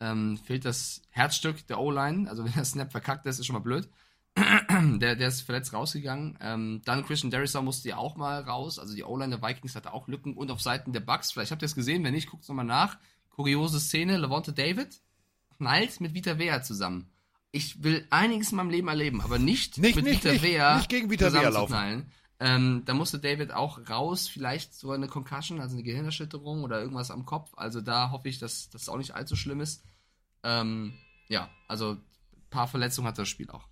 ähm, 0.00 0.38
fehlt 0.38 0.64
das 0.64 1.02
Herzstück 1.10 1.66
der 1.66 1.80
O-Line. 1.80 2.28
Also 2.28 2.44
wenn 2.44 2.52
der 2.52 2.64
Snap 2.64 2.92
verkackt 2.92 3.26
ist, 3.26 3.38
ist 3.38 3.46
schon 3.46 3.54
mal 3.54 3.60
blöd. 3.60 3.88
der, 4.36 5.16
der 5.16 5.28
ist 5.28 5.42
verletzt 5.42 5.72
rausgegangen. 5.72 6.38
Ähm, 6.42 6.82
dann 6.84 7.06
Christian 7.06 7.30
Derisau 7.30 7.62
musste 7.62 7.88
ja 7.88 7.96
auch 7.96 8.16
mal 8.16 8.42
raus. 8.42 8.78
Also 8.78 8.94
die 8.94 9.04
O-Line 9.04 9.38
der 9.38 9.48
Vikings 9.48 9.74
hatte 9.74 9.92
auch 9.92 10.08
Lücken 10.08 10.34
und 10.34 10.50
auf 10.50 10.60
Seiten 10.60 10.92
der 10.92 11.00
Bucks. 11.00 11.32
Vielleicht 11.32 11.52
habt 11.52 11.62
ihr 11.62 11.66
es 11.66 11.74
gesehen, 11.74 12.04
wenn 12.04 12.12
nicht, 12.12 12.28
guckt 12.28 12.42
es 12.42 12.48
nochmal 12.48 12.66
nach. 12.66 12.98
Kuriose 13.30 13.80
Szene, 13.80 14.16
Levante 14.18 14.52
David 14.52 15.00
knallt 15.56 16.00
mit 16.00 16.14
Vita 16.14 16.38
Vea 16.38 16.62
zusammen. 16.62 17.10
Ich 17.52 17.82
will 17.82 18.06
einiges 18.10 18.50
in 18.50 18.56
meinem 18.56 18.70
Leben 18.70 18.88
erleben, 18.88 19.22
aber 19.22 19.38
nicht, 19.38 19.78
nicht 19.78 19.96
mit 19.96 20.04
nicht, 20.04 20.24
Vita 20.24 20.42
Vea 20.42 20.76
nicht 20.76 20.90
gegen 20.90 21.10
Vita 21.10 21.32
Vea 21.32 21.48
laufen. 21.48 22.10
Ähm, 22.38 22.82
da 22.84 22.92
musste 22.92 23.18
David 23.18 23.52
auch 23.52 23.88
raus, 23.88 24.28
vielleicht 24.28 24.74
so 24.74 24.90
eine 24.90 25.08
Concussion, 25.08 25.60
also 25.60 25.74
eine 25.74 25.82
Gehirnerschütterung 25.82 26.64
oder 26.64 26.80
irgendwas 26.80 27.10
am 27.10 27.24
Kopf. 27.24 27.52
Also 27.56 27.80
da 27.80 28.10
hoffe 28.10 28.28
ich, 28.28 28.38
dass 28.38 28.68
das 28.68 28.88
auch 28.88 28.98
nicht 28.98 29.14
allzu 29.14 29.36
schlimm 29.36 29.60
ist. 29.60 29.84
Ähm, 30.42 30.94
ja, 31.28 31.48
also 31.66 31.92
ein 31.92 32.02
paar 32.50 32.68
Verletzungen 32.68 33.08
hat 33.08 33.18
das 33.18 33.28
Spiel 33.28 33.50
auch. 33.50 33.66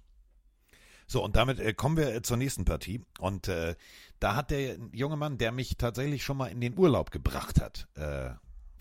So, 1.07 1.23
und 1.23 1.37
damit 1.37 1.61
äh, 1.61 1.75
kommen 1.75 1.97
wir 1.97 2.15
äh, 2.15 2.23
zur 2.23 2.39
nächsten 2.39 2.65
Partie. 2.65 3.05
Und 3.19 3.49
äh, 3.49 3.77
da 4.19 4.37
hat 4.37 4.51
der 4.51 4.79
junge 4.93 5.17
Mann, 5.17 5.37
der 5.37 5.53
mich 5.53 5.77
tatsächlich 5.77 6.25
schon 6.25 6.39
mal 6.39 6.47
in 6.47 6.61
den 6.61 6.79
Urlaub 6.79 7.11
gebracht 7.11 7.61
hat, 7.61 7.89
äh, 7.95 8.31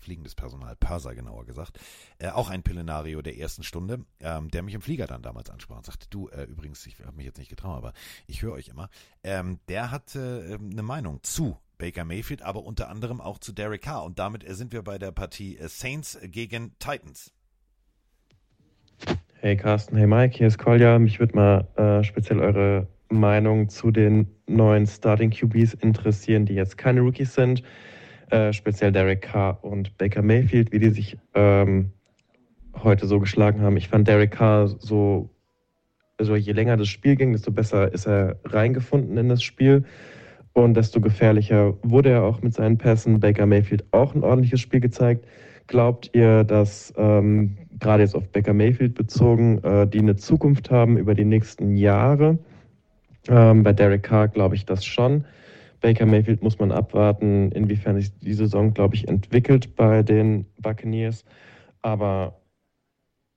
fliegendes 0.04 0.34
Personal, 0.34 0.76
Parser 0.76 1.14
genauer 1.14 1.44
gesagt, 1.44 1.78
äh, 2.18 2.28
auch 2.28 2.50
ein 2.50 2.62
Pillenario 2.62 3.22
der 3.22 3.38
ersten 3.38 3.62
Stunde, 3.62 4.04
ähm, 4.20 4.50
der 4.50 4.62
mich 4.62 4.74
im 4.74 4.80
Flieger 4.80 5.06
dann 5.06 5.22
damals 5.22 5.50
ansprach 5.50 5.78
und 5.78 5.86
sagte, 5.86 6.06
du, 6.10 6.28
äh, 6.28 6.44
übrigens, 6.44 6.86
ich 6.86 6.98
habe 7.00 7.16
mich 7.16 7.26
jetzt 7.26 7.38
nicht 7.38 7.48
getraut, 7.48 7.76
aber 7.76 7.92
ich 8.26 8.42
höre 8.42 8.52
euch 8.52 8.68
immer, 8.68 8.88
ähm, 9.22 9.58
der 9.68 9.90
hat 9.90 10.14
äh, 10.14 10.54
eine 10.54 10.82
Meinung 10.82 11.22
zu 11.22 11.58
Baker 11.78 12.04
Mayfield, 12.04 12.42
aber 12.42 12.64
unter 12.64 12.88
anderem 12.88 13.20
auch 13.20 13.38
zu 13.38 13.52
Derek 13.52 13.82
Carr. 13.82 14.04
Und 14.04 14.18
damit 14.18 14.48
äh, 14.48 14.54
sind 14.54 14.72
wir 14.72 14.82
bei 14.82 14.98
der 14.98 15.10
Partie 15.10 15.56
äh, 15.56 15.68
Saints 15.68 16.18
gegen 16.22 16.72
Titans. 16.78 17.32
Hey 19.40 19.56
Carsten, 19.56 19.96
hey 19.96 20.06
Mike, 20.06 20.38
hier 20.38 20.46
ist 20.46 20.58
Kolja. 20.58 20.98
Mich 20.98 21.18
würde 21.18 21.36
mal 21.36 21.68
äh, 21.76 22.04
speziell 22.04 22.40
eure 22.40 22.88
Meinung 23.10 23.68
zu 23.68 23.90
den 23.90 24.26
neuen 24.46 24.86
Starting 24.86 25.30
QBs 25.30 25.74
interessieren, 25.74 26.46
die 26.46 26.54
jetzt 26.54 26.78
keine 26.78 27.00
Rookies 27.00 27.34
sind. 27.34 27.62
Äh, 28.34 28.52
speziell 28.52 28.90
Derek 28.90 29.22
Carr 29.22 29.62
und 29.62 29.96
Baker 29.96 30.20
Mayfield, 30.20 30.72
wie 30.72 30.80
die 30.80 30.90
sich 30.90 31.16
ähm, 31.34 31.92
heute 32.82 33.06
so 33.06 33.20
geschlagen 33.20 33.60
haben. 33.60 33.76
Ich 33.76 33.86
fand 33.86 34.08
Derek 34.08 34.32
Carr 34.32 34.66
so, 34.66 35.30
also 36.18 36.34
je 36.34 36.50
länger 36.50 36.76
das 36.76 36.88
Spiel 36.88 37.14
ging, 37.14 37.30
desto 37.30 37.52
besser 37.52 37.92
ist 37.92 38.08
er 38.08 38.40
reingefunden 38.44 39.16
in 39.18 39.28
das 39.28 39.44
Spiel 39.44 39.84
und 40.52 40.74
desto 40.74 41.00
gefährlicher 41.00 41.74
wurde 41.84 42.08
er 42.08 42.24
auch 42.24 42.42
mit 42.42 42.54
seinen 42.54 42.76
Pässen. 42.76 43.20
Baker 43.20 43.46
Mayfield 43.46 43.84
auch 43.92 44.16
ein 44.16 44.24
ordentliches 44.24 44.60
Spiel 44.60 44.80
gezeigt. 44.80 45.26
Glaubt 45.68 46.10
ihr, 46.12 46.42
dass 46.42 46.92
ähm, 46.96 47.56
gerade 47.78 48.02
jetzt 48.02 48.16
auf 48.16 48.26
Baker 48.30 48.52
Mayfield 48.52 48.96
bezogen, 48.96 49.62
äh, 49.62 49.86
die 49.86 50.00
eine 50.00 50.16
Zukunft 50.16 50.72
haben 50.72 50.98
über 50.98 51.14
die 51.14 51.24
nächsten 51.24 51.76
Jahre? 51.76 52.38
Ähm, 53.28 53.62
bei 53.62 53.72
Derek 53.72 54.02
Carr 54.02 54.26
glaube 54.26 54.56
ich 54.56 54.66
das 54.66 54.84
schon. 54.84 55.24
Baker 55.84 56.06
Mayfield 56.06 56.42
muss 56.42 56.58
man 56.58 56.72
abwarten, 56.72 57.52
inwiefern 57.52 58.00
sich 58.00 58.18
die 58.20 58.32
Saison, 58.32 58.72
glaube 58.72 58.94
ich, 58.94 59.06
entwickelt 59.06 59.76
bei 59.76 60.02
den 60.02 60.46
Buccaneers. 60.56 61.26
Aber 61.82 62.40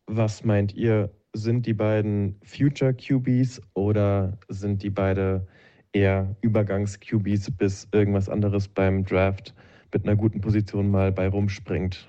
was 0.05 0.45
meint 0.45 0.73
ihr? 0.73 1.13
Sind 1.33 1.65
die 1.65 1.73
beiden 1.73 2.39
Future 2.45 2.93
QBs 2.93 3.61
oder 3.73 4.37
sind 4.47 4.81
die 4.81 4.89
beide 4.89 5.45
eher 5.91 6.37
Übergangs-QBs, 6.39 7.51
bis 7.51 7.89
irgendwas 7.91 8.29
anderes 8.29 8.69
beim 8.69 9.03
Draft 9.03 9.53
mit 9.93 10.05
einer 10.05 10.15
guten 10.15 10.39
Position 10.39 10.89
mal 10.89 11.11
bei 11.11 11.27
rumspringt? 11.27 12.07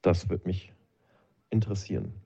Das 0.00 0.30
würde 0.30 0.46
mich 0.46 0.72
interessieren. 1.50 2.23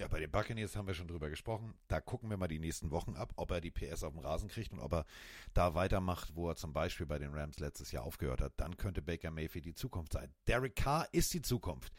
Ja, 0.00 0.08
bei 0.08 0.18
den 0.18 0.30
Buccaneers 0.30 0.76
haben 0.76 0.86
wir 0.86 0.94
schon 0.94 1.08
drüber 1.08 1.28
gesprochen. 1.28 1.74
Da 1.86 2.00
gucken 2.00 2.30
wir 2.30 2.38
mal 2.38 2.48
die 2.48 2.58
nächsten 2.58 2.90
Wochen 2.90 3.16
ab, 3.16 3.34
ob 3.36 3.50
er 3.50 3.60
die 3.60 3.70
PS 3.70 4.02
auf 4.02 4.14
dem 4.14 4.20
Rasen 4.20 4.48
kriegt 4.48 4.72
und 4.72 4.80
ob 4.80 4.94
er 4.94 5.04
da 5.52 5.74
weitermacht, 5.74 6.34
wo 6.34 6.48
er 6.48 6.56
zum 6.56 6.72
Beispiel 6.72 7.04
bei 7.04 7.18
den 7.18 7.34
Rams 7.34 7.58
letztes 7.58 7.92
Jahr 7.92 8.04
aufgehört 8.04 8.40
hat. 8.40 8.54
Dann 8.56 8.78
könnte 8.78 9.02
Baker 9.02 9.30
Mayfield 9.30 9.66
die 9.66 9.74
Zukunft 9.74 10.14
sein. 10.14 10.32
Derek 10.48 10.74
Carr 10.74 11.06
ist 11.12 11.34
die 11.34 11.42
Zukunft. 11.42 11.92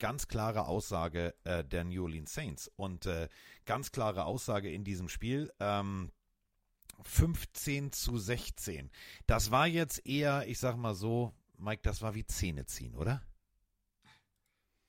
Ganz 0.00 0.26
klare 0.26 0.66
Aussage 0.66 1.32
äh, 1.44 1.62
der 1.62 1.84
New 1.84 2.02
Orleans 2.02 2.34
Saints 2.34 2.68
und 2.74 3.06
äh, 3.06 3.28
ganz 3.66 3.92
klare 3.92 4.24
Aussage 4.24 4.72
in 4.72 4.82
diesem 4.82 5.08
Spiel. 5.08 5.52
Ähm, 5.60 6.10
15 7.02 7.92
zu 7.92 8.18
16. 8.18 8.90
Das 9.28 9.52
war 9.52 9.68
jetzt 9.68 10.04
eher, 10.04 10.48
ich 10.48 10.58
sag 10.58 10.76
mal 10.76 10.96
so, 10.96 11.32
Mike, 11.56 11.82
das 11.84 12.02
war 12.02 12.16
wie 12.16 12.26
Zähne 12.26 12.66
ziehen, 12.66 12.96
oder? 12.96 13.22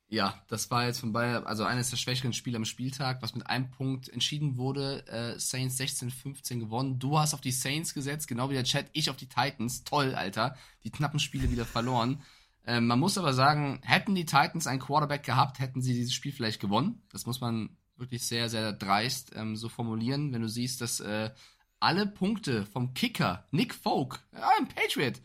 Ja, 0.07 0.39
das 0.47 0.69
war 0.69 0.85
jetzt 0.85 0.99
von 0.99 1.13
Bayern, 1.13 1.45
also 1.45 1.63
eines 1.63 1.89
der 1.89 1.97
schwächeren 1.97 2.31
Spiele 2.31 2.57
am 2.57 2.65
Spieltag, 2.65 3.23
was 3.23 3.33
mit 3.33 3.47
einem 3.47 3.71
Punkt 3.71 4.07
entschieden 4.09 4.55
wurde. 4.55 5.05
Äh, 5.07 5.39
Saints 5.39 5.79
16-15 5.79 6.59
gewonnen. 6.59 6.99
Du 6.99 7.17
hast 7.17 7.33
auf 7.33 7.41
die 7.41 7.51
Saints 7.51 7.93
gesetzt, 7.93 8.27
genau 8.27 8.49
wie 8.49 8.53
der 8.53 8.63
Chat. 8.63 8.85
Ich 8.93 9.09
auf 9.09 9.17
die 9.17 9.27
Titans. 9.27 9.83
Toll, 9.83 10.13
Alter. 10.13 10.55
Die 10.83 10.91
knappen 10.91 11.19
Spiele 11.19 11.49
wieder 11.49 11.65
verloren. 11.65 12.21
Äh, 12.65 12.81
man 12.81 12.99
muss 12.99 13.17
aber 13.17 13.33
sagen, 13.33 13.79
hätten 13.83 14.13
die 14.13 14.25
Titans 14.25 14.67
einen 14.67 14.79
Quarterback 14.79 15.23
gehabt, 15.23 15.59
hätten 15.59 15.81
sie 15.81 15.93
dieses 15.93 16.13
Spiel 16.13 16.31
vielleicht 16.31 16.61
gewonnen. 16.61 17.01
Das 17.11 17.25
muss 17.25 17.41
man 17.41 17.75
wirklich 17.97 18.23
sehr, 18.23 18.49
sehr 18.49 18.73
dreist 18.73 19.31
ähm, 19.35 19.55
so 19.55 19.69
formulieren, 19.69 20.33
wenn 20.33 20.41
du 20.41 20.49
siehst, 20.49 20.81
dass 20.81 20.99
äh, 20.99 21.31
alle 21.79 22.05
Punkte 22.05 22.65
vom 22.65 22.93
Kicker 22.93 23.47
Nick 23.51 23.73
Folk, 23.73 24.19
ja, 24.33 24.49
ein 24.59 24.67
Patriot, 24.67 25.21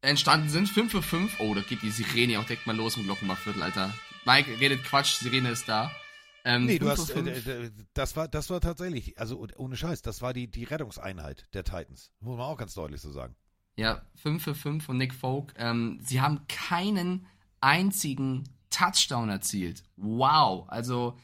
entstanden 0.00 0.48
sind. 0.48 0.68
5 0.68 0.90
für 0.90 1.02
5. 1.02 1.40
Oh, 1.40 1.54
da 1.54 1.62
geht 1.62 1.82
die 1.82 1.90
Sirene 1.90 2.38
auch 2.38 2.44
direkt 2.44 2.66
mal 2.66 2.76
los 2.76 2.96
im 2.96 3.04
Glockenbachviertel, 3.04 3.62
Alter. 3.62 3.92
Mike 4.28 4.60
redet 4.60 4.84
Quatsch, 4.84 5.14
Sirene 5.20 5.48
ist 5.48 5.66
da. 5.70 5.90
Ähm, 6.44 6.66
nee, 6.66 6.78
du 6.78 6.90
hast, 6.90 7.08
äh, 7.08 7.70
das 7.94 8.14
war, 8.14 8.28
das 8.28 8.50
war 8.50 8.60
tatsächlich, 8.60 9.18
also 9.18 9.42
ohne 9.56 9.74
Scheiß, 9.74 10.02
das 10.02 10.20
war 10.20 10.34
die, 10.34 10.50
die 10.50 10.64
Rettungseinheit 10.64 11.48
der 11.54 11.64
Titans. 11.64 12.10
Muss 12.20 12.36
man 12.36 12.44
auch 12.44 12.58
ganz 12.58 12.74
deutlich 12.74 13.00
so 13.00 13.10
sagen. 13.10 13.34
Ja, 13.76 14.02
5 14.16 14.44
für 14.44 14.54
5 14.54 14.84
von 14.84 14.98
Nick 14.98 15.14
Folk. 15.14 15.54
Ähm, 15.56 15.98
sie 16.02 16.20
haben 16.20 16.46
keinen 16.46 17.26
einzigen 17.62 18.44
Touchdown 18.68 19.30
erzielt. 19.30 19.82
Wow. 19.96 20.68
Also, 20.68 21.16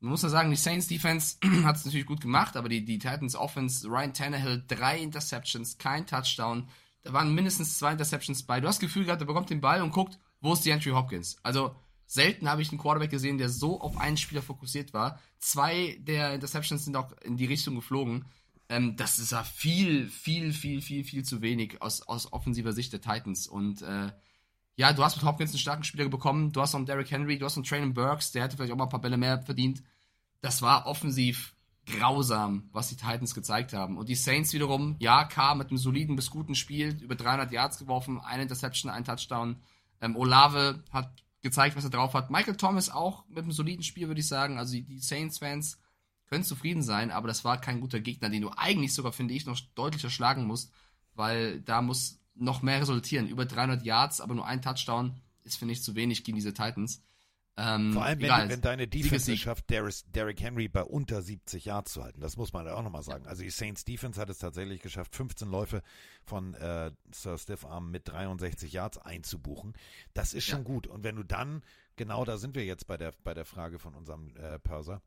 man 0.00 0.10
muss 0.10 0.22
ja 0.22 0.28
sagen, 0.28 0.50
die 0.50 0.56
Saints 0.56 0.86
Defense 0.86 1.38
hat 1.64 1.76
es 1.76 1.86
natürlich 1.86 2.06
gut 2.06 2.20
gemacht, 2.20 2.58
aber 2.58 2.68
die, 2.68 2.84
die 2.84 2.98
Titans 2.98 3.36
Offense, 3.36 3.88
Ryan 3.88 4.12
Tannehill, 4.12 4.64
drei 4.68 4.98
Interceptions, 4.98 5.78
kein 5.78 6.06
Touchdown. 6.06 6.68
Da 7.04 7.14
waren 7.14 7.34
mindestens 7.34 7.78
zwei 7.78 7.92
Interceptions 7.92 8.42
bei. 8.42 8.60
Du 8.60 8.68
hast 8.68 8.76
das 8.76 8.86
Gefühl 8.86 9.06
gehabt, 9.06 9.22
er 9.22 9.26
bekommt 9.26 9.48
den 9.48 9.62
Ball 9.62 9.80
und 9.80 9.92
guckt, 9.92 10.18
wo 10.42 10.52
ist 10.52 10.66
die 10.66 10.72
Andrew 10.74 10.94
Hopkins? 10.94 11.38
Also, 11.42 11.74
selten 12.10 12.50
habe 12.50 12.60
ich 12.60 12.70
einen 12.70 12.80
Quarterback 12.80 13.10
gesehen, 13.10 13.38
der 13.38 13.48
so 13.48 13.80
auf 13.80 13.96
einen 13.96 14.16
Spieler 14.16 14.42
fokussiert 14.42 14.92
war. 14.92 15.20
Zwei 15.38 15.96
der 16.00 16.34
Interceptions 16.34 16.84
sind 16.84 16.96
auch 16.96 17.12
in 17.22 17.36
die 17.36 17.46
Richtung 17.46 17.76
geflogen. 17.76 18.24
Ähm, 18.68 18.96
das 18.96 19.20
ist 19.20 19.30
ja 19.30 19.44
viel, 19.44 20.08
viel, 20.08 20.52
viel, 20.52 20.82
viel, 20.82 21.04
viel 21.04 21.24
zu 21.24 21.40
wenig 21.40 21.80
aus, 21.80 22.02
aus 22.02 22.32
offensiver 22.32 22.72
Sicht 22.72 22.92
der 22.92 23.00
Titans. 23.00 23.46
Und 23.46 23.82
äh, 23.82 24.10
ja, 24.74 24.92
du 24.92 25.04
hast 25.04 25.16
mit 25.16 25.24
Hopkins 25.24 25.52
einen 25.52 25.60
starken 25.60 25.84
Spieler 25.84 26.08
bekommen. 26.08 26.50
Du 26.50 26.60
hast 26.60 26.72
noch 26.72 26.80
einen 26.80 26.86
Derrick 26.86 27.12
Henry, 27.12 27.38
du 27.38 27.46
hast 27.46 27.54
noch 27.54 27.62
einen 27.62 27.68
Traylon 27.68 27.94
Burks, 27.94 28.32
der 28.32 28.42
hätte 28.42 28.56
vielleicht 28.56 28.72
auch 28.72 28.76
mal 28.76 28.86
ein 28.86 28.90
paar 28.90 29.00
Bälle 29.00 29.16
mehr 29.16 29.42
verdient. 29.42 29.80
Das 30.40 30.62
war 30.62 30.86
offensiv 30.86 31.54
grausam, 31.86 32.70
was 32.72 32.88
die 32.88 32.96
Titans 32.96 33.36
gezeigt 33.36 33.72
haben. 33.72 33.96
Und 33.96 34.08
die 34.08 34.16
Saints 34.16 34.52
wiederum, 34.52 34.96
ja, 34.98 35.24
K 35.24 35.54
mit 35.54 35.68
einem 35.68 35.78
soliden 35.78 36.16
bis 36.16 36.30
guten 36.30 36.56
Spiel, 36.56 37.00
über 37.00 37.14
300 37.14 37.52
Yards 37.52 37.78
geworfen, 37.78 38.20
eine 38.20 38.42
Interception, 38.42 38.90
ein 38.90 39.04
Touchdown. 39.04 39.62
Ähm, 40.00 40.16
Olave 40.16 40.82
hat 40.90 41.12
gezeigt, 41.42 41.76
was 41.76 41.84
er 41.84 41.90
drauf 41.90 42.14
hat. 42.14 42.30
Michael 42.30 42.56
Thomas 42.56 42.90
auch 42.90 43.26
mit 43.28 43.38
einem 43.38 43.52
soliden 43.52 43.82
Spiel, 43.82 44.08
würde 44.08 44.20
ich 44.20 44.28
sagen. 44.28 44.58
Also 44.58 44.74
die, 44.74 44.98
Saints-Fans 44.98 45.78
können 46.26 46.44
zufrieden 46.44 46.82
sein, 46.82 47.10
aber 47.10 47.28
das 47.28 47.44
war 47.44 47.60
kein 47.60 47.80
guter 47.80 48.00
Gegner, 48.00 48.30
den 48.30 48.42
du 48.42 48.50
eigentlich 48.56 48.94
sogar, 48.94 49.12
finde 49.12 49.34
ich, 49.34 49.46
noch 49.46 49.58
deutlicher 49.74 50.10
schlagen 50.10 50.44
musst, 50.46 50.72
weil 51.14 51.60
da 51.62 51.82
muss 51.82 52.20
noch 52.34 52.62
mehr 52.62 52.80
resultieren. 52.80 53.28
Über 53.28 53.46
300 53.46 53.82
Yards, 53.84 54.20
aber 54.20 54.34
nur 54.34 54.46
ein 54.46 54.62
Touchdown 54.62 55.20
ist, 55.44 55.56
finde 55.56 55.72
ich, 55.72 55.82
zu 55.82 55.94
wenig 55.94 56.24
gegen 56.24 56.36
diese 56.36 56.54
Titans. 56.54 57.02
Ähm, 57.62 57.92
Vor 57.92 58.04
allem, 58.04 58.20
wenn, 58.20 58.24
egal, 58.26 58.48
wenn 58.48 58.60
deine 58.62 58.88
Defense 58.88 59.30
es 59.30 59.38
schafft, 59.38 59.68
Derrick 59.68 60.40
Henry 60.40 60.68
bei 60.68 60.82
unter 60.82 61.20
70 61.20 61.66
Yards 61.66 61.92
zu 61.92 62.02
halten. 62.02 62.20
Das 62.20 62.38
muss 62.38 62.54
man 62.54 62.66
auch 62.68 62.82
nochmal 62.82 63.02
sagen. 63.02 63.26
Also 63.26 63.42
die 63.42 63.50
Saints 63.50 63.84
Defense 63.84 64.18
hat 64.18 64.30
es 64.30 64.38
tatsächlich 64.38 64.80
geschafft, 64.80 65.14
15 65.14 65.48
Läufe 65.50 65.82
von 66.24 66.54
äh, 66.54 66.90
Sir 67.12 67.36
Stiff 67.36 67.66
Arm 67.66 67.90
mit 67.90 68.08
63 68.08 68.72
Yards 68.72 68.96
einzubuchen. 68.96 69.74
Das 70.14 70.32
ist 70.32 70.46
schon 70.46 70.60
ja. 70.60 70.64
gut. 70.64 70.86
Und 70.86 71.04
wenn 71.04 71.16
du 71.16 71.22
dann, 71.22 71.62
genau 71.96 72.24
da 72.24 72.38
sind 72.38 72.54
wir 72.54 72.64
jetzt 72.64 72.86
bei 72.86 72.96
der, 72.96 73.12
bei 73.24 73.34
der 73.34 73.44
Frage 73.44 73.78
von 73.78 73.94
unserem 73.94 74.34
äh, 74.36 74.58
Pörser, 74.58 75.02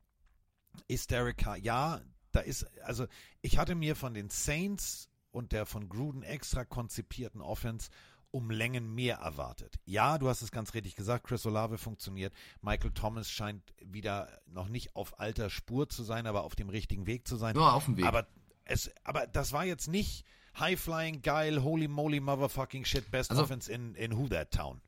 ist 0.87 1.09
Derek 1.09 1.37
Carr, 1.37 1.57
ja, 1.57 2.01
da 2.31 2.41
ist, 2.41 2.65
also 2.83 3.07
ich 3.41 3.57
hatte 3.57 3.73
mir 3.73 3.95
von 3.95 4.13
den 4.13 4.29
Saints 4.29 5.09
und 5.31 5.51
der 5.51 5.65
von 5.65 5.89
Gruden 5.89 6.21
extra 6.21 6.65
konzipierten 6.65 7.41
Offense 7.41 7.89
um 8.33 8.49
Längen 8.49 8.95
mehr 8.95 9.17
erwartet. 9.17 9.79
Ja, 9.85 10.17
du 10.17 10.27
hast 10.27 10.41
es 10.41 10.51
ganz 10.51 10.73
richtig 10.73 10.95
gesagt, 10.95 11.27
Chris 11.27 11.45
Olave 11.45 11.77
funktioniert. 11.77 12.33
Michael 12.61 12.91
Thomas 12.91 13.29
scheint 13.29 13.61
wieder 13.79 14.27
noch 14.47 14.69
nicht 14.69 14.95
auf 14.95 15.19
alter 15.19 15.51
Spur 15.51 15.87
zu 15.87 16.03
sein, 16.03 16.25
aber 16.25 16.43
auf 16.43 16.55
dem 16.55 16.69
richtigen 16.69 17.05
Weg 17.05 17.27
zu 17.27 17.35
sein. 17.35 17.55
Nur 17.55 17.71
auf 17.71 17.85
dem 17.85 17.95
Weg. 17.95 18.05
Aber, 18.05 18.25
es, 18.65 18.91
aber 19.03 19.27
das 19.27 19.53
war 19.53 19.65
jetzt 19.65 19.87
nicht 19.87 20.25
High-Flying, 20.57 21.21
geil, 21.21 21.61
holy 21.61 21.87
moly, 21.87 22.19
motherfucking 22.19 22.85
shit, 22.85 23.11
best 23.11 23.29
also, 23.29 23.43
offense 23.43 23.71
in, 23.71 23.93
in 23.93 24.17
Who 24.17 24.27
That 24.29 24.49
Town. 24.49 24.81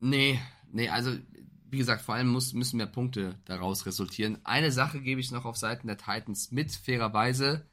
Nee, 0.00 0.38
nee, 0.70 0.90
also 0.90 1.16
wie 1.70 1.78
gesagt, 1.78 2.02
vor 2.02 2.16
allem 2.16 2.28
muss, 2.28 2.52
müssen 2.52 2.76
mehr 2.76 2.86
Punkte 2.86 3.38
daraus 3.46 3.86
resultieren. 3.86 4.38
Eine 4.44 4.72
Sache 4.72 5.00
gebe 5.00 5.22
ich 5.22 5.30
noch 5.30 5.46
auf 5.46 5.56
Seiten 5.56 5.86
der 5.86 5.96
Titans 5.96 6.50
mit, 6.50 6.70
fairerweise. 6.72 7.66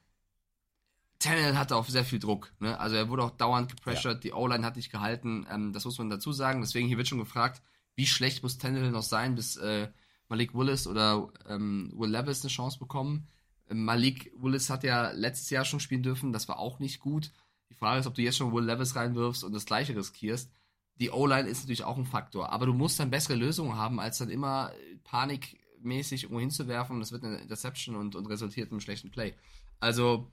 Tannehill 1.25 1.57
hatte 1.57 1.75
auch 1.75 1.87
sehr 1.87 2.05
viel 2.05 2.19
Druck. 2.19 2.53
Ne? 2.59 2.79
Also 2.79 2.95
er 2.95 3.09
wurde 3.09 3.23
auch 3.23 3.31
dauernd 3.31 3.69
gepressured, 3.69 4.17
ja. 4.17 4.21
die 4.21 4.33
O-Line 4.33 4.65
hat 4.65 4.75
nicht 4.75 4.91
gehalten. 4.91 5.47
Ähm, 5.51 5.73
das 5.73 5.85
muss 5.85 5.97
man 5.97 6.09
dazu 6.09 6.31
sagen. 6.31 6.61
Deswegen 6.61 6.87
hier 6.87 6.97
wird 6.97 7.07
schon 7.07 7.19
gefragt, 7.19 7.61
wie 7.95 8.07
schlecht 8.07 8.43
muss 8.43 8.57
Tannehill 8.57 8.91
noch 8.91 9.03
sein, 9.03 9.35
bis 9.35 9.57
äh, 9.57 9.89
Malik 10.27 10.53
Willis 10.53 10.87
oder 10.87 11.29
ähm, 11.47 11.91
Will 11.95 12.11
Levis 12.11 12.43
eine 12.43 12.51
Chance 12.51 12.79
bekommen. 12.79 13.27
Ähm, 13.69 13.85
Malik 13.85 14.31
Willis 14.37 14.69
hat 14.69 14.83
ja 14.83 15.11
letztes 15.11 15.49
Jahr 15.49 15.65
schon 15.65 15.79
spielen 15.79 16.03
dürfen, 16.03 16.33
das 16.33 16.47
war 16.47 16.59
auch 16.59 16.79
nicht 16.79 16.99
gut. 16.99 17.31
Die 17.69 17.75
Frage 17.75 17.99
ist, 17.99 18.07
ob 18.07 18.15
du 18.15 18.21
jetzt 18.21 18.37
schon 18.37 18.53
Will 18.53 18.65
Levis 18.65 18.95
reinwirfst 18.95 19.43
und 19.43 19.53
das 19.53 19.65
gleiche 19.65 19.95
riskierst. 19.95 20.51
Die 20.97 21.09
O-Line 21.09 21.49
ist 21.49 21.63
natürlich 21.63 21.83
auch 21.83 21.97
ein 21.97 22.05
Faktor, 22.05 22.51
aber 22.51 22.65
du 22.65 22.73
musst 22.73 22.99
dann 22.99 23.09
bessere 23.09 23.35
Lösungen 23.35 23.75
haben, 23.75 23.99
als 23.99 24.17
dann 24.17 24.29
immer 24.29 24.71
Panik 25.03 25.59
mäßig 25.81 26.23
irgendwo 26.23 26.39
hinzuwerfen 26.39 26.95
und 26.95 26.99
das 27.01 27.11
wird 27.11 27.23
eine 27.23 27.37
Interception 27.37 27.95
und, 27.95 28.15
und 28.15 28.27
resultiert 28.27 28.67
in 28.67 28.73
einem 28.73 28.81
schlechten 28.81 29.11
Play. 29.11 29.35
Also, 29.79 30.31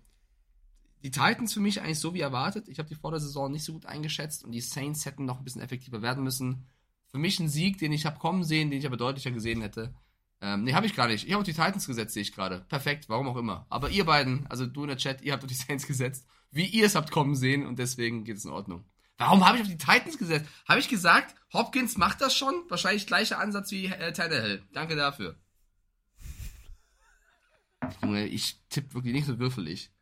die 1.02 1.10
Titans 1.10 1.52
für 1.52 1.60
mich 1.60 1.80
eigentlich 1.80 1.98
so 1.98 2.14
wie 2.14 2.20
erwartet. 2.20 2.68
Ich 2.68 2.78
habe 2.78 2.88
die 2.88 2.94
vor 2.94 3.10
der 3.10 3.20
Saison 3.20 3.50
nicht 3.50 3.64
so 3.64 3.72
gut 3.72 3.86
eingeschätzt 3.86 4.44
und 4.44 4.52
die 4.52 4.60
Saints 4.60 5.04
hätten 5.04 5.24
noch 5.24 5.38
ein 5.38 5.44
bisschen 5.44 5.62
effektiver 5.62 6.02
werden 6.02 6.22
müssen. 6.22 6.66
Für 7.08 7.18
mich 7.18 7.40
ein 7.40 7.48
Sieg, 7.48 7.78
den 7.78 7.92
ich 7.92 8.06
habe 8.06 8.18
kommen 8.18 8.44
sehen, 8.44 8.70
den 8.70 8.78
ich 8.78 8.86
aber 8.86 8.96
deutlicher 8.96 9.32
gesehen 9.32 9.60
hätte. 9.60 9.94
Ähm, 10.40 10.64
nee, 10.64 10.74
habe 10.74 10.86
ich 10.86 10.96
gar 10.96 11.08
nicht. 11.08 11.24
Ich 11.24 11.32
habe 11.32 11.40
auf 11.40 11.46
die 11.46 11.52
Titans 11.52 11.86
gesetzt, 11.86 12.14
sehe 12.14 12.22
ich 12.22 12.32
gerade. 12.32 12.64
Perfekt, 12.68 13.08
warum 13.08 13.28
auch 13.28 13.36
immer. 13.36 13.66
Aber 13.68 13.90
ihr 13.90 14.04
beiden, 14.04 14.46
also 14.48 14.66
du 14.66 14.82
in 14.82 14.88
der 14.88 14.96
Chat, 14.96 15.22
ihr 15.22 15.32
habt 15.32 15.42
auf 15.42 15.48
die 15.48 15.54
Saints 15.66 15.86
gesetzt, 15.86 16.26
wie 16.50 16.66
ihr 16.66 16.86
es 16.86 16.94
habt 16.94 17.10
kommen 17.10 17.34
sehen 17.34 17.66
und 17.66 17.78
deswegen 17.78 18.24
geht 18.24 18.36
es 18.36 18.44
in 18.44 18.50
Ordnung. 18.50 18.84
Warum 19.18 19.46
habe 19.46 19.56
ich 19.56 19.62
auf 19.62 19.68
die 19.68 19.78
Titans 19.78 20.18
gesetzt? 20.18 20.48
Habe 20.66 20.80
ich 20.80 20.88
gesagt, 20.88 21.34
Hopkins 21.52 21.96
macht 21.96 22.20
das 22.20 22.34
schon? 22.34 22.54
Wahrscheinlich 22.68 23.06
gleicher 23.06 23.38
Ansatz 23.38 23.70
wie 23.70 23.86
äh, 23.86 24.12
Tannehill. 24.12 24.62
Danke 24.72 24.96
dafür. 24.96 25.36
Junge, 28.02 28.26
ich 28.26 28.60
tippe 28.68 28.94
wirklich 28.94 29.12
nicht 29.12 29.26
so 29.26 29.38
würfelig. 29.38 29.92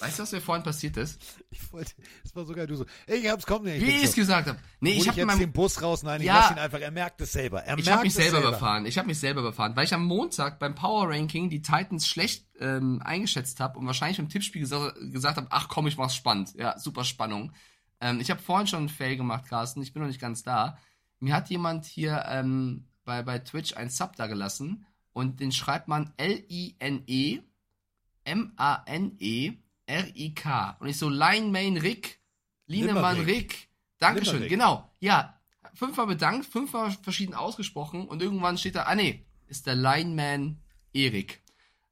Weißt 0.00 0.18
du, 0.18 0.22
was 0.22 0.32
mir 0.32 0.40
vorhin 0.40 0.64
passiert 0.64 0.96
ist? 0.96 1.20
Ich 1.50 1.72
wollte, 1.72 1.92
das 2.22 2.34
war 2.34 2.44
sogar 2.44 2.66
du 2.66 2.76
so, 2.76 2.86
ey, 3.06 3.18
ich 3.18 3.28
hab's 3.30 3.46
kommen. 3.46 3.66
Wie 3.66 3.70
ich 3.90 4.04
es 4.04 4.14
gesagt 4.14 4.48
habe. 4.48 4.58
Nee, 4.80 4.92
ich 4.92 5.06
habe 5.06 5.18
jetzt 5.18 5.26
meinem, 5.26 5.38
den 5.38 5.52
Bus 5.52 5.80
raus, 5.82 6.02
nein, 6.02 6.20
ich 6.20 6.26
Ja. 6.26 6.40
lass 6.40 6.50
ihn 6.50 6.58
einfach, 6.58 6.80
er 6.80 6.90
merkt 6.90 7.20
es 7.20 7.32
selber. 7.32 7.62
Er 7.62 7.78
ich 7.78 7.88
habe 7.88 8.02
mich 8.02 8.16
es 8.16 8.16
selber, 8.16 8.38
überfahren. 8.40 8.86
Ich 8.86 8.96
habe 8.98 9.06
mich 9.06 9.18
selber 9.20 9.40
überfahren, 9.40 9.76
weil 9.76 9.84
ich 9.84 9.94
am 9.94 10.04
Montag 10.04 10.58
beim 10.58 10.74
Power 10.74 11.08
Ranking 11.10 11.50
die 11.50 11.60
Titans 11.62 12.06
schlecht 12.08 12.46
ähm, 12.58 13.00
eingeschätzt 13.04 13.60
habe 13.60 13.78
und 13.78 13.86
wahrscheinlich 13.86 14.18
im 14.18 14.28
Tippspiel 14.28 14.62
gesagt, 14.62 14.96
gesagt 15.12 15.36
habe, 15.36 15.46
ach 15.50 15.68
komm, 15.68 15.86
ich 15.86 15.96
mach's 15.98 16.16
spannend. 16.16 16.54
Ja, 16.54 16.78
super 16.78 17.04
Spannung. 17.04 17.52
Ähm, 18.00 18.18
ich 18.20 18.30
habe 18.30 18.40
vorhin 18.42 18.66
schon 18.66 18.80
einen 18.80 18.88
Fail 18.88 19.16
gemacht, 19.16 19.44
Carsten. 19.46 19.82
Ich 19.82 19.92
bin 19.92 20.00
noch 20.02 20.08
nicht 20.08 20.20
ganz 20.20 20.42
da. 20.42 20.78
Mir 21.20 21.34
hat 21.36 21.50
jemand 21.50 21.84
hier 21.84 22.24
ähm, 22.28 22.86
bei, 23.04 23.22
bei 23.22 23.38
Twitch 23.38 23.76
ein 23.76 23.90
Sub 23.90 24.16
da 24.16 24.26
gelassen 24.26 24.86
und 25.12 25.38
den 25.40 25.52
schreibt 25.52 25.86
man 25.86 26.12
L-I-N-E 26.16 27.42
M-A-N-E-R-I-K. 29.86 30.76
Und 30.80 30.88
ich 30.88 30.98
so, 30.98 31.08
Lineman 31.08 31.76
Rick, 31.76 32.20
Linemann 32.66 33.16
Limerick. 33.16 33.50
Rick. 33.52 33.68
Dankeschön, 33.98 34.34
Limerick. 34.34 34.50
genau. 34.50 34.90
Ja, 35.00 35.40
fünfmal 35.74 36.06
bedankt, 36.06 36.46
fünfmal 36.46 36.90
verschieden 36.90 37.34
ausgesprochen 37.34 38.08
und 38.08 38.22
irgendwann 38.22 38.58
steht 38.58 38.74
da, 38.74 38.84
ah 38.84 38.94
nee, 38.94 39.24
ist 39.46 39.66
der 39.66 39.74
Lineman 39.74 40.60
Erik. 40.92 41.42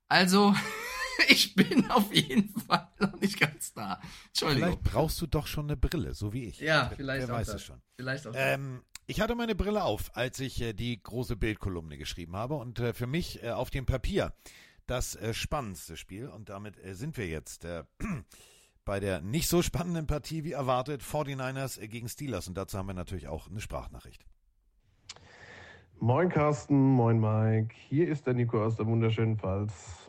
Also, 0.09 0.55
ich 1.29 1.55
bin 1.55 1.91
auf 1.91 2.13
jeden 2.13 2.49
Fall 2.49 2.89
noch 2.99 3.19
nicht 3.21 3.39
ganz 3.39 3.73
da. 3.73 4.01
Entschuldigung. 4.29 4.71
Vielleicht 4.71 4.83
brauchst 4.85 5.21
du 5.21 5.27
doch 5.27 5.47
schon 5.47 5.67
eine 5.67 5.77
Brille, 5.77 6.15
so 6.15 6.33
wie 6.33 6.45
ich. 6.45 6.61
Ja, 6.61 6.91
vielleicht 6.95 7.29
Wer 7.29 7.35
auch 7.35 7.39
weiß 7.39 7.47
das. 7.47 7.57
es 7.57 7.65
schon. 7.65 7.81
Vielleicht 7.97 8.27
auch. 8.27 8.33
Ähm, 8.35 8.83
ich 9.07 9.21
hatte 9.21 9.35
meine 9.35 9.55
Brille 9.55 9.83
auf, 9.85 10.17
als 10.17 10.39
ich 10.41 10.61
äh, 10.61 10.73
die 10.73 11.03
große 11.03 11.37
Bildkolumne 11.37 11.99
geschrieben 11.99 12.37
habe 12.37 12.55
und 12.55 12.79
äh, 12.79 12.93
für 12.93 13.07
mich 13.07 13.43
äh, 13.43 13.51
auf 13.51 13.71
dem 13.71 13.87
Papier 13.87 14.33
das 14.87 15.17
äh, 15.17 15.35
spannendste 15.35 15.97
Spiel 15.97 16.29
und 16.29 16.49
damit 16.49 16.83
äh, 16.85 16.95
sind 16.95 17.17
wir 17.17 17.27
jetzt 17.27 17.65
äh, 17.65 17.85
bei 18.85 19.01
der 19.01 19.21
nicht 19.21 19.49
so 19.49 19.63
spannenden 19.63 20.07
Partie 20.07 20.45
wie 20.45 20.53
erwartet 20.53 21.03
49ers 21.03 21.81
äh, 21.81 21.89
gegen 21.89 22.09
Steelers 22.09 22.49
und 22.49 22.57
dazu 22.57 22.79
haben 22.79 22.87
wir 22.87 22.95
natürlich 22.95 23.29
auch 23.29 23.49
eine 23.49 23.61
Sprachnachricht. 23.61 24.25
Moin 25.99 26.31
Carsten, 26.31 26.81
moin 26.95 27.21
Mike. 27.21 27.75
Hier 27.89 28.09
ist 28.09 28.27
der 28.27 28.35
Nico 28.35 28.65
aus 28.65 28.77
der 28.77 28.87
wunderschönen 28.87 29.39
Pfalz. 29.39 30.09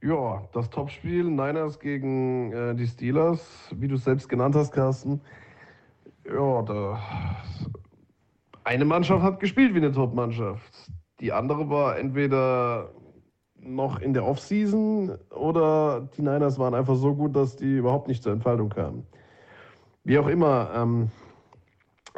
Ja, 0.00 0.48
das 0.52 0.70
Topspiel 0.70 1.24
Niners 1.24 1.78
gegen 1.78 2.52
äh, 2.52 2.74
die 2.74 2.86
Steelers, 2.86 3.68
wie 3.74 3.88
du 3.88 3.96
es 3.96 4.04
selbst 4.04 4.28
genannt 4.28 4.54
hast, 4.54 4.72
Carsten. 4.72 5.20
Ja, 6.24 6.62
da 6.62 7.00
eine 8.64 8.84
Mannschaft 8.84 9.22
hat 9.22 9.40
gespielt 9.40 9.74
wie 9.74 9.78
eine 9.78 9.92
Top-Mannschaft. 9.92 10.90
Die 11.20 11.32
andere 11.32 11.68
war 11.68 11.98
entweder 11.98 12.90
noch 13.62 14.00
in 14.00 14.12
der 14.12 14.26
Offseason 14.26 15.18
oder 15.30 16.08
die 16.16 16.22
Niners 16.22 16.58
waren 16.58 16.74
einfach 16.74 16.96
so 16.96 17.14
gut, 17.14 17.36
dass 17.36 17.56
die 17.56 17.76
überhaupt 17.78 18.08
nicht 18.08 18.22
zur 18.22 18.32
Entfaltung 18.32 18.68
kamen. 18.68 19.06
Wie 20.04 20.18
auch 20.18 20.26
immer, 20.26 20.70
ähm, 20.74 21.10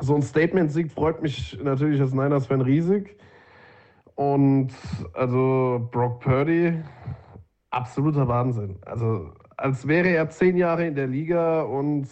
so 0.01 0.14
ein 0.14 0.22
Statement-Sieg 0.22 0.90
freut 0.90 1.22
mich 1.22 1.59
natürlich 1.62 2.01
als 2.01 2.12
Niners-Fan 2.12 2.62
riesig. 2.62 3.16
Und 4.14 4.72
also 5.12 5.88
Brock 5.90 6.20
Purdy, 6.20 6.82
absoluter 7.70 8.28
Wahnsinn. 8.28 8.78
Also 8.86 9.32
als 9.57 9.86
wäre 9.86 10.09
er 10.09 10.30
zehn 10.30 10.57
Jahre 10.57 10.86
in 10.86 10.95
der 10.95 11.07
Liga 11.07 11.62
und 11.62 12.09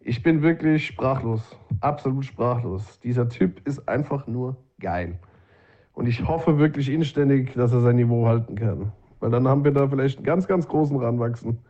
ich 0.00 0.22
bin 0.22 0.42
wirklich 0.42 0.86
sprachlos. 0.86 1.56
Absolut 1.80 2.24
sprachlos. 2.24 3.00
Dieser 3.00 3.28
Typ 3.28 3.66
ist 3.66 3.88
einfach 3.88 4.26
nur 4.26 4.56
geil. 4.80 5.18
Und 5.94 6.06
ich 6.06 6.26
hoffe 6.26 6.58
wirklich 6.58 6.88
inständig, 6.90 7.54
dass 7.54 7.72
er 7.72 7.80
sein 7.80 7.96
Niveau 7.96 8.26
halten 8.26 8.56
kann. 8.56 8.92
Weil 9.20 9.30
dann 9.30 9.48
haben 9.48 9.64
wir 9.64 9.72
da 9.72 9.88
vielleicht 9.88 10.18
einen 10.18 10.26
ganz, 10.26 10.46
ganz 10.46 10.68
großen 10.68 10.96
ranwachsen. 10.96 11.64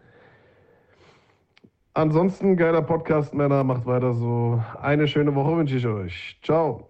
Ansonsten 1.93 2.57
geiler 2.57 2.83
Podcast, 2.83 3.35
Männer. 3.35 3.62
Macht 3.62 3.87
weiter 3.87 4.14
so. 4.14 4.61
Eine 4.81 5.07
schöne 5.07 5.35
Woche 5.35 5.57
wünsche 5.57 5.77
ich 5.77 5.87
euch. 5.87 6.41
Ciao. 6.43 6.89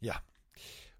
Ja. 0.00 0.16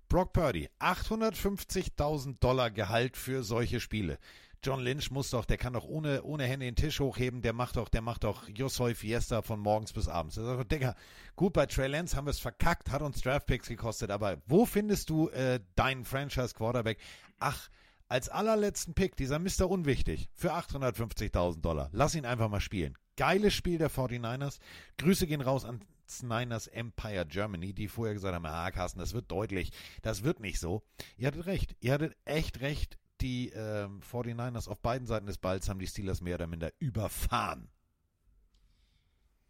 Brock 0.09 0.32
Purdy, 0.32 0.68
850.000 0.78 2.38
Dollar 2.38 2.70
Gehalt 2.70 3.16
für 3.16 3.42
solche 3.42 3.80
Spiele. 3.80 4.18
John 4.62 4.80
Lynch 4.80 5.11
muss 5.11 5.30
doch, 5.30 5.46
der 5.46 5.56
kann 5.56 5.72
doch 5.72 5.86
ohne, 5.86 6.22
ohne 6.22 6.44
Hände 6.44 6.66
den 6.66 6.76
Tisch 6.76 7.00
hochheben, 7.00 7.40
der 7.40 7.54
macht 7.54 7.76
doch, 7.76 7.88
der 7.88 8.02
macht 8.02 8.24
doch 8.24 8.46
Josoi 8.48 8.94
Fiesta 8.94 9.40
von 9.40 9.58
morgens 9.58 9.94
bis 9.94 10.06
abends. 10.06 10.36
Er 10.36 10.44
sagt, 10.44 10.70
Digga, 10.70 10.96
gut, 11.34 11.54
bei 11.54 11.64
Trey 11.64 11.88
Lance 11.88 12.14
haben 12.14 12.26
wir 12.26 12.32
es 12.32 12.40
verkackt, 12.40 12.90
hat 12.90 13.00
uns 13.00 13.22
Draftpicks 13.22 13.68
gekostet, 13.68 14.11
aber 14.11 14.42
wo 14.46 14.66
findest 14.66 15.08
du 15.08 15.30
äh, 15.30 15.61
deinen 15.76 16.04
Franchise 16.04 16.54
Quarterback? 16.54 16.98
Ach, 17.38 17.70
als 18.08 18.28
allerletzten 18.28 18.92
Pick, 18.92 19.16
dieser 19.16 19.38
Mr. 19.38 19.70
Unwichtig, 19.70 20.28
für 20.34 20.52
850.000 20.52 21.61
Dollar. 21.61 21.88
Lass 21.92 22.14
ihn 22.14 22.26
einfach 22.26 22.50
mal 22.50 22.61
spielen. 22.61 22.98
Geiles 23.16 23.54
Spiel 23.54 23.78
der 23.78 23.90
49ers. 23.90 24.58
Grüße 24.98 25.26
gehen 25.26 25.40
raus 25.40 25.64
an 25.64 25.80
Niners 26.22 26.66
Empire 26.66 27.24
Germany, 27.24 27.72
die 27.72 27.88
vorher 27.88 28.14
gesagt 28.14 28.34
haben, 28.34 28.44
ah, 28.44 28.70
Carsten, 28.72 28.98
das 28.98 29.14
wird 29.14 29.30
deutlich. 29.30 29.70
Das 30.02 30.24
wird 30.24 30.40
nicht 30.40 30.58
so. 30.58 30.82
Ihr 31.16 31.28
hattet 31.28 31.46
recht. 31.46 31.76
Ihr 31.80 31.92
hattet 31.92 32.16
echt 32.24 32.61
recht. 32.61 32.98
Die 33.20 33.50
ähm, 33.50 34.00
49ers 34.00 34.68
auf 34.68 34.80
beiden 34.80 35.06
Seiten 35.06 35.26
des 35.26 35.38
Balls 35.38 35.68
haben 35.68 35.78
die 35.78 35.86
Steelers 35.86 36.20
mehr 36.20 36.36
oder 36.36 36.46
minder 36.46 36.72
überfahren. 36.78 37.68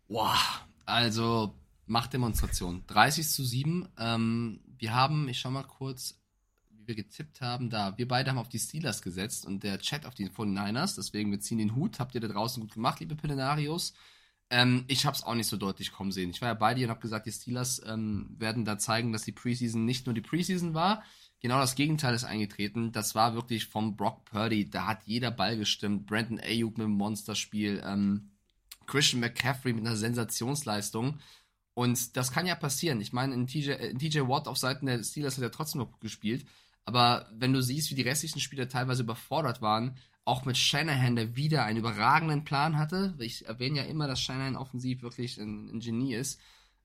Wow, 0.09 0.65
also 0.87 1.55
Machtdemonstration. 1.87 2.85
30 2.87 3.29
zu 3.29 3.45
7. 3.45 3.89
Ähm, 3.99 4.61
wir 4.79 4.95
haben, 4.95 5.29
ich 5.29 5.39
schau 5.39 5.51
mal 5.51 5.63
kurz, 5.63 6.21
wie 6.71 6.89
wir 6.89 6.95
getippt 6.97 7.41
haben, 7.41 7.71
da. 7.71 7.97
Wir 7.97 8.09
beide 8.09 8.31
haben 8.31 8.39
auf 8.39 8.49
die 8.49 8.59
Steelers 8.59 9.03
gesetzt 9.03 9.47
und 9.47 9.63
der 9.63 9.79
Chat 9.79 10.07
auf 10.07 10.15
die 10.15 10.29
49ers. 10.29 10.97
Deswegen, 10.97 11.31
wir 11.31 11.41
ziehen 11.41 11.59
den 11.59 11.77
Hut. 11.77 12.01
Habt 12.01 12.15
ihr 12.15 12.21
da 12.21 12.29
draußen 12.29 12.61
gut 12.61 12.73
gemacht, 12.73 12.99
liebe 13.01 13.15
Pillenarios. 13.15 13.93
Ähm, 14.51 14.85
ich 14.89 15.07
habe 15.07 15.17
es 15.17 15.23
auch 15.23 15.35
nicht 15.35 15.47
so 15.47 15.57
deutlich 15.57 15.93
kommen 15.93 16.11
sehen. 16.11 16.31
Ich 16.31 16.41
war 16.41 16.49
ja 16.49 16.55
bei 16.55 16.75
dir 16.75 16.87
und 16.87 16.91
habe 16.91 17.01
gesagt, 17.01 17.27
die 17.27 17.33
Steelers 17.33 17.81
ähm, 17.87 18.35
werden 18.37 18.65
da 18.65 18.79
zeigen, 18.79 19.13
dass 19.13 19.23
die 19.23 19.33
Preseason 19.33 19.85
nicht 19.85 20.07
nur 20.07 20.15
die 20.15 20.23
Preseason 20.23 20.75
war. 20.75 21.05
Genau 21.41 21.59
das 21.59 21.75
Gegenteil 21.75 22.15
ist 22.15 22.25
eingetreten. 22.25 22.93
Das 22.93 23.15
war 23.15 23.35
wirklich 23.35 23.67
vom 23.67 23.97
Brock 23.97 24.25
Purdy. 24.27 24.69
Da 24.69 24.87
hat 24.87 25.01
jeder 25.07 25.31
Ball 25.31 25.57
gestimmt. 25.57 26.07
Brandon 26.07 26.39
Ayuk 26.39 26.77
mit 26.77 26.85
einem 26.85 26.97
Monsterspiel. 26.97 27.83
Ähm, 27.85 28.31
Christian 28.87 29.21
McCaffrey 29.21 29.73
mit 29.73 29.87
einer 29.87 29.97
Sensationsleistung. 29.97 31.19
Und 31.75 32.17
das 32.17 32.31
kann 32.31 32.47
ja 32.47 32.55
passieren. 32.57 33.01
Ich 33.01 33.13
meine, 33.13 33.35
ein 33.35 33.47
TJ, 33.47 33.71
äh, 33.71 33.95
TJ 33.95 34.21
Watt 34.21 34.49
auf 34.49 34.59
Seiten 34.59 34.87
der 34.87 35.03
Steelers 35.03 35.37
hat 35.37 35.43
ja 35.43 35.49
trotzdem 35.49 35.81
noch 35.81 35.93
gut 35.93 36.01
gespielt. 36.01 36.45
Aber 36.85 37.27
wenn 37.33 37.53
du 37.53 37.63
siehst, 37.63 37.91
wie 37.91 37.95
die 37.95 38.03
restlichen 38.03 38.41
Spieler 38.41 38.69
teilweise 38.69 39.03
überfordert 39.03 39.63
waren, 39.63 39.97
auch 40.25 40.45
mit 40.45 40.59
Shanahan, 40.59 41.17
der 41.17 41.37
wieder 41.37 41.65
einen 41.65 41.79
überragenden 41.79 42.45
Plan 42.45 42.77
hatte. 42.77 43.15
Ich 43.19 43.47
erwähne 43.47 43.79
ja 43.79 43.85
immer, 43.85 44.07
dass 44.07 44.21
Shanahan 44.21 44.57
offensiv 44.57 45.03
wirklich 45.03 45.39
ein, 45.39 45.71
ein 45.71 45.81
Genie 45.81 46.15
ist. 46.15 46.41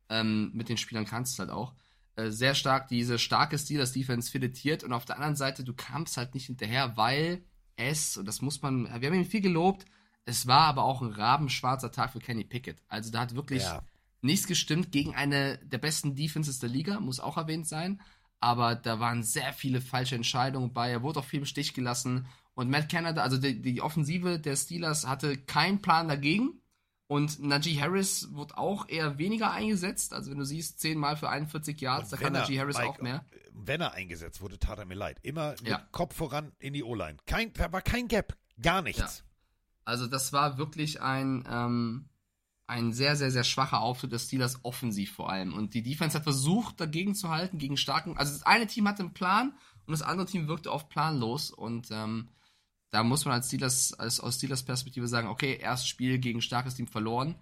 Ähm, 0.10 0.52
mit 0.53 0.69
den 0.69 0.77
Spielern 0.77 1.06
kannst 1.06 1.38
du 1.38 1.40
halt 1.41 1.52
auch. 1.52 1.73
Äh, 2.15 2.29
sehr 2.31 2.55
stark 2.55 2.87
diese 2.87 3.19
starke 3.19 3.57
Steelers-Defense 3.57 4.31
filetiert 4.31 4.83
und 4.83 4.93
auf 4.93 5.05
der 5.05 5.15
anderen 5.17 5.35
Seite, 5.35 5.63
du 5.63 5.73
kamst 5.73 6.17
halt 6.17 6.33
nicht 6.33 6.45
hinterher, 6.45 6.95
weil 6.97 7.43
es, 7.75 8.17
und 8.17 8.25
das 8.25 8.41
muss 8.41 8.61
man, 8.61 8.85
wir 8.85 9.09
haben 9.09 9.17
ihn 9.17 9.25
viel 9.25 9.41
gelobt, 9.41 9.85
es 10.25 10.47
war 10.47 10.61
aber 10.61 10.83
auch 10.83 11.01
ein 11.01 11.11
rabenschwarzer 11.11 11.91
Tag 11.91 12.11
für 12.11 12.19
Kenny 12.19 12.43
Pickett. 12.43 12.81
Also 12.87 13.11
da 13.11 13.19
hat 13.19 13.35
wirklich 13.35 13.63
Ja. 13.63 13.83
nichts 14.21 14.47
gestimmt 14.47 14.91
gegen 14.91 15.13
eine 15.13 15.59
der 15.59 15.77
besten 15.77 16.15
Defenses 16.15 16.59
der 16.59 16.69
Liga, 16.69 16.99
muss 16.99 17.19
auch 17.19 17.37
erwähnt 17.37 17.67
sein. 17.67 18.01
Aber 18.39 18.75
da 18.75 18.99
waren 18.99 19.23
sehr 19.23 19.53
viele 19.53 19.81
falsche 19.81 20.15
Entscheidungen 20.15 20.73
bei. 20.73 20.89
Er 20.91 21.03
wurde 21.03 21.19
auch 21.19 21.25
viel 21.25 21.39
im 21.39 21.45
Stich 21.45 21.73
gelassen. 21.73 22.27
Und 22.53 22.69
Matt 22.69 22.89
Canada, 22.89 23.21
also 23.21 23.37
die, 23.37 23.61
die 23.61 23.81
Offensive 23.81 24.39
der 24.39 24.55
Steelers 24.55 25.05
hatte 25.07 25.37
keinen 25.37 25.81
Plan 25.81 26.07
dagegen. 26.07 26.61
Und 27.07 27.40
Najee 27.40 27.80
Harris 27.80 28.34
wird 28.34 28.57
auch 28.57 28.90
eher 28.90 29.18
weniger 29.19 29.52
eingesetzt. 29.52 30.14
Also 30.14 30.32
wenn 30.32 30.40
du 30.40 30.45
siehst, 30.45 30.80
10 30.80 30.98
Mal 30.98 31.15
für 31.18 31.30
41 31.30 31.80
Yards, 31.80 32.10
da 32.10 32.18
kann 32.18 32.34
er- 32.34 32.41
Najee 32.41 32.60
Harris 32.60 32.77
Mike, 32.77 32.90
auch 32.90 32.99
mehr. 33.02 33.23
Wenn 33.53 33.80
er 33.82 33.94
eingesetzt 33.94 34.41
wurde, 34.41 34.57
tat 34.60 34.80
er 34.80 34.86
mir 34.86 34.95
leid. 34.95 35.19
Immer 35.22 35.52
mit 35.52 35.68
Ja. 35.68 35.77
Kopf 35.91 36.15
voran 36.15 36.52
in 36.60 36.73
die 36.73 36.84
O-Line. 36.84 37.18
Kein, 37.27 37.53
da 37.53 37.72
war 37.72 37.82
kein 37.82 38.07
Gap. 38.07 38.36
Gar 38.61 38.82
nichts. 38.82 39.23
Also 39.84 40.07
das 40.07 40.34
war 40.34 40.57
wirklich 40.57 41.02
ein, 41.02 41.44
ähm, 41.48 42.10
ein 42.68 42.91
sehr, 42.91 43.15
sehr, 43.15 43.30
sehr 43.30 43.44
schwacher 43.44 43.82
Auftritt 43.82 44.11
des 44.11 44.26
Steelers 44.26 44.60
offensiv 44.65 45.14
vor 45.14 45.30
allem. 45.30 45.53
Und 45.53 45.76
die 45.76 45.84
Defense 45.84 46.18
hat 46.18 46.23
versucht, 46.23 46.82
dagegen 46.82 47.14
zu 47.14 47.30
halten, 47.30 47.60
gegen 47.60 47.77
starken. 47.77 48.18
Also 48.18 48.34
das 48.34 48.41
eine 48.44 48.65
Team 48.65 48.88
hatte 48.88 49.03
einen 49.03 49.14
Plan 49.14 49.49
und 49.86 49.91
das 49.91 50.02
andere 50.02 50.26
Team 50.26 50.48
wirkte 50.48 50.72
oft 50.72 50.90
planlos. 50.90 51.52
Und 51.52 51.90
ähm, 51.91 52.30
da 52.95 53.03
muss 53.03 53.26
man 53.26 53.34
als 53.34 53.47
Steelers, 53.47 53.91
als, 53.91 54.22
aus 54.22 54.35
Steelers 54.35 54.63
Perspektive 54.63 55.09
sagen, 55.09 55.27
okay, 55.27 55.57
erstes 55.57 55.89
Spiel 55.89 56.17
gegen 56.17 56.41
starkes 56.41 56.76
Team 56.76 56.88
verloren. 56.88 57.35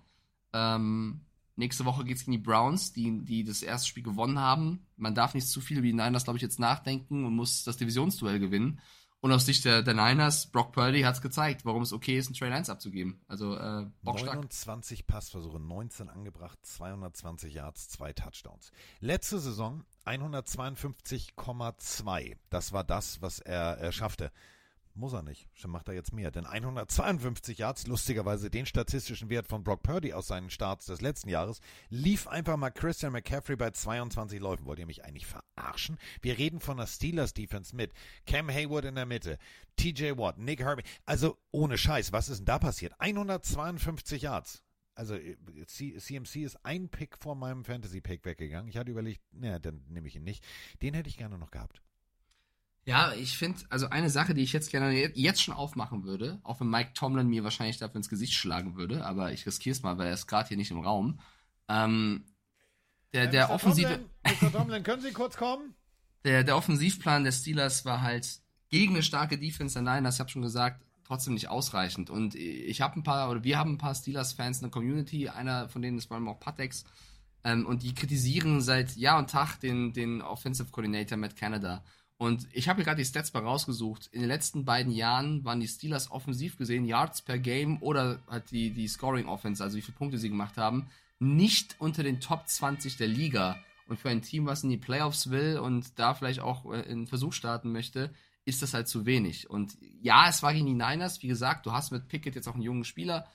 Ähm, 0.51 1.21
nächste 1.55 1.85
Woche 1.85 2.03
geht 2.05 2.17
es 2.17 2.25
gegen 2.25 2.31
die 2.31 2.39
Browns, 2.39 2.91
die, 2.91 3.23
die 3.23 3.43
das 3.43 3.61
erste 3.61 3.87
Spiel 3.87 4.01
gewonnen 4.01 4.39
haben. 4.39 4.87
Man 4.97 5.13
darf 5.13 5.35
nicht 5.35 5.47
zu 5.47 5.61
viel 5.61 5.77
über 5.77 5.85
die 5.85 5.93
Niners, 5.93 6.23
glaube 6.23 6.37
ich, 6.37 6.41
jetzt 6.41 6.59
nachdenken 6.59 7.23
und 7.23 7.35
muss 7.35 7.63
das 7.63 7.77
Divisionsduell 7.77 8.39
gewinnen. 8.39 8.79
Und 9.21 9.31
aus 9.31 9.45
Sicht 9.45 9.63
der, 9.63 9.83
der 9.83 9.93
Niners, 9.93 10.47
Brock 10.47 10.71
Purdy 10.71 11.03
hat 11.03 11.13
es 11.13 11.21
gezeigt, 11.21 11.65
warum 11.65 11.83
es 11.83 11.93
okay 11.93 12.17
ist, 12.17 12.29
einen 12.29 12.35
Trey 12.35 12.49
Lance 12.49 12.71
abzugeben. 12.71 13.21
Also 13.27 13.55
äh, 13.55 13.85
bockstark. 14.01 14.37
29 14.37 15.05
Passversuche, 15.05 15.59
19 15.59 16.09
angebracht, 16.09 16.57
220 16.63 17.53
Yards, 17.53 17.89
zwei 17.89 18.11
Touchdowns. 18.11 18.71
Letzte 19.01 19.37
Saison 19.37 19.83
152,2. 20.07 22.37
Das 22.49 22.73
war 22.73 22.83
das, 22.83 23.21
was 23.21 23.37
er, 23.37 23.77
er 23.77 23.91
schaffte. 23.91 24.31
Muss 24.95 25.13
er 25.13 25.23
nicht. 25.23 25.49
Schon 25.53 25.71
macht 25.71 25.87
er 25.87 25.95
jetzt 25.95 26.13
mehr. 26.13 26.29
Denn 26.29 26.45
152 26.45 27.57
Yards, 27.57 27.87
lustigerweise 27.87 28.51
den 28.51 28.67
statistischen 28.67 29.29
Wert 29.29 29.47
von 29.47 29.63
Brock 29.63 29.81
Purdy 29.81 30.13
aus 30.13 30.27
seinen 30.27 30.51
Starts 30.51 30.85
des 30.85 31.01
letzten 31.01 31.29
Jahres, 31.29 31.61
lief 31.89 32.27
einfach 32.27 32.57
mal 32.57 32.69
Christian 32.69 33.11
McCaffrey 33.11 33.55
bei 33.55 33.71
22 33.71 34.39
Läufen. 34.39 34.65
Wollt 34.65 34.77
ihr 34.77 34.85
mich 34.85 35.03
eigentlich 35.03 35.25
verarschen? 35.25 35.97
Wir 36.21 36.37
reden 36.37 36.59
von 36.59 36.77
der 36.77 36.85
Steelers 36.85 37.33
Defense 37.33 37.75
mit 37.75 37.91
Cam 38.27 38.49
Hayward 38.49 38.85
in 38.85 38.95
der 38.95 39.07
Mitte, 39.07 39.39
TJ 39.77 40.17
Watt, 40.17 40.37
Nick 40.37 40.59
Herbie. 40.59 40.83
Also 41.05 41.39
ohne 41.49 41.79
Scheiß, 41.79 42.11
was 42.11 42.29
ist 42.29 42.39
denn 42.39 42.45
da 42.45 42.59
passiert? 42.59 42.93
152 42.99 44.21
Yards. 44.21 44.61
Also 44.95 45.17
CMC 45.65 46.43
ist 46.43 46.63
ein 46.63 46.89
Pick 46.89 47.17
vor 47.17 47.33
meinem 47.35 47.65
Fantasy-Pick 47.65 48.25
weggegangen. 48.25 48.67
Ich 48.69 48.77
hatte 48.77 48.91
überlegt, 48.91 49.21
naja, 49.31 49.57
dann 49.57 49.83
nehme 49.89 50.07
ich 50.07 50.15
ihn 50.15 50.23
nicht. 50.23 50.45
Den 50.83 50.93
hätte 50.93 51.09
ich 51.09 51.17
gerne 51.17 51.39
noch 51.39 51.49
gehabt. 51.49 51.81
Ja, 52.85 53.13
ich 53.13 53.37
finde, 53.37 53.61
also 53.69 53.89
eine 53.89 54.09
Sache, 54.09 54.33
die 54.33 54.41
ich 54.41 54.51
jetzt 54.51 54.69
gerne 54.69 54.93
jetzt 55.15 55.41
schon 55.41 55.53
aufmachen 55.53 56.03
würde, 56.03 56.39
auch 56.43 56.59
wenn 56.59 56.69
Mike 56.69 56.91
Tomlin 56.93 57.27
mir 57.27 57.43
wahrscheinlich 57.43 57.77
dafür 57.77 57.97
ins 57.97 58.09
Gesicht 58.09 58.33
schlagen 58.33 58.75
würde, 58.75 59.05
aber 59.05 59.31
ich 59.31 59.45
riskiere 59.45 59.71
es 59.73 59.83
mal, 59.83 59.97
weil 59.97 60.07
er 60.07 60.13
ist 60.13 60.27
gerade 60.27 60.49
hier 60.49 60.57
nicht 60.57 60.71
im 60.71 60.79
Raum. 60.79 61.19
Ähm, 61.69 62.25
der, 63.13 63.27
der 63.27 63.47
Mr. 63.47 63.53
offensive. 63.53 63.87
Tomlin, 63.87 64.41
Mr. 64.41 64.51
Tomlin, 64.51 64.83
können 64.83 65.01
Sie 65.01 65.13
kurz 65.13 65.37
kommen? 65.37 65.75
Der, 66.25 66.43
der 66.43 66.57
Offensivplan 66.57 67.23
der 67.23 67.31
Steelers 67.31 67.85
war 67.85 68.01
halt 68.01 68.41
gegen 68.69 68.93
eine 68.93 69.03
starke 69.03 69.37
Defense 69.37 69.79
Niners, 69.79 70.15
ich 70.15 70.19
habe 70.19 70.29
schon 70.29 70.41
gesagt, 70.41 70.83
trotzdem 71.05 71.35
nicht 71.35 71.49
ausreichend. 71.49 72.09
Und 72.09 72.35
ich 72.35 72.81
habe 72.81 72.99
ein 72.99 73.03
paar, 73.03 73.29
oder 73.29 73.43
wir 73.43 73.57
haben 73.57 73.73
ein 73.73 73.77
paar 73.77 73.95
Steelers-Fans 73.95 74.57
in 74.57 74.63
der 74.63 74.71
Community, 74.71 75.29
einer 75.29 75.69
von 75.69 75.81
denen 75.81 75.97
ist 75.97 76.07
vor 76.07 76.17
allem 76.17 76.27
auch 76.27 76.39
Patex, 76.39 76.83
ähm, 77.43 77.65
und 77.65 77.83
die 77.83 77.93
kritisieren 77.93 78.61
seit 78.61 78.95
Jahr 78.95 79.19
und 79.19 79.29
Tag 79.29 79.57
den, 79.57 79.93
den 79.93 80.21
Offensive 80.21 80.71
Coordinator 80.71 81.17
Matt 81.17 81.35
Canada. 81.35 81.83
Und 82.23 82.47
ich 82.53 82.69
habe 82.69 82.77
hier 82.77 82.85
gerade 82.85 83.01
die 83.01 83.05
Stats 83.05 83.33
mal 83.33 83.43
rausgesucht. 83.43 84.07
In 84.13 84.21
den 84.21 84.29
letzten 84.29 84.63
beiden 84.63 84.93
Jahren 84.93 85.43
waren 85.43 85.59
die 85.59 85.67
Steelers 85.67 86.09
offensiv 86.09 86.57
gesehen, 86.57 86.85
Yards 86.85 87.21
per 87.21 87.37
Game 87.37 87.81
oder 87.81 88.19
halt 88.29 88.49
die, 88.49 88.69
die 88.69 88.87
Scoring 88.87 89.25
Offense, 89.25 89.61
also 89.61 89.75
wie 89.75 89.81
viele 89.81 89.97
Punkte 89.97 90.17
sie 90.17 90.29
gemacht 90.29 90.55
haben, 90.55 90.87
nicht 91.19 91.75
unter 91.79 92.01
den 92.01 92.21
Top 92.21 92.47
20 92.47 92.95
der 92.95 93.09
Liga. 93.09 93.59
Und 93.89 93.99
für 93.99 94.07
ein 94.07 94.21
Team, 94.21 94.45
was 94.45 94.63
in 94.63 94.69
die 94.69 94.77
Playoffs 94.77 95.31
will 95.31 95.59
und 95.59 95.99
da 95.99 96.13
vielleicht 96.13 96.39
auch 96.39 96.63
äh, 96.71 96.89
einen 96.89 97.07
Versuch 97.07 97.33
starten 97.33 97.73
möchte, 97.73 98.09
ist 98.45 98.61
das 98.61 98.73
halt 98.73 98.87
zu 98.87 99.05
wenig. 99.05 99.49
Und 99.49 99.77
ja, 100.01 100.29
es 100.29 100.41
war 100.41 100.53
gegen 100.53 100.67
die 100.67 100.75
Niners. 100.75 101.21
Wie 101.23 101.27
gesagt, 101.27 101.65
du 101.65 101.73
hast 101.73 101.91
mit 101.91 102.07
Pickett 102.07 102.35
jetzt 102.35 102.47
auch 102.47 102.53
einen 102.53 102.63
jungen 102.63 102.85
Spieler. 102.85 103.27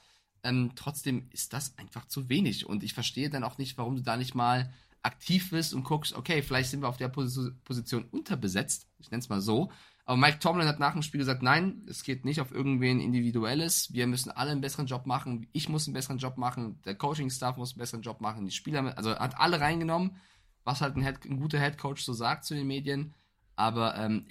Ähm, 0.42 0.72
trotzdem 0.76 1.28
ist 1.30 1.52
das 1.52 1.76
einfach 1.76 2.06
zu 2.06 2.30
wenig. 2.30 2.64
Und 2.64 2.82
ich 2.82 2.94
verstehe 2.94 3.28
dann 3.28 3.44
auch 3.44 3.58
nicht, 3.58 3.76
warum 3.76 3.96
du 3.96 4.02
da 4.02 4.16
nicht 4.16 4.34
mal 4.34 4.72
aktiv 5.02 5.50
bist 5.50 5.74
und 5.74 5.84
guckst, 5.84 6.14
okay, 6.14 6.42
vielleicht 6.42 6.70
sind 6.70 6.82
wir 6.82 6.88
auf 6.88 6.96
der 6.96 7.08
Pos 7.08 7.38
Position 7.64 8.04
unterbesetzt. 8.10 8.88
Ich 8.98 9.10
nenne 9.10 9.20
es 9.20 9.28
mal 9.28 9.40
so. 9.40 9.70
Aber 10.04 10.16
Mike 10.16 10.38
Tomlin 10.38 10.66
hat 10.66 10.80
nach 10.80 10.94
dem 10.94 11.02
Spiel 11.02 11.18
gesagt, 11.18 11.42
nein, 11.42 11.84
es 11.86 12.02
geht 12.02 12.24
nicht 12.24 12.40
auf 12.40 12.50
irgendwen 12.50 12.98
Individuelles. 12.98 13.92
Wir 13.92 14.06
müssen 14.06 14.30
alle 14.30 14.52
einen 14.52 14.62
besseren 14.62 14.86
Job 14.86 15.04
machen. 15.04 15.46
Ich 15.52 15.68
muss 15.68 15.86
einen 15.86 15.92
besseren 15.92 16.16
Job 16.16 16.38
machen. 16.38 16.80
Der 16.86 16.94
Coaching-Staff 16.94 17.58
muss 17.58 17.72
einen 17.72 17.80
besseren 17.80 18.00
Job 18.02 18.22
machen. 18.22 18.46
Die 18.46 18.50
Spieler, 18.50 18.96
also 18.96 19.14
hat 19.14 19.38
alle 19.38 19.60
reingenommen, 19.60 20.16
was 20.64 20.80
halt 20.80 20.96
ein, 20.96 21.02
Head, 21.02 21.26
ein 21.26 21.38
guter 21.38 21.60
Head 21.60 21.76
Coach 21.76 22.02
so 22.02 22.14
sagt 22.14 22.46
zu 22.46 22.54
den 22.54 22.66
Medien. 22.66 23.14
Aber 23.54 23.96
ähm, 23.96 24.28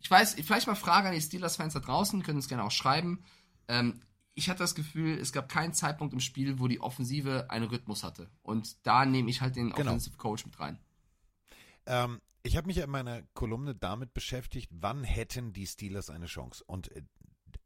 ich 0.00 0.10
weiß, 0.10 0.34
vielleicht 0.34 0.66
mal 0.66 0.74
Frage 0.74 1.08
an 1.08 1.14
die 1.14 1.20
Steelers-Fans 1.20 1.74
da 1.74 1.80
draußen, 1.80 2.24
können 2.24 2.40
es 2.40 2.48
gerne 2.48 2.64
auch 2.64 2.72
schreiben. 2.72 3.22
Ähm, 3.68 4.02
ich 4.34 4.48
hatte 4.48 4.60
das 4.60 4.74
Gefühl, 4.74 5.18
es 5.18 5.32
gab 5.32 5.48
keinen 5.48 5.74
Zeitpunkt 5.74 6.14
im 6.14 6.20
Spiel, 6.20 6.58
wo 6.58 6.68
die 6.68 6.80
Offensive 6.80 7.50
einen 7.50 7.66
Rhythmus 7.66 8.02
hatte. 8.04 8.30
Und 8.42 8.86
da 8.86 9.04
nehme 9.04 9.30
ich 9.30 9.40
halt 9.40 9.56
den 9.56 9.70
Genau. 9.70 9.90
Offensive 9.90 10.16
Coach 10.16 10.46
mit 10.46 10.58
rein. 10.60 10.78
Ähm, 11.86 12.20
ich 12.42 12.56
habe 12.56 12.66
mich 12.66 12.76
ja 12.76 12.84
in 12.84 12.90
meiner 12.90 13.22
Kolumne 13.34 13.74
damit 13.74 14.14
beschäftigt, 14.14 14.70
wann 14.72 15.04
hätten 15.04 15.52
die 15.52 15.66
Steelers 15.66 16.10
eine 16.10 16.26
Chance. 16.26 16.64
Und 16.66 16.90
äh, 16.92 17.02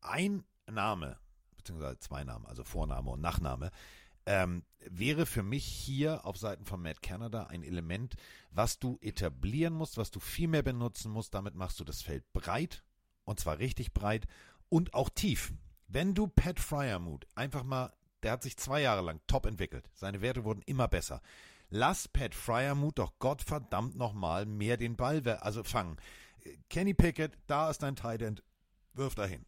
ein 0.00 0.44
Name, 0.70 1.18
beziehungsweise 1.56 1.98
zwei 1.98 2.24
Namen, 2.24 2.46
also 2.46 2.64
Vorname 2.64 3.10
und 3.10 3.20
Nachname, 3.20 3.70
ähm, 4.26 4.64
wäre 4.80 5.26
für 5.26 5.42
mich 5.42 5.64
hier 5.64 6.24
auf 6.24 6.38
Seiten 6.38 6.64
von 6.64 6.80
Matt 6.80 7.02
Canada 7.02 7.44
ein 7.44 7.62
Element, 7.62 8.14
was 8.50 8.78
du 8.78 8.98
etablieren 9.00 9.74
musst, 9.74 9.98
was 9.98 10.10
du 10.10 10.18
viel 10.20 10.48
mehr 10.48 10.62
benutzen 10.62 11.12
musst. 11.12 11.34
Damit 11.34 11.54
machst 11.54 11.78
du 11.78 11.84
das 11.84 12.02
Feld 12.02 12.24
breit 12.32 12.84
und 13.24 13.38
zwar 13.38 13.58
richtig 13.58 13.92
breit 13.92 14.26
und 14.68 14.94
auch 14.94 15.10
tief. 15.10 15.52
Wenn 15.94 16.12
du 16.12 16.26
Pat 16.26 16.58
Fryermuth 16.58 17.24
einfach 17.36 17.62
mal, 17.62 17.92
der 18.24 18.32
hat 18.32 18.42
sich 18.42 18.56
zwei 18.56 18.80
Jahre 18.80 19.00
lang 19.00 19.20
top 19.28 19.46
entwickelt, 19.46 19.88
seine 19.94 20.22
Werte 20.22 20.42
wurden 20.42 20.62
immer 20.66 20.88
besser. 20.88 21.22
Lass 21.70 22.08
Pat 22.08 22.34
Fryermuth 22.34 22.98
doch 22.98 23.16
Gottverdammt 23.20 23.94
nochmal 23.94 24.44
mehr 24.44 24.76
den 24.76 24.96
Ball 24.96 25.24
also 25.40 25.62
fangen. 25.62 25.98
Kenny 26.68 26.94
Pickett, 26.94 27.38
da 27.46 27.70
ist 27.70 27.84
dein 27.84 27.94
Tight 27.94 28.22
End, 28.22 28.42
wirf 28.94 29.14
dahin. 29.14 29.46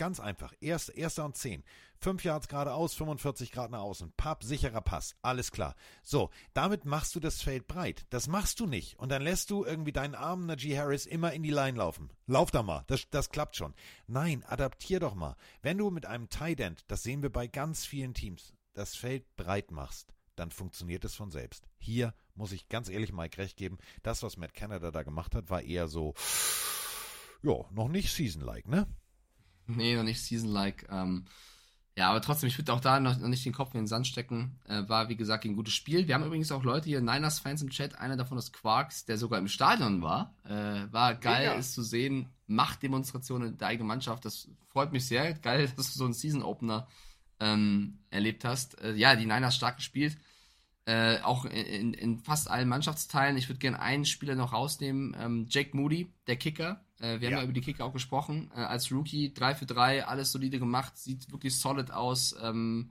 Ganz 0.00 0.18
einfach. 0.18 0.54
Erst, 0.62 0.88
erster 0.96 1.26
und 1.26 1.36
zehn. 1.36 1.62
Fünf 1.98 2.24
Yards 2.24 2.48
geradeaus, 2.48 2.94
45 2.94 3.52
Grad 3.52 3.70
nach 3.70 3.82
außen. 3.82 4.14
Papp, 4.16 4.42
sicherer 4.42 4.80
Pass. 4.80 5.14
Alles 5.20 5.52
klar. 5.52 5.74
So, 6.02 6.30
damit 6.54 6.86
machst 6.86 7.14
du 7.14 7.20
das 7.20 7.42
Feld 7.42 7.66
breit. 7.66 8.06
Das 8.08 8.26
machst 8.26 8.60
du 8.60 8.66
nicht. 8.66 8.98
Und 8.98 9.10
dann 9.10 9.20
lässt 9.20 9.50
du 9.50 9.62
irgendwie 9.62 9.92
deinen 9.92 10.14
armen 10.14 10.46
Najee 10.46 10.78
Harris 10.78 11.04
immer 11.04 11.34
in 11.34 11.42
die 11.42 11.50
Line 11.50 11.76
laufen. 11.76 12.08
Lauf 12.26 12.50
da 12.50 12.62
mal. 12.62 12.82
Das, 12.86 13.10
das 13.10 13.28
klappt 13.28 13.56
schon. 13.56 13.74
Nein, 14.06 14.42
adaptier 14.46 15.00
doch 15.00 15.14
mal. 15.14 15.36
Wenn 15.60 15.76
du 15.76 15.90
mit 15.90 16.06
einem 16.06 16.30
Tight 16.30 16.60
End, 16.60 16.82
das 16.88 17.02
sehen 17.02 17.20
wir 17.20 17.30
bei 17.30 17.46
ganz 17.46 17.84
vielen 17.84 18.14
Teams, 18.14 18.54
das 18.72 18.96
Feld 18.96 19.36
breit 19.36 19.70
machst, 19.70 20.14
dann 20.34 20.50
funktioniert 20.50 21.04
es 21.04 21.14
von 21.14 21.30
selbst. 21.30 21.68
Hier 21.76 22.14
muss 22.34 22.52
ich 22.52 22.70
ganz 22.70 22.88
ehrlich 22.88 23.12
Mike 23.12 23.36
recht 23.36 23.58
geben. 23.58 23.76
Das, 24.02 24.22
was 24.22 24.38
Matt 24.38 24.54
Canada 24.54 24.92
da 24.92 25.02
gemacht 25.02 25.34
hat, 25.34 25.50
war 25.50 25.60
eher 25.60 25.88
so, 25.88 26.14
ja, 27.42 27.66
noch 27.70 27.88
nicht 27.88 28.14
season-like, 28.14 28.66
ne? 28.66 28.86
Nee, 29.76 29.96
noch 29.96 30.02
nicht 30.02 30.20
Season-like. 30.20 30.88
Ähm, 30.90 31.26
ja, 31.96 32.08
aber 32.08 32.22
trotzdem, 32.22 32.48
ich 32.48 32.56
würde 32.56 32.72
auch 32.72 32.80
da 32.80 33.00
noch, 33.00 33.18
noch 33.18 33.28
nicht 33.28 33.44
den 33.44 33.52
Kopf 33.52 33.74
in 33.74 33.80
den 33.80 33.86
Sand 33.86 34.06
stecken. 34.06 34.58
Äh, 34.66 34.88
war, 34.88 35.08
wie 35.08 35.16
gesagt, 35.16 35.44
ein 35.44 35.56
gutes 35.56 35.74
Spiel. 35.74 36.06
Wir 36.06 36.14
haben 36.14 36.24
übrigens 36.24 36.52
auch 36.52 36.62
Leute 36.62 36.86
hier, 36.86 37.00
Niners-Fans 37.00 37.62
im 37.62 37.70
Chat. 37.70 37.98
Einer 37.98 38.16
davon 38.16 38.38
ist 38.38 38.52
Quarks, 38.52 39.04
der 39.04 39.18
sogar 39.18 39.38
im 39.38 39.48
Stadion 39.48 40.00
war. 40.00 40.34
Äh, 40.44 40.90
war 40.92 41.14
geil, 41.14 41.48
Mega. 41.48 41.58
es 41.58 41.74
zu 41.74 41.82
sehen. 41.82 42.30
Machtdemonstrationen 42.46 43.58
der 43.58 43.68
eigenen 43.68 43.88
Mannschaft. 43.88 44.24
Das 44.24 44.48
freut 44.68 44.92
mich 44.92 45.06
sehr. 45.06 45.34
Geil, 45.34 45.70
dass 45.76 45.92
du 45.92 45.98
so 45.98 46.04
einen 46.04 46.14
Season-Opener 46.14 46.86
ähm, 47.40 47.98
erlebt 48.10 48.44
hast. 48.44 48.80
Äh, 48.80 48.94
ja, 48.94 49.16
die 49.16 49.26
Niners 49.26 49.56
stark 49.56 49.76
gespielt. 49.76 50.16
Äh, 50.86 51.20
auch 51.20 51.44
in, 51.44 51.92
in, 51.92 52.18
fast 52.20 52.50
allen 52.50 52.68
Mannschaftsteilen. 52.68 53.36
Ich 53.36 53.48
würde 53.48 53.58
gerne 53.58 53.80
einen 53.80 54.04
Spieler 54.04 54.36
noch 54.36 54.52
rausnehmen. 54.52 55.14
Ähm, 55.20 55.46
Jake 55.50 55.76
Moody, 55.76 56.12
der 56.26 56.36
Kicker. 56.36 56.84
Äh, 57.00 57.20
wir 57.20 57.28
haben 57.28 57.32
Ja. 57.32 57.38
ja 57.38 57.44
über 57.44 57.52
die 57.52 57.60
Kicker 57.60 57.84
auch 57.84 57.92
gesprochen. 57.92 58.50
Äh, 58.54 58.60
als 58.60 58.92
Rookie 58.92 59.32
3 59.34 59.54
für 59.54 59.66
3, 59.66 60.06
alles 60.06 60.32
solide 60.32 60.58
gemacht, 60.58 60.96
sieht 60.96 61.30
wirklich 61.32 61.58
solid 61.58 61.90
aus. 61.90 62.36
Ähm, 62.40 62.90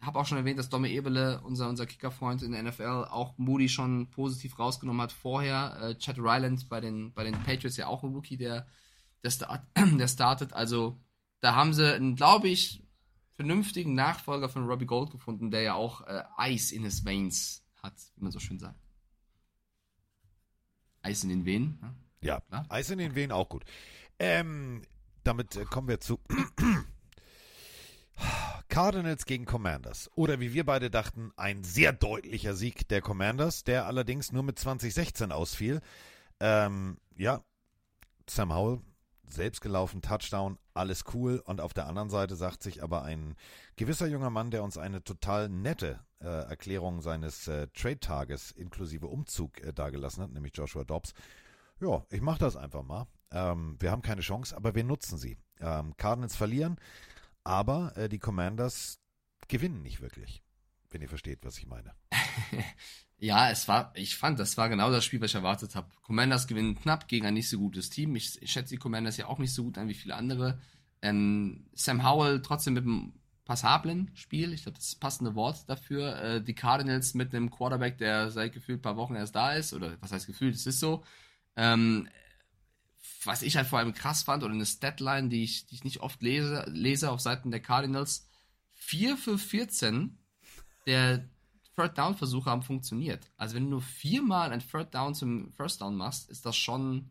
habe 0.00 0.18
auch 0.18 0.26
schon 0.26 0.38
erwähnt, 0.38 0.58
dass 0.58 0.68
Domme 0.68 0.90
Ebele, 0.90 1.40
unser, 1.42 1.68
unser 1.68 1.86
Kickerfreund 1.86 2.42
in 2.42 2.52
der 2.52 2.62
NFL, 2.62 3.06
auch 3.10 3.36
Moody 3.38 3.68
schon 3.68 4.10
positiv 4.10 4.58
rausgenommen 4.58 5.00
hat 5.02 5.12
vorher. 5.12 5.78
Äh, 5.80 5.98
Chad 5.98 6.18
Ryland 6.18 6.68
bei 6.68 6.80
den, 6.80 7.12
bei 7.12 7.24
den 7.24 7.34
Patriots 7.44 7.76
ja 7.76 7.86
auch 7.86 8.02
ein 8.02 8.12
Rookie, 8.12 8.36
der, 8.36 8.66
der, 9.22 9.30
start, 9.30 9.62
der 9.76 10.08
startet. 10.08 10.52
Also 10.52 10.98
da 11.40 11.54
haben 11.54 11.72
sie 11.72 11.94
einen, 11.94 12.16
glaube 12.16 12.48
ich, 12.48 12.82
vernünftigen 13.32 13.94
Nachfolger 13.94 14.48
von 14.48 14.64
Robbie 14.64 14.86
Gold 14.86 15.10
gefunden, 15.10 15.50
der 15.50 15.62
ja 15.62 15.74
auch 15.74 16.00
äh, 16.02 16.22
Eis 16.36 16.72
in 16.72 16.84
his 16.84 17.04
Veins 17.04 17.64
hat, 17.82 17.94
wie 18.16 18.22
man 18.22 18.32
so 18.32 18.38
schön 18.38 18.58
sagt. 18.58 18.80
Eis 21.02 21.22
in 21.22 21.28
den 21.30 21.44
Venen. 21.44 21.78
Ne? 21.80 21.94
Ja, 22.26 22.42
Eis 22.68 22.90
in 22.90 22.98
den 22.98 23.14
Venen 23.14 23.32
auch 23.32 23.48
gut. 23.48 23.64
Ähm, 24.18 24.82
damit 25.24 25.56
äh, 25.56 25.64
kommen 25.64 25.88
wir 25.88 26.00
zu 26.00 26.20
Cardinals 28.68 29.26
gegen 29.26 29.44
Commanders. 29.44 30.10
Oder 30.14 30.40
wie 30.40 30.52
wir 30.52 30.64
beide 30.64 30.90
dachten, 30.90 31.32
ein 31.36 31.64
sehr 31.64 31.92
deutlicher 31.92 32.54
Sieg 32.54 32.88
der 32.88 33.00
Commanders, 33.00 33.64
der 33.64 33.86
allerdings 33.86 34.32
nur 34.32 34.42
mit 34.42 34.58
2016 34.58 35.32
ausfiel. 35.32 35.80
Ähm, 36.40 36.98
ja, 37.16 37.42
Sam 38.28 38.54
Howell, 38.54 38.80
selbst 39.28 39.60
gelaufen, 39.60 40.02
Touchdown, 40.02 40.58
alles 40.74 41.04
cool. 41.14 41.42
Und 41.44 41.60
auf 41.60 41.74
der 41.74 41.86
anderen 41.86 42.10
Seite 42.10 42.36
sagt 42.36 42.62
sich 42.62 42.82
aber 42.82 43.02
ein 43.02 43.36
gewisser 43.76 44.06
junger 44.06 44.30
Mann, 44.30 44.50
der 44.50 44.62
uns 44.62 44.78
eine 44.78 45.02
total 45.02 45.48
nette 45.48 46.00
äh, 46.20 46.26
Erklärung 46.26 47.02
seines 47.02 47.48
äh, 47.48 47.68
Trade-Tages 47.68 48.52
inklusive 48.52 49.06
Umzug 49.06 49.62
äh, 49.62 49.72
dargelassen 49.72 50.22
hat, 50.22 50.32
nämlich 50.32 50.56
Joshua 50.56 50.84
Dobbs. 50.84 51.12
Ja, 51.80 52.04
ich 52.10 52.20
mache 52.20 52.38
das 52.38 52.56
einfach 52.56 52.82
mal. 52.82 53.06
Ähm, 53.30 53.76
wir 53.80 53.90
haben 53.90 54.02
keine 54.02 54.22
Chance, 54.22 54.56
aber 54.56 54.74
wir 54.74 54.84
nutzen 54.84 55.18
sie. 55.18 55.38
Ähm, 55.60 55.96
Cardinals 55.96 56.36
verlieren, 56.36 56.76
aber 57.44 57.96
äh, 57.96 58.08
die 58.08 58.18
Commanders 58.18 59.00
gewinnen 59.48 59.82
nicht 59.82 60.00
wirklich, 60.00 60.42
wenn 60.90 61.02
ihr 61.02 61.08
versteht, 61.08 61.44
was 61.44 61.58
ich 61.58 61.66
meine. 61.66 61.94
Ja, 63.18 63.50
es 63.50 63.66
war, 63.66 63.92
ich 63.94 64.16
fand, 64.16 64.38
das 64.38 64.58
war 64.58 64.68
genau 64.68 64.90
das 64.90 65.04
Spiel, 65.04 65.20
was 65.22 65.30
ich 65.30 65.36
erwartet 65.36 65.74
habe. 65.74 65.88
Commanders 66.02 66.46
gewinnen 66.46 66.74
knapp 66.74 67.08
gegen 67.08 67.24
ein 67.24 67.34
nicht 67.34 67.48
so 67.48 67.58
gutes 67.58 67.88
Team. 67.88 68.14
Ich, 68.14 68.40
ich 68.42 68.52
schätze 68.52 68.74
die 68.74 68.78
Commanders 68.78 69.16
ja 69.16 69.26
auch 69.26 69.38
nicht 69.38 69.54
so 69.54 69.64
gut 69.64 69.78
an 69.78 69.88
wie 69.88 69.94
viele 69.94 70.14
andere. 70.14 70.60
Ähm, 71.00 71.66
Sam 71.74 72.04
Howell 72.04 72.42
trotzdem 72.42 72.74
mit 72.74 72.84
einem 72.84 73.14
passablen 73.46 74.10
Spiel, 74.14 74.52
ich 74.52 74.64
glaube, 74.64 74.76
das 74.76 74.86
ist 74.86 74.94
das 74.94 75.00
passende 75.00 75.34
Wort 75.34 75.68
dafür. 75.68 76.20
Äh, 76.20 76.42
die 76.42 76.54
Cardinals 76.54 77.14
mit 77.14 77.34
einem 77.34 77.50
Quarterback, 77.50 77.96
der 77.96 78.30
seit 78.30 78.52
gefühlt 78.52 78.80
ein 78.80 78.82
paar 78.82 78.96
Wochen 78.96 79.14
erst 79.14 79.34
da 79.34 79.52
ist, 79.52 79.72
oder 79.72 79.96
was 80.00 80.12
heißt 80.12 80.26
gefühlt, 80.26 80.54
es 80.54 80.66
ist 80.66 80.80
so. 80.80 81.02
Ähm, 81.56 82.08
was 83.24 83.42
ich 83.42 83.56
halt 83.56 83.66
vor 83.66 83.78
allem 83.78 83.94
krass 83.94 84.22
fand, 84.22 84.44
oder 84.44 84.54
eine 84.54 84.66
Statline, 84.66 85.28
die 85.28 85.42
ich, 85.42 85.66
die 85.66 85.76
ich 85.76 85.84
nicht 85.84 86.00
oft 86.00 86.22
lese, 86.22 86.64
lese 86.68 87.10
auf 87.10 87.20
Seiten 87.20 87.50
der 87.50 87.60
Cardinals, 87.60 88.28
4 88.74 89.16
für 89.16 89.38
14 89.38 90.18
der 90.86 91.28
Third 91.74 91.98
Down 91.98 92.16
Versuche 92.16 92.50
haben 92.50 92.62
funktioniert. 92.62 93.30
Also 93.36 93.54
wenn 93.54 93.64
du 93.64 93.70
nur 93.70 93.82
viermal 93.82 94.52
ein 94.52 94.66
Third 94.66 94.94
Down 94.94 95.14
zum 95.14 95.52
First 95.52 95.80
Down 95.80 95.96
machst, 95.96 96.30
ist 96.30 96.46
das 96.46 96.56
schon 96.56 97.10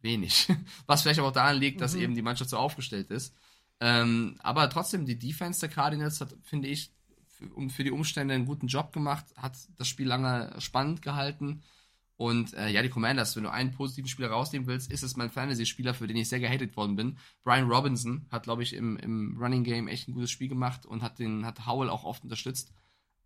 wenig. 0.00 0.48
Was 0.86 1.02
vielleicht 1.02 1.18
aber 1.18 1.28
auch 1.28 1.32
daran 1.32 1.58
liegt, 1.58 1.80
dass 1.80 1.94
Mhm. 1.94 2.00
eben 2.00 2.14
die 2.14 2.22
Mannschaft 2.22 2.50
so 2.50 2.58
aufgestellt 2.58 3.10
ist. 3.10 3.34
Ähm, 3.80 4.36
aber 4.42 4.70
trotzdem, 4.70 5.06
die 5.06 5.18
Defense 5.18 5.60
der 5.60 5.68
Cardinals 5.68 6.20
hat, 6.20 6.34
finde 6.42 6.68
ich, 6.68 6.92
für, 7.26 7.52
um, 7.54 7.68
für 7.70 7.84
die 7.84 7.90
Umstände 7.90 8.34
einen 8.34 8.46
guten 8.46 8.68
Job 8.68 8.92
gemacht, 8.92 9.26
hat 9.36 9.56
das 9.76 9.88
Spiel 9.88 10.06
lange 10.06 10.54
spannend 10.60 11.02
gehalten. 11.02 11.62
Und 12.22 12.54
äh, 12.54 12.68
ja, 12.68 12.82
die 12.82 12.88
Commanders, 12.88 13.34
wenn 13.34 13.42
du 13.42 13.50
einen 13.50 13.72
positiven 13.72 14.08
Spieler 14.08 14.30
rausnehmen 14.30 14.68
willst, 14.68 14.92
ist 14.92 15.02
es 15.02 15.16
mein 15.16 15.28
Fantasy-Spieler, 15.28 15.92
für 15.92 16.06
den 16.06 16.16
ich 16.16 16.28
sehr 16.28 16.38
gehatet 16.38 16.76
worden 16.76 16.94
bin. 16.94 17.18
Brian 17.42 17.68
Robinson 17.68 18.26
hat, 18.30 18.44
glaube 18.44 18.62
ich, 18.62 18.74
im, 18.74 18.96
im 18.96 19.36
Running 19.36 19.64
Game 19.64 19.88
echt 19.88 20.06
ein 20.06 20.14
gutes 20.14 20.30
Spiel 20.30 20.46
gemacht 20.46 20.86
und 20.86 21.02
hat 21.02 21.18
den 21.18 21.44
hat 21.44 21.66
Howell 21.66 21.90
auch 21.90 22.04
oft 22.04 22.22
unterstützt. 22.22 22.72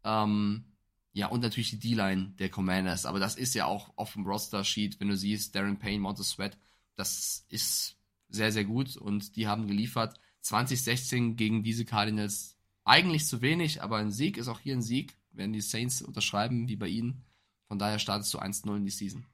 Ähm, 0.02 0.64
ja, 1.12 1.26
und 1.26 1.42
natürlich 1.42 1.68
die 1.72 1.78
D-Line 1.78 2.36
der 2.38 2.48
Commanders. 2.48 3.04
Aber 3.04 3.20
das 3.20 3.36
ist 3.36 3.54
ja 3.54 3.66
auch 3.66 3.92
auf 3.96 4.14
dem 4.14 4.24
Roster-Sheet, 4.24 4.98
wenn 4.98 5.08
du 5.08 5.16
siehst, 5.18 5.54
Darren 5.54 5.78
Payne, 5.78 6.00
Montez 6.00 6.30
Sweat, 6.30 6.56
das 6.94 7.44
ist 7.50 7.98
sehr, 8.30 8.50
sehr 8.50 8.64
gut 8.64 8.96
und 8.96 9.36
die 9.36 9.46
haben 9.46 9.66
geliefert. 9.66 10.18
2016 10.40 11.36
gegen 11.36 11.62
diese 11.62 11.84
Cardinals 11.84 12.56
eigentlich 12.86 13.26
zu 13.26 13.42
wenig, 13.42 13.82
aber 13.82 13.98
ein 13.98 14.10
Sieg 14.10 14.38
ist 14.38 14.48
auch 14.48 14.60
hier 14.60 14.74
ein 14.74 14.80
Sieg, 14.80 15.18
werden 15.32 15.52
die 15.52 15.60
Saints 15.60 16.00
unterschreiben, 16.00 16.66
wie 16.66 16.76
bei 16.76 16.88
ihnen. 16.88 17.25
Von 17.68 17.78
daher 17.78 17.98
startest 17.98 18.32
du 18.34 18.38
1-0 18.38 18.76
in 18.76 18.84
die 18.84 18.90
Season. 18.90 19.26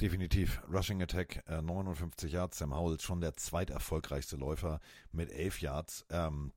Definitiv. 0.00 0.60
Rushing 0.72 1.02
Attack, 1.02 1.44
äh, 1.48 1.62
59 1.62 2.32
Yards. 2.32 2.58
Sam 2.58 2.74
Howell 2.74 2.98
schon 3.00 3.20
der 3.20 3.34
zweiterfolgreichste 3.36 4.36
Läufer 4.36 4.80
mit 5.12 5.30
11 5.30 5.60
Yards. 5.60 6.04
Ähm, 6.10 6.52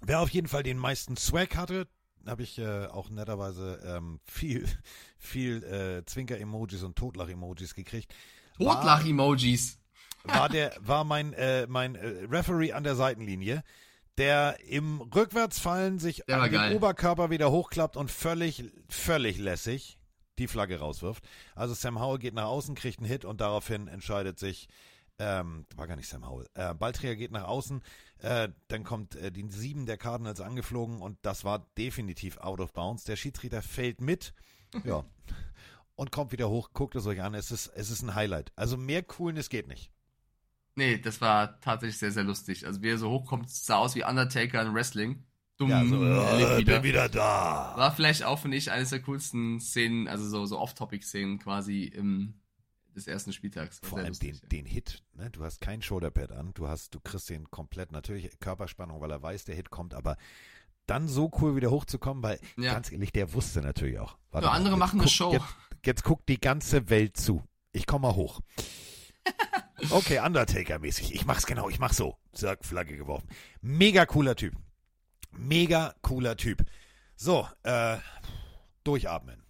wer 0.00 0.20
auf 0.20 0.30
jeden 0.30 0.48
Fall 0.48 0.62
den 0.64 0.78
meisten 0.78 1.16
Swag 1.16 1.56
hatte, 1.56 1.86
habe 2.26 2.42
ich 2.42 2.58
äh, 2.58 2.86
auch 2.86 3.08
netterweise 3.10 3.80
ähm, 3.84 4.20
viel, 4.24 4.66
viel 5.18 5.62
äh, 5.62 6.04
Zwinker-Emojis 6.04 6.82
und 6.82 6.96
Totlach-Emojis 6.96 7.74
gekriegt. 7.74 8.12
War- 8.58 8.76
Totlach-Emojis. 8.76 9.78
war 10.24 10.48
der 10.48 10.74
war 10.80 11.04
mein 11.04 11.32
äh, 11.34 11.66
mein 11.68 11.94
äh, 11.94 12.06
Referee 12.28 12.72
an 12.72 12.82
der 12.82 12.96
Seitenlinie, 12.96 13.62
der 14.18 14.58
im 14.66 15.00
Rückwärtsfallen 15.00 15.98
sich 16.00 16.24
Der 16.26 16.38
war 16.38 16.44
an 16.44 16.50
den. 16.50 16.76
Oberkörper 16.76 17.30
wieder 17.30 17.50
hochklappt 17.52 17.96
und 17.96 18.10
völlig 18.10 18.64
völlig 18.88 19.38
lässig 19.38 19.98
die 20.40 20.48
Flagge 20.48 20.80
rauswirft. 20.80 21.24
Also 21.54 21.74
Sam 21.74 22.00
Howell 22.00 22.18
geht 22.18 22.34
nach 22.34 22.46
außen, 22.46 22.74
kriegt 22.74 22.98
einen 22.98 23.08
Hit 23.08 23.24
und 23.24 23.40
daraufhin 23.40 23.86
entscheidet 23.86 24.38
sich 24.38 24.68
ähm, 25.20 25.66
war 25.76 25.86
gar 25.86 25.96
nicht 25.96 26.08
Sam 26.08 26.26
Howell. 26.26 26.48
Äh, 26.54 26.74
Ballträger 26.74 27.14
geht 27.14 27.30
nach 27.30 27.44
außen, 27.44 27.82
äh, 28.18 28.48
dann 28.68 28.84
kommt 28.84 29.16
äh, 29.16 29.30
die 29.30 29.46
sieben 29.50 29.86
der 29.86 29.98
Cardinals 29.98 30.40
angeflogen 30.40 31.02
und 31.02 31.18
das 31.22 31.44
war 31.44 31.70
definitiv 31.76 32.38
out 32.38 32.60
of 32.60 32.72
bounds. 32.72 33.04
Der 33.04 33.16
Schiedsrichter 33.16 33.62
fällt 33.62 34.00
mit, 34.00 34.32
ja, 34.84 35.04
und 35.94 36.10
kommt 36.10 36.32
wieder 36.32 36.48
hoch, 36.48 36.70
guckt 36.72 36.96
es 36.96 37.06
euch 37.06 37.20
an. 37.20 37.34
Es 37.34 37.50
ist, 37.50 37.66
es 37.68 37.90
ist 37.90 38.02
ein 38.02 38.14
Highlight. 38.14 38.50
Also 38.56 38.78
mehr 38.78 39.02
Coolness 39.02 39.50
geht 39.50 39.68
nicht. 39.68 39.92
Nee, 40.74 40.98
das 40.98 41.20
war 41.20 41.60
tatsächlich 41.60 41.98
sehr, 41.98 42.12
sehr 42.12 42.24
lustig. 42.24 42.66
Also 42.66 42.80
wie 42.80 42.88
er 42.88 42.98
so 42.98 43.10
hochkommt, 43.10 43.50
sah 43.50 43.76
aus 43.76 43.94
wie 43.94 44.04
Undertaker 44.04 44.62
in 44.62 44.72
Wrestling. 44.72 45.26
Dumm, 45.60 45.68
Ja, 45.70 45.84
so, 45.84 46.02
lebt 46.56 46.68
äh, 46.68 46.72
bin 46.74 46.82
wieder 46.82 47.08
da. 47.10 47.74
War 47.76 47.94
vielleicht 47.94 48.24
auch, 48.24 48.38
finde 48.38 48.56
ich, 48.56 48.70
eines 48.70 48.88
der 48.90 49.00
coolsten 49.02 49.60
Szenen, 49.60 50.08
also 50.08 50.26
so, 50.26 50.46
so 50.46 50.58
Off-Topic-Szenen 50.58 51.38
quasi 51.38 51.84
im, 51.84 52.32
des 52.96 53.06
ersten 53.06 53.32
Spieltags. 53.34 53.78
Vor 53.82 53.98
allem 53.98 54.14
den, 54.18 54.30
lustig, 54.30 54.48
den 54.48 54.64
Hit, 54.64 55.02
ne? 55.14 55.28
Du 55.30 55.44
hast 55.44 55.60
kein 55.60 55.82
Shoulderpad 55.82 56.32
an, 56.32 56.52
du 56.54 56.66
hast, 56.66 56.94
du 56.94 57.00
kriegst 57.00 57.28
den 57.28 57.50
komplett, 57.50 57.92
natürlich 57.92 58.30
Körperspannung, 58.40 59.00
weil 59.02 59.10
er 59.10 59.22
weiß, 59.22 59.44
der 59.44 59.54
Hit 59.54 59.68
kommt, 59.68 59.92
aber 59.92 60.16
dann 60.86 61.08
so 61.08 61.30
cool 61.40 61.54
wieder 61.56 61.70
hochzukommen, 61.70 62.22
weil 62.22 62.40
Ja. 62.56 62.72
ganz 62.72 62.90
ehrlich, 62.90 63.12
der 63.12 63.34
wusste 63.34 63.60
natürlich 63.60 63.98
auch. 63.98 64.16
Warte 64.30 64.46
Ja, 64.46 64.52
andere 64.52 64.72
jetzt 64.72 64.78
machen 64.80 65.00
eine 65.00 65.02
guck- 65.04 65.12
Show. 65.12 65.32
Jetzt, 65.34 65.44
jetzt 65.84 66.04
guckt 66.04 66.26
die 66.30 66.40
ganze 66.40 66.88
Welt 66.88 67.18
zu. 67.18 67.44
Ich 67.72 67.86
komme 67.86 68.08
mal 68.08 68.14
hoch. 68.16 68.40
Okay, 69.90 70.18
Undertaker-mäßig. 70.20 71.14
Ich 71.14 71.24
mach's 71.24 71.46
genau, 71.46 71.70
ich 71.70 71.78
mach 71.78 71.94
so. 71.94 72.16
Zack, 72.34 72.66
Flagge 72.66 72.96
geworfen. 72.98 73.26
Mega 73.62 74.04
cooler 74.04 74.36
Typ. 74.36 74.54
Mega 75.32 75.94
cooler 76.02 76.36
Typ. 76.36 76.64
So, 77.16 77.48
äh, 77.62 77.98
durchatmen. 78.84 79.42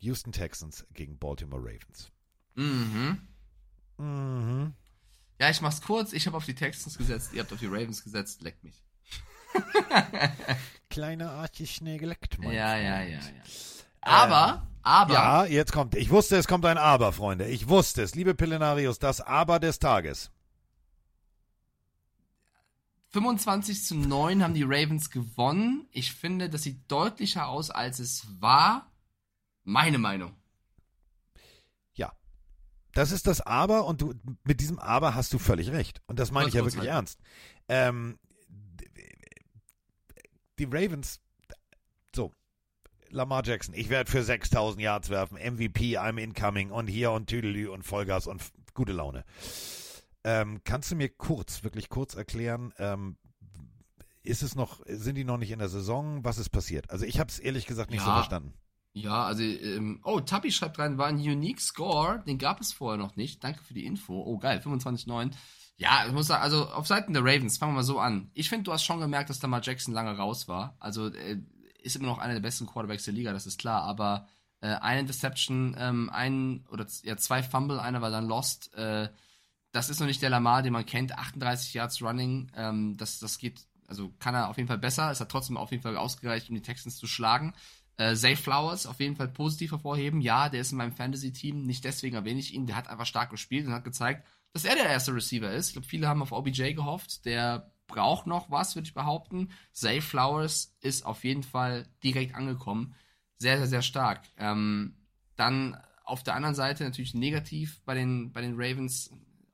Houston 0.00 0.32
Texans 0.32 0.86
gegen 0.94 1.18
Baltimore 1.18 1.60
Ravens. 1.62 2.10
Mhm. 2.54 3.28
Mhm. 3.98 4.74
Ja, 5.38 5.50
ich 5.50 5.60
mach's 5.60 5.82
kurz. 5.82 6.12
Ich 6.12 6.26
habe 6.26 6.36
auf 6.36 6.44
die 6.44 6.54
Texans 6.54 6.96
gesetzt, 6.98 7.32
ihr 7.32 7.40
habt 7.42 7.52
auf 7.52 7.58
die 7.58 7.66
Ravens 7.66 8.02
gesetzt. 8.02 8.42
Leckt 8.42 8.64
mich. 8.64 8.82
Kleiner 10.90 11.32
artig 11.32 11.74
schnell 11.74 11.98
geleckt, 11.98 12.38
mein 12.38 12.52
Ja, 12.52 12.76
ja, 12.76 12.96
Freund. 12.96 13.10
ja, 13.10 13.18
ja. 13.18 13.42
Aber, 14.02 14.66
aber, 14.82 15.12
Ja, 15.14 15.44
jetzt 15.44 15.72
kommt. 15.72 15.94
Ich 15.94 16.10
wusste, 16.10 16.36
es 16.36 16.48
kommt 16.48 16.64
ein 16.64 16.78
Aber, 16.78 17.12
Freunde. 17.12 17.46
Ich 17.48 17.68
wusste 17.68 18.02
es. 18.02 18.14
Liebe 18.14 18.34
Pillenarius, 18.34 18.98
das 18.98 19.20
Aber 19.20 19.60
des 19.60 19.78
Tages. 19.78 20.30
25 23.10 23.84
zu 23.84 23.96
9 23.96 24.42
haben 24.42 24.54
die 24.54 24.62
Ravens 24.62 25.10
gewonnen. 25.10 25.88
Ich 25.90 26.12
finde, 26.12 26.48
das 26.48 26.62
sieht 26.62 26.90
deutlicher 26.90 27.48
aus, 27.48 27.70
als 27.70 27.98
es 27.98 28.26
war. 28.40 28.90
Meine 29.64 29.98
Meinung. 29.98 30.36
Ja. 31.94 32.12
Das 32.92 33.10
ist 33.10 33.26
das 33.26 33.40
Aber 33.40 33.86
und 33.86 34.00
du 34.00 34.14
mit 34.44 34.60
diesem 34.60 34.78
Aber 34.78 35.14
hast 35.14 35.32
du 35.32 35.38
völlig 35.38 35.70
recht. 35.70 36.02
Und 36.06 36.18
das 36.18 36.30
meine 36.30 36.48
ich 36.48 36.54
ja 36.54 36.60
wirklich 36.60 36.76
kurz 36.76 36.86
ernst. 36.86 37.20
Ähm, 37.68 38.18
die 40.58 40.64
Ravens, 40.64 41.20
so, 42.14 42.32
Lamar 43.08 43.44
Jackson, 43.44 43.74
ich 43.74 43.88
werde 43.88 44.10
für 44.10 44.22
6000 44.22 44.80
Yards 44.80 45.08
werfen, 45.08 45.36
MVP, 45.36 45.98
I'm 45.98 46.18
incoming 46.18 46.70
und 46.70 46.86
hier 46.86 47.10
und 47.10 47.26
Tüdelü 47.26 47.68
und 47.68 47.82
Vollgas 47.82 48.28
und 48.28 48.40
gute 48.72 48.92
Laune. 48.92 49.24
Ähm, 50.24 50.60
kannst 50.64 50.90
du 50.90 50.96
mir 50.96 51.08
kurz, 51.08 51.64
wirklich 51.64 51.88
kurz 51.88 52.14
erklären, 52.14 52.72
ähm, 52.78 53.16
ist 54.22 54.42
es 54.42 54.54
noch, 54.54 54.80
sind 54.86 55.14
die 55.14 55.24
noch 55.24 55.38
nicht 55.38 55.50
in 55.50 55.58
der 55.60 55.68
Saison? 55.70 56.24
Was 56.24 56.38
ist 56.38 56.50
passiert? 56.50 56.90
Also 56.90 57.06
ich 57.06 57.18
habe 57.18 57.30
es 57.30 57.38
ehrlich 57.38 57.66
gesagt 57.66 57.90
nicht 57.90 58.02
so 58.02 58.08
Ja. 58.08 58.14
verstanden. 58.16 58.54
Ja, 58.92 59.22
also, 59.24 59.42
ähm, 59.44 60.00
oh, 60.02 60.18
Tabi 60.20 60.50
schreibt 60.50 60.78
rein, 60.80 60.98
war 60.98 61.06
ein 61.06 61.16
Unique 61.16 61.60
Score, 61.60 62.22
den 62.26 62.38
gab 62.38 62.60
es 62.60 62.72
vorher 62.72 62.98
noch 62.98 63.14
nicht. 63.14 63.42
Danke 63.44 63.62
für 63.62 63.72
die 63.72 63.86
Info. 63.86 64.20
Oh, 64.20 64.36
geil, 64.38 64.60
25-9. 64.60 65.30
Ja, 65.76 66.04
ich 66.06 66.12
muss 66.12 66.26
sagen, 66.26 66.42
also 66.42 66.68
auf 66.68 66.88
Seiten 66.88 67.12
der 67.12 67.22
Ravens, 67.22 67.56
fangen 67.56 67.72
wir 67.72 67.76
mal 67.76 67.82
so 67.84 68.00
an. 68.00 68.30
Ich 68.34 68.48
finde, 68.48 68.64
du 68.64 68.72
hast 68.72 68.84
schon 68.84 68.98
gemerkt, 69.00 69.30
dass 69.30 69.38
da 69.38 69.46
mal 69.46 69.62
Jackson 69.62 69.94
lange 69.94 70.16
raus 70.16 70.48
war. 70.48 70.76
Also, 70.80 71.06
äh, 71.06 71.40
ist 71.82 71.94
immer 71.96 72.06
noch 72.08 72.18
einer 72.18 72.34
der 72.34 72.40
besten 72.40 72.66
Quarterbacks 72.66 73.04
der 73.04 73.14
Liga, 73.14 73.32
das 73.32 73.46
ist 73.46 73.58
klar, 73.60 73.82
aber 73.84 74.26
äh, 74.60 74.66
eine 74.74 75.00
Interception, 75.00 75.74
ähm, 75.78 76.10
ein 76.12 76.66
oder 76.70 76.84
ja, 77.04 77.16
zwei 77.16 77.42
Fumble, 77.44 77.78
einer 77.80 78.02
war 78.02 78.10
dann 78.10 78.26
lost. 78.26 78.74
Äh, 78.74 79.08
das 79.72 79.90
ist 79.90 80.00
noch 80.00 80.06
nicht 80.06 80.22
der 80.22 80.30
Lamar, 80.30 80.62
den 80.62 80.72
man 80.72 80.86
kennt. 80.86 81.16
38 81.16 81.74
Yards 81.74 82.02
Running, 82.02 82.50
ähm, 82.56 82.96
das, 82.96 83.18
das 83.18 83.38
geht, 83.38 83.66
also 83.86 84.12
kann 84.18 84.34
er 84.34 84.48
auf 84.48 84.56
jeden 84.56 84.68
Fall 84.68 84.78
besser. 84.78 85.10
Es 85.10 85.20
hat 85.20 85.30
trotzdem 85.30 85.56
auf 85.56 85.70
jeden 85.70 85.82
Fall 85.82 85.96
ausgereicht, 85.96 86.48
um 86.48 86.54
die 86.54 86.62
Texans 86.62 86.96
zu 86.96 87.06
schlagen. 87.06 87.54
Äh, 87.96 88.14
Zay 88.14 88.34
Flowers 88.34 88.86
auf 88.86 88.98
jeden 89.00 89.16
Fall 89.16 89.28
positiv 89.28 89.72
hervorheben. 89.72 90.20
Ja, 90.20 90.48
der 90.48 90.62
ist 90.62 90.72
in 90.72 90.78
meinem 90.78 90.92
Fantasy-Team. 90.92 91.66
Nicht 91.66 91.84
deswegen 91.84 92.16
erwähne 92.16 92.40
ich 92.40 92.54
ihn. 92.54 92.66
Der 92.66 92.76
hat 92.76 92.88
einfach 92.88 93.06
stark 93.06 93.30
gespielt 93.30 93.66
und 93.66 93.72
hat 93.72 93.84
gezeigt, 93.84 94.26
dass 94.52 94.64
er 94.64 94.74
der 94.74 94.86
erste 94.86 95.14
Receiver 95.14 95.52
ist. 95.52 95.68
Ich 95.68 95.72
glaube, 95.74 95.86
viele 95.86 96.08
haben 96.08 96.22
auf 96.22 96.32
OBJ 96.32 96.72
gehofft. 96.72 97.24
Der 97.24 97.72
braucht 97.86 98.26
noch 98.26 98.50
was, 98.50 98.74
würde 98.74 98.86
ich 98.86 98.94
behaupten. 98.94 99.50
Zay 99.72 100.00
Flowers 100.00 100.76
ist 100.80 101.04
auf 101.04 101.24
jeden 101.24 101.42
Fall 101.42 101.86
direkt 102.02 102.34
angekommen. 102.34 102.94
Sehr, 103.36 103.58
sehr, 103.58 103.66
sehr 103.66 103.82
stark. 103.82 104.22
Ähm, 104.36 104.96
dann 105.36 105.76
auf 106.04 106.22
der 106.22 106.34
anderen 106.34 106.54
Seite 106.54 106.84
natürlich 106.84 107.14
negativ 107.14 107.82
bei 107.84 107.94
den, 107.94 108.32
bei 108.32 108.40
den 108.40 108.54
Ravens 108.56 109.10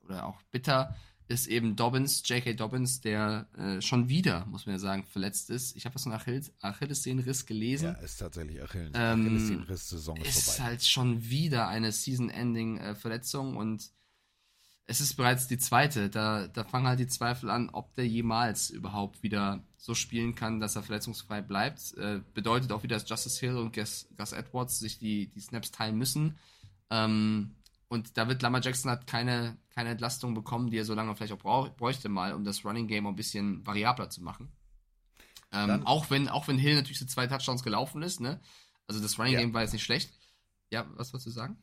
oder 0.07 0.25
auch 0.25 0.41
bitter 0.51 0.95
ist 1.29 1.47
eben 1.47 1.75
Dobbins, 1.75 2.23
J.K. 2.27 2.53
Dobbins, 2.53 3.01
der 3.01 3.47
äh, 3.57 3.81
schon 3.81 4.07
wieder, 4.07 4.45
muss 4.45 4.65
man 4.65 4.75
ja 4.75 4.79
sagen, 4.79 5.03
verletzt 5.03 5.49
ist. 5.49 5.75
Ich 5.75 5.85
habe 5.85 5.95
was 5.95 6.03
von 6.03 6.13
Achilles, 6.13 6.53
Achillessehnenriss 6.61 7.45
gelesen. 7.45 7.95
Ja, 7.97 8.01
ist 8.01 8.17
tatsächlich 8.17 8.61
Achilles, 8.63 8.91
Ähm, 8.93 9.25
Achillessehnenriss-Saison 9.25 10.17
ist, 10.17 10.37
ist 10.37 10.51
vorbei. 10.55 10.69
halt 10.69 10.85
schon 10.85 11.29
wieder 11.29 11.67
eine 11.67 11.91
Season-Ending-Verletzung 11.91 13.57
und 13.57 13.91
es 14.85 15.01
ist 15.01 15.15
bereits 15.15 15.47
die 15.47 15.57
zweite. 15.57 16.09
Da, 16.09 16.47
da 16.47 16.63
fangen 16.63 16.87
halt 16.87 16.99
die 16.99 17.07
Zweifel 17.07 17.49
an, 17.49 17.69
ob 17.71 17.93
der 17.95 18.07
jemals 18.07 18.69
überhaupt 18.69 19.21
wieder 19.21 19.61
so 19.75 19.93
spielen 19.93 20.33
kann, 20.33 20.61
dass 20.61 20.77
er 20.77 20.83
verletzungsfrei 20.83 21.41
bleibt. 21.41 21.93
Äh, 21.97 22.21
bedeutet 22.33 22.71
auch 22.71 22.83
wieder, 22.83 22.95
dass 22.95 23.09
Justice 23.09 23.37
Hill 23.45 23.57
und 23.57 23.75
Gus, 23.75 24.07
Gus 24.15 24.31
Edwards 24.31 24.79
sich 24.79 24.97
die, 24.97 25.27
die 25.27 25.41
Snaps 25.41 25.71
teilen 25.71 25.97
müssen. 25.97 26.37
Ähm, 26.89 27.56
und 27.89 28.17
da 28.17 28.27
wird 28.27 28.41
Lamar 28.41 28.61
Jackson 28.61 28.91
hat 28.91 29.07
keine, 29.07 29.57
keine 29.69 29.89
Entlastung 29.91 30.33
bekommen, 30.33 30.69
die 30.69 30.77
er 30.77 30.85
so 30.85 30.93
lange 30.93 31.15
vielleicht 31.15 31.33
auch 31.33 31.37
brauch, 31.39 31.69
bräuchte 31.69 32.09
mal, 32.09 32.33
um 32.33 32.43
das 32.43 32.65
Running 32.65 32.87
Game 32.87 33.07
ein 33.07 33.15
bisschen 33.15 33.65
variabler 33.65 34.09
zu 34.09 34.21
machen. 34.23 34.51
Ähm, 35.53 35.85
auch 35.87 36.09
wenn, 36.09 36.27
auch 36.27 36.47
wenn 36.49 36.57
Hill 36.57 36.75
natürlich 36.75 36.97
zu 36.97 37.07
zwei 37.07 37.27
Touchdowns 37.27 37.63
gelaufen 37.63 38.01
ist, 38.01 38.19
ne? 38.19 38.41
Also 38.87 39.01
das 39.01 39.17
Running 39.17 39.33
Ja. 39.33 39.39
Game 39.39 39.53
war 39.53 39.61
jetzt 39.61 39.71
nicht 39.73 39.83
schlecht. 39.83 40.11
Ja, 40.69 40.85
was 40.95 41.13
wolltest 41.13 41.27
du 41.27 41.31
sagen? 41.31 41.57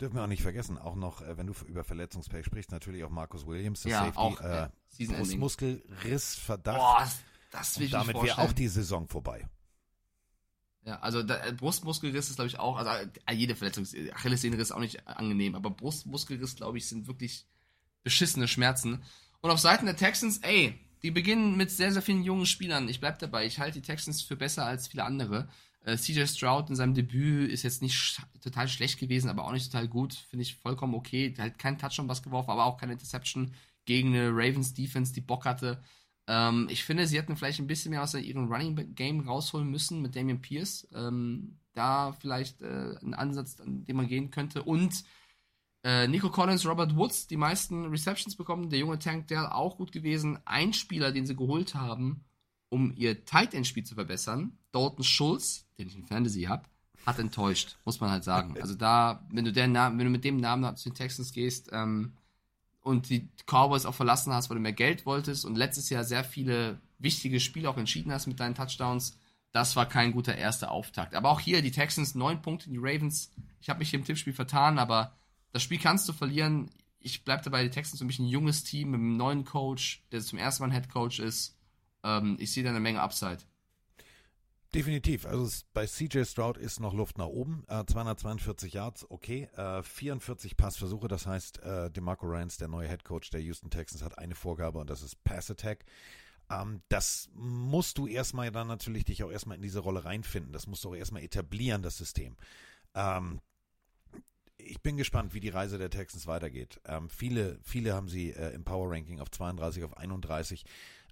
Dürfen 0.00 0.16
wir 0.16 0.22
auch 0.24 0.28
nicht 0.28 0.42
vergessen, 0.42 0.78
auch 0.78 0.96
noch, 0.96 1.22
äh, 1.22 1.36
wenn 1.36 1.46
du 1.46 1.54
über 1.66 1.84
Verletzungspech 1.84 2.44
sprichst, 2.46 2.70
natürlich 2.72 3.04
auch 3.04 3.10
Marcus 3.10 3.46
Williams, 3.46 3.82
der 3.82 3.92
Ja, 3.92 3.98
Safety, 4.00 4.18
auch, 4.18 4.40
äh, 4.40 4.64
äh, 4.64 4.68
Season-Ending. 4.88 5.40
Brustmuskelrissverdacht. 5.40 6.78
Boah, 6.78 7.08
das 7.50 7.78
will 7.78 7.86
ich 7.86 7.92
damit 7.92 8.20
wäre 8.20 8.38
auch 8.38 8.52
die 8.52 8.68
Saison 8.68 9.08
vorbei. 9.08 9.48
Ja, 10.88 11.00
also 11.00 11.22
da, 11.22 11.44
äh, 11.44 11.52
Brustmuskelriss 11.52 12.30
ist, 12.30 12.36
glaube 12.36 12.48
ich, 12.48 12.58
auch, 12.58 12.78
also 12.78 12.90
äh, 13.26 13.34
jede 13.34 13.54
Verletzung, 13.54 13.86
Achillessehnenriss 14.14 14.68
ist 14.68 14.74
auch 14.74 14.80
nicht 14.80 15.06
angenehm, 15.06 15.54
aber 15.54 15.68
Brustmuskelriss, 15.68 16.56
glaube 16.56 16.78
ich, 16.78 16.88
sind 16.88 17.06
wirklich 17.06 17.44
beschissene 18.04 18.48
Schmerzen. 18.48 19.02
Und 19.42 19.50
auf 19.50 19.60
Seiten 19.60 19.84
der 19.84 19.96
Texans, 19.96 20.38
ey, 20.38 20.80
die 21.02 21.10
beginnen 21.10 21.58
mit 21.58 21.70
sehr, 21.70 21.92
sehr 21.92 22.00
vielen 22.00 22.22
jungen 22.22 22.46
Spielern. 22.46 22.88
Ich 22.88 23.00
bleib 23.00 23.18
dabei, 23.18 23.44
ich 23.44 23.58
halte 23.58 23.82
die 23.82 23.86
Texans 23.86 24.22
für 24.22 24.34
besser 24.34 24.64
als 24.64 24.88
viele 24.88 25.04
andere. 25.04 25.50
Äh, 25.84 25.98
CJ 25.98 26.24
Stroud 26.24 26.70
in 26.70 26.76
seinem 26.76 26.94
Debüt 26.94 27.52
ist 27.52 27.64
jetzt 27.64 27.82
nicht 27.82 27.94
sch 27.94 28.22
total 28.40 28.66
schlecht 28.66 28.98
gewesen, 28.98 29.28
aber 29.28 29.44
auch 29.44 29.52
nicht 29.52 29.70
total 29.70 29.88
gut. 29.88 30.14
Finde 30.14 30.44
ich 30.44 30.56
vollkommen 30.56 30.94
okay. 30.94 31.28
Der 31.28 31.44
hat 31.44 31.58
keinen 31.58 31.76
Touchdown 31.76 32.08
was 32.08 32.22
geworfen, 32.22 32.50
aber 32.50 32.64
auch 32.64 32.78
keine 32.78 32.94
Interception 32.94 33.52
gegen 33.84 34.14
eine 34.14 34.30
Ravens 34.30 34.72
Defense, 34.72 35.12
die 35.12 35.20
Bock 35.20 35.44
hatte. 35.44 35.82
Ähm, 36.28 36.68
ich 36.70 36.84
finde, 36.84 37.06
sie 37.06 37.16
hätten 37.16 37.36
vielleicht 37.36 37.58
ein 37.58 37.66
bisschen 37.66 37.90
mehr 37.90 38.02
aus 38.02 38.14
ihrem 38.14 38.52
Running 38.52 38.94
Game 38.94 39.20
rausholen 39.20 39.68
müssen 39.68 40.02
mit 40.02 40.14
Damian 40.14 40.42
Pierce. 40.42 40.86
Ähm, 40.94 41.58
da 41.74 42.12
vielleicht 42.12 42.60
äh, 42.60 42.96
ein 43.02 43.14
Ansatz, 43.14 43.60
an 43.60 43.84
den 43.84 43.96
man 43.96 44.06
gehen 44.06 44.30
könnte. 44.30 44.62
Und 44.62 45.04
äh, 45.84 46.06
Nico 46.06 46.28
Collins, 46.28 46.66
Robert 46.66 46.96
Woods, 46.96 47.28
die 47.28 47.36
meisten 47.36 47.86
Receptions 47.86 48.36
bekommen. 48.36 48.68
Der 48.68 48.80
junge 48.80 48.98
Tank 48.98 49.28
Dell 49.28 49.46
auch 49.46 49.78
gut 49.78 49.90
gewesen. 49.90 50.38
Ein 50.44 50.74
Spieler, 50.74 51.12
den 51.12 51.24
sie 51.24 51.36
geholt 51.36 51.74
haben, 51.74 52.24
um 52.68 52.92
ihr 52.94 53.24
Tight 53.24 53.54
End 53.54 53.66
Spiel 53.66 53.84
zu 53.84 53.94
verbessern, 53.94 54.58
Dalton 54.72 55.04
Schulz, 55.04 55.66
den 55.78 55.88
ich 55.88 55.96
in 55.96 56.04
Fantasy 56.04 56.42
habe, 56.42 56.64
hat 57.06 57.18
enttäuscht, 57.18 57.78
muss 57.86 58.00
man 58.00 58.10
halt 58.10 58.24
sagen. 58.24 58.56
Also 58.60 58.74
da, 58.74 59.26
wenn 59.30 59.46
du, 59.46 59.52
der 59.52 59.68
Namen, 59.68 59.98
wenn 59.98 60.06
du 60.06 60.10
mit 60.10 60.24
dem 60.24 60.36
Namen 60.36 60.76
zu 60.76 60.90
den 60.90 60.94
Texans 60.94 61.32
gehst 61.32 61.70
ähm, 61.72 62.12
und 62.88 63.10
die 63.10 63.28
Cowboys 63.46 63.86
auch 63.86 63.94
verlassen 63.94 64.32
hast, 64.32 64.48
weil 64.48 64.56
du 64.56 64.62
mehr 64.62 64.72
Geld 64.72 65.06
wolltest 65.06 65.44
und 65.44 65.56
letztes 65.56 65.90
Jahr 65.90 66.04
sehr 66.04 66.24
viele 66.24 66.80
wichtige 66.98 67.38
Spiele 67.38 67.68
auch 67.68 67.76
entschieden 67.76 68.10
hast 68.12 68.26
mit 68.26 68.40
deinen 68.40 68.54
Touchdowns, 68.54 69.18
das 69.52 69.76
war 69.76 69.86
kein 69.86 70.12
guter 70.12 70.36
erster 70.36 70.70
Auftakt. 70.70 71.14
Aber 71.14 71.30
auch 71.30 71.40
hier 71.40 71.62
die 71.62 71.70
Texans 71.70 72.14
neun 72.14 72.42
Punkte, 72.42 72.70
die 72.70 72.78
Ravens. 72.78 73.30
Ich 73.60 73.68
habe 73.68 73.78
mich 73.78 73.90
hier 73.90 73.98
im 73.98 74.04
Tippspiel 74.04 74.32
vertan, 74.32 74.78
aber 74.78 75.12
das 75.52 75.62
Spiel 75.62 75.78
kannst 75.78 76.08
du 76.08 76.12
verlieren. 76.12 76.70
Ich 76.98 77.24
bleibe 77.24 77.42
dabei, 77.42 77.62
die 77.62 77.70
Texans 77.70 78.00
für 78.00 78.04
mich 78.04 78.18
ein 78.18 78.26
junges 78.26 78.64
Team 78.64 78.90
mit 78.90 79.00
einem 79.00 79.16
neuen 79.16 79.44
Coach, 79.44 80.02
der 80.12 80.20
zum 80.20 80.38
ersten 80.38 80.62
Mal 80.62 80.70
ein 80.70 80.74
Head 80.74 80.90
Coach 80.90 81.20
ist. 81.20 81.56
Ähm, 82.02 82.36
ich 82.40 82.52
sehe 82.52 82.64
da 82.64 82.70
eine 82.70 82.80
Menge 82.80 83.00
Upside. 83.00 83.38
Definitiv. 84.74 85.24
Also 85.24 85.64
bei 85.72 85.86
CJ 85.86 86.24
Stroud 86.24 86.58
ist 86.58 86.78
noch 86.78 86.92
Luft 86.92 87.16
nach 87.16 87.26
oben. 87.26 87.64
Äh, 87.68 87.84
242 87.86 88.74
Yards, 88.74 89.10
okay. 89.10 89.48
Äh, 89.56 89.82
44 89.82 90.58
Passversuche, 90.58 91.08
das 91.08 91.26
heißt, 91.26 91.62
äh, 91.62 91.90
DeMarco 91.90 92.26
Ryans, 92.26 92.58
der 92.58 92.68
neue 92.68 92.88
Head 92.88 93.02
Coach 93.02 93.30
der 93.30 93.40
Houston 93.40 93.70
Texans, 93.70 94.02
hat 94.02 94.18
eine 94.18 94.34
Vorgabe 94.34 94.78
und 94.78 94.90
das 94.90 95.02
ist 95.02 95.24
Pass 95.24 95.50
Attack. 95.50 95.86
Ähm, 96.50 96.82
das 96.90 97.30
musst 97.32 97.96
du 97.96 98.06
erstmal 98.06 98.50
dann 98.50 98.68
natürlich 98.68 99.06
dich 99.06 99.24
auch 99.24 99.30
erstmal 99.30 99.56
in 99.56 99.62
diese 99.62 99.80
Rolle 99.80 100.04
reinfinden. 100.04 100.52
Das 100.52 100.66
musst 100.66 100.84
du 100.84 100.90
auch 100.90 100.96
erstmal 100.96 101.22
etablieren, 101.22 101.82
das 101.82 101.96
System. 101.96 102.36
Ähm, 102.94 103.40
ich 104.58 104.82
bin 104.82 104.98
gespannt, 104.98 105.32
wie 105.32 105.40
die 105.40 105.48
Reise 105.48 105.78
der 105.78 105.88
Texans 105.88 106.26
weitergeht. 106.26 106.78
Ähm, 106.84 107.08
viele, 107.08 107.58
viele 107.62 107.94
haben 107.94 108.08
sie 108.08 108.32
äh, 108.32 108.52
im 108.52 108.64
Power 108.64 108.90
Ranking 108.90 109.20
auf 109.20 109.30
32, 109.30 109.84
auf 109.84 109.96
31. 109.96 110.64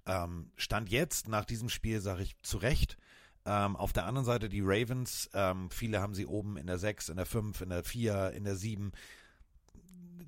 Ähm, 0.05 0.51
Stand 0.55 0.89
jetzt, 0.89 1.27
nach 1.27 1.45
diesem 1.45 1.69
Spiel, 1.69 2.01
sage 2.01 2.21
ich 2.21 2.37
zu 2.43 2.57
Recht. 2.57 2.97
Ähm, 3.47 3.77
auf 3.77 3.93
der 3.93 4.05
anderen 4.05 4.25
Seite 4.25 4.49
die 4.49 4.61
Ravens, 4.61 5.29
ähm, 5.33 5.69
viele 5.69 6.01
haben 6.01 6.13
sie 6.13 6.25
oben 6.25 6.57
in 6.57 6.67
der 6.67 6.77
6, 6.77 7.07
in 7.07 7.15
der 7.15 7.25
5, 7.25 7.61
in 7.61 7.69
der 7.69 7.83
4, 7.85 8.31
in 8.31 8.43
der 8.43 8.57
7. 8.57 8.91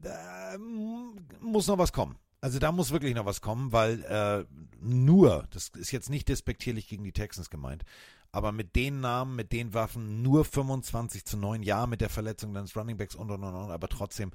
Da 0.01 0.57
mm, 0.57 1.19
muss 1.41 1.67
noch 1.67 1.77
was 1.77 1.91
kommen. 1.91 2.17
Also 2.39 2.59
da 2.59 2.71
muss 2.71 2.91
wirklich 2.91 3.13
noch 3.13 3.25
was 3.25 3.41
kommen, 3.41 3.73
weil 3.73 4.01
äh, 4.05 4.45
nur, 4.79 5.47
das 5.51 5.67
ist 5.75 5.91
jetzt 5.91 6.09
nicht 6.09 6.29
despektierlich 6.29 6.87
gegen 6.87 7.03
die 7.03 7.11
Texans 7.11 7.49
gemeint, 7.49 7.83
aber 8.31 8.53
mit 8.53 8.77
den 8.77 9.01
Namen, 9.01 9.35
mit 9.35 9.51
den 9.51 9.73
Waffen 9.73 10.21
nur 10.21 10.45
25 10.45 11.25
zu 11.25 11.35
9, 11.35 11.61
ja, 11.61 11.87
mit 11.87 11.99
der 11.99 12.09
Verletzung 12.09 12.53
deines 12.53 12.73
Runningbacks 12.77 13.15
und 13.15 13.29
und 13.31 13.43
und, 13.43 13.53
und 13.53 13.71
aber 13.71 13.89
trotzdem, 13.89 14.31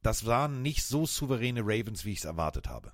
das 0.00 0.24
waren 0.24 0.62
nicht 0.62 0.84
so 0.84 1.04
souveräne 1.04 1.60
Ravens, 1.60 2.06
wie 2.06 2.12
ich 2.12 2.20
es 2.20 2.24
erwartet 2.24 2.68
habe. 2.68 2.92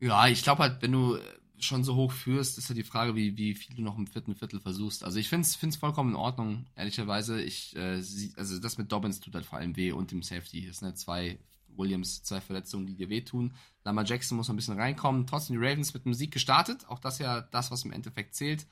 Ja, 0.00 0.26
ich 0.26 0.42
glaube 0.42 0.62
halt, 0.62 0.80
wenn 0.80 0.92
du 0.92 1.18
schon 1.58 1.84
so 1.84 1.94
hoch 1.94 2.12
führst, 2.12 2.58
ist 2.58 2.68
ja 2.68 2.74
die 2.74 2.82
Frage, 2.82 3.14
wie, 3.14 3.36
wie 3.36 3.54
viel 3.54 3.74
du 3.74 3.82
noch 3.82 3.96
im 3.96 4.06
vierten 4.06 4.34
Viertel 4.34 4.60
versuchst. 4.60 5.04
Also 5.04 5.18
ich 5.18 5.28
finde 5.28 5.46
es 5.46 5.76
vollkommen 5.76 6.10
in 6.10 6.16
Ordnung, 6.16 6.66
ehrlicherweise. 6.76 7.40
Ich, 7.40 7.76
äh, 7.76 8.00
sie, 8.00 8.32
also 8.36 8.58
das 8.58 8.78
mit 8.78 8.90
Dobbins 8.90 9.20
tut 9.20 9.34
halt 9.34 9.46
vor 9.46 9.58
allem 9.58 9.76
weh 9.76 9.92
und 9.92 10.10
dem 10.10 10.22
Safety. 10.22 10.66
Das 10.66 10.78
sind 10.78 10.86
halt 10.86 10.98
zwei 10.98 11.38
Williams, 11.76 12.22
zwei 12.22 12.40
Verletzungen, 12.40 12.86
die 12.86 12.94
dir 12.94 13.08
wehtun. 13.08 13.54
Lamar 13.84 14.04
Jackson 14.04 14.36
muss 14.36 14.48
noch 14.48 14.54
ein 14.54 14.56
bisschen 14.56 14.78
reinkommen. 14.78 15.26
Trotzdem 15.26 15.58
die 15.58 15.66
Ravens 15.66 15.94
mit 15.94 16.06
einem 16.06 16.14
Sieg 16.14 16.32
gestartet. 16.32 16.88
Auch 16.88 16.98
das 16.98 17.18
ja 17.18 17.40
das, 17.40 17.70
was 17.70 17.84
im 17.84 17.92
Endeffekt 17.92 18.34
zählt. 18.34 18.66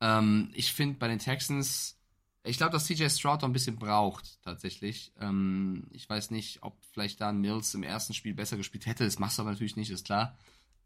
Ähm, 0.00 0.50
ich 0.54 0.72
finde 0.72 0.98
bei 0.98 1.08
den 1.08 1.18
Texans, 1.18 1.98
ich 2.44 2.56
glaube, 2.56 2.72
dass 2.72 2.86
CJ 2.86 3.08
Stroud 3.08 3.42
noch 3.42 3.48
ein 3.48 3.52
bisschen 3.52 3.76
braucht, 3.76 4.42
tatsächlich. 4.42 5.12
Ähm, 5.20 5.86
ich 5.90 6.08
weiß 6.08 6.30
nicht, 6.30 6.62
ob 6.62 6.76
vielleicht 6.92 7.20
da 7.20 7.32
Mills 7.32 7.74
im 7.74 7.82
ersten 7.82 8.14
Spiel 8.14 8.34
besser 8.34 8.56
gespielt 8.56 8.86
hätte. 8.86 9.04
Das 9.04 9.18
machst 9.18 9.38
du 9.38 9.42
aber 9.42 9.52
natürlich 9.52 9.76
nicht, 9.76 9.90
ist 9.90 10.06
klar. 10.06 10.36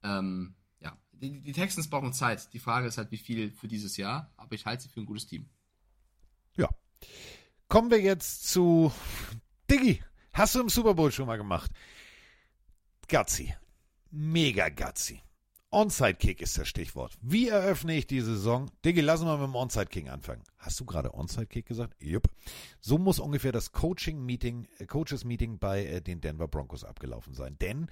Ähm, 0.03 0.55
ja, 0.55 0.66
die, 1.21 1.41
die 1.41 1.53
Texans 1.53 1.89
brauchen 1.89 2.13
Zeit. 2.13 2.53
Die 2.53 2.59
Frage 2.59 2.87
ist 2.87 2.99
halt, 2.99 3.11
wie 3.11 3.17
viel 3.19 3.51
für 3.51 3.69
dieses 3.69 3.97
Jahr. 3.97 4.33
Aber 4.37 4.55
ich 4.55 4.67
halte 4.67 4.85
sie 4.85 4.89
für 4.89 5.01
ein 5.01 5.07
gutes 5.07 5.27
Team. 5.27 5.49
Ja. 6.57 6.69
Kommen 7.69 7.91
wir 7.91 8.01
jetzt 8.01 8.49
zu 8.49 8.93
Diggi. 9.71 10.03
Hast 10.33 10.55
du 10.55 10.61
im 10.61 10.69
Super 10.69 10.95
Bowl 10.95 11.11
schon 11.11 11.27
mal 11.27 11.37
gemacht? 11.37 11.71
Gutsy. 13.09 13.55
Mega 14.11 14.69
Gutsy. 14.69 15.23
Onside-Kick 15.71 16.41
ist 16.41 16.57
das 16.57 16.69
Stichwort. 16.69 17.19
Wie 17.21 17.49
eröffne 17.49 17.97
ich 17.97 18.07
die 18.07 18.21
Saison? 18.21 18.71
Diggi, 18.85 19.01
lass 19.01 19.23
mal 19.23 19.37
mit 19.37 19.49
dem 19.49 19.55
Onside-Kick 19.57 20.09
anfangen. 20.09 20.43
Hast 20.59 20.79
du 20.79 20.85
gerade 20.85 21.13
Onside-Kick 21.13 21.67
gesagt? 21.67 21.97
Jupp. 22.01 22.29
So 22.81 22.99
muss 22.99 23.19
ungefähr 23.19 23.53
das 23.53 23.73
Coaching-Meeting, 23.73 24.69
äh, 24.79 24.87
Coaches-Meeting 24.87 25.59
bei 25.59 25.85
äh, 25.85 26.01
den 26.01 26.21
Denver 26.21 26.49
Broncos 26.49 26.85
abgelaufen 26.85 27.35
sein. 27.35 27.59
Denn 27.59 27.91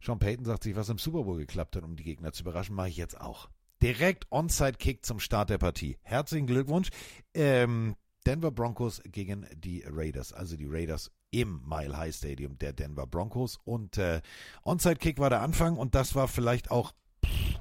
Sean 0.00 0.18
Payton 0.18 0.44
sagt 0.44 0.64
sich, 0.64 0.76
was 0.76 0.88
im 0.88 0.98
Super 0.98 1.24
Bowl 1.24 1.38
geklappt 1.38 1.76
hat, 1.76 1.84
um 1.84 1.96
die 1.96 2.04
Gegner 2.04 2.32
zu 2.32 2.42
überraschen, 2.42 2.74
mache 2.74 2.88
ich 2.88 2.96
jetzt 2.96 3.20
auch. 3.20 3.48
Direkt 3.82 4.26
Onside-Kick 4.30 5.04
zum 5.04 5.20
Start 5.20 5.50
der 5.50 5.58
Partie. 5.58 5.96
Herzlichen 6.02 6.46
Glückwunsch. 6.46 6.90
Ähm, 7.34 7.96
Denver 8.26 8.50
Broncos 8.50 9.00
gegen 9.04 9.46
die 9.54 9.84
Raiders. 9.86 10.32
Also 10.32 10.56
die 10.56 10.66
Raiders 10.66 11.10
im 11.30 11.62
Mile 11.66 11.96
High 11.96 12.14
Stadium 12.14 12.58
der 12.58 12.72
Denver 12.72 13.06
Broncos. 13.06 13.58
Und 13.64 13.96
äh, 13.98 14.20
Onside-Kick 14.64 15.18
war 15.18 15.30
der 15.30 15.40
Anfang 15.40 15.76
und 15.76 15.94
das 15.94 16.14
war 16.14 16.28
vielleicht 16.28 16.70
auch 16.70 16.92
pff, 17.24 17.60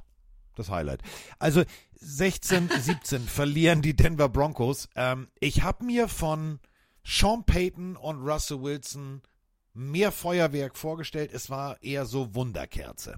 das 0.56 0.70
Highlight. 0.70 1.02
Also 1.40 1.64
16, 1.96 2.70
17 2.70 3.22
verlieren 3.28 3.82
die 3.82 3.96
Denver 3.96 4.30
Broncos. 4.30 4.90
Ähm, 4.96 5.28
ich 5.40 5.64
habe 5.64 5.86
mir 5.86 6.08
von 6.08 6.60
Sean 7.04 7.46
Payton 7.46 7.96
und 7.96 8.22
Russell 8.22 8.62
Wilson 8.62 9.22
mehr 9.80 10.12
Feuerwerk 10.12 10.78
vorgestellt. 10.78 11.32
Es 11.34 11.50
war 11.50 11.82
eher 11.82 12.06
so 12.06 12.36
Wunderkerze. 12.36 13.16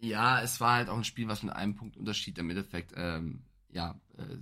Ja, 0.00 0.42
es 0.42 0.60
war 0.60 0.74
halt 0.74 0.88
auch 0.88 0.96
ein 0.96 1.04
Spiel, 1.04 1.28
was 1.28 1.42
mit 1.44 1.54
einem 1.54 1.76
Punkt 1.76 1.96
Unterschied 1.96 2.36
im 2.38 2.50
Endeffekt, 2.50 2.92
ähm, 2.96 3.42
ja, 3.70 4.00
äh, 4.18 4.36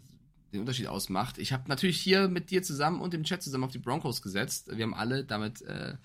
den 0.53 0.61
Unterschied 0.61 0.87
ausmacht. 0.87 1.39
Ich 1.39 1.53
habe 1.53 1.69
natürlich 1.69 2.01
hier 2.01 2.29
mit 2.29 2.51
dir 2.51 2.63
zusammen 2.63 3.01
und 3.01 3.13
dem 3.13 3.25
Chat 3.25 3.43
zusammen 3.43 3.65
auf 3.65 3.73
die 3.73 3.79
Broncos 3.79 4.23
gesetzt. 4.23 4.71
Wir 4.75 4.83
haben 4.85 4.95
alle 4.95 5.25
damit 5.25 5.63
äh, 5.63 5.97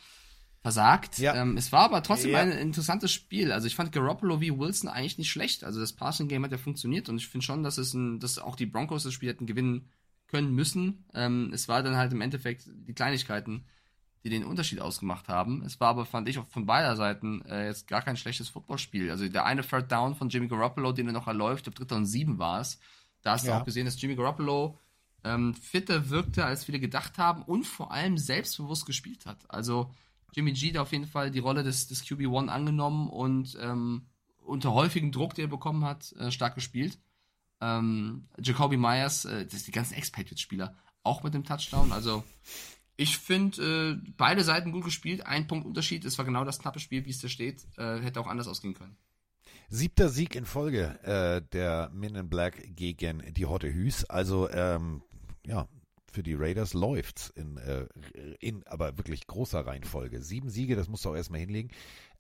versagt. 0.62 1.20
Ja. 1.20 1.36
Ähm, 1.36 1.58
es 1.58 1.72
war 1.72 1.86
aber 1.86 2.04
trotzdem 2.04 2.32
Ja. 2.32 2.40
ein 2.40 2.52
interessantes 2.52 3.12
Spiel. 3.14 3.52
Also 3.52 3.68
ich 3.68 3.76
fand 3.76 3.92
Garoppolo 3.92 4.42
wie 4.42 4.56
Wilson 4.58 4.90
eigentlich 4.90 5.18
nicht 5.18 5.32
schlecht. 5.32 5.64
Also 5.64 5.80
das 5.80 5.94
Passing 5.94 6.28
Game 6.28 6.44
hat 6.44 6.52
ja 6.52 6.58
funktioniert 6.58 7.08
und 7.08 7.18
ich 7.18 7.28
finde 7.28 7.46
schon, 7.46 7.64
dass 7.64 7.78
es 7.78 7.94
ein, 7.94 8.20
dass 8.20 8.40
auch 8.40 8.56
die 8.56 8.66
Broncos 8.66 9.04
das 9.04 9.14
Spiel 9.14 9.30
hätten 9.30 9.48
gewinnen 9.48 9.90
können 10.28 10.54
müssen. 10.54 11.06
Ähm, 11.14 11.52
es 11.54 11.68
war 11.68 11.82
dann 11.82 11.96
halt 11.96 12.12
im 12.12 12.22
Endeffekt 12.22 12.68
die 12.68 12.94
Kleinigkeiten, 12.94 13.66
die 14.26 14.32
den 14.32 14.44
Unterschied 14.44 14.82
ausgemacht 14.82 15.28
haben. 15.30 15.62
Es 15.64 15.80
war 15.80 15.90
aber, 15.90 16.06
fand 16.06 16.28
ich, 16.28 16.40
auch 16.40 16.48
von 16.48 16.66
beider 16.66 16.96
Seiten 16.96 17.44
äh, 17.46 17.68
jetzt 17.68 17.88
gar 17.88 18.02
kein 18.02 18.18
schlechtes 18.18 18.50
Footballspiel. 18.50 19.12
Also 19.12 19.30
der 19.30 19.46
eine 19.46 19.62
Third 19.62 19.92
Down 19.92 20.16
von 20.16 20.30
Jimmy 20.30 20.48
Garoppolo, 20.48 20.92
den 20.94 21.06
er 21.08 21.14
noch 21.14 21.28
erläuft, 21.28 21.68
auf 21.68 21.76
dritter 21.76 21.96
und 21.96 22.08
sieben 22.08 22.40
war 22.40 22.60
es. 22.60 22.80
Da 23.22 23.34
hast 23.34 23.46
Ja. 23.46 23.54
du 23.56 23.62
auch 23.62 23.66
gesehen, 23.66 23.86
dass 23.86 24.02
Jimmy 24.02 24.16
Garoppolo 24.16 24.80
ähm, 25.24 25.54
fitter 25.54 26.10
wirkte, 26.10 26.44
als 26.44 26.66
viele 26.66 26.80
gedacht 26.80 27.20
haben 27.20 27.44
und 27.44 27.66
vor 27.68 27.92
allem 27.92 28.18
selbstbewusst 28.18 28.88
gespielt 28.88 29.28
hat. 29.28 29.38
Also 29.48 29.92
Jimmy 30.34 30.54
G 30.54 30.70
hat 30.72 30.78
auf 30.78 30.92
jeden 30.92 31.08
Fall 31.08 31.30
die 31.30 31.40
Rolle 31.40 31.64
des, 31.64 31.88
des 31.88 32.04
QB1 32.04 32.48
angenommen 32.48 33.08
und 33.10 33.56
ähm, 33.62 34.08
unter 34.44 34.74
häufigem 34.74 35.12
Druck, 35.12 35.36
den 35.36 35.46
er 35.46 35.50
bekommen 35.50 35.86
hat, 35.86 36.12
äh, 36.14 36.32
stark 36.32 36.56
gespielt. 36.56 36.98
Ähm, 37.62 38.28
Jacoby 38.42 38.78
Myers, 38.78 39.26
äh, 39.26 39.46
das 39.46 39.54
sind 39.54 39.68
die 39.68 39.72
ganzen 39.72 39.94
Ex-Patriots-Spieler, 39.94 40.76
auch 41.04 41.22
mit 41.24 41.34
dem 41.36 41.44
Touchdown. 41.44 41.92
Also 41.92 42.24
ich 42.98 43.18
finde, 43.18 44.00
äh, 44.02 44.12
beide 44.18 44.44
Seiten 44.44 44.72
gut 44.72 44.86
gespielt. 44.86 45.26
Ein 45.26 45.48
Punkt 45.48 45.66
Unterschied. 45.66 46.06
Es 46.06 46.18
war 46.18 46.26
genau 46.26 46.46
das 46.46 46.60
knappe 46.60 46.80
Spiel, 46.80 47.06
wie 47.06 47.10
es 47.10 47.20
da 47.20 47.28
steht. 47.28 47.66
Äh, 47.78 48.00
hätte 48.00 48.20
auch 48.20 48.28
anders 48.28 48.48
ausgehen 48.48 48.74
können. 48.74 48.98
Siebter 49.68 50.10
Sieg 50.10 50.36
in 50.36 50.46
Folge 50.46 51.00
äh, 51.04 51.42
der 51.52 51.90
Men 51.94 52.16
in 52.16 52.30
Black 52.30 52.64
gegen 52.76 53.22
die 53.34 53.46
Hotte 53.46 53.74
Hüs. 53.74 54.06
Also, 54.06 54.50
ähm, 54.50 55.02
ja, 55.46 55.68
für 56.12 56.24
die 56.24 56.36
Raiders 56.36 56.74
läuft's 56.74 57.30
in, 57.30 57.58
äh, 57.58 57.88
in 58.40 58.66
aber 58.68 58.98
wirklich 58.98 59.28
großer 59.28 59.66
Reihenfolge. 59.66 60.22
Sieben 60.22 60.50
Siege, 60.50 60.76
das 60.76 60.88
musst 60.88 61.04
du 61.04 61.10
auch 61.10 61.16
erstmal 61.16 61.42
hinlegen. 61.42 61.72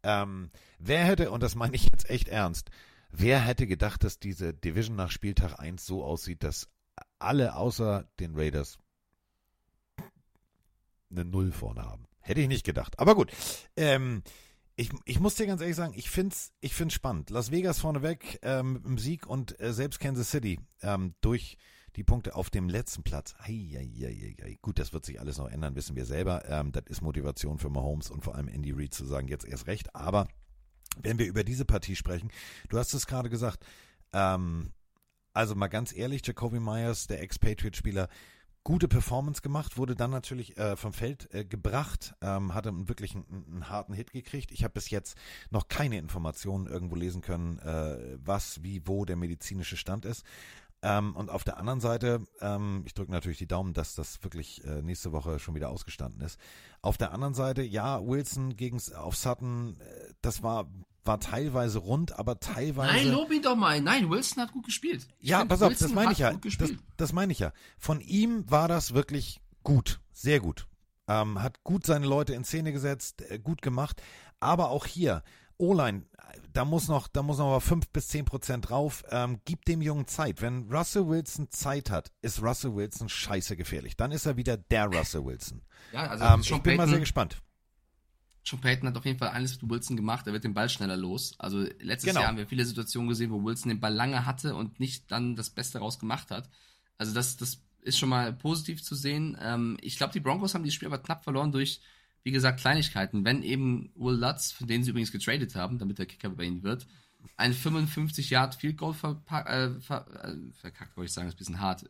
Ähm, 0.03 0.49
wer 0.79 1.05
hätte, 1.05 1.31
und 1.31 1.41
das 1.41 1.55
meine 1.55 1.75
ich 1.75 1.85
jetzt 1.85 2.09
echt 2.09 2.27
ernst, 2.27 2.69
wer 3.11 3.39
hätte 3.39 3.67
gedacht, 3.67 4.03
dass 4.03 4.19
diese 4.19 4.53
Division 4.53 4.97
nach 4.97 5.11
Spieltag 5.11 5.59
1 5.59 5.85
so 5.85 6.03
aussieht, 6.03 6.43
dass 6.43 6.67
alle 7.19 7.55
außer 7.55 8.07
den 8.19 8.35
Raiders 8.35 8.77
eine 11.09 11.25
Null 11.25 11.51
vorne 11.51 11.83
haben? 11.83 12.05
Hätte 12.19 12.41
ich 12.41 12.47
nicht 12.47 12.65
gedacht. 12.65 12.99
Aber 12.99 13.15
gut. 13.15 13.31
Ähm, 13.75 14.23
ich, 14.77 14.89
ich 15.05 15.19
muss 15.19 15.35
dir 15.35 15.47
ganz 15.47 15.61
ehrlich 15.61 15.75
sagen, 15.75 15.93
ich 15.95 16.09
find's, 16.09 16.51
ich 16.59 16.73
find's 16.73 16.93
spannend. 16.93 17.29
Las 17.29 17.51
Vegas 17.51 17.79
vorneweg 17.79 18.39
ähm, 18.41 18.81
im 18.85 18.97
Sieg 18.97 19.25
und 19.25 19.59
äh, 19.61 19.71
selbst 19.71 19.99
Kansas 19.99 20.31
City 20.31 20.59
ähm, 20.81 21.13
durch 21.21 21.57
die 21.95 22.03
Punkte 22.03 22.35
auf 22.35 22.49
dem 22.49 22.67
letzten 22.67 23.03
Platz. 23.03 23.35
Ei, 23.39 23.69
ei, 23.77 24.05
ei, 24.05 24.35
ei. 24.43 24.57
Gut, 24.61 24.79
das 24.79 24.91
wird 24.91 25.05
sich 25.05 25.19
alles 25.19 25.37
noch 25.37 25.49
ändern, 25.49 25.75
wissen 25.75 25.95
wir 25.95 26.05
selber. 26.05 26.43
Ähm, 26.49 26.73
das 26.73 26.83
ist 26.87 27.01
Motivation 27.01 27.57
für 27.57 27.69
Mahomes 27.69 28.09
und 28.09 28.23
vor 28.23 28.35
allem 28.35 28.49
Andy 28.49 28.71
Reid 28.71 28.93
zu 28.93 29.05
sagen, 29.05 29.29
jetzt 29.29 29.45
erst 29.45 29.67
recht. 29.67 29.95
Aber 29.95 30.27
wenn 31.01 31.19
wir 31.19 31.25
über 31.25 31.43
diese 31.45 31.63
Partie 31.63 31.95
sprechen, 31.95 32.29
du 32.67 32.77
hast 32.77 32.93
es 32.93 33.07
gerade 33.07 33.29
gesagt, 33.29 33.65
ähm, 34.11 34.73
also 35.33 35.55
mal 35.55 35.67
ganz 35.67 35.95
ehrlich, 35.95 36.21
Jacoby 36.25 36.59
Myers, 36.59 37.07
der 37.07 37.21
Ex-Patriot-Spieler, 37.21 38.09
gute 38.65 38.87
Performance 38.87 39.41
gemacht, 39.41 39.77
wurde 39.77 39.95
dann 39.95 40.09
natürlich 40.11 40.57
äh, 40.57 40.75
vom 40.75 40.91
Feld 40.91 41.33
äh, 41.33 41.45
gebracht, 41.45 42.15
ähm, 42.21 42.53
hatte 42.53 42.71
wirklich 42.89 43.15
einen, 43.15 43.45
einen 43.47 43.69
harten 43.69 43.93
Hit 43.93 44.11
gekriegt. 44.11 44.51
Ich 44.51 44.63
habe 44.63 44.73
bis 44.73 44.89
jetzt 44.89 45.15
noch 45.51 45.69
keine 45.69 45.97
Informationen 45.97 46.65
irgendwo 46.65 46.95
lesen 46.95 47.21
können, 47.21 47.59
äh, 47.59 48.17
was, 48.17 48.63
wie, 48.63 48.81
wo 48.85 49.05
der 49.05 49.15
medizinische 49.15 49.77
Stand 49.77 50.03
ist. 50.03 50.25
Ähm, 50.81 51.15
und 51.15 51.29
auf 51.29 51.43
der 51.43 51.57
anderen 51.57 51.79
Seite, 51.79 52.25
ähm, 52.41 52.83
ich 52.85 52.95
drücke 52.95 53.11
natürlich 53.11 53.37
die 53.37 53.47
Daumen, 53.47 53.73
dass 53.73 53.93
das 53.93 54.23
wirklich 54.23 54.63
äh, 54.65 54.81
nächste 54.81 55.11
Woche 55.11 55.37
schon 55.37 55.53
wieder 55.53 55.69
ausgestanden 55.69 56.21
ist. 56.21 56.39
Auf 56.81 56.97
der 56.97 57.11
anderen 57.11 57.35
Seite, 57.35 57.61
ja, 57.61 58.05
Wilson 58.05 58.55
gegen 58.55 58.81
auf 58.95 59.15
Sutton, 59.15 59.77
äh, 59.79 60.13
das 60.21 60.41
war 60.41 60.67
war 61.05 61.19
teilweise 61.19 61.79
rund, 61.79 62.17
aber 62.17 62.39
teilweise 62.39 62.93
Nein, 62.93 63.11
lob 63.11 63.31
ihn 63.31 63.41
doch 63.41 63.55
mal. 63.55 63.79
Nein, 63.81 64.09
Wilson 64.09 64.43
hat 64.43 64.51
gut 64.51 64.65
gespielt. 64.65 65.07
Ich 65.19 65.29
ja, 65.29 65.45
pass 65.45 65.61
auf, 65.61 65.69
Wilson 65.69 65.87
das 65.87 65.95
meine 65.95 66.11
ich 66.11 66.19
ja. 66.19 66.33
Das, 66.33 66.69
das 66.97 67.13
meine 67.13 67.31
ich 67.31 67.39
ja. 67.39 67.51
Von 67.77 68.01
ihm 68.01 68.49
war 68.49 68.67
das 68.67 68.93
wirklich 68.93 69.39
gut, 69.63 69.99
sehr 70.11 70.39
gut. 70.39 70.67
Ähm, 71.07 71.41
hat 71.41 71.63
gut 71.63 71.85
seine 71.85 72.07
Leute 72.07 72.33
in 72.33 72.43
Szene 72.43 72.71
gesetzt, 72.71 73.21
äh, 73.29 73.37
gut 73.39 73.61
gemacht. 73.61 74.01
Aber 74.39 74.69
auch 74.69 74.85
hier, 74.85 75.23
O-Line, 75.57 76.05
da 76.51 76.65
muss 76.65 76.87
noch, 76.87 77.07
da 77.07 77.21
muss 77.21 77.37
noch 77.37 77.49
mal 77.49 77.59
fünf 77.59 77.89
bis 77.89 78.07
zehn 78.07 78.25
Prozent 78.25 78.69
drauf. 78.69 79.03
Ähm, 79.09 79.39
gib 79.45 79.65
dem 79.65 79.81
Jungen 79.81 80.07
Zeit. 80.07 80.41
Wenn 80.41 80.71
Russell 80.71 81.07
Wilson 81.07 81.49
Zeit 81.51 81.89
hat, 81.89 82.11
ist 82.21 82.41
Russell 82.41 82.75
Wilson 82.75 83.09
scheiße 83.09 83.55
gefährlich. 83.55 83.95
Dann 83.97 84.11
ist 84.11 84.25
er 84.25 84.37
wieder 84.37 84.57
der 84.57 84.87
Russell 84.87 85.25
Wilson. 85.25 85.61
Ja, 85.91 86.07
also 86.07 86.25
ähm, 86.25 86.41
ich 86.41 86.49
bin 86.61 86.77
mal 86.77 86.83
Payton- 86.83 86.89
sehr 86.89 86.99
gespannt. 86.99 87.41
Sean 88.47 88.61
Payton 88.61 88.87
hat 88.89 88.97
auf 88.97 89.05
jeden 89.05 89.17
Fall 89.17 89.29
alles 89.29 89.59
mit 89.61 89.69
Wilson 89.71 89.95
gemacht. 89.97 90.27
Er 90.27 90.33
wird 90.33 90.43
den 90.43 90.53
Ball 90.53 90.69
schneller 90.69 90.95
los. 90.97 91.33
Also 91.39 91.61
letztes 91.79 92.09
Genau. 92.09 92.19
Jahr 92.21 92.29
haben 92.29 92.37
wir 92.37 92.47
viele 92.47 92.63
Situationen 92.65 93.09
gesehen, 93.09 93.31
wo 93.31 93.43
Wilson 93.43 93.69
den 93.69 93.79
Ball 93.79 93.93
lange 93.93 94.25
hatte 94.25 94.55
und 94.55 94.79
nicht 94.79 95.11
dann 95.11 95.35
das 95.35 95.49
Beste 95.49 95.79
raus 95.79 95.97
gemacht 95.99 96.29
hat. 96.31 96.49
Also 96.97 97.13
das, 97.13 97.37
das 97.37 97.59
ist 97.81 97.97
schon 97.97 98.09
mal 98.09 98.31
positiv 98.33 98.83
zu 98.83 98.93
sehen. 98.95 99.35
Ähm, 99.41 99.77
ich 99.81 99.97
glaube, 99.97 100.13
die 100.13 100.19
Broncos 100.19 100.53
haben 100.53 100.63
dieses 100.63 100.75
Spiel 100.75 100.87
aber 100.87 100.99
knapp 100.99 101.23
verloren 101.23 101.51
durch, 101.51 101.81
wie 102.23 102.31
gesagt, 102.31 102.59
Kleinigkeiten. 102.59 103.25
Wenn 103.25 103.41
eben 103.43 103.91
Will 103.95 104.15
Lutz, 104.15 104.51
von 104.51 104.67
denen 104.67 104.83
sie 104.83 104.91
übrigens 104.91 105.11
getradet 105.11 105.55
haben, 105.55 105.79
damit 105.79 105.97
der 105.99 106.05
Kicker 106.05 106.29
bei 106.29 106.43
ihnen 106.43 106.61
wird, 106.63 106.85
ein 107.37 107.53
55 107.53 108.29
Yard 108.29 108.53
Field 108.55 108.77
Goal 108.77 108.93
verpa- 108.93 109.45
äh, 109.47 109.79
ver 109.81 110.05
äh, 110.23 110.35
verkackt, 110.53 110.95
wollte 110.95 111.07
ich 111.07 111.13
sagen, 111.13 111.27
ist 111.27 111.33
ein 111.35 111.37
bisschen 111.37 111.59
hart, 111.59 111.89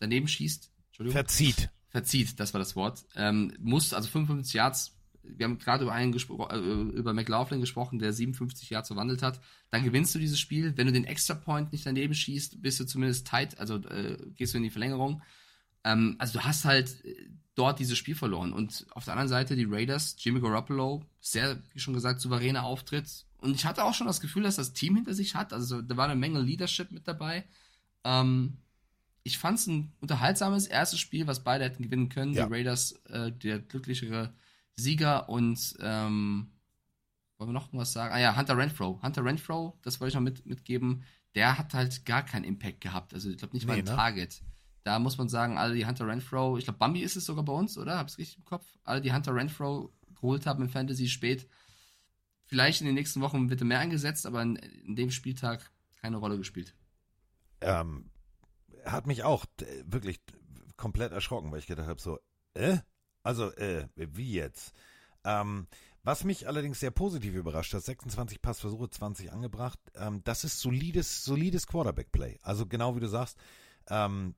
daneben 0.00 0.26
schießt. 0.26 0.70
Entschuldigung. 0.88 1.12
Verzieht. 1.14 1.70
Verzieht, 1.88 2.40
das 2.40 2.52
war 2.54 2.58
das 2.58 2.74
Wort. 2.74 3.04
Ähm, 3.14 3.52
muss, 3.60 3.92
also 3.94 4.08
55 4.08 4.54
Yards, 4.54 4.93
wir 5.26 5.44
haben 5.44 5.58
gerade 5.58 5.84
über 5.84 5.92
einen 5.92 6.12
gespro 6.12 6.48
äh, 6.48 6.58
über 6.58 7.12
McLaughlin 7.12 7.60
gesprochen, 7.60 7.98
der 7.98 8.12
57 8.12 8.70
Yards 8.70 8.88
verwandelt 8.88 9.22
hat. 9.22 9.40
Dann 9.70 9.84
gewinnst 9.84 10.14
du 10.14 10.18
dieses 10.18 10.38
Spiel. 10.38 10.76
Wenn 10.76 10.86
du 10.86 10.92
den 10.92 11.04
Extra 11.04 11.34
Point 11.34 11.72
nicht 11.72 11.86
daneben 11.86 12.14
schießt, 12.14 12.62
bist 12.62 12.80
du 12.80 12.84
zumindest 12.84 13.26
tight, 13.26 13.58
also 13.58 13.76
äh, 13.76 14.18
gehst 14.36 14.54
du 14.54 14.58
in 14.58 14.64
die 14.64 14.70
Verlängerung. 14.70 15.22
Ähm, 15.84 16.16
also 16.18 16.38
du 16.38 16.44
hast 16.44 16.64
halt 16.64 17.04
äh, 17.04 17.14
dort 17.54 17.78
dieses 17.78 17.98
Spiel 17.98 18.14
verloren. 18.14 18.52
Und 18.52 18.86
auf 18.90 19.04
der 19.04 19.14
anderen 19.14 19.28
Seite 19.28 19.56
die 19.56 19.66
Raiders, 19.68 20.16
Jimmy 20.18 20.40
Garoppolo, 20.40 21.02
sehr, 21.20 21.58
wie 21.72 21.80
schon 21.80 21.94
gesagt, 21.94 22.20
souveräner 22.20 22.64
Auftritt. 22.64 23.08
Und 23.38 23.54
ich 23.54 23.64
hatte 23.64 23.84
auch 23.84 23.94
schon 23.94 24.06
das 24.06 24.20
Gefühl, 24.20 24.42
dass 24.42 24.56
das 24.56 24.72
Team 24.72 24.96
hinter 24.96 25.14
sich 25.14 25.34
hat. 25.34 25.52
Also 25.52 25.82
da 25.82 25.96
war 25.96 26.06
eine 26.06 26.16
Menge 26.18 26.40
Leadership 26.40 26.90
mit 26.90 27.06
dabei. 27.06 27.44
Ähm, 28.02 28.58
ich 29.22 29.38
fand 29.38 29.58
es 29.58 29.66
ein 29.66 29.92
unterhaltsames 30.00 30.66
erstes 30.66 31.00
Spiel, 31.00 31.26
was 31.26 31.44
beide 31.44 31.64
hätten 31.64 31.82
gewinnen 31.82 32.08
können. 32.08 32.32
Ja. 32.32 32.46
Die 32.46 32.52
Raiders, 32.52 32.92
äh, 33.08 33.32
der 33.32 33.58
glücklichere 33.58 34.32
Sieger 34.76 35.28
und 35.28 35.74
ähm, 35.80 36.52
wollen 37.38 37.50
wir 37.50 37.54
noch 37.54 37.72
was 37.72 37.92
sagen? 37.92 38.14
Ah 38.14 38.18
ja, 38.20 38.36
Hunter 38.36 38.56
Renfro. 38.56 39.00
Hunter 39.02 39.24
Renfro, 39.24 39.78
das 39.82 40.00
wollte 40.00 40.10
ich 40.10 40.14
noch 40.14 40.20
mit, 40.22 40.46
mitgeben, 40.46 41.04
der 41.34 41.58
hat 41.58 41.74
halt 41.74 42.04
gar 42.06 42.24
keinen 42.24 42.44
Impact 42.44 42.80
gehabt. 42.80 43.14
Also 43.14 43.30
ich 43.30 43.38
glaube 43.38 43.54
nicht 43.54 43.66
mal 43.66 43.74
Nee, 43.74 43.78
ein 43.78 43.84
ne? 43.84 43.90
Target. 43.90 44.42
Da 44.84 44.98
muss 44.98 45.18
man 45.18 45.28
sagen, 45.28 45.58
alle, 45.58 45.74
die 45.74 45.86
Hunter 45.86 46.06
Renfro, 46.06 46.58
ich 46.58 46.64
glaube, 46.64 46.78
Bambi 46.78 47.00
ist 47.02 47.16
es 47.16 47.24
sogar 47.24 47.44
bei 47.44 47.52
uns, 47.52 47.78
oder? 47.78 47.98
Hab's 47.98 48.18
richtig 48.18 48.38
im 48.38 48.44
Kopf? 48.44 48.66
Alle, 48.84 49.00
die 49.00 49.12
Hunter 49.12 49.34
Renfro 49.34 49.92
geholt 50.14 50.46
haben 50.46 50.62
im 50.62 50.68
Fantasy 50.70 51.08
spät. 51.08 51.48
Vielleicht 52.46 52.80
in 52.80 52.86
den 52.86 52.94
nächsten 52.94 53.20
Wochen 53.20 53.50
wird 53.50 53.60
er 53.62 53.66
mehr 53.66 53.80
eingesetzt, 53.80 54.26
aber 54.26 54.42
in, 54.42 54.56
in 54.56 54.96
dem 54.96 55.10
Spieltag 55.10 55.70
keine 56.00 56.18
Rolle 56.18 56.36
gespielt. 56.38 56.74
ähm, 57.60 58.10
hat 58.84 59.06
mich 59.06 59.22
auch 59.24 59.46
äh, 59.60 59.82
wirklich 59.86 60.20
komplett 60.76 61.12
erschrocken, 61.12 61.50
weil 61.52 61.58
ich 61.60 61.66
gedacht 61.66 61.88
habe, 61.88 62.00
so, 62.00 62.18
äh? 62.54 62.78
Also, 63.24 63.50
äh, 63.56 63.88
wie 63.96 64.32
jetzt? 64.32 64.72
Ähm, 65.24 65.66
was 66.04 66.22
mich 66.22 66.46
allerdings 66.46 66.80
sehr 66.80 66.90
positiv 66.90 67.34
überrascht 67.34 67.72
hat, 67.72 67.82
26 67.82 68.42
Passversuche, 68.42 68.90
20 68.90 69.32
angebracht, 69.32 69.80
ähm, 69.96 70.20
das 70.24 70.44
ist 70.44 70.60
solides, 70.60 71.24
solides 71.24 71.66
Quarterback-Play. 71.66 72.38
Also 72.42 72.66
genau 72.66 72.94
wie 72.94 73.00
du 73.00 73.08
sagst, 73.08 73.38
ähm, 73.88 74.34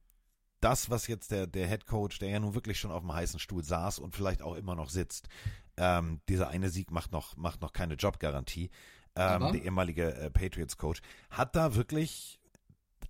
das, 0.60 0.90
was 0.90 1.08
jetzt 1.08 1.32
der, 1.32 1.48
der 1.48 1.66
Head 1.66 1.86
Coach, 1.86 2.20
der 2.20 2.30
ja 2.30 2.40
nun 2.40 2.54
wirklich 2.54 2.78
schon 2.78 2.92
auf 2.92 3.02
dem 3.02 3.12
heißen 3.12 3.40
Stuhl 3.40 3.64
saß 3.64 3.98
und 3.98 4.14
vielleicht 4.14 4.42
auch 4.42 4.54
immer 4.54 4.76
noch 4.76 4.90
sitzt, 4.90 5.28
ähm, 5.76 6.20
dieser 6.28 6.48
eine 6.48 6.70
Sieg 6.70 6.92
macht 6.92 7.12
noch, 7.12 7.36
macht 7.36 7.60
noch 7.60 7.72
keine 7.72 7.94
Jobgarantie. 7.94 8.70
Ähm, 9.16 9.52
der 9.52 9.62
ehemalige 9.64 10.14
äh, 10.14 10.30
Patriots-Coach 10.30 11.00
hat 11.30 11.56
da 11.56 11.74
wirklich 11.74 12.38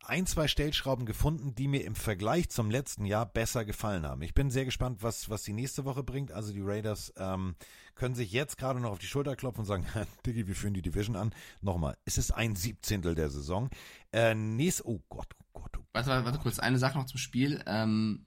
ein, 0.08 0.26
zwei 0.26 0.48
Stellschrauben 0.48 1.06
gefunden, 1.06 1.54
die 1.54 1.68
mir 1.68 1.84
im 1.84 1.94
Vergleich 1.94 2.48
zum 2.48 2.70
letzten 2.70 3.04
Jahr 3.04 3.26
besser 3.26 3.64
gefallen 3.64 4.06
haben. 4.06 4.22
Ich 4.22 4.34
bin 4.34 4.50
sehr 4.50 4.64
gespannt, 4.64 5.02
was, 5.02 5.28
was 5.30 5.42
die 5.42 5.52
nächste 5.52 5.84
Woche 5.84 6.02
bringt. 6.02 6.32
Also 6.32 6.52
die 6.52 6.62
Raiders 6.62 7.12
ähm, 7.16 7.56
können 7.94 8.14
sich 8.14 8.32
jetzt 8.32 8.58
gerade 8.58 8.80
noch 8.80 8.92
auf 8.92 8.98
die 8.98 9.06
Schulter 9.06 9.36
klopfen 9.36 9.60
und 9.60 9.66
sagen, 9.66 9.86
Diggi, 10.26 10.46
wir 10.46 10.54
führen 10.54 10.74
die 10.74 10.82
Division 10.82 11.16
an. 11.16 11.34
Nochmal, 11.60 11.96
es 12.04 12.18
ist 12.18 12.30
ein 12.30 12.56
Siebzehntel 12.56 13.14
der 13.14 13.30
Saison. 13.30 13.70
Äh, 14.12 14.34
nächst, 14.34 14.84
oh 14.84 15.02
Gott, 15.08 15.34
oh 15.40 15.60
Gott, 15.60 15.76
oh 15.78 15.82
Warte, 15.92 16.08
warte, 16.10 16.24
warte 16.24 16.38
kurz, 16.38 16.58
eine 16.58 16.78
Sache 16.78 16.98
noch 16.98 17.06
zum 17.06 17.18
Spiel. 17.18 17.62
Ähm, 17.66 18.26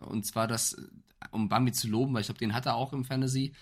und 0.00 0.26
zwar 0.26 0.46
das, 0.46 0.76
um 1.30 1.48
Bambi 1.48 1.72
zu 1.72 1.88
loben, 1.88 2.14
weil 2.14 2.20
ich 2.20 2.26
glaube, 2.26 2.40
den 2.40 2.54
hat 2.54 2.66
er 2.66 2.74
auch 2.74 2.92
im 2.92 3.04
Fantasy. 3.04 3.54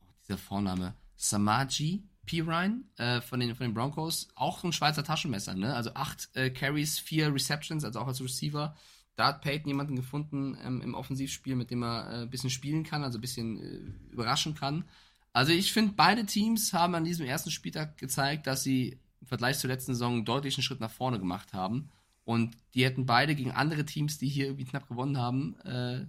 Oh, 0.00 0.12
dieser 0.26 0.38
Vorname. 0.38 0.94
Samaji 1.16 2.09
Pirine 2.26 2.82
äh, 2.96 3.20
von, 3.20 3.40
den, 3.40 3.54
von 3.54 3.66
den 3.66 3.74
Broncos. 3.74 4.28
Auch 4.34 4.62
ein 4.64 4.72
Schweizer 4.72 5.04
Taschenmesser, 5.04 5.54
ne? 5.54 5.74
Also 5.74 5.94
acht 5.94 6.28
äh, 6.34 6.50
Carries, 6.50 6.98
vier 6.98 7.32
Receptions, 7.32 7.84
also 7.84 8.00
auch 8.00 8.06
als 8.06 8.22
Receiver. 8.22 8.76
Da 9.16 9.26
hat 9.26 9.42
Peyton 9.42 9.68
jemanden 9.68 9.96
gefunden 9.96 10.56
ähm, 10.64 10.80
im 10.80 10.94
Offensivspiel, 10.94 11.56
mit 11.56 11.70
dem 11.70 11.82
er 11.82 12.10
äh, 12.10 12.22
ein 12.22 12.30
bisschen 12.30 12.50
spielen 12.50 12.84
kann, 12.84 13.04
also 13.04 13.18
ein 13.18 13.20
bisschen 13.20 13.58
äh, 13.58 14.12
überraschen 14.12 14.54
kann. 14.54 14.84
Also 15.32 15.52
ich 15.52 15.72
finde, 15.72 15.94
beide 15.96 16.26
Teams 16.26 16.72
haben 16.72 16.94
an 16.94 17.04
diesem 17.04 17.26
ersten 17.26 17.50
Spieltag 17.50 17.98
gezeigt, 17.98 18.46
dass 18.46 18.62
sie 18.62 18.98
im 19.20 19.26
Vergleich 19.26 19.58
zur 19.58 19.68
letzten 19.68 19.92
Saison 19.92 20.14
einen 20.14 20.24
deutlichen 20.24 20.62
Schritt 20.62 20.80
nach 20.80 20.90
vorne 20.90 21.18
gemacht 21.18 21.52
haben. 21.52 21.90
Und 22.24 22.56
die 22.74 22.84
hätten 22.84 23.06
beide 23.06 23.34
gegen 23.34 23.50
andere 23.50 23.84
Teams, 23.84 24.18
die 24.18 24.28
hier 24.28 24.46
irgendwie 24.46 24.64
knapp 24.64 24.88
gewonnen 24.88 25.18
haben, 25.18 25.58
äh, 25.60 26.06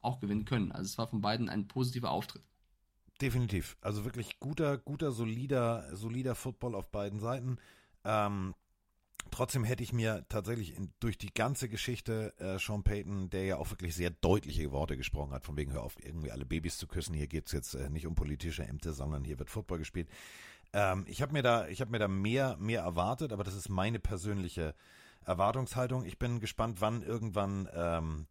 auch 0.00 0.20
gewinnen 0.20 0.44
können. 0.44 0.72
Also 0.72 0.86
es 0.86 0.98
war 0.98 1.08
von 1.08 1.20
beiden 1.20 1.48
ein 1.48 1.68
positiver 1.68 2.10
Auftritt. 2.10 2.42
Definitiv. 3.22 3.76
Also 3.80 4.04
wirklich 4.04 4.40
guter, 4.40 4.78
guter, 4.78 5.12
solider, 5.12 5.88
solider 5.94 6.34
Football 6.34 6.74
auf 6.74 6.90
beiden 6.90 7.20
Seiten. 7.20 7.56
Ähm, 8.04 8.52
trotzdem 9.30 9.62
hätte 9.62 9.84
ich 9.84 9.92
mir 9.92 10.26
tatsächlich 10.28 10.76
in, 10.76 10.92
durch 10.98 11.18
die 11.18 11.32
ganze 11.32 11.68
Geschichte 11.68 12.34
äh, 12.38 12.58
Sean 12.58 12.82
Payton, 12.82 13.30
der 13.30 13.44
ja 13.44 13.56
auch 13.58 13.70
wirklich 13.70 13.94
sehr 13.94 14.10
deutliche 14.10 14.72
Worte 14.72 14.96
gesprochen 14.96 15.30
hat, 15.30 15.44
von 15.44 15.56
wegen 15.56 15.72
hör 15.72 15.84
auf, 15.84 15.94
irgendwie 16.04 16.32
alle 16.32 16.44
Babys 16.44 16.78
zu 16.78 16.88
küssen. 16.88 17.14
Hier 17.14 17.28
geht 17.28 17.46
es 17.46 17.52
jetzt 17.52 17.74
äh, 17.74 17.88
nicht 17.90 18.08
um 18.08 18.16
politische 18.16 18.64
Ämter, 18.64 18.92
sondern 18.92 19.22
hier 19.22 19.38
wird 19.38 19.50
Football 19.50 19.78
gespielt. 19.78 20.08
Ähm, 20.72 21.04
ich 21.06 21.22
habe 21.22 21.32
mir 21.32 21.42
da, 21.42 21.68
ich 21.68 21.80
habe 21.80 21.92
mir 21.92 22.00
da 22.00 22.08
mehr, 22.08 22.56
mehr 22.56 22.82
erwartet, 22.82 23.32
aber 23.32 23.44
das 23.44 23.54
ist 23.54 23.68
meine 23.68 24.00
persönliche 24.00 24.74
Erwartungshaltung. 25.24 26.04
Ich 26.06 26.18
bin 26.18 26.40
gespannt, 26.40 26.80
wann 26.80 27.02
irgendwann 27.02 27.68
ähm, 27.72 28.26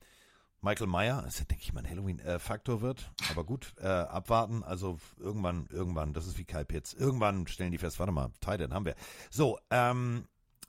Michael 0.63 0.87
Meyer, 0.87 1.23
das 1.23 1.39
ist, 1.39 1.49
denke 1.49 1.63
ich 1.63 1.73
mal, 1.73 1.83
ein 1.83 1.89
Halloween-Faktor 1.89 2.81
wird. 2.81 3.11
Aber 3.31 3.43
gut, 3.43 3.73
äh, 3.79 3.87
abwarten. 3.87 4.63
Also 4.63 4.99
irgendwann, 5.17 5.67
irgendwann, 5.71 6.13
das 6.13 6.27
ist 6.27 6.37
wie 6.37 6.45
Kyle 6.45 6.65
Pitts. 6.65 6.93
Irgendwann 6.93 7.47
stellen 7.47 7.71
die 7.71 7.79
fest, 7.79 7.97
warte 7.97 8.11
mal, 8.11 8.29
Titan 8.41 8.73
haben 8.73 8.85
wir. 8.85 8.95
So, 9.31 9.57
ähm, 9.71 10.27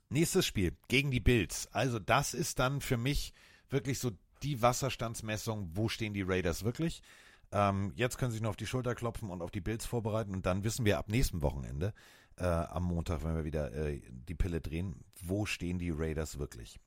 nächstes 0.09 0.47
Spiel 0.47 0.75
gegen 0.87 1.11
die 1.11 1.19
Bills. 1.19 1.67
Also 1.71 1.99
das 1.99 2.33
ist 2.33 2.57
dann 2.57 2.81
für 2.81 2.97
mich 2.97 3.33
wirklich 3.69 3.99
so 3.99 4.11
die 4.41 4.63
Wasserstandsmessung, 4.63 5.69
wo 5.73 5.87
stehen 5.89 6.15
die 6.15 6.23
Raiders 6.23 6.63
wirklich. 6.63 7.03
Ähm, 7.51 7.93
jetzt 7.95 8.17
können 8.17 8.31
sie 8.31 8.37
sich 8.37 8.41
nur 8.41 8.49
auf 8.49 8.57
die 8.57 8.65
Schulter 8.65 8.95
klopfen 8.95 9.29
und 9.29 9.43
auf 9.43 9.51
die 9.51 9.61
Bills 9.61 9.85
vorbereiten 9.85 10.33
und 10.33 10.47
dann 10.47 10.63
wissen 10.63 10.85
wir 10.85 10.97
ab 10.97 11.07
nächsten 11.07 11.43
Wochenende, 11.43 11.93
äh, 12.37 12.45
am 12.45 12.83
Montag, 12.85 13.23
wenn 13.23 13.35
wir 13.35 13.45
wieder 13.45 13.71
äh, 13.73 14.01
die 14.09 14.33
Pille 14.33 14.59
drehen, 14.59 15.03
wo 15.21 15.45
stehen 15.45 15.77
die 15.77 15.91
Raiders 15.91 16.39
wirklich. 16.39 16.79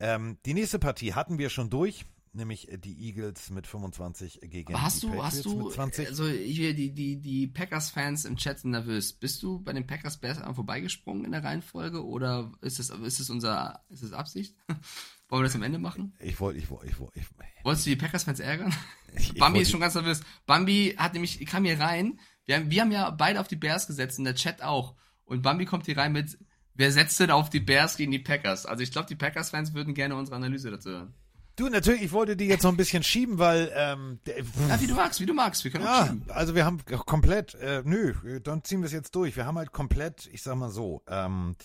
Ähm, 0.00 0.38
die 0.44 0.54
nächste 0.54 0.80
Partie 0.80 1.14
hatten 1.14 1.38
wir 1.38 1.50
schon 1.50 1.70
durch 1.70 2.04
nämlich 2.36 2.68
die 2.84 3.06
Eagles 3.06 3.50
mit 3.50 3.66
25 3.66 4.40
gegen 4.42 4.74
Aber 4.74 4.82
hast 4.82 5.02
die 5.02 5.06
du, 5.06 5.12
Patriots 5.12 5.36
hast 5.36 5.44
du, 5.46 5.64
mit 5.64 5.72
20. 5.72 6.08
also 6.08 6.26
hier 6.28 6.74
die, 6.74 6.92
die, 6.94 7.20
die 7.20 7.46
Packers-Fans 7.48 8.24
im 8.24 8.36
Chat 8.36 8.60
sind 8.60 8.70
nervös. 8.70 9.12
Bist 9.12 9.42
du 9.42 9.60
bei 9.60 9.72
den 9.72 9.86
Packers 9.86 10.22
einmal 10.22 10.54
vorbeigesprungen 10.54 11.24
in 11.24 11.32
der 11.32 11.42
Reihenfolge 11.44 12.04
oder 12.04 12.52
ist 12.60 12.78
es, 12.78 12.90
ist 12.90 13.20
es 13.20 13.30
unser, 13.30 13.82
ist 13.88 14.02
es 14.02 14.12
Absicht? 14.12 14.54
Wollen 15.28 15.42
wir 15.42 15.46
das 15.48 15.56
am 15.56 15.62
Ende 15.64 15.78
machen? 15.80 16.14
Ich 16.20 16.38
wollte, 16.38 16.60
ich 16.60 16.70
wollte, 16.70 16.86
ich 16.86 17.00
wollte. 17.00 17.20
Wolltest 17.64 17.86
du 17.86 17.90
die 17.90 17.96
Packers-Fans 17.96 18.38
ärgern? 18.40 18.72
Ich- 19.16 19.30
ich 19.34 19.40
Bambi 19.40 19.54
wollte- 19.56 19.62
ist 19.62 19.70
schon 19.72 19.80
ganz 19.80 19.94
nervös. 19.94 20.20
Bambi 20.46 20.94
hat 20.96 21.14
nämlich, 21.14 21.44
kam 21.46 21.64
hier 21.64 21.80
rein. 21.80 22.20
Wir 22.44 22.56
haben, 22.56 22.70
wir 22.70 22.80
haben 22.82 22.92
ja 22.92 23.10
beide 23.10 23.40
auf 23.40 23.48
die 23.48 23.56
Bears 23.56 23.88
gesetzt, 23.88 24.18
in 24.18 24.24
der 24.24 24.36
Chat 24.36 24.62
auch. 24.62 24.94
Und 25.24 25.42
Bambi 25.42 25.64
kommt 25.64 25.86
hier 25.86 25.96
rein 25.98 26.12
mit, 26.12 26.38
wer 26.74 26.92
setzt 26.92 27.18
denn 27.18 27.32
auf 27.32 27.50
die 27.50 27.58
Bears 27.58 27.96
gegen 27.96 28.12
die 28.12 28.20
Packers? 28.20 28.66
Also 28.66 28.84
ich 28.84 28.92
glaube, 28.92 29.08
die 29.08 29.16
Packers-Fans 29.16 29.74
würden 29.74 29.94
gerne 29.94 30.14
unsere 30.14 30.36
Analyse 30.36 30.70
dazu 30.70 30.90
hören. 30.90 31.14
Du, 31.56 31.68
natürlich, 31.70 32.02
ich 32.02 32.12
wollte 32.12 32.36
die 32.36 32.46
jetzt 32.46 32.62
noch 32.64 32.70
ein 32.70 32.76
bisschen 32.76 33.02
schieben, 33.02 33.38
weil, 33.38 33.72
ähm, 33.74 34.20
Ja, 34.68 34.78
wie 34.80 34.86
du 34.86 34.94
magst, 34.94 35.20
wie 35.20 35.26
du 35.26 35.32
magst. 35.34 35.64
Wir 35.64 35.70
können 35.70 35.84
auch 35.86 35.88
Ja, 36.00 36.06
schieben. 36.08 36.30
also 36.30 36.54
wir 36.54 36.64
haben 36.66 36.84
komplett, 36.84 37.54
äh, 37.54 37.82
nö, 37.84 38.40
dann 38.40 38.62
ziehen 38.62 38.80
wir 38.82 38.86
es 38.86 38.92
jetzt 38.92 39.14
durch. 39.14 39.36
Wir 39.36 39.46
haben 39.46 39.56
halt 39.56 39.72
komplett, 39.72 40.26
ich 40.26 40.42
sag 40.42 40.56
mal 40.56 40.68
so, 40.70 41.02
ähm, 41.06 41.56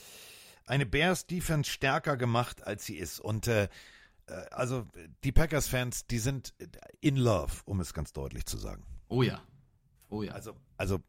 eine 0.66 0.86
Bears 0.86 1.28
Defense 1.28 1.70
stärker 1.70 2.16
gemacht, 2.16 2.66
als 2.66 2.86
sie 2.86 2.96
ist. 2.98 3.20
Und 3.20 3.48
äh, 3.48 3.64
äh, 4.28 4.34
also 4.52 4.88
die 5.26 5.34
Packers-Fans, 5.34 6.08
die 6.08 6.20
sind 6.20 6.54
in 7.02 7.18
love, 7.18 7.52
um 7.66 7.82
es 7.82 7.94
ganz 7.94 8.14
deutlich 8.14 8.46
zu 8.46 8.58
sagen. 8.58 8.86
Oh 9.10 9.24
ja. 9.24 9.42
Oh 10.10 10.24
ja. 10.24 10.32
Also, 10.32 10.56
also 10.78 11.00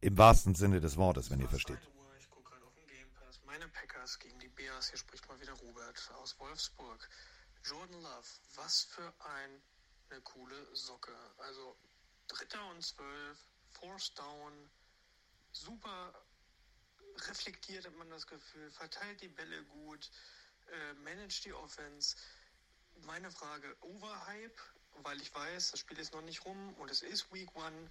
im 0.00 0.18
wahrsten 0.18 0.56
Sinne 0.56 0.80
des 0.80 0.96
Wortes, 0.96 1.30
wenn 1.30 1.38
ihr 1.40 1.48
versteht. 1.48 1.78
Ich 2.18 2.28
gucke 2.28 2.50
gerade 2.50 2.64
auf 2.66 2.74
den 2.74 2.86
Game 2.88 3.06
Pass. 3.14 3.40
Meine 3.46 3.68
Packers 3.68 4.18
gegen 4.18 4.38
die 4.40 4.48
Bears. 4.48 4.88
Hier 4.88 4.98
spricht 4.98 5.28
mal 5.28 5.40
wieder 5.40 5.52
Robert 5.52 6.10
aus 6.20 6.36
Wolfsburg. 6.40 7.08
Jordan 7.64 8.00
Love, 8.02 8.28
was 8.56 8.82
für 8.84 9.12
ein, 9.20 9.62
eine 10.10 10.20
coole 10.22 10.76
Socke. 10.76 11.16
Also 11.38 11.76
Dritter 12.28 12.64
und 12.66 12.82
Zwölf, 12.82 13.38
Force 13.72 14.12
Down, 14.14 14.70
super 15.52 16.14
reflektiert 17.28 17.86
hat 17.86 17.94
man 17.96 18.10
das 18.10 18.26
Gefühl, 18.26 18.70
verteilt 18.70 19.20
die 19.20 19.28
Bälle 19.28 19.64
gut, 19.64 20.10
äh, 20.70 20.94
managt 20.94 21.44
die 21.44 21.52
Offense. 21.52 22.16
Meine 23.02 23.30
Frage, 23.30 23.76
Overhype, 23.80 24.62
weil 25.02 25.20
ich 25.20 25.34
weiß, 25.34 25.72
das 25.72 25.80
Spiel 25.80 25.98
ist 25.98 26.12
noch 26.12 26.22
nicht 26.22 26.44
rum 26.44 26.74
und 26.74 26.90
es 26.90 27.02
ist 27.02 27.32
Week 27.32 27.54
One. 27.56 27.90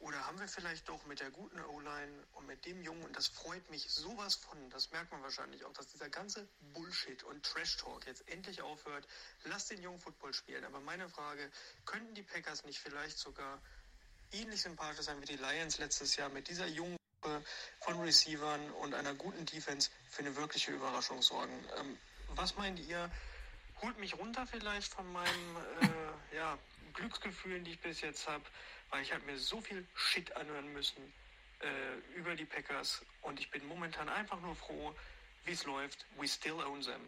Oder 0.00 0.26
haben 0.26 0.40
wir 0.40 0.48
vielleicht 0.48 0.88
doch 0.88 1.04
mit 1.04 1.20
der 1.20 1.30
guten 1.30 1.60
O-Line 1.60 2.26
und 2.32 2.46
mit 2.46 2.64
dem 2.64 2.82
Jungen, 2.82 3.02
und 3.04 3.14
das 3.16 3.28
freut 3.28 3.68
mich 3.70 3.88
sowas 3.90 4.34
von, 4.34 4.70
das 4.70 4.90
merkt 4.92 5.12
man 5.12 5.22
wahrscheinlich 5.22 5.64
auch, 5.66 5.72
dass 5.74 5.88
dieser 5.88 6.08
ganze 6.08 6.48
Bullshit 6.72 7.22
und 7.24 7.44
Trash-Talk 7.44 8.06
jetzt 8.06 8.26
endlich 8.28 8.62
aufhört. 8.62 9.06
Lass 9.44 9.66
den 9.66 9.82
Jungen 9.82 10.00
Football 10.00 10.32
spielen. 10.32 10.64
Aber 10.64 10.80
meine 10.80 11.08
Frage, 11.10 11.50
könnten 11.84 12.14
die 12.14 12.22
Packers 12.22 12.64
nicht 12.64 12.78
vielleicht 12.78 13.18
sogar 13.18 13.60
ähnlich 14.32 14.62
sympathisch 14.62 15.04
sein 15.04 15.20
wie 15.20 15.26
die 15.26 15.36
Lions 15.36 15.76
letztes 15.76 16.16
Jahr 16.16 16.30
mit 16.30 16.48
dieser 16.48 16.66
jungen 16.66 16.96
Gruppe 17.20 17.44
von 17.80 18.00
Receivern 18.00 18.70
und 18.70 18.94
einer 18.94 19.14
guten 19.14 19.44
Defense 19.44 19.90
für 20.08 20.20
eine 20.22 20.34
wirkliche 20.34 20.72
Überraschung 20.72 21.20
sorgen? 21.20 21.52
Ähm, 21.78 21.98
was 22.28 22.56
meint 22.56 22.78
ihr? 22.78 23.10
Holt 23.82 23.98
mich 23.98 24.16
runter 24.16 24.46
vielleicht 24.46 24.92
von 24.92 25.10
meinen 25.12 25.56
äh, 26.32 26.36
ja, 26.36 26.58
Glücksgefühlen, 26.94 27.64
die 27.64 27.72
ich 27.72 27.80
bis 27.80 28.00
jetzt 28.00 28.28
habe, 28.28 28.44
weil 28.90 29.02
ich 29.02 29.12
habe 29.12 29.24
mir 29.24 29.38
so 29.38 29.60
viel 29.60 29.86
Shit 29.94 30.34
anhören 30.36 30.72
müssen 30.72 31.12
äh, 31.60 32.18
über 32.18 32.34
die 32.34 32.44
Packers 32.44 33.04
und 33.22 33.40
ich 33.40 33.50
bin 33.50 33.66
momentan 33.66 34.08
einfach 34.08 34.40
nur 34.40 34.54
froh, 34.54 34.94
wie 35.44 35.52
es 35.52 35.64
läuft. 35.64 36.06
We 36.18 36.28
still 36.28 36.60
own 36.60 36.82
them. 36.82 37.00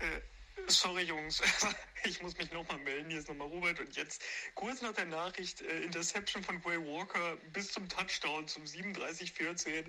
Äh, 0.00 0.20
sorry 0.66 1.02
Jungs, 1.02 1.42
ich 2.04 2.22
muss 2.22 2.36
mich 2.36 2.50
nochmal 2.52 2.78
melden. 2.78 3.10
Hier 3.10 3.20
ist 3.20 3.28
nochmal 3.28 3.48
Robert 3.48 3.80
und 3.80 3.94
jetzt 3.96 4.22
kurz 4.54 4.82
nach 4.82 4.92
der 4.92 5.06
Nachricht 5.06 5.60
äh, 5.62 5.82
Interception 5.82 6.42
von 6.42 6.60
Quay 6.62 6.78
Walker 6.78 7.36
bis 7.52 7.72
zum 7.72 7.88
Touchdown 7.88 8.46
zum 8.48 8.64
37-14. 8.64 9.84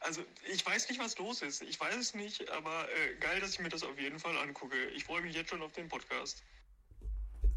Also 0.00 0.24
ich 0.44 0.64
weiß 0.64 0.88
nicht, 0.88 1.00
was 1.00 1.18
los 1.18 1.42
ist. 1.42 1.62
Ich 1.62 1.78
weiß 1.78 1.96
es 1.96 2.14
nicht, 2.14 2.48
aber 2.50 2.88
äh, 2.90 3.14
geil, 3.16 3.40
dass 3.40 3.52
ich 3.52 3.60
mir 3.60 3.68
das 3.68 3.82
auf 3.82 3.98
jeden 3.98 4.18
Fall 4.18 4.36
angucke. 4.38 4.86
Ich 4.90 5.04
freue 5.04 5.22
mich 5.22 5.34
jetzt 5.34 5.50
schon 5.50 5.62
auf 5.62 5.72
den 5.72 5.88
Podcast. 5.88 6.42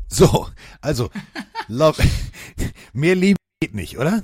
So, 0.09 0.49
also, 0.81 1.09
love, 1.67 2.01
mehr 2.93 3.15
Liebe 3.15 3.37
geht 3.61 3.75
nicht, 3.75 3.97
oder? 3.97 4.23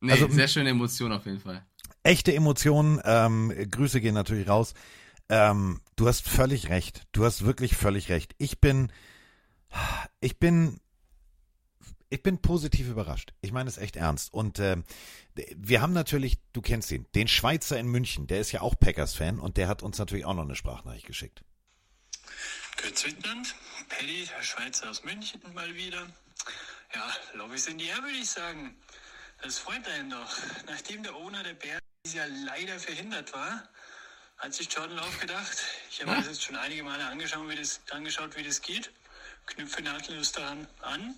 Nee, 0.00 0.12
Also, 0.12 0.28
sehr 0.28 0.48
schöne 0.48 0.70
Emotion 0.70 1.10
auf 1.12 1.24
jeden 1.26 1.40
Fall. 1.40 1.64
echte 2.02 2.34
Emotionen. 2.34 3.00
Ähm, 3.04 3.52
Grüße 3.70 4.00
gehen 4.00 4.14
natürlich 4.14 4.48
raus. 4.48 4.74
Ähm, 5.28 5.80
du 5.96 6.06
hast 6.06 6.28
völlig 6.28 6.68
recht. 6.68 7.04
Du 7.12 7.24
hast 7.24 7.44
wirklich 7.44 7.74
völlig 7.76 8.10
recht. 8.10 8.34
Ich 8.38 8.60
bin, 8.60 8.92
ich 10.20 10.38
bin, 10.38 10.78
ich 12.10 12.22
bin 12.22 12.38
positiv 12.38 12.88
überrascht. 12.88 13.32
Ich 13.40 13.52
meine 13.52 13.68
es 13.68 13.78
echt 13.78 13.96
ernst. 13.96 14.32
Und 14.32 14.58
ähm, 14.60 14.84
wir 15.56 15.80
haben 15.82 15.92
natürlich, 15.94 16.38
du 16.52 16.60
kennst 16.60 16.92
ihn, 16.92 17.06
den 17.14 17.26
Schweizer 17.26 17.78
in 17.80 17.88
München. 17.88 18.26
Der 18.26 18.40
ist 18.40 18.52
ja 18.52 18.60
auch 18.60 18.78
Packers-Fan 18.78 19.40
und 19.40 19.56
der 19.56 19.66
hat 19.66 19.82
uns 19.82 19.98
natürlich 19.98 20.26
auch 20.26 20.34
noch 20.34 20.44
eine 20.44 20.54
Sprachnachricht 20.54 21.06
geschickt. 21.06 21.42
Grüß 22.76 23.04
Wittland, 23.04 23.54
Paddy, 23.88 24.26
der 24.26 24.42
Schweizer 24.42 24.90
aus 24.90 25.02
München 25.02 25.40
mal 25.54 25.74
wieder. 25.74 26.06
Ja, 26.94 27.16
Lobby 27.34 27.58
sind 27.58 27.78
die 27.78 27.86
her, 27.86 28.02
würde 28.02 28.18
ich 28.18 28.30
sagen. 28.30 28.76
Das 29.42 29.58
freut 29.58 29.86
einen 29.88 30.10
doch. 30.10 30.36
Nachdem 30.66 31.02
der 31.02 31.14
Owner 31.14 31.42
der 31.42 31.54
Bären 31.54 31.80
dieses 32.04 32.16
Jahr 32.16 32.28
leider 32.28 32.78
verhindert 32.78 33.32
war, 33.32 33.68
hat 34.38 34.54
sich 34.54 34.72
Jordan 34.72 34.96
Love 34.96 35.18
gedacht, 35.18 35.58
ich 35.90 36.00
habe 36.00 36.10
mir 36.10 36.18
das 36.18 36.26
jetzt 36.26 36.42
schon 36.42 36.56
einige 36.56 36.82
Male 36.82 37.04
angeschaut, 37.06 37.48
wie 37.48 37.56
das, 37.56 37.80
angeschaut, 37.90 38.36
wie 38.36 38.42
das 38.42 38.60
geht. 38.60 38.90
Knüpfe 39.46 39.82
nahtlos 39.82 40.32
daran 40.32 40.68
an. 40.82 41.14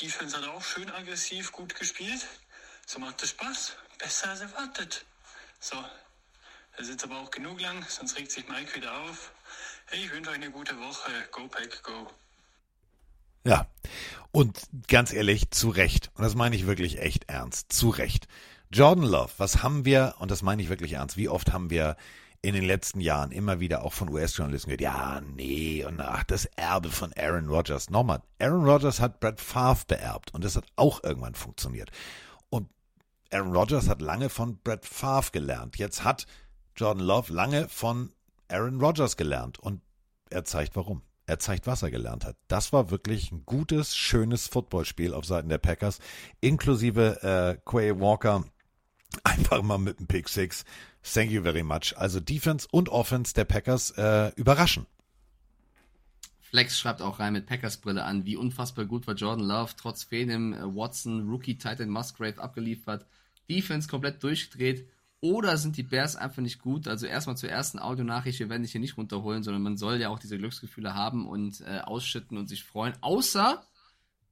Defense 0.00 0.36
hat 0.36 0.44
auch 0.44 0.62
schön 0.62 0.90
aggressiv 0.90 1.52
gut 1.52 1.74
gespielt. 1.74 2.26
So 2.86 2.98
macht 2.98 3.22
es 3.22 3.30
Spaß. 3.30 3.76
Besser 3.98 4.30
als 4.30 4.40
erwartet. 4.40 5.04
So, 5.60 5.82
das 6.72 6.86
ist 6.86 6.92
jetzt 6.92 7.04
aber 7.04 7.18
auch 7.18 7.30
genug 7.30 7.60
lang, 7.60 7.84
sonst 7.88 8.16
regt 8.16 8.32
sich 8.32 8.46
Mike 8.48 8.74
wieder 8.74 8.92
auf. 8.92 9.32
Ich 9.92 10.10
wünsche 10.12 10.30
euch 10.30 10.36
eine 10.36 10.50
gute 10.50 10.76
Woche. 10.78 11.10
Go 11.30 11.46
Pack, 11.48 11.82
go. 11.82 12.10
Ja, 13.46 13.66
und 14.32 14.58
ganz 14.88 15.12
ehrlich, 15.12 15.50
zu 15.50 15.68
Recht. 15.68 16.10
Und 16.14 16.24
das 16.24 16.34
meine 16.34 16.56
ich 16.56 16.66
wirklich 16.66 16.98
echt 16.98 17.28
ernst. 17.28 17.72
Zu 17.72 17.90
Recht. 17.90 18.26
Jordan 18.70 19.04
Love, 19.04 19.30
was 19.36 19.62
haben 19.62 19.84
wir, 19.84 20.14
und 20.18 20.30
das 20.30 20.42
meine 20.42 20.62
ich 20.62 20.68
wirklich 20.68 20.94
ernst, 20.94 21.16
wie 21.16 21.28
oft 21.28 21.52
haben 21.52 21.70
wir 21.70 21.96
in 22.42 22.54
den 22.54 22.64
letzten 22.64 23.00
Jahren 23.00 23.30
immer 23.32 23.60
wieder 23.60 23.84
auch 23.84 23.92
von 23.92 24.10
US-Journalisten 24.10 24.68
gehört, 24.68 24.80
ja, 24.80 25.20
nee, 25.20 25.84
und 25.84 26.00
ach, 26.00 26.24
das 26.24 26.44
Erbe 26.44 26.90
von 26.90 27.12
Aaron 27.16 27.48
Rodgers. 27.48 27.88
Nochmal, 27.88 28.22
Aaron 28.38 28.64
Rodgers 28.68 29.00
hat 29.00 29.20
Brett 29.20 29.40
Favre 29.40 29.84
beerbt 29.86 30.34
und 30.34 30.44
das 30.44 30.56
hat 30.56 30.66
auch 30.76 31.02
irgendwann 31.04 31.34
funktioniert. 31.34 31.90
Und 32.50 32.68
Aaron 33.30 33.54
Rodgers 33.54 33.88
hat 33.88 34.02
lange 34.02 34.28
von 34.28 34.58
Brett 34.58 34.84
Favre 34.84 35.30
gelernt. 35.32 35.78
Jetzt 35.78 36.04
hat 36.04 36.26
Jordan 36.76 37.04
Love 37.04 37.32
lange 37.32 37.68
von 37.68 38.12
Aaron 38.48 38.80
Rodgers 38.80 39.16
gelernt 39.16 39.58
und 39.58 39.80
er 40.30 40.44
zeigt 40.44 40.76
warum. 40.76 41.02
Er 41.26 41.38
zeigt, 41.38 41.66
was 41.66 41.82
er 41.82 41.90
gelernt 41.90 42.26
hat. 42.26 42.36
Das 42.48 42.72
war 42.72 42.90
wirklich 42.90 43.32
ein 43.32 43.44
gutes, 43.46 43.96
schönes 43.96 44.46
Footballspiel 44.46 45.14
auf 45.14 45.24
Seiten 45.24 45.48
der 45.48 45.58
Packers, 45.58 46.00
inklusive 46.40 47.22
äh, 47.22 47.58
Quay 47.64 47.98
Walker, 47.98 48.44
Einfach 49.24 49.62
mal 49.62 49.78
mit 49.78 50.00
dem 50.00 50.06
Pick 50.06 50.28
Six. 50.28 50.64
Thank 51.02 51.30
you 51.30 51.42
very 51.42 51.62
much. 51.62 51.94
Also 51.96 52.20
Defense 52.20 52.66
und 52.70 52.88
Offense 52.88 53.34
der 53.34 53.44
Packers 53.44 53.90
äh, 53.92 54.32
überraschen. 54.36 54.86
Flex 56.40 56.78
schreibt 56.78 57.02
auch 57.02 57.18
rein 57.18 57.32
mit 57.32 57.46
Packers 57.46 57.78
Brille 57.78 58.04
an, 58.04 58.24
wie 58.24 58.36
unfassbar 58.36 58.84
gut 58.84 59.06
war 59.06 59.14
Jordan 59.14 59.46
Love, 59.46 59.72
trotz 59.76 60.04
fehlendem 60.04 60.52
äh, 60.54 60.76
Watson, 60.76 61.28
Rookie 61.28 61.58
Titan 61.58 61.90
Musgrave 61.90 62.40
abgeliefert, 62.40 63.06
Defense 63.50 63.88
komplett 63.88 64.22
durchgedreht. 64.22 64.88
Oder 65.24 65.56
sind 65.56 65.78
die 65.78 65.82
Bears 65.82 66.16
einfach 66.16 66.42
nicht 66.42 66.58
gut? 66.58 66.86
Also 66.86 67.06
erstmal 67.06 67.38
zur 67.38 67.48
ersten 67.48 67.78
Audionachricht, 67.78 68.40
wir 68.40 68.50
werden 68.50 68.60
dich 68.60 68.72
hier 68.72 68.80
nicht 68.82 68.98
runterholen, 68.98 69.42
sondern 69.42 69.62
man 69.62 69.78
soll 69.78 69.96
ja 69.96 70.10
auch 70.10 70.18
diese 70.18 70.36
Glücksgefühle 70.36 70.94
haben 70.94 71.26
und 71.26 71.62
äh, 71.62 71.78
ausschütten 71.78 72.36
und 72.36 72.46
sich 72.46 72.62
freuen. 72.62 72.92
Außer 73.00 73.64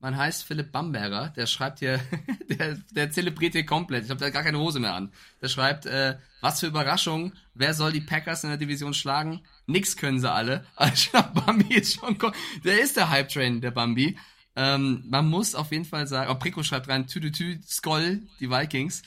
man 0.00 0.18
heißt 0.18 0.44
Philipp 0.44 0.70
Bamberger, 0.70 1.32
der 1.34 1.46
schreibt 1.46 1.78
hier, 1.78 1.98
der, 2.50 2.76
der 2.90 3.10
zelebriert 3.10 3.54
hier 3.54 3.64
komplett. 3.64 4.04
Ich 4.04 4.10
habe 4.10 4.20
da 4.20 4.28
gar 4.28 4.42
keine 4.42 4.58
Hose 4.58 4.80
mehr 4.80 4.92
an. 4.92 5.14
Der 5.40 5.48
schreibt, 5.48 5.86
äh, 5.86 6.18
was 6.42 6.60
für 6.60 6.66
Überraschung, 6.66 7.32
wer 7.54 7.72
soll 7.72 7.92
die 7.92 8.02
Packers 8.02 8.44
in 8.44 8.50
der 8.50 8.58
Division 8.58 8.92
schlagen? 8.92 9.40
Nix 9.66 9.96
können 9.96 10.20
sie 10.20 10.30
alle. 10.30 10.66
Also 10.76 11.08
Bambi 11.32 11.74
ist 11.74 12.00
schon, 12.00 12.18
der 12.66 12.82
ist 12.82 12.98
der 12.98 13.08
Hype-Train, 13.08 13.62
der 13.62 13.70
Bambi. 13.70 14.18
Ähm, 14.56 15.04
man 15.08 15.26
muss 15.26 15.54
auf 15.54 15.72
jeden 15.72 15.86
Fall 15.86 16.06
sagen, 16.06 16.30
auch 16.30 16.38
Prico 16.38 16.62
schreibt 16.62 16.88
rein, 16.88 17.06
tü, 17.06 17.18
tü, 17.18 17.32
tü, 17.32 17.60
Skoll, 17.66 18.24
die 18.40 18.50
Vikings. 18.50 19.02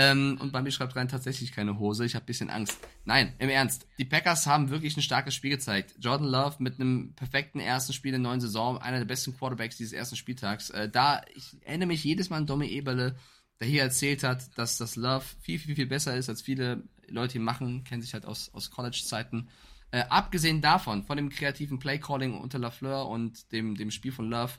Ähm, 0.00 0.38
und 0.40 0.52
Bambi 0.52 0.70
schreibt 0.70 0.94
rein, 0.94 1.08
tatsächlich 1.08 1.50
keine 1.50 1.80
Hose, 1.80 2.04
ich 2.04 2.14
habe 2.14 2.24
bisschen 2.24 2.50
Angst. 2.50 2.78
Nein, 3.04 3.34
im 3.40 3.48
Ernst, 3.48 3.84
die 3.98 4.04
Packers 4.04 4.46
haben 4.46 4.70
wirklich 4.70 4.96
ein 4.96 5.02
starkes 5.02 5.34
Spiel 5.34 5.50
gezeigt. 5.50 5.96
Jordan 5.98 6.28
Love 6.28 6.54
mit 6.60 6.78
einem 6.78 7.14
perfekten 7.16 7.58
ersten 7.58 7.92
Spiel 7.92 8.12
der 8.12 8.20
neuen 8.20 8.40
Saison, 8.40 8.78
einer 8.78 8.98
der 8.98 9.06
besten 9.06 9.36
Quarterbacks 9.36 9.76
dieses 9.76 9.92
ersten 9.92 10.14
Spieltags. 10.14 10.70
Äh, 10.70 10.88
da, 10.88 11.22
ich 11.34 11.56
erinnere 11.64 11.88
mich 11.88 12.04
jedes 12.04 12.30
Mal 12.30 12.36
an 12.36 12.46
Domi 12.46 12.68
Eberle, 12.68 13.16
der 13.58 13.66
hier 13.66 13.82
erzählt 13.82 14.22
hat, 14.22 14.56
dass 14.56 14.76
das 14.76 14.94
Love 14.94 15.24
viel, 15.40 15.58
viel, 15.58 15.74
viel 15.74 15.88
besser 15.88 16.16
ist, 16.16 16.28
als 16.28 16.42
viele 16.42 16.84
Leute 17.08 17.38
ihn 17.38 17.44
machen, 17.44 17.82
kennen 17.82 18.00
sich 18.00 18.14
halt 18.14 18.24
aus, 18.24 18.54
aus 18.54 18.70
College-Zeiten. 18.70 19.48
Äh, 19.90 20.04
abgesehen 20.10 20.60
davon, 20.60 21.02
von 21.02 21.16
dem 21.16 21.28
kreativen 21.28 21.80
Play-Calling 21.80 22.38
unter 22.38 22.60
LaFleur 22.60 23.08
und 23.08 23.50
dem, 23.50 23.74
dem 23.74 23.90
Spiel 23.90 24.12
von 24.12 24.30
Love, 24.30 24.52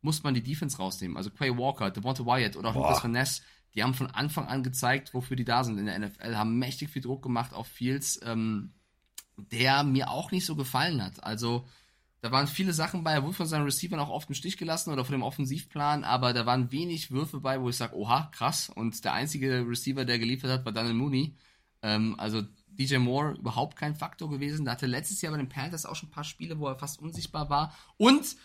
muss 0.00 0.22
man 0.22 0.32
die 0.32 0.42
Defense 0.42 0.78
rausnehmen. 0.78 1.18
Also 1.18 1.28
Quay 1.28 1.58
Walker, 1.58 1.90
Devonta 1.90 2.24
Wyatt 2.24 2.56
oder 2.56 2.70
auch 2.70 2.74
Lucas 2.74 3.04
Van 3.04 3.10
Ness, 3.10 3.42
die 3.74 3.82
haben 3.82 3.94
von 3.94 4.10
Anfang 4.10 4.46
an 4.46 4.62
gezeigt, 4.62 5.14
wofür 5.14 5.36
die 5.36 5.44
da 5.44 5.64
sind 5.64 5.78
in 5.78 5.86
der 5.86 5.98
NFL, 5.98 6.36
haben 6.36 6.58
mächtig 6.58 6.90
viel 6.90 7.02
Druck 7.02 7.22
gemacht 7.22 7.54
auf 7.54 7.66
Fields, 7.66 8.20
ähm, 8.24 8.72
der 9.36 9.82
mir 9.82 10.10
auch 10.10 10.30
nicht 10.30 10.46
so 10.46 10.56
gefallen 10.56 11.02
hat. 11.02 11.22
Also 11.24 11.66
da 12.20 12.30
waren 12.30 12.46
viele 12.46 12.72
Sachen 12.72 13.02
bei, 13.02 13.12
er 13.12 13.24
wurde 13.24 13.34
von 13.34 13.46
seinen 13.46 13.64
Receivern 13.64 13.98
auch 13.98 14.10
oft 14.10 14.28
im 14.28 14.34
Stich 14.34 14.56
gelassen 14.56 14.92
oder 14.92 15.04
von 15.04 15.12
dem 15.12 15.22
Offensivplan, 15.22 16.04
aber 16.04 16.32
da 16.32 16.46
waren 16.46 16.70
wenig 16.70 17.10
Würfe 17.10 17.40
bei, 17.40 17.60
wo 17.60 17.68
ich 17.68 17.76
sage, 17.76 17.96
oha, 17.96 18.30
krass. 18.32 18.68
Und 18.68 19.04
der 19.04 19.14
einzige 19.14 19.66
Receiver, 19.66 20.04
der 20.04 20.20
geliefert 20.20 20.50
hat, 20.50 20.64
war 20.64 20.72
Daniel 20.72 20.94
Mooney. 20.94 21.36
Ähm, 21.82 22.14
also 22.18 22.42
DJ 22.68 22.98
Moore 22.98 23.32
überhaupt 23.32 23.76
kein 23.76 23.96
Faktor 23.96 24.30
gewesen. 24.30 24.64
Da 24.64 24.72
hatte 24.72 24.86
letztes 24.86 25.20
Jahr 25.20 25.32
bei 25.32 25.38
den 25.38 25.48
Panthers 25.48 25.84
auch 25.84 25.96
schon 25.96 26.10
ein 26.10 26.12
paar 26.12 26.24
Spiele, 26.24 26.58
wo 26.60 26.68
er 26.68 26.78
fast 26.78 27.00
unsichtbar 27.00 27.50
war. 27.50 27.74
Und 27.96 28.36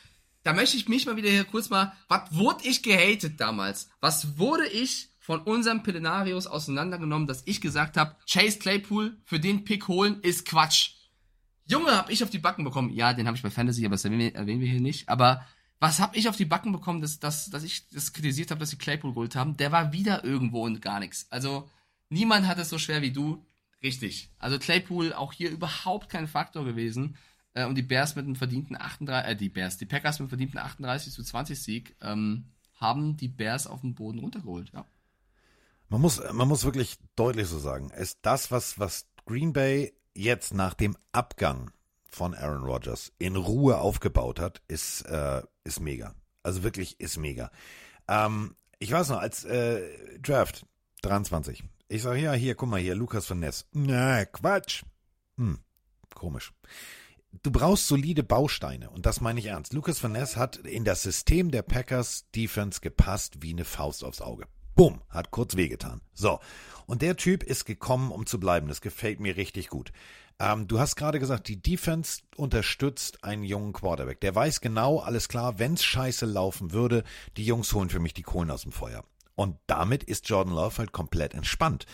da 0.41 0.53
möchte 0.53 0.77
ich 0.77 0.87
mich 0.87 1.05
mal 1.05 1.15
wieder 1.15 1.29
hier 1.29 1.45
kurz 1.45 1.69
mal, 1.69 1.93
was 2.07 2.33
wurde 2.33 2.67
ich 2.67 2.81
gehatet 2.81 3.39
damals? 3.39 3.89
Was 3.99 4.37
wurde 4.37 4.65
ich 4.67 5.09
von 5.27 5.41
unserem 5.41 5.83
Pelenarius 5.83 6.47
auseinandergenommen, 6.47 7.27
dass 7.27 7.43
ich 7.45 7.59
gesagt 7.59 7.97
habe, 7.97 8.15
Chase 8.31 8.59
Claypool 8.59 9.17
für 9.25 9.41
den 9.41 9.65
Pick 9.65 9.89
holen 9.89 10.21
ist 10.21 10.45
Quatsch. 10.45 10.91
Junge, 11.65 11.91
hab 11.91 12.09
ich 12.09 12.23
auf 12.23 12.29
die 12.29 12.39
Backen 12.39 12.63
bekommen. 12.63 12.91
Ja, 12.91 13.11
den 13.11 13.27
habe 13.27 13.35
ich 13.35 13.43
bei 13.43 13.49
Fantasy, 13.49 13.85
aber 13.85 13.95
das 13.95 14.05
erwähnen 14.05 14.61
wir, 14.61 14.69
hier 14.69 14.79
nicht. 14.79 15.09
Aber 15.09 15.45
was 15.81 15.99
hab 15.99 16.15
ich 16.15 16.29
auf 16.29 16.37
die 16.37 16.45
Backen 16.45 16.71
bekommen, 16.71 17.01
dass, 17.01 17.19
dass, 17.19 17.49
dass 17.49 17.63
ich 17.63 17.89
das 17.89 18.13
kritisiert 18.13 18.51
habe, 18.51 18.61
dass 18.61 18.69
sie 18.69 18.77
Claypool 18.77 19.11
geholt 19.11 19.35
haben? 19.35 19.57
Der 19.57 19.73
war 19.73 19.91
wieder 19.91 20.23
irgendwo 20.23 20.63
und 20.63 20.81
gar 20.81 21.01
nichts. 21.01 21.27
Also 21.29 21.69
niemand 22.07 22.47
hat 22.47 22.57
es 22.57 22.69
so 22.69 22.77
schwer 22.77 23.01
wie 23.01 23.11
du. 23.11 23.45
Richtig. 23.83 24.29
Also 24.39 24.57
Claypool 24.57 25.11
auch 25.11 25.33
hier 25.33 25.51
überhaupt 25.51 26.07
kein 26.07 26.29
Faktor 26.29 26.63
gewesen. 26.63 27.17
Äh, 27.53 27.65
und 27.65 27.75
die 27.75 27.81
Bears 27.81 28.15
mit 28.15 28.23
einem 28.23 28.37
verdienten 28.37 28.79
38, 28.79 29.29
äh, 29.29 29.35
die 29.35 29.49
Bears, 29.49 29.75
die 29.75 29.85
Packers 29.85 30.19
mit 30.19 30.27
einem 30.27 30.29
verdienten 30.29 30.59
38 30.59 31.11
zu 31.11 31.21
20 31.21 31.61
Sieg, 31.61 31.97
ähm, 31.99 32.45
haben 32.75 33.17
die 33.17 33.27
Bears 33.27 33.67
auf 33.67 33.81
den 33.81 33.93
Boden 33.93 34.19
runtergeholt, 34.19 34.71
ja. 34.73 34.85
Man 35.89 36.01
muss, 36.01 36.21
man 36.33 36.47
muss 36.47 36.65
wirklich 36.65 36.97
deutlich 37.15 37.47
so 37.47 37.59
sagen, 37.59 37.89
ist 37.91 38.19
das, 38.21 38.51
was, 38.51 38.77
was 38.77 39.07
Green 39.25 39.53
Bay 39.53 39.93
jetzt 40.13 40.53
nach 40.53 40.73
dem 40.73 40.97
Abgang 41.11 41.71
von 42.09 42.33
Aaron 42.33 42.63
Rodgers 42.63 43.13
in 43.19 43.35
Ruhe 43.35 43.77
aufgebaut 43.77 44.39
hat, 44.39 44.61
ist, 44.67 45.01
äh, 45.03 45.43
ist 45.63 45.79
mega. 45.79 46.13
Also 46.43 46.63
wirklich 46.63 46.99
ist 46.99 47.17
mega. 47.17 47.51
Ähm, 48.07 48.55
ich 48.79 48.91
weiß 48.91 49.09
noch, 49.09 49.19
als 49.19 49.45
äh, 49.45 50.19
Draft 50.19 50.65
23. 51.03 51.63
Ich 51.89 52.01
sage, 52.01 52.19
ja, 52.19 52.33
hier, 52.33 52.55
guck 52.55 52.69
mal 52.69 52.79
hier, 52.79 52.95
Lukas 52.95 53.25
von 53.25 53.39
Ness. 53.39 53.65
Na, 53.71 54.25
Quatsch. 54.25 54.83
Hm, 55.37 55.59
komisch. 56.13 56.53
Du 57.43 57.51
brauchst 57.51 57.87
solide 57.87 58.23
Bausteine 58.23 58.89
und 58.89 59.05
das 59.05 59.21
meine 59.21 59.39
ich 59.39 59.47
ernst. 59.47 59.73
Lukas 59.73 60.01
Van 60.01 60.13
Ness 60.13 60.37
hat 60.37 60.57
in 60.57 60.83
das 60.83 61.03
System 61.03 61.51
der 61.51 61.61
Packers 61.61 62.25
Defense 62.35 62.81
gepasst 62.81 63.41
wie 63.41 63.51
eine 63.51 63.65
Faust 63.65 64.03
aufs 64.03 64.21
Auge. 64.21 64.47
Bumm, 64.77 65.01
hat 65.09 65.31
kurz 65.31 65.55
wehgetan. 65.55 66.01
So. 66.13 66.39
Und 66.85 67.01
der 67.01 67.17
Typ 67.17 67.41
ist 67.41 67.65
gekommen, 67.65 68.11
um 68.11 68.27
zu 68.27 68.39
bleiben. 68.39 68.67
Das 68.67 68.79
gefällt 68.79 69.19
mir 69.19 69.35
richtig 69.35 69.69
gut. 69.69 69.91
Ähm, 70.39 70.67
du 70.67 70.79
hast 70.79 70.95
gerade 70.95 71.19
gesagt, 71.19 71.47
die 71.47 71.59
Defense 71.59 72.21
unterstützt 72.35 73.23
einen 73.23 73.43
jungen 73.43 73.73
Quarterback. 73.73 74.21
Der 74.21 74.35
weiß 74.35 74.61
genau, 74.61 74.99
alles 74.99 75.29
klar, 75.29 75.57
wenn's 75.57 75.83
scheiße 75.83 76.27
laufen 76.27 76.73
würde, 76.73 77.03
die 77.37 77.43
Jungs 77.43 77.73
holen 77.73 77.89
für 77.89 77.99
mich 77.99 78.13
die 78.13 78.21
Kohlen 78.21 78.51
aus 78.51 78.61
dem 78.61 78.71
Feuer. 78.71 79.03
Und 79.33 79.57
damit 79.65 80.03
ist 80.03 80.29
Jordan 80.29 80.53
Love 80.53 80.77
halt 80.77 80.91
komplett 80.91 81.33
entspannt. 81.33 81.87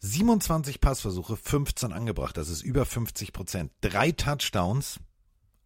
27 0.00 0.82
Passversuche, 0.82 1.38
15 1.38 1.94
angebracht. 1.94 2.36
Das 2.36 2.50
ist 2.50 2.60
über 2.60 2.84
50 2.84 3.32
Prozent. 3.32 3.72
Drei 3.80 4.12
Touchdowns. 4.12 5.00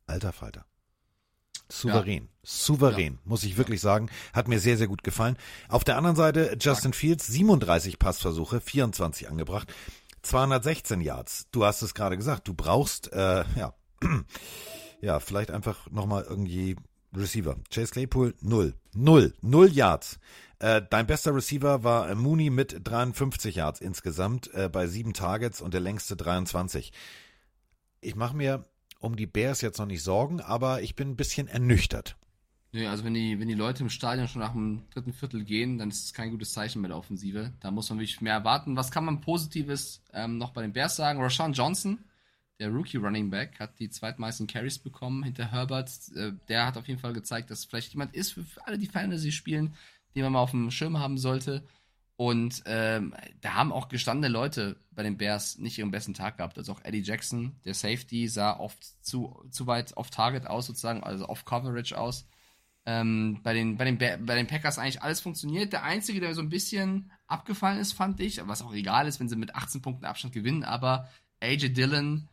Alter 0.06 0.32
Falter. 0.32 0.66
Souverän. 1.68 2.24
Ja. 2.24 2.28
Souverän, 2.42 3.14
ja. 3.14 3.18
muss 3.24 3.44
ich 3.44 3.56
wirklich 3.56 3.80
sagen. 3.80 4.10
Hat 4.32 4.48
mir 4.48 4.60
sehr, 4.60 4.76
sehr 4.76 4.86
gut 4.86 5.02
gefallen. 5.02 5.36
Auf 5.68 5.84
der 5.84 5.96
anderen 5.96 6.16
Seite 6.16 6.56
Justin 6.60 6.92
Fields, 6.92 7.26
37 7.26 7.98
Passversuche, 7.98 8.60
24 8.60 9.28
angebracht. 9.28 9.72
216 10.22 11.00
Yards. 11.00 11.46
Du 11.52 11.64
hast 11.64 11.82
es 11.82 11.94
gerade 11.94 12.16
gesagt. 12.16 12.48
Du 12.48 12.54
brauchst, 12.54 13.12
äh, 13.12 13.44
ja, 13.56 13.74
ja, 15.00 15.20
vielleicht 15.20 15.50
einfach 15.50 15.90
nochmal 15.90 16.24
irgendwie 16.28 16.76
Receiver. 17.14 17.56
Chase 17.70 17.92
Claypool, 17.92 18.34
null. 18.40 18.74
Null. 18.94 19.34
Null 19.40 19.70
Yards. 19.70 20.18
Äh, 20.58 20.82
dein 20.88 21.06
bester 21.06 21.34
Receiver 21.34 21.84
war 21.84 22.14
Mooney 22.14 22.50
mit 22.50 22.80
53 22.82 23.56
Yards 23.56 23.80
insgesamt 23.80 24.52
äh, 24.54 24.68
bei 24.68 24.86
sieben 24.86 25.12
Targets 25.12 25.60
und 25.60 25.74
der 25.74 25.80
längste 25.80 26.16
23. 26.16 26.92
Ich 28.00 28.16
mache 28.16 28.36
mir 28.36 28.64
um 29.04 29.16
die 29.16 29.26
Bears 29.26 29.60
jetzt 29.60 29.78
noch 29.78 29.86
nicht 29.86 30.02
Sorgen, 30.02 30.40
aber 30.40 30.82
ich 30.82 30.94
bin 30.94 31.10
ein 31.10 31.16
bisschen 31.16 31.46
ernüchtert. 31.46 32.16
Nee, 32.72 32.88
also 32.88 33.04
wenn 33.04 33.14
die, 33.14 33.38
wenn 33.38 33.46
die 33.46 33.54
Leute 33.54 33.84
im 33.84 33.88
Stadion 33.88 34.26
schon 34.26 34.40
nach 34.42 34.52
dem 34.52 34.82
dritten 34.90 35.12
Viertel 35.12 35.44
gehen, 35.44 35.78
dann 35.78 35.90
ist 35.90 36.06
es 36.06 36.12
kein 36.12 36.32
gutes 36.32 36.52
Zeichen 36.52 36.82
bei 36.82 36.88
der 36.88 36.96
Offensive. 36.96 37.52
Da 37.60 37.70
muss 37.70 37.88
man 37.88 38.00
wirklich 38.00 38.20
mehr 38.20 38.32
erwarten. 38.32 38.76
Was 38.76 38.90
kann 38.90 39.04
man 39.04 39.20
Positives 39.20 40.02
ähm, 40.12 40.38
noch 40.38 40.50
bei 40.50 40.62
den 40.62 40.72
Bears 40.72 40.96
sagen? 40.96 41.22
Rashawn 41.22 41.52
Johnson, 41.52 42.00
der 42.58 42.70
Rookie 42.70 42.96
Running 42.96 43.30
Back, 43.30 43.60
hat 43.60 43.78
die 43.78 43.90
zweitmeisten 43.90 44.48
Carries 44.48 44.80
bekommen 44.80 45.22
hinter 45.22 45.52
Herbert. 45.52 45.88
Äh, 46.16 46.32
der 46.48 46.66
hat 46.66 46.76
auf 46.76 46.88
jeden 46.88 46.98
Fall 46.98 47.12
gezeigt, 47.12 47.48
dass 47.50 47.64
vielleicht 47.64 47.92
jemand 47.92 48.12
ist 48.12 48.32
für, 48.32 48.42
für 48.42 48.66
alle, 48.66 48.76
die 48.76 48.88
Fantasy 48.88 49.30
spielen, 49.30 49.74
den 50.16 50.24
man 50.24 50.32
mal 50.32 50.40
auf 50.40 50.50
dem 50.50 50.72
Schirm 50.72 50.98
haben 50.98 51.16
sollte. 51.16 51.62
Und 52.16 52.62
ähm, 52.66 53.14
da 53.40 53.54
haben 53.54 53.72
auch 53.72 53.88
gestandene 53.88 54.32
Leute 54.32 54.76
bei 54.92 55.02
den 55.02 55.16
Bears 55.16 55.58
nicht 55.58 55.78
ihren 55.78 55.90
besten 55.90 56.14
Tag 56.14 56.36
gehabt. 56.36 56.56
Also 56.56 56.72
auch 56.72 56.84
Eddie 56.84 57.02
Jackson, 57.02 57.56
der 57.64 57.74
Safety, 57.74 58.28
sah 58.28 58.56
oft 58.58 58.84
zu, 59.04 59.44
zu 59.50 59.66
weit 59.66 59.96
off 59.96 60.10
Target 60.10 60.46
aus, 60.46 60.66
sozusagen, 60.66 61.02
also 61.02 61.28
off 61.28 61.44
Coverage 61.44 61.98
aus. 61.98 62.26
Ähm, 62.86 63.40
bei, 63.42 63.54
den, 63.54 63.76
bei, 63.76 63.84
den, 63.84 63.98
bei 63.98 64.34
den 64.36 64.46
Packers 64.46 64.78
eigentlich 64.78 65.02
alles 65.02 65.20
funktioniert. 65.20 65.72
Der 65.72 65.82
einzige, 65.82 66.20
der 66.20 66.34
so 66.34 66.42
ein 66.42 66.50
bisschen 66.50 67.10
abgefallen 67.26 67.80
ist, 67.80 67.94
fand 67.94 68.20
ich, 68.20 68.46
was 68.46 68.62
auch 68.62 68.74
egal 68.74 69.08
ist, 69.08 69.18
wenn 69.18 69.28
sie 69.28 69.36
mit 69.36 69.54
18 69.54 69.82
Punkten 69.82 70.04
Abstand 70.04 70.34
gewinnen, 70.34 70.62
aber 70.62 71.08
AJ 71.40 71.70
Dillon 71.70 72.28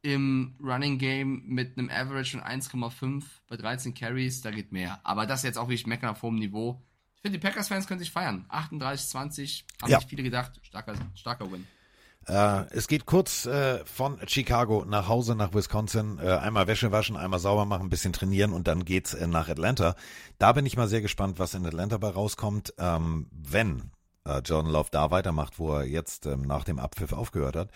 im 0.00 0.56
Running 0.62 0.98
Game 0.98 1.42
mit 1.46 1.76
einem 1.76 1.90
Average 1.90 2.38
von 2.38 2.46
1,5 2.46 3.24
bei 3.48 3.56
13 3.56 3.92
Carries, 3.92 4.40
da 4.40 4.52
geht 4.52 4.72
mehr. 4.72 5.00
Aber 5.02 5.26
das 5.26 5.42
jetzt 5.42 5.58
auch 5.58 5.68
wirklich 5.68 5.86
meckern 5.86 6.10
auf 6.10 6.22
hohem 6.22 6.36
Niveau 6.36 6.80
ich 7.18 7.22
finde, 7.22 7.38
die 7.40 7.44
Packers-Fans 7.44 7.88
können 7.88 7.98
sich 7.98 8.12
feiern. 8.12 8.46
38-20, 8.48 9.64
haben 9.82 9.90
ja. 9.90 9.98
nicht 9.98 10.08
viele 10.08 10.22
gedacht. 10.22 10.52
Starker, 10.62 10.94
starker 11.16 11.50
Win. 11.50 11.66
Äh, 12.28 12.66
es 12.70 12.86
geht 12.86 13.06
kurz 13.06 13.44
äh, 13.44 13.84
von 13.86 14.20
Chicago 14.28 14.84
nach 14.86 15.08
Hause 15.08 15.34
nach 15.34 15.52
Wisconsin. 15.52 16.20
Äh, 16.20 16.30
einmal 16.30 16.68
Wäsche 16.68 16.92
waschen, 16.92 17.16
einmal 17.16 17.40
sauber 17.40 17.64
machen, 17.64 17.86
ein 17.86 17.90
bisschen 17.90 18.12
trainieren 18.12 18.52
und 18.52 18.68
dann 18.68 18.84
geht's 18.84 19.14
äh, 19.14 19.26
nach 19.26 19.48
Atlanta. 19.48 19.96
Da 20.38 20.52
bin 20.52 20.64
ich 20.64 20.76
mal 20.76 20.86
sehr 20.86 21.00
gespannt, 21.00 21.40
was 21.40 21.54
in 21.54 21.66
Atlanta 21.66 21.98
bei 21.98 22.08
rauskommt. 22.08 22.74
Ähm, 22.78 23.28
wenn 23.32 23.90
Jordan 24.44 24.70
Love 24.70 24.88
da 24.90 25.10
weitermacht, 25.10 25.58
wo 25.58 25.72
er 25.72 25.86
jetzt 25.86 26.26
ähm, 26.26 26.42
nach 26.42 26.64
dem 26.64 26.78
Abpfiff 26.78 27.14
aufgehört 27.14 27.56
hat, 27.56 27.70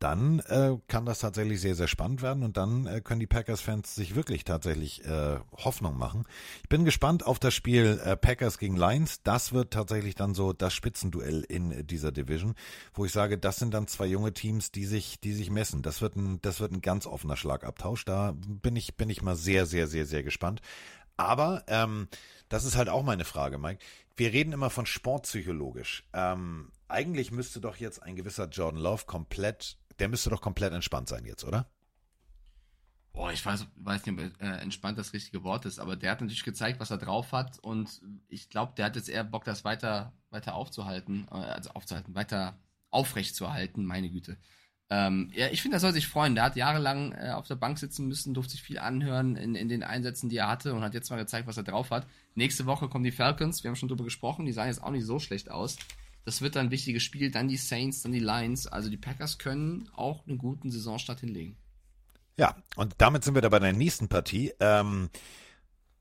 dann 0.00 0.40
äh, 0.40 0.76
kann 0.88 1.04
das 1.04 1.20
tatsächlich 1.20 1.60
sehr, 1.60 1.74
sehr 1.74 1.86
spannend 1.86 2.22
werden 2.22 2.42
und 2.42 2.56
dann 2.56 2.86
äh, 2.86 3.00
können 3.02 3.20
die 3.20 3.26
Packers-Fans 3.26 3.94
sich 3.94 4.14
wirklich 4.14 4.44
tatsächlich 4.44 5.04
äh, 5.04 5.38
Hoffnung 5.52 5.96
machen. 5.96 6.24
Ich 6.62 6.68
bin 6.70 6.84
gespannt 6.86 7.26
auf 7.26 7.38
das 7.38 7.54
Spiel 7.54 8.00
äh, 8.04 8.16
Packers 8.16 8.58
gegen 8.58 8.76
Lions. 8.76 9.22
Das 9.22 9.52
wird 9.52 9.72
tatsächlich 9.72 10.14
dann 10.14 10.34
so 10.34 10.54
das 10.54 10.72
Spitzenduell 10.72 11.42
in 11.42 11.86
dieser 11.86 12.12
Division, 12.12 12.54
wo 12.94 13.04
ich 13.04 13.12
sage, 13.12 13.36
das 13.36 13.56
sind 13.56 13.74
dann 13.74 13.86
zwei 13.86 14.06
junge 14.06 14.32
Teams, 14.32 14.72
die 14.72 14.86
sich, 14.86 15.20
die 15.20 15.34
sich 15.34 15.50
messen. 15.50 15.82
Das 15.82 16.00
wird 16.00 16.16
ein, 16.16 16.40
das 16.40 16.60
wird 16.60 16.72
ein 16.72 16.80
ganz 16.80 17.06
offener 17.06 17.36
Schlagabtausch. 17.36 18.06
Da 18.06 18.34
bin 18.36 18.76
ich, 18.76 18.96
bin 18.96 19.10
ich 19.10 19.20
mal 19.20 19.36
sehr, 19.36 19.66
sehr, 19.66 19.86
sehr, 19.86 20.06
sehr 20.06 20.22
gespannt. 20.22 20.62
Aber 21.18 21.64
ähm, 21.66 22.08
das 22.48 22.64
ist 22.64 22.76
halt 22.76 22.88
auch 22.88 23.02
meine 23.02 23.26
Frage, 23.26 23.58
Mike. 23.58 23.84
Wir 24.16 24.32
reden 24.32 24.52
immer 24.52 24.70
von 24.70 24.86
sportpsychologisch. 24.86 26.04
Ähm, 26.14 26.70
eigentlich 26.88 27.30
müsste 27.30 27.60
doch 27.60 27.76
jetzt 27.76 28.02
ein 28.02 28.16
gewisser 28.16 28.48
Jordan 28.48 28.80
Love 28.80 29.04
komplett, 29.06 29.76
der 30.00 30.08
müsste 30.08 30.30
doch 30.30 30.40
komplett 30.40 30.72
entspannt 30.72 31.08
sein 31.08 31.24
jetzt, 31.24 31.44
oder? 31.44 31.70
Boah, 33.12 33.32
ich 33.32 33.44
weiß, 33.44 33.66
weiß 33.76 34.06
nicht, 34.06 34.18
ob 34.18 34.40
äh, 34.40 34.46
entspannt 34.58 34.96
das 34.98 35.12
richtige 35.12 35.42
Wort 35.42 35.66
ist, 35.66 35.80
aber 35.80 35.96
der 35.96 36.12
hat 36.12 36.20
natürlich 36.20 36.44
gezeigt, 36.44 36.80
was 36.80 36.90
er 36.90 36.98
drauf 36.98 37.32
hat 37.32 37.58
und 37.58 38.00
ich 38.28 38.48
glaube, 38.48 38.72
der 38.76 38.86
hat 38.86 38.96
jetzt 38.96 39.08
eher 39.08 39.24
Bock, 39.24 39.44
das 39.44 39.64
weiter, 39.64 40.12
weiter 40.30 40.54
aufzuhalten, 40.54 41.26
äh, 41.30 41.34
also 41.34 41.70
aufzuhalten, 41.70 42.14
weiter 42.14 42.56
aufrecht 42.90 43.34
zu 43.34 43.44
erhalten, 43.44 43.84
meine 43.84 44.10
Güte. 44.10 44.38
Ähm, 44.92 45.30
ja, 45.34 45.46
ich 45.48 45.62
finde, 45.62 45.76
er 45.76 45.80
soll 45.80 45.92
sich 45.92 46.08
freuen. 46.08 46.34
Der 46.34 46.42
hat 46.42 46.56
jahrelang 46.56 47.12
äh, 47.12 47.30
auf 47.30 47.46
der 47.46 47.54
Bank 47.54 47.78
sitzen 47.78 48.08
müssen, 48.08 48.34
durfte 48.34 48.52
sich 48.52 48.62
viel 48.62 48.78
anhören 48.80 49.36
in, 49.36 49.54
in 49.54 49.68
den 49.68 49.84
Einsätzen, 49.84 50.28
die 50.28 50.38
er 50.38 50.48
hatte 50.48 50.74
und 50.74 50.82
hat 50.82 50.94
jetzt 50.94 51.10
mal 51.10 51.16
gezeigt, 51.16 51.46
was 51.46 51.56
er 51.56 51.62
drauf 51.62 51.92
hat. 51.92 52.08
Nächste 52.34 52.66
Woche 52.66 52.88
kommen 52.88 53.04
die 53.04 53.12
Falcons, 53.12 53.62
wir 53.62 53.68
haben 53.68 53.76
schon 53.76 53.88
drüber 53.88 54.02
gesprochen, 54.02 54.46
die 54.46 54.52
sahen 54.52 54.66
jetzt 54.66 54.82
auch 54.82 54.90
nicht 54.90 55.06
so 55.06 55.20
schlecht 55.20 55.48
aus. 55.50 55.76
Das 56.24 56.42
wird 56.42 56.56
dann 56.56 56.66
ein 56.66 56.70
wichtiges 56.70 57.02
Spiel, 57.02 57.30
dann 57.30 57.48
die 57.48 57.56
Saints, 57.56 58.02
dann 58.02 58.12
die 58.12 58.20
Lions. 58.20 58.66
Also 58.66 58.90
die 58.90 58.96
Packers 58.96 59.38
können 59.38 59.88
auch 59.94 60.26
einen 60.26 60.38
guten 60.38 60.70
Saisonstart 60.70 61.20
hinlegen. 61.20 61.56
Ja, 62.36 62.56
und 62.76 62.94
damit 62.98 63.24
sind 63.24 63.34
wir 63.34 63.42
da 63.42 63.48
bei 63.48 63.58
der 63.58 63.72
nächsten 63.72 64.08
Partie. 64.08 64.52
Ähm, 64.60 65.10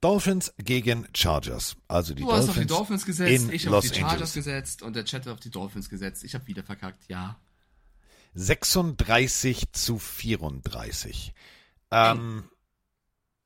Dolphins 0.02 0.54
gegen 0.58 1.08
Chargers. 1.14 1.76
Also 1.88 2.14
die 2.14 2.22
du 2.22 2.28
Dolphins 2.28 2.50
hast 2.50 2.58
auf 2.58 2.62
die 2.62 2.68
Dolphins 2.68 3.06
gesetzt, 3.06 3.50
ich 3.52 3.66
habe 3.66 3.78
auf 3.78 3.84
die 3.84 3.90
Chargers 3.90 4.12
Angeles. 4.12 4.34
gesetzt 4.34 4.82
und 4.82 4.96
der 4.96 5.06
Chat 5.06 5.26
hat 5.26 5.34
auf 5.34 5.40
die 5.40 5.50
Dolphins 5.50 5.90
gesetzt. 5.90 6.24
Ich 6.24 6.36
habe 6.36 6.48
wieder 6.48 6.64
verkackt, 6.64 7.04
ja. 7.10 7.38
36 8.36 9.72
zu 9.74 9.98
34. 9.98 11.34
Ähm, 11.92 12.44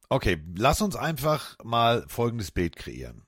okay, 0.09 0.43
lass 0.55 0.81
uns 0.81 0.95
einfach 0.95 1.57
mal 1.63 2.05
folgendes 2.07 2.51
Bild 2.51 2.75
kreieren. 2.75 3.23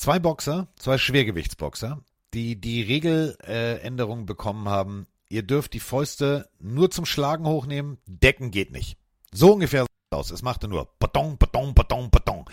Zwei 0.00 0.18
Boxer, 0.18 0.66
zwei 0.76 0.96
Schwergewichtsboxer, 0.96 2.02
die 2.32 2.58
die 2.58 2.80
Regeländerung 2.80 4.24
bekommen 4.24 4.66
haben. 4.66 5.06
Ihr 5.28 5.42
dürft 5.42 5.74
die 5.74 5.78
Fäuste 5.78 6.48
nur 6.58 6.90
zum 6.90 7.04
Schlagen 7.04 7.44
hochnehmen, 7.44 7.98
decken 8.06 8.50
geht 8.50 8.72
nicht. 8.72 8.96
So 9.30 9.52
ungefähr 9.52 9.84
aus. 10.10 10.30
Es 10.30 10.40
machte 10.40 10.68
nur 10.68 10.88
Baton, 10.98 11.36
Baton, 11.36 11.74
Baton, 11.74 12.10
Baton. 12.10 12.46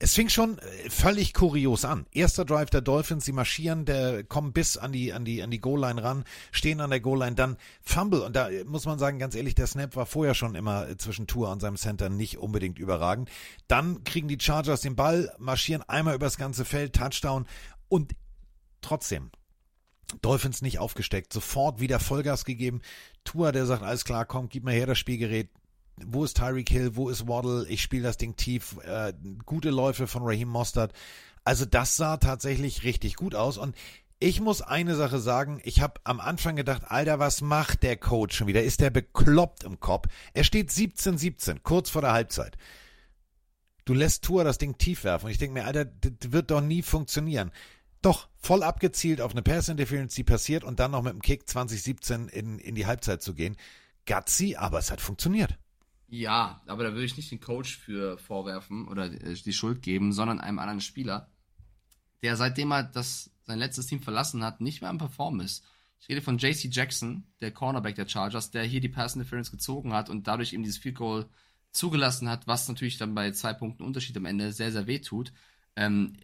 Es 0.00 0.14
fing 0.14 0.28
schon 0.28 0.58
äh, 0.58 0.90
völlig 0.90 1.34
kurios 1.34 1.84
an. 1.84 2.06
Erster 2.12 2.44
Drive 2.44 2.70
der 2.70 2.80
Dolphins, 2.80 3.24
sie 3.24 3.32
marschieren, 3.32 3.84
der 3.84 4.22
kommen 4.22 4.52
bis 4.52 4.76
an 4.76 4.92
die 4.92 5.12
an 5.12 5.24
die 5.24 5.42
an 5.42 5.50
die 5.50 5.60
Goal 5.60 5.80
Line 5.80 6.02
ran, 6.02 6.24
stehen 6.52 6.80
an 6.80 6.90
der 6.90 7.00
Goal 7.00 7.18
Line, 7.18 7.34
dann 7.34 7.56
Fumble 7.82 8.20
und 8.22 8.36
da 8.36 8.48
äh, 8.48 8.64
muss 8.64 8.86
man 8.86 8.98
sagen, 8.98 9.18
ganz 9.18 9.34
ehrlich, 9.34 9.56
der 9.56 9.66
Snap 9.66 9.96
war 9.96 10.06
vorher 10.06 10.34
schon 10.34 10.54
immer 10.54 10.88
äh, 10.88 10.96
zwischen 10.96 11.26
Tour 11.26 11.50
und 11.50 11.60
seinem 11.60 11.76
Center 11.76 12.08
nicht 12.08 12.38
unbedingt 12.38 12.78
überragend. 12.78 13.28
Dann 13.66 14.04
kriegen 14.04 14.28
die 14.28 14.38
Chargers 14.40 14.82
den 14.82 14.94
Ball, 14.94 15.34
marschieren 15.38 15.82
einmal 15.82 16.14
übers 16.14 16.36
ganze 16.36 16.64
Feld, 16.64 16.94
Touchdown 16.94 17.46
und 17.88 18.14
trotzdem 18.82 19.30
Dolphins 20.22 20.62
nicht 20.62 20.78
aufgesteckt, 20.78 21.32
sofort 21.32 21.80
wieder 21.80 21.98
Vollgas 21.98 22.44
gegeben. 22.44 22.80
Tour, 23.24 23.52
der 23.52 23.66
sagt, 23.66 23.82
alles 23.82 24.04
klar, 24.04 24.24
komm, 24.24 24.48
gib 24.48 24.64
mir 24.64 24.72
her 24.72 24.86
das 24.86 24.98
Spielgerät, 24.98 25.50
wo 26.06 26.24
ist 26.24 26.36
Tyreek 26.36 26.68
Hill, 26.68 26.96
wo 26.96 27.08
ist 27.08 27.28
Waddle, 27.28 27.66
ich 27.68 27.82
spiele 27.82 28.04
das 28.04 28.16
Ding 28.16 28.36
tief, 28.36 28.76
äh, 28.84 29.12
gute 29.46 29.70
Läufe 29.70 30.06
von 30.06 30.22
Raheem 30.22 30.48
Mostert. 30.48 30.92
Also 31.44 31.64
das 31.64 31.96
sah 31.96 32.16
tatsächlich 32.18 32.84
richtig 32.84 33.16
gut 33.16 33.34
aus 33.34 33.58
und 33.58 33.74
ich 34.20 34.40
muss 34.40 34.62
eine 34.62 34.96
Sache 34.96 35.20
sagen, 35.20 35.60
ich 35.62 35.80
habe 35.80 36.00
am 36.02 36.18
Anfang 36.18 36.56
gedacht, 36.56 36.82
Alter, 36.88 37.20
was 37.20 37.40
macht 37.40 37.84
der 37.84 37.96
Coach 37.96 38.36
schon 38.36 38.48
wieder? 38.48 38.64
Ist 38.64 38.80
der 38.80 38.90
bekloppt 38.90 39.62
im 39.62 39.78
Kopf? 39.78 40.08
Er 40.34 40.42
steht 40.42 40.70
17-17, 40.70 41.60
kurz 41.62 41.88
vor 41.90 42.02
der 42.02 42.12
Halbzeit. 42.12 42.56
Du 43.84 43.94
lässt 43.94 44.24
Tour 44.24 44.44
das 44.44 44.58
Ding 44.58 44.76
tief 44.76 45.04
werfen 45.04 45.26
und 45.26 45.30
ich 45.30 45.38
denke 45.38 45.54
mir, 45.54 45.64
Alter, 45.64 45.84
das 45.84 46.32
wird 46.32 46.50
doch 46.50 46.60
nie 46.60 46.82
funktionieren. 46.82 47.52
Doch, 48.02 48.28
voll 48.36 48.62
abgezielt 48.62 49.20
auf 49.20 49.32
eine 49.32 49.42
Pass-Interference, 49.42 50.14
die 50.14 50.24
passiert 50.24 50.64
und 50.64 50.80
dann 50.80 50.90
noch 50.90 51.02
mit 51.02 51.12
dem 51.12 51.22
Kick 51.22 51.48
2017 51.48 52.28
in, 52.28 52.58
in 52.58 52.74
die 52.74 52.86
Halbzeit 52.86 53.22
zu 53.22 53.34
gehen. 53.34 53.56
Gutsy, 54.06 54.56
aber 54.56 54.78
es 54.78 54.90
hat 54.90 55.00
funktioniert. 55.00 55.58
Ja, 56.10 56.62
aber 56.66 56.84
da 56.84 56.92
würde 56.92 57.04
ich 57.04 57.16
nicht 57.16 57.30
den 57.30 57.40
Coach 57.40 57.76
für 57.76 58.16
vorwerfen 58.18 58.88
oder 58.88 59.12
äh, 59.12 59.34
die 59.34 59.52
Schuld 59.52 59.82
geben, 59.82 60.12
sondern 60.12 60.40
einem 60.40 60.58
anderen 60.58 60.80
Spieler, 60.80 61.30
der 62.22 62.36
seitdem 62.36 62.72
er 62.72 62.82
das, 62.82 63.30
sein 63.44 63.58
letztes 63.58 63.86
Team 63.86 64.00
verlassen 64.00 64.42
hat, 64.42 64.60
nicht 64.60 64.80
mehr 64.80 64.90
am 64.90 64.98
Performen 64.98 65.44
ist. 65.44 65.64
Ich 66.00 66.08
rede 66.08 66.22
von 66.22 66.38
JC 66.38 66.68
Jackson, 66.70 67.24
der 67.40 67.50
Cornerback 67.50 67.96
der 67.96 68.08
Chargers, 68.08 68.50
der 68.50 68.64
hier 68.64 68.80
die 68.80 68.88
Pass 68.88 69.14
Interference 69.14 69.50
gezogen 69.50 69.92
hat 69.92 70.08
und 70.08 70.26
dadurch 70.26 70.52
eben 70.54 70.62
dieses 70.62 70.78
Field 70.78 70.94
Goal 70.94 71.28
zugelassen 71.72 72.28
hat, 72.30 72.46
was 72.46 72.68
natürlich 72.68 72.96
dann 72.96 73.14
bei 73.14 73.30
zwei 73.32 73.52
Punkten 73.52 73.82
Unterschied 73.82 74.16
am 74.16 74.24
Ende 74.24 74.52
sehr, 74.52 74.72
sehr 74.72 74.86
weh 74.86 75.00
tut. 75.00 75.32
Ähm, 75.76 76.16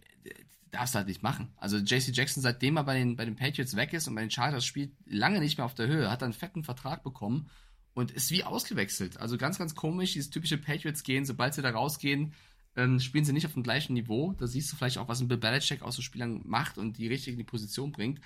darfst 0.71 0.95
du 0.95 0.97
halt 0.97 1.07
nicht 1.07 1.21
machen. 1.21 1.53
Also 1.57 1.77
JC 1.77 2.11
Jackson, 2.11 2.41
seitdem 2.41 2.77
er 2.77 2.83
bei 2.83 2.97
den, 2.97 3.15
bei 3.15 3.25
den 3.25 3.35
Patriots 3.35 3.75
weg 3.75 3.93
ist 3.93 4.07
und 4.07 4.15
bei 4.15 4.21
den 4.21 4.31
Chargers 4.31 4.65
spielt, 4.65 4.93
lange 5.05 5.39
nicht 5.39 5.57
mehr 5.57 5.65
auf 5.65 5.75
der 5.75 5.87
Höhe, 5.87 6.09
hat 6.09 6.23
einen 6.23 6.33
fetten 6.33 6.63
Vertrag 6.63 7.03
bekommen 7.03 7.49
und 7.95 8.11
ist 8.11 8.29
wie 8.29 8.43
ausgewechselt. 8.43 9.19
Also 9.19 9.37
ganz, 9.37 9.57
ganz 9.57 9.73
komisch, 9.73 10.13
dieses 10.13 10.29
typische 10.29 10.57
Patriots 10.59 11.01
gehen, 11.01 11.25
sobald 11.25 11.55
sie 11.55 11.63
da 11.63 11.71
rausgehen, 11.71 12.33
ähm, 12.75 12.99
spielen 12.99 13.25
sie 13.25 13.33
nicht 13.33 13.45
auf 13.45 13.53
dem 13.53 13.63
gleichen 13.63 13.93
Niveau. 13.93 14.33
Da 14.33 14.45
siehst 14.45 14.71
du 14.71 14.75
vielleicht 14.75 14.97
auch, 14.97 15.07
was 15.07 15.21
ein 15.21 15.29
Bill 15.29 15.37
Belichick 15.37 15.81
aus 15.81 15.95
so 15.95 16.01
Spielern 16.01 16.41
macht 16.43 16.77
und 16.77 16.97
die 16.97 17.07
richtig 17.07 17.33
in 17.33 17.37
die 17.37 17.45
Position 17.45 17.93
bringt. 17.93 18.19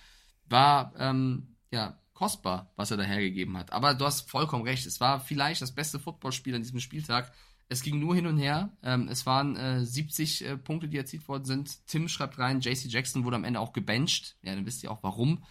War, 0.49 0.91
ähm, 0.97 1.55
ja, 1.71 1.99
kostbar, 2.15 2.73
was 2.75 2.91
er 2.91 2.97
da 2.97 3.03
hergegeben 3.03 3.55
hat. 3.57 3.71
Aber 3.71 3.93
du 3.93 4.05
hast 4.05 4.29
vollkommen 4.29 4.63
recht. 4.63 4.85
Es 4.87 4.99
war 4.99 5.19
vielleicht 5.19 5.61
das 5.61 5.71
beste 5.71 5.99
Footballspiel 5.99 6.55
an 6.55 6.63
diesem 6.63 6.79
Spieltag. 6.79 7.31
Es 7.69 7.83
ging 7.83 7.99
nur 7.99 8.15
hin 8.15 8.25
und 8.25 8.39
her. 8.39 8.75
Ähm, 8.81 9.07
es 9.07 9.27
waren 9.27 9.55
äh, 9.55 9.85
70 9.85 10.45
äh, 10.45 10.57
Punkte, 10.57 10.87
die 10.87 10.97
erzielt 10.97 11.27
worden 11.27 11.45
sind. 11.45 11.85
Tim 11.85 12.09
schreibt 12.09 12.39
rein, 12.39 12.59
JC 12.59 12.87
Jackson 12.87 13.23
wurde 13.23 13.35
am 13.35 13.43
Ende 13.43 13.59
auch 13.59 13.71
gebencht. 13.71 14.35
Ja, 14.41 14.55
dann 14.55 14.65
wisst 14.65 14.83
ihr 14.83 14.89
auch 14.91 15.03
warum. 15.03 15.43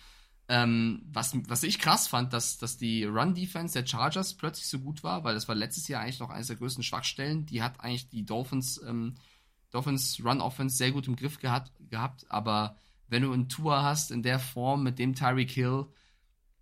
Ähm, 0.51 1.03
was, 1.13 1.37
was 1.49 1.63
ich 1.63 1.79
krass 1.79 2.09
fand, 2.09 2.33
dass, 2.33 2.57
dass 2.57 2.79
die 2.79 3.05
Run-Defense 3.05 3.79
der 3.79 3.87
Chargers 3.87 4.33
plötzlich 4.35 4.67
so 4.67 4.79
gut 4.79 5.05
war, 5.05 5.23
weil 5.23 5.35
das 5.35 5.47
war 5.47 5.55
letztes 5.55 5.89
Jahr 5.89 6.01
eigentlich 6.03 6.21
noch 6.21 6.31
eines 6.31 6.47
der 6.47 6.57
größten 6.57 6.83
Schwachstellen. 6.83 7.45
Die 7.45 7.63
hat 7.63 7.81
eigentlich 7.81 8.09
die 8.09 8.25
Dolphins, 8.25 8.81
ähm, 8.87 9.17
Dolphins 9.71 10.23
Run-Offense 10.25 10.77
sehr 10.77 10.93
gut 10.93 11.07
im 11.07 11.17
Griff 11.17 11.39
gehabt, 11.39 11.73
gehabt. 11.91 12.25
Aber 12.31 12.77
wenn 13.09 13.23
du 13.23 13.33
einen 13.33 13.51
Tour 13.51 13.83
hast 13.83 14.11
in 14.11 14.23
der 14.23 14.39
Form 14.39 14.83
mit 14.83 14.99
dem 14.99 15.15
Tyreek 15.15 15.51
Hill, 15.51 15.87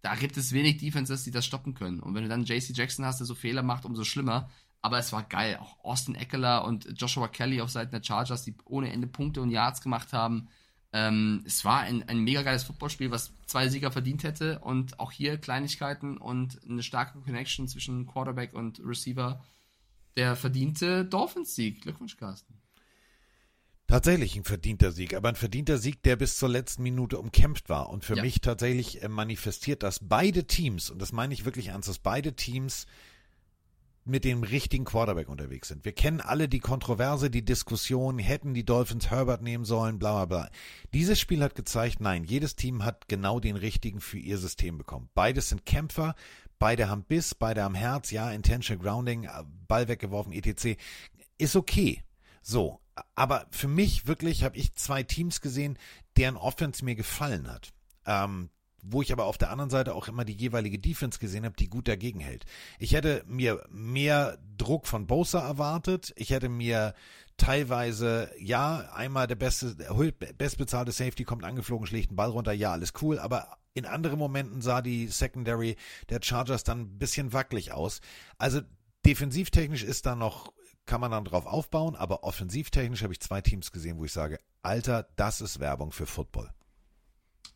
da 0.03 0.15
gibt 0.17 0.37
es 0.37 0.53
wenig 0.53 0.79
Defenses, 0.79 1.23
die 1.23 1.31
das 1.31 1.47
stoppen 1.47 1.75
können. 1.75 2.01
Und 2.01 2.15
wenn 2.15 2.25
du 2.25 2.29
dann 2.29 2.45
JC 2.45 2.77
Jackson 2.77 3.05
hast, 3.05 3.19
der 3.19 3.27
so 3.27 3.35
Fehler 3.35 3.63
macht, 3.63 3.85
umso 3.85 4.03
schlimmer. 4.03 4.51
Aber 4.83 4.99
es 4.99 5.13
war 5.13 5.23
geil. 5.23 5.59
Auch 5.61 5.85
Austin 5.85 6.15
Eckler 6.15 6.65
und 6.65 7.01
Joshua 7.01 7.29
Kelly 7.29 7.61
auf 7.61 7.71
Seiten 7.71 7.93
der 7.93 8.03
Chargers, 8.03 8.43
die 8.43 8.57
ohne 8.65 8.93
Ende 8.93 9.07
Punkte 9.07 9.41
und 9.43 9.51
Yards 9.51 9.81
gemacht 9.81 10.13
haben. 10.13 10.49
Ähm, 10.97 11.43
es 11.45 11.63
war 11.67 11.81
ein, 11.81 12.09
ein 12.09 12.21
mega 12.21 12.41
geiles 12.41 12.65
Footballspiel, 12.65 13.11
was 13.11 13.31
zwei 13.45 13.69
Sieger 13.69 13.93
verdient 13.93 14.23
hätte. 14.25 14.61
Und 14.61 14.99
auch 14.99 15.13
hier 15.13 15.37
Kleinigkeiten 15.37 16.17
und 16.17 16.59
eine 16.67 16.83
starke 16.83 17.19
Connection 17.21 17.69
zwischen 17.69 18.07
Quarterback 18.07 18.55
und 18.55 18.81
Receiver. 18.83 19.45
Der 20.17 20.37
verdiente 20.37 21.05
Dolphins-Sieg. 21.05 21.83
Glückwunsch, 21.83 22.17
Carsten. 22.17 22.55
Tatsächlich 23.87 24.35
ein 24.37 24.45
verdienter 24.45 24.91
Sieg, 24.91 25.15
aber 25.15 25.29
ein 25.29 25.37
verdienter 25.37 25.77
Sieg, 25.77 26.03
der 26.03 26.17
bis 26.17 26.39
zur 26.39 26.49
letzten 26.49 26.83
Minute 26.83 27.19
umkämpft 27.19 27.69
war. 27.69 27.91
Und 27.91 28.03
für 28.03 28.17
Ja. 28.17 28.23
mich 28.23 28.41
tatsächlich 28.41 29.03
äh, 29.03 29.09
manifestiert, 29.09 29.83
dass 29.83 30.01
beide 30.01 30.47
Teams, 30.47 30.89
und 30.89 31.01
das 31.03 31.13
meine 31.13 31.35
ich 31.35 31.45
wirklich 31.45 31.69
ernst, 31.69 31.91
dass 31.91 31.99
beide 31.99 32.33
Teams 32.35 32.87
mit 34.07 34.25
dem 34.25 34.43
richtigen 34.43 34.85
Quarterback 34.85 35.29
unterwegs 35.29 35.69
sind. 35.69 35.85
Wir 35.85 35.93
kennen 35.93 36.21
alle 36.21 36.49
die 36.49 36.61
Kontroverse, 36.61 37.29
die 37.29 37.45
Diskussion, 37.45 38.19
hätten 38.19 38.55
die 38.55 38.65
Dolphins 38.65 39.11
Herbert 39.11 39.43
nehmen 39.43 39.65
sollen, 39.65 39.99
bla 39.99 40.25
bla 40.25 40.45
bla. 40.45 40.51
Dieses 40.95 41.19
Spiel 41.19 41.43
hat 41.43 41.55
gezeigt, 41.55 42.01
nein, 42.01 42.25
jedes 42.25 42.55
Team 42.57 42.85
hat 42.85 43.09
genau 43.09 43.41
den 43.41 43.57
richtigen 43.57 44.01
für 44.01 44.19
ihr 44.19 44.39
System 44.39 44.79
bekommen. 44.79 45.11
Beides 45.15 45.49
sind 45.49 45.67
Kämpfer, 45.67 46.15
beide 46.59 46.89
haben 46.89 47.03
Biss, 47.03 47.35
beide 47.35 47.65
haben 47.65 47.75
Herz, 47.75 48.13
ja, 48.13 48.31
Intentional 48.31 48.83
Grounding, 48.83 49.25
äh, 49.25 49.43
Ball 49.67 49.89
weggeworfen, 49.89 50.33
etc. 50.33 50.79
Ist 51.39 51.57
okay. 51.57 52.03
So, 52.43 52.81
aber 53.17 53.47
für 53.51 53.69
mich 53.69 54.07
wirklich 54.07 54.45
habe 54.45 54.57
ich 54.57 54.75
zwei 54.75 55.03
Teams 55.03 55.41
gesehen, 55.41 55.79
deren 56.17 56.37
Offense 56.37 56.85
mir 56.85 56.95
gefallen 56.95 57.51
hat. 57.51 57.73
Ähm, 58.07 58.51
wo 58.89 59.03
ich 59.03 59.13
aber 59.13 59.25
auf 59.25 59.39
der 59.39 59.51
anderen 59.51 59.71
Seite 59.71 59.95
auch 59.95 60.09
immer 60.09 60.25
die 60.25 60.37
jeweilige 60.37 60.79
Defense 60.79 61.19
gesehen 61.19 61.45
habe, 61.45 61.57
die 61.57 61.69
gut 61.69 61.89
dagegen 61.89 62.21
hält. 62.21 62.45
Ich 62.79 62.93
hätte 62.93 63.25
mir 63.27 63.65
mehr 63.71 64.39
Druck 64.57 64.87
von 64.87 65.07
Bosa 65.07 65.41
erwartet. 65.41 66.13
Ich 66.17 66.31
hätte 66.31 66.49
mir 66.49 66.95
teilweise, 67.37 68.31
ja, 68.39 68.89
einmal 68.95 69.27
der 69.27 69.35
beste, 69.35 69.77
bestbezahlte 70.39 70.93
Safety 70.93 71.25
kommt 71.25 71.45
angeflogen, 71.45 71.87
schlägt 71.87 72.11
den 72.11 72.17
Ball 72.17 72.31
runter, 72.31 72.53
ja, 72.53 72.73
alles 72.73 72.93
cool, 73.03 73.19
aber 73.19 73.59
In 73.77 73.85
anderen 73.85 74.19
Momenten 74.19 74.63
sah 74.63 74.81
die 74.81 75.07
Secondary 75.09 75.77
der 76.09 76.21
Chargers 76.23 76.65
dann 76.65 76.81
ein 76.81 76.99
bisschen 76.99 77.35
wackelig 77.35 77.73
aus. 77.73 78.01
Also 78.39 78.63
defensivtechnisch 79.05 79.83
ist 79.83 80.07
da 80.07 80.17
noch, 80.17 80.51
kann 80.87 81.03
man 81.03 81.11
dann 81.11 81.27
drauf 81.27 81.45
aufbauen, 81.45 81.95
aber 81.95 82.25
offensivtechnisch 82.25 83.03
habe 83.03 83.13
ich 83.13 83.21
zwei 83.21 83.43
Teams 83.43 83.73
gesehen, 83.73 83.99
wo 83.99 84.07
ich 84.07 84.15
sage, 84.15 84.41
Alter, 84.63 85.07
das 85.17 85.43
ist 85.43 85.61
Werbung 85.61 85.93
für 85.93 86.07
Football. 86.07 86.51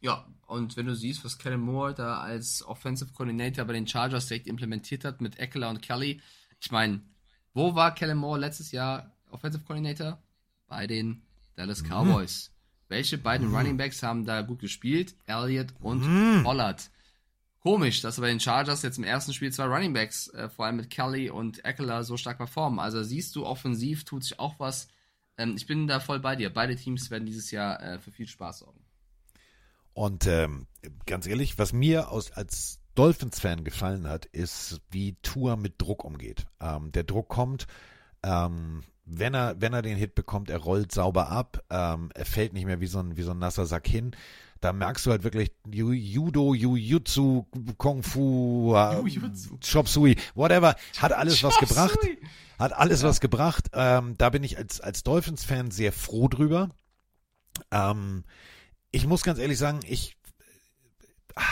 Ja, 0.00 0.26
und 0.46 0.76
wenn 0.76 0.86
du 0.86 0.94
siehst, 0.94 1.24
was 1.24 1.38
Kellen 1.38 1.60
Moore 1.60 1.94
da 1.94 2.18
als 2.20 2.62
Offensive 2.66 3.12
Coordinator 3.12 3.64
bei 3.66 3.74
den 3.74 3.86
Chargers 3.86 4.26
direkt 4.28 4.46
implementiert 4.46 5.04
hat 5.04 5.20
mit 5.20 5.38
Eckler 5.38 5.68
und 5.68 5.82
Kelly, 5.82 6.20
ich 6.58 6.70
meine, 6.70 7.02
wo 7.52 7.74
war 7.74 7.94
Kellen 7.94 8.18
Moore 8.18 8.38
letztes 8.40 8.72
Jahr 8.72 9.12
Offensive 9.30 9.64
Coordinator? 9.64 10.18
Bei 10.68 10.86
den 10.86 11.22
Dallas 11.56 11.82
Cowboys. 11.82 12.50
Welche 12.88 13.18
beiden 13.18 13.48
Mhm. 13.48 13.56
Running 13.56 13.76
Backs 13.76 14.02
haben 14.02 14.24
da 14.24 14.40
gut 14.42 14.60
gespielt? 14.60 15.14
Elliott 15.26 15.74
und 15.80 16.00
Mhm. 16.00 16.42
Pollard. 16.44 16.90
Komisch, 17.60 18.00
dass 18.00 18.18
bei 18.18 18.28
den 18.28 18.40
Chargers 18.40 18.82
jetzt 18.82 18.96
im 18.98 19.04
ersten 19.04 19.34
Spiel 19.34 19.52
zwei 19.52 19.64
Running 19.66 19.92
Backs, 19.92 20.28
äh, 20.28 20.48
vor 20.48 20.64
allem 20.64 20.76
mit 20.76 20.88
Kelly 20.88 21.28
und 21.28 21.62
Eckler, 21.64 22.04
so 22.04 22.16
stark 22.16 22.38
performen. 22.38 22.78
Also 22.78 23.02
siehst 23.02 23.36
du, 23.36 23.44
offensiv 23.44 24.04
tut 24.04 24.24
sich 24.24 24.38
auch 24.38 24.58
was. 24.58 24.88
Ähm, 25.36 25.54
ich 25.56 25.66
bin 25.66 25.86
da 25.86 26.00
voll 26.00 26.20
bei 26.20 26.36
dir. 26.36 26.50
Beide 26.50 26.74
Teams 26.74 27.10
werden 27.10 27.26
dieses 27.26 27.50
Jahr 27.50 27.80
äh, 27.82 27.98
für 27.98 28.10
viel 28.12 28.26
Spaß 28.26 28.60
sorgen. 28.60 28.79
Und 30.00 30.26
ähm, 30.26 30.66
ganz 31.04 31.26
ehrlich, 31.26 31.58
was 31.58 31.74
mir 31.74 32.10
aus, 32.10 32.32
als 32.32 32.80
Dolphins-Fan 32.94 33.64
gefallen 33.64 34.08
hat, 34.08 34.24
ist, 34.24 34.80
wie 34.90 35.14
Tour 35.20 35.58
mit 35.58 35.74
Druck 35.76 36.04
umgeht. 36.04 36.46
Ähm, 36.58 36.90
der 36.90 37.04
Druck 37.04 37.28
kommt, 37.28 37.66
ähm, 38.22 38.82
wenn 39.04 39.34
er, 39.34 39.60
wenn 39.60 39.74
er 39.74 39.82
den 39.82 39.98
Hit 39.98 40.14
bekommt, 40.14 40.48
er 40.48 40.56
rollt 40.56 40.90
sauber 40.90 41.28
ab, 41.28 41.62
ähm, 41.68 42.08
er 42.14 42.24
fällt 42.24 42.54
nicht 42.54 42.64
mehr 42.64 42.80
wie 42.80 42.86
so 42.86 42.98
ein, 42.98 43.18
wie 43.18 43.22
so 43.22 43.32
ein 43.32 43.38
nasser 43.38 43.66
Sack 43.66 43.86
hin. 43.86 44.12
Da 44.62 44.72
merkst 44.72 45.04
du 45.04 45.10
halt 45.10 45.22
wirklich 45.22 45.50
Ju- 45.70 45.92
Judo, 45.92 46.54
Jujutsu, 46.54 47.44
Kung 47.76 48.02
Fu, 48.02 48.74
äh. 48.74 49.02
Chop 49.60 49.86
Suey, 49.86 50.16
whatever, 50.34 50.76
hat 50.96 51.12
alles 51.12 51.42
was 51.42 51.58
gebracht. 51.58 51.98
Hat 52.58 52.72
alles 52.72 53.02
Ja. 53.02 53.08
was 53.08 53.20
gebracht. 53.20 53.68
Ähm, 53.74 54.14
da 54.16 54.30
bin 54.30 54.44
ich 54.44 54.56
als, 54.56 54.80
als 54.80 55.02
Dolphins-Fan 55.02 55.70
sehr 55.70 55.92
froh 55.92 56.28
drüber. 56.28 56.70
Ähm, 57.70 58.24
ich 58.92 59.06
muss 59.06 59.22
ganz 59.22 59.38
ehrlich 59.38 59.58
sagen, 59.58 59.80
ich 59.86 60.16
ah, 61.36 61.42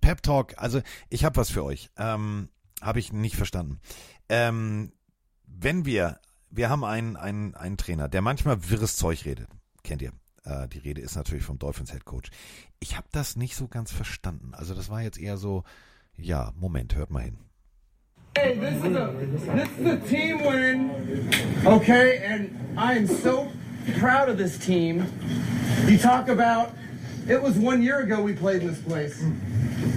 Pep 0.00 0.22
Talk, 0.22 0.54
also 0.58 0.82
ich 1.08 1.24
habe 1.24 1.36
was 1.36 1.50
für 1.50 1.64
euch. 1.64 1.90
Ähm, 1.96 2.48
habe 2.80 2.98
ich 2.98 3.12
nicht 3.12 3.36
verstanden. 3.36 3.80
Ähm, 4.28 4.92
wenn 5.46 5.84
wir, 5.84 6.20
wir 6.50 6.68
haben 6.68 6.84
einen, 6.84 7.16
einen, 7.16 7.54
einen 7.54 7.76
Trainer, 7.76 8.08
der 8.08 8.22
manchmal 8.22 8.68
wirres 8.68 8.96
Zeug 8.96 9.24
redet, 9.24 9.48
kennt 9.82 10.02
ihr. 10.02 10.12
Äh, 10.44 10.68
die 10.68 10.78
Rede 10.78 11.00
ist 11.00 11.16
natürlich 11.16 11.44
vom 11.44 11.58
Dolphins 11.58 11.92
Head 11.92 12.04
Coach. 12.04 12.30
Ich 12.80 12.96
habe 12.96 13.08
das 13.12 13.36
nicht 13.36 13.56
so 13.56 13.68
ganz 13.68 13.90
verstanden. 13.92 14.52
Also 14.54 14.74
das 14.74 14.90
war 14.90 15.02
jetzt 15.02 15.18
eher 15.18 15.36
so, 15.36 15.64
ja, 16.16 16.52
Moment, 16.56 16.94
hört 16.94 17.10
mal 17.10 17.22
hin. 17.22 17.38
Hey, 18.36 18.58
this 18.58 18.74
is 18.84 18.96
a 18.96 19.12
this 19.12 19.68
is 19.78 19.86
a 19.86 19.96
team 20.08 20.40
win, 20.40 20.90
okay? 21.64 22.18
And 22.26 22.50
I 22.76 22.98
am 22.98 23.06
so 23.06 23.48
proud 23.98 24.28
of 24.28 24.38
this 24.38 24.58
team. 24.58 25.06
You 25.86 25.98
talk 25.98 26.28
about 26.28 26.72
it 27.28 27.42
was 27.42 27.56
one 27.56 27.82
year 27.82 28.00
ago 28.00 28.22
we 28.22 28.34
played 28.34 28.62
in 28.62 28.68
this 28.68 28.80
place, 28.80 29.22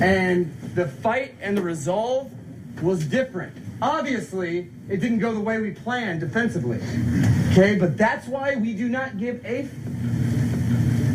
and 0.01 0.55
the 0.75 0.87
fight 0.87 1.35
and 1.41 1.57
the 1.57 1.61
resolve 1.61 2.31
was 2.81 3.05
different. 3.05 3.55
Obviously, 3.81 4.69
it 4.89 4.97
didn't 4.97 5.19
go 5.19 5.33
the 5.33 5.39
way 5.39 5.59
we 5.59 5.71
planned 5.71 6.21
defensively, 6.21 6.79
okay? 7.51 7.77
But 7.77 7.97
that's 7.97 8.27
why 8.27 8.55
we 8.55 8.73
do 8.73 8.89
not 8.89 9.17
give 9.17 9.45
a 9.45 9.67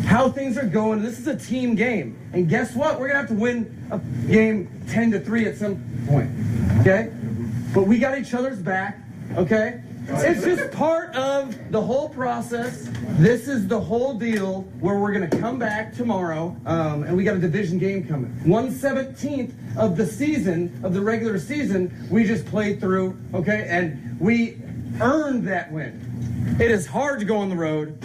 how 0.05 0.29
things 0.29 0.57
are 0.57 0.67
going. 0.67 1.01
This 1.01 1.19
is 1.19 1.27
a 1.27 1.35
team 1.35 1.75
game. 1.75 2.17
And 2.33 2.47
guess 2.47 2.75
what? 2.75 2.99
We're 2.99 3.07
to 3.09 3.15
have 3.15 3.27
to 3.29 3.33
win 3.33 3.87
a 3.89 3.97
game 4.29 4.69
10 4.89 5.11
to 5.11 5.19
3 5.19 5.47
at 5.47 5.57
some 5.57 5.83
point. 6.07 6.29
Okay? 6.81 7.11
But 7.73 7.87
we 7.87 7.97
got 7.97 8.17
each 8.19 8.33
other's 8.33 8.59
back. 8.59 8.99
Okay? 9.35 9.81
It's 10.05 10.43
just 10.43 10.71
part 10.71 11.15
of 11.15 11.71
the 11.71 11.81
whole 11.81 12.09
process. 12.09 12.89
This 13.17 13.47
is 13.47 13.67
the 13.67 13.79
whole 13.79 14.13
deal 14.13 14.63
where 14.79 14.99
we're 14.99 15.13
going 15.13 15.29
to 15.29 15.37
come 15.37 15.57
back 15.57 15.93
tomorrow, 15.93 16.55
um, 16.65 17.03
and 17.03 17.15
we 17.15 17.23
got 17.23 17.37
a 17.37 17.39
division 17.39 17.77
game 17.77 18.05
coming. 18.05 18.31
One 18.43 18.71
seventeenth 18.71 19.53
of 19.77 19.95
the 19.95 20.05
season, 20.05 20.77
of 20.83 20.93
the 20.93 21.01
regular 21.01 21.39
season, 21.39 22.07
we 22.09 22.25
just 22.25 22.45
played 22.45 22.79
through, 22.81 23.17
okay? 23.33 23.65
And 23.69 24.19
we 24.19 24.57
earned 24.99 25.47
that 25.47 25.71
win. 25.71 26.57
It 26.59 26.69
is 26.69 26.85
hard 26.85 27.19
to 27.19 27.25
go 27.25 27.37
on 27.37 27.49
the 27.49 27.55
road. 27.55 27.97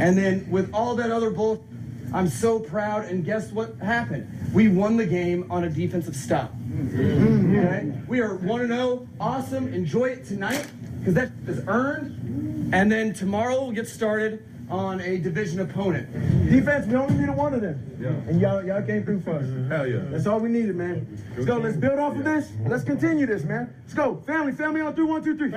And 0.00 0.18
then 0.18 0.50
with 0.50 0.72
all 0.72 0.96
that 0.96 1.10
other 1.10 1.30
bull, 1.30 1.64
I'm 2.12 2.28
so 2.28 2.58
proud. 2.58 3.04
And 3.04 3.24
guess 3.24 3.52
what 3.52 3.76
happened? 3.76 4.28
We 4.52 4.68
won 4.68 4.96
the 4.96 5.06
game 5.06 5.46
on 5.50 5.64
a 5.64 5.70
defensive 5.70 6.16
stop. 6.16 6.52
Okay? 6.94 7.92
We 8.08 8.20
are 8.20 8.34
1 8.36 8.66
0. 8.66 9.08
Awesome. 9.20 9.72
Enjoy 9.72 10.06
it 10.06 10.24
tonight 10.24 10.66
because 11.04 11.14
that 11.14 11.30
is 11.46 11.62
earned. 11.66 12.72
And 12.72 12.90
then 12.90 13.12
tomorrow 13.12 13.62
we'll 13.62 13.72
get 13.72 13.86
started 13.86 14.42
on 14.70 15.02
a 15.02 15.18
division 15.18 15.60
opponent. 15.60 16.10
Defense, 16.48 16.86
we 16.86 16.96
only 16.96 17.14
needed 17.14 17.36
one 17.36 17.52
of 17.52 17.60
them. 17.60 18.24
And 18.26 18.40
y'all, 18.40 18.64
y'all 18.64 18.82
came 18.82 19.04
through 19.04 19.20
for 19.20 19.34
us. 19.34 19.44
Mm-hmm. 19.44 19.70
Hell 19.70 19.86
yeah. 19.86 19.98
That's 20.08 20.26
all 20.26 20.40
we 20.40 20.48
needed, 20.48 20.76
man. 20.76 21.06
Let's 21.34 21.44
go. 21.44 21.58
Let's 21.58 21.76
build 21.76 21.98
off 21.98 22.16
of 22.16 22.24
this. 22.24 22.50
Let's 22.66 22.84
continue 22.84 23.26
this, 23.26 23.44
man. 23.44 23.74
Let's 23.82 23.92
go. 23.92 24.22
Family, 24.26 24.52
family 24.52 24.80
on 24.80 24.94
three. 24.94 25.04
One, 25.04 25.22
two, 25.22 25.36
three. 25.36 25.52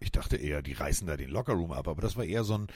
Ich 0.00 0.10
dachte 0.10 0.36
eher, 0.36 0.62
die 0.62 0.72
reißen 0.72 1.06
da 1.06 1.16
den 1.16 1.30
Lockerroom 1.30 1.70
ab, 1.70 1.86
aber 1.86 2.02
das 2.02 2.16
war 2.16 2.24
eher 2.24 2.42
so 2.42 2.54
ein, 2.54 2.66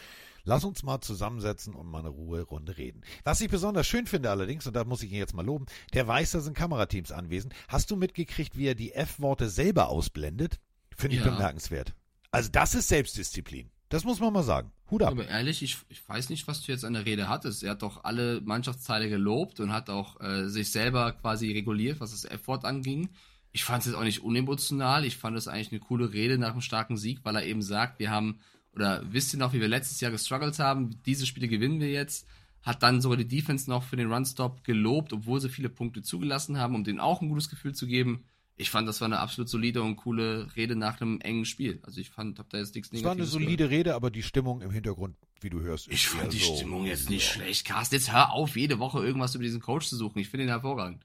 lass 0.46 0.64
uns 0.64 0.82
mal 0.82 1.00
zusammensetzen 1.02 1.74
und 1.74 1.86
mal 1.90 1.98
eine 1.98 2.08
Ruhe-Runde 2.08 2.78
reden. 2.78 3.02
Was 3.24 3.42
ich 3.42 3.50
besonders 3.50 3.86
schön 3.86 4.06
finde 4.06 4.30
allerdings, 4.30 4.66
und 4.66 4.74
da 4.74 4.84
muss 4.84 5.02
ich 5.02 5.12
ihn 5.12 5.18
jetzt 5.18 5.34
mal 5.34 5.44
loben, 5.44 5.66
der 5.92 6.06
weiß, 6.08 6.30
da 6.30 6.40
sind 6.40 6.56
Kamerateams 6.56 7.12
anwesend. 7.12 7.54
Hast 7.68 7.90
du 7.90 7.96
mitgekriegt, 7.96 8.56
wie 8.56 8.66
er 8.68 8.74
die 8.74 8.92
F-Worte 8.94 9.50
selber 9.50 9.88
ausblendet? 9.90 10.58
Finde 10.96 11.16
ich 11.16 11.24
Ja. 11.24 11.30
bemerkenswert. 11.30 11.94
Also 12.30 12.48
das 12.50 12.74
ist 12.74 12.88
Selbstdisziplin. 12.88 13.70
Das 13.88 14.02
muss 14.04 14.18
man 14.18 14.32
mal 14.32 14.42
sagen. 14.42 14.72
Hut 14.90 15.02
ab. 15.02 15.10
Aber 15.12 15.28
ehrlich, 15.28 15.62
ich, 15.62 15.76
ich 15.88 16.08
weiß 16.08 16.28
nicht, 16.30 16.48
was 16.48 16.62
du 16.62 16.72
jetzt 16.72 16.84
an 16.84 16.94
der 16.94 17.04
Rede 17.06 17.28
hattest. 17.28 17.62
Er 17.62 17.72
hat 17.72 17.82
doch 17.82 18.02
alle 18.04 18.40
Mannschaftsteile 18.40 19.08
gelobt 19.08 19.60
und 19.60 19.72
hat 19.72 19.90
auch 19.90 20.20
äh, 20.20 20.48
sich 20.48 20.70
selber 20.72 21.12
quasi 21.12 21.52
reguliert, 21.52 22.00
was 22.00 22.10
das 22.12 22.24
Effort 22.24 22.60
anging. 22.64 23.10
Ich 23.52 23.64
fand 23.64 23.80
es 23.80 23.86
jetzt 23.86 23.94
auch 23.96 24.02
nicht 24.04 24.22
unemotional. 24.22 25.04
Ich 25.04 25.16
fand 25.16 25.36
es 25.36 25.48
eigentlich 25.48 25.70
eine 25.70 25.80
coole 25.80 26.12
Rede 26.12 26.36
nach 26.36 26.52
einem 26.52 26.60
starken 26.62 26.96
Sieg, 26.96 27.20
weil 27.24 27.36
er 27.36 27.44
eben 27.46 27.62
sagt, 27.62 27.98
wir 28.00 28.10
haben, 28.10 28.40
oder 28.76 29.02
wisst 29.10 29.32
ihr 29.34 29.38
noch, 29.40 29.52
wie 29.52 29.60
wir 29.60 29.68
letztes 29.68 30.00
Jahr 30.00 30.10
gestruggelt 30.12 30.58
haben? 30.58 31.02
Diese 31.06 31.26
Spiele 31.26 31.48
gewinnen 31.48 31.80
wir 31.80 31.90
jetzt. 31.90 32.26
Hat 32.62 32.82
dann 32.82 33.00
sogar 33.00 33.16
die 33.16 33.26
Defense 33.28 33.70
noch 33.70 33.82
für 33.84 33.96
den 33.96 34.12
Runstop 34.12 34.62
gelobt, 34.64 35.12
obwohl 35.12 35.40
sie 35.40 35.48
viele 35.48 35.68
Punkte 35.68 36.02
zugelassen 36.02 36.58
haben, 36.58 36.74
um 36.74 36.84
denen 36.84 37.00
auch 37.00 37.20
ein 37.22 37.28
gutes 37.28 37.48
Gefühl 37.48 37.74
zu 37.74 37.86
geben. 37.86 38.24
Ich 38.58 38.70
fand, 38.70 38.88
das 38.88 39.00
war 39.00 39.06
eine 39.06 39.18
absolut 39.20 39.48
solide 39.48 39.82
und 39.82 39.96
coole 39.96 40.48
Rede 40.56 40.76
nach 40.76 41.00
einem 41.00 41.20
engen 41.20 41.44
Spiel. 41.44 41.78
Also 41.82 42.00
ich 42.00 42.10
fand, 42.10 42.38
hab 42.38 42.48
da 42.50 42.58
jetzt 42.58 42.74
nichts 42.74 42.90
Es 42.90 43.04
war 43.04 43.12
eine 43.12 43.20
Negatives 43.20 43.34
gehört. 43.38 43.44
solide 43.50 43.70
Rede, 43.70 43.94
aber 43.94 44.10
die 44.10 44.22
Stimmung 44.22 44.62
im 44.62 44.70
Hintergrund, 44.70 45.16
wie 45.40 45.50
du 45.50 45.60
hörst, 45.60 45.88
ist 45.88 45.94
Ich 45.94 46.08
fand 46.08 46.32
die 46.32 46.38
so. 46.38 46.56
Stimmung 46.56 46.86
jetzt 46.86 47.08
nicht 47.10 47.26
schlecht. 47.28 47.66
Carsten, 47.66 47.94
jetzt 47.96 48.12
hör 48.12 48.32
auf, 48.32 48.56
jede 48.56 48.78
Woche 48.78 49.04
irgendwas 49.04 49.34
über 49.34 49.44
diesen 49.44 49.60
Coach 49.60 49.86
zu 49.88 49.96
suchen. 49.96 50.18
Ich 50.18 50.28
finde 50.28 50.44
ihn 50.44 50.50
hervorragend. 50.50 51.04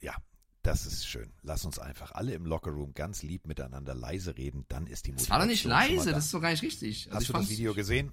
Ja, 0.00 0.14
das 0.62 0.86
ist 0.86 1.06
schön. 1.06 1.32
Lass 1.42 1.64
uns 1.64 1.78
einfach 1.78 2.12
alle 2.12 2.34
im 2.34 2.46
Lockerroom 2.46 2.94
ganz 2.94 3.22
lieb 3.22 3.46
miteinander 3.46 3.94
leise 3.94 4.36
reden, 4.36 4.64
dann 4.68 4.86
ist 4.86 5.06
die 5.06 5.12
Das 5.12 5.22
Motivation 5.22 5.30
war 5.32 5.38
doch 5.40 5.46
nicht 5.46 5.64
leise, 5.64 6.10
da. 6.10 6.16
das 6.16 6.26
ist 6.26 6.34
doch 6.34 6.40
gar 6.40 6.50
nicht 6.50 6.62
richtig. 6.62 7.06
Also 7.06 7.16
Hast 7.16 7.22
ich 7.22 7.26
du 7.28 7.32
das 7.34 7.50
Video 7.50 7.74
gesehen? 7.74 8.12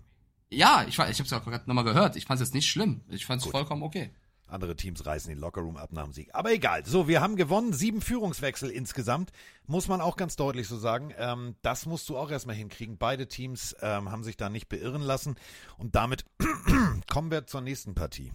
Ja, 0.52 0.84
ich, 0.88 0.94
ich 0.94 1.00
habe 1.00 1.10
es 1.10 1.34
auch 1.34 1.44
gerade 1.46 1.64
nochmal 1.68 1.84
gehört. 1.84 2.16
Ich 2.16 2.26
fand 2.26 2.42
es 2.42 2.48
jetzt 2.48 2.56
nicht 2.56 2.70
schlimm. 2.70 3.02
Ich 3.10 3.26
fand 3.26 3.42
es 3.44 3.48
vollkommen 3.48 3.84
okay. 3.84 4.12
Andere 4.48 4.76
Teams 4.76 5.06
reißen 5.06 5.30
den 5.30 5.38
Lockerroom 5.38 5.78
ab 5.78 5.92
nach 5.94 6.06
dem 6.06 6.14
Sieg. 6.14 6.30
Aber 6.34 6.52
egal. 6.52 6.84
So, 6.84 7.08
wir 7.08 7.22
haben 7.22 7.36
gewonnen. 7.36 7.72
Sieben 7.72 8.02
Führungswechsel 8.02 8.72
insgesamt. 8.72 9.32
Muss 9.68 9.88
man 9.88 10.02
auch 10.02 10.18
ganz 10.18 10.36
deutlich 10.38 10.68
so 10.68 10.78
sagen. 10.78 11.14
Ähm, 11.20 11.56
das 11.62 11.86
musst 11.86 12.10
du 12.10 12.18
auch 12.18 12.32
erstmal 12.32 12.56
hinkriegen. 12.56 12.98
Beide 12.98 13.28
Teams 13.28 13.76
ähm, 13.82 14.12
haben 14.12 14.24
sich 14.24 14.38
da 14.38 14.50
nicht 14.50 14.68
beirren 14.68 15.04
lassen. 15.04 15.36
Und 15.78 15.94
damit 15.94 16.26
kommen 17.12 17.30
wir 17.30 17.46
zur 17.46 17.62
nächsten 17.62 17.94
Partie. 17.94 18.34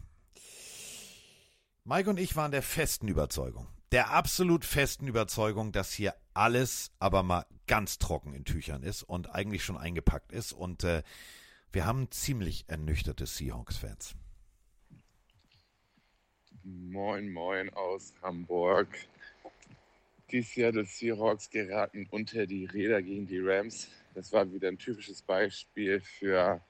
Mike 1.82 2.08
und 2.08 2.18
ich 2.18 2.36
waren 2.36 2.52
der 2.52 2.62
festen 2.62 3.08
Überzeugung, 3.08 3.66
der 3.94 4.10
absolut 4.10 4.64
festen 4.64 5.06
Überzeugung, 5.06 5.70
dass 5.70 5.92
hier 5.92 6.16
alles 6.34 6.90
aber 6.98 7.22
mal 7.22 7.46
ganz 7.68 8.00
trocken 8.00 8.34
in 8.34 8.44
Tüchern 8.44 8.82
ist 8.82 9.04
und 9.04 9.32
eigentlich 9.32 9.62
schon 9.62 9.78
eingepackt 9.78 10.32
ist. 10.32 10.52
Und 10.52 10.82
äh, 10.82 11.04
wir 11.70 11.86
haben 11.86 12.10
ziemlich 12.10 12.64
ernüchterte 12.66 13.24
Seahawks-Fans. 13.24 14.16
Moin, 16.64 17.32
moin 17.32 17.72
aus 17.74 18.12
Hamburg. 18.20 18.88
Die 20.32 20.42
Seattle 20.42 20.86
Seahawks 20.86 21.48
geraten 21.48 22.08
unter 22.10 22.48
die 22.48 22.64
Räder 22.64 23.00
gegen 23.00 23.28
die 23.28 23.38
Rams. 23.38 23.88
Das 24.16 24.32
war 24.32 24.52
wieder 24.52 24.66
ein 24.66 24.78
typisches 24.78 25.22
Beispiel 25.22 26.00
für 26.00 26.60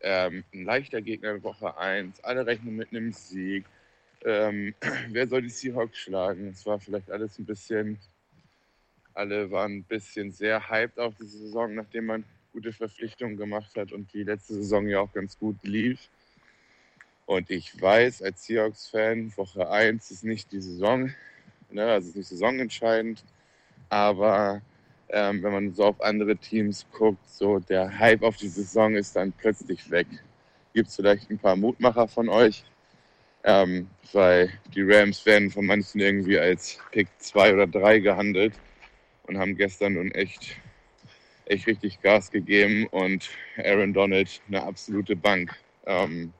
ähm, 0.00 0.44
ein 0.52 0.64
leichter 0.64 1.00
Gegner 1.00 1.36
in 1.36 1.42
Woche 1.42 1.78
1. 1.78 2.20
Alle 2.20 2.44
rechnen 2.44 2.76
mit 2.76 2.90
einem 2.90 3.14
Sieg. 3.14 3.64
Ähm, 4.26 4.74
wer 5.10 5.28
soll 5.28 5.42
die 5.42 5.48
Seahawks 5.48 5.98
schlagen? 5.98 6.48
Es 6.48 6.66
war 6.66 6.80
vielleicht 6.80 7.10
alles 7.10 7.38
ein 7.38 7.46
bisschen, 7.46 7.98
alle 9.14 9.50
waren 9.52 9.76
ein 9.76 9.84
bisschen 9.84 10.32
sehr 10.32 10.68
hyped 10.68 10.98
auf 10.98 11.14
die 11.14 11.26
Saison, 11.26 11.74
nachdem 11.74 12.06
man 12.06 12.24
gute 12.52 12.72
Verpflichtungen 12.72 13.36
gemacht 13.36 13.76
hat 13.76 13.92
und 13.92 14.12
die 14.12 14.24
letzte 14.24 14.54
Saison 14.54 14.88
ja 14.88 15.00
auch 15.00 15.12
ganz 15.12 15.38
gut 15.38 15.56
lief. 15.62 16.08
Und 17.24 17.50
ich 17.50 17.80
weiß, 17.80 18.22
als 18.22 18.44
Seahawks-Fan, 18.44 19.36
Woche 19.36 19.70
1 19.70 20.10
ist 20.10 20.24
nicht 20.24 20.50
die 20.50 20.60
Saison, 20.60 21.12
ne, 21.70 21.84
also 21.84 22.08
ist 22.08 22.16
nicht 22.16 22.28
saisonentscheidend, 22.28 23.22
aber 23.88 24.60
ähm, 25.08 25.42
wenn 25.42 25.52
man 25.52 25.74
so 25.74 25.84
auf 25.84 26.00
andere 26.00 26.36
Teams 26.36 26.86
guckt, 26.92 27.28
so 27.28 27.60
der 27.60 27.96
Hype 27.98 28.22
auf 28.22 28.36
die 28.36 28.48
Saison 28.48 28.96
ist 28.96 29.14
dann 29.14 29.32
plötzlich 29.32 29.88
weg. 29.90 30.08
Gibt 30.72 30.88
es 30.88 30.96
vielleicht 30.96 31.30
ein 31.30 31.38
paar 31.38 31.56
Mutmacher 31.56 32.08
von 32.08 32.28
euch? 32.28 32.64
Ähm, 33.46 33.88
weil 34.12 34.50
die 34.74 34.82
Rams 34.82 35.24
werden 35.24 35.52
von 35.52 35.66
manchen 35.66 36.00
irgendwie 36.00 36.36
als 36.36 36.80
Pick 36.90 37.06
2 37.18 37.54
oder 37.54 37.68
3 37.68 38.00
gehandelt 38.00 38.54
und 39.22 39.38
haben 39.38 39.56
gestern 39.56 39.94
nun 39.94 40.10
echt, 40.10 40.56
echt 41.44 41.68
richtig 41.68 42.00
Gas 42.00 42.32
gegeben 42.32 42.88
und 42.88 43.30
Aaron 43.56 43.94
Donald 43.94 44.42
eine 44.48 44.64
absolute 44.64 45.14
Bank. 45.14 45.54
Ähm, 45.86 46.32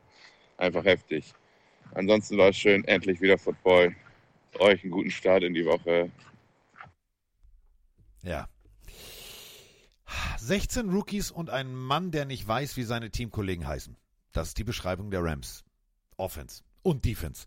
einfach 0.56 0.84
heftig. 0.84 1.32
Ansonsten 1.94 2.38
war 2.38 2.48
es 2.48 2.56
schön, 2.56 2.82
endlich 2.84 3.20
wieder 3.20 3.38
Football. 3.38 3.94
Euch 4.58 4.82
einen 4.82 4.90
guten 4.90 5.12
Start 5.12 5.44
in 5.44 5.54
die 5.54 5.64
Woche. 5.64 6.10
Ja. 8.24 8.48
16 10.38 10.90
Rookies 10.90 11.30
und 11.30 11.50
ein 11.50 11.72
Mann, 11.72 12.10
der 12.10 12.24
nicht 12.24 12.46
weiß, 12.48 12.76
wie 12.76 12.82
seine 12.82 13.12
Teamkollegen 13.12 13.68
heißen. 13.68 13.96
Das 14.32 14.48
ist 14.48 14.58
die 14.58 14.64
Beschreibung 14.64 15.12
der 15.12 15.22
Rams. 15.22 15.64
Offense 16.16 16.64
und 16.86 17.04
Defense. 17.04 17.46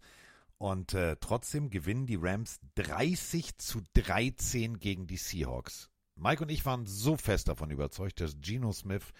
Und 0.57 0.93
äh, 0.93 1.15
trotzdem 1.21 1.69
gewinnen 1.69 2.05
die 2.05 2.17
Rams 2.17 2.59
30 2.75 3.57
zu 3.57 3.81
13 3.93 4.79
gegen 4.79 5.07
die 5.07 5.15
Seahawks. 5.15 5.89
Mike 6.15 6.43
und 6.43 6.49
ich 6.49 6.65
waren 6.65 6.85
so 6.85 7.15
fest 7.15 7.47
davon 7.47 7.71
überzeugt, 7.71 8.19
dass 8.19 8.41
Geno 8.41 8.73
Smith 8.73 9.13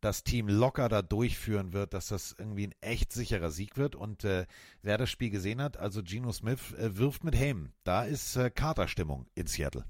das 0.00 0.22
Team 0.22 0.48
locker 0.48 0.88
da 0.88 1.02
durchführen 1.02 1.72
wird, 1.72 1.92
dass 1.92 2.06
das 2.06 2.36
irgendwie 2.38 2.68
ein 2.68 2.74
echt 2.80 3.12
sicherer 3.12 3.50
Sieg 3.50 3.76
wird. 3.76 3.96
Und 3.96 4.22
äh, 4.22 4.46
wer 4.82 4.96
das 4.96 5.10
Spiel 5.10 5.30
gesehen 5.30 5.60
hat, 5.60 5.76
also 5.76 6.04
Geno 6.04 6.32
Smith 6.32 6.72
äh, 6.74 6.96
wirft 6.96 7.24
mit 7.24 7.34
Helm. 7.34 7.72
Da 7.82 8.04
ist 8.04 8.36
äh, 8.36 8.50
Carter-Stimmung 8.50 9.26
in 9.34 9.48
Seattle. 9.48 9.84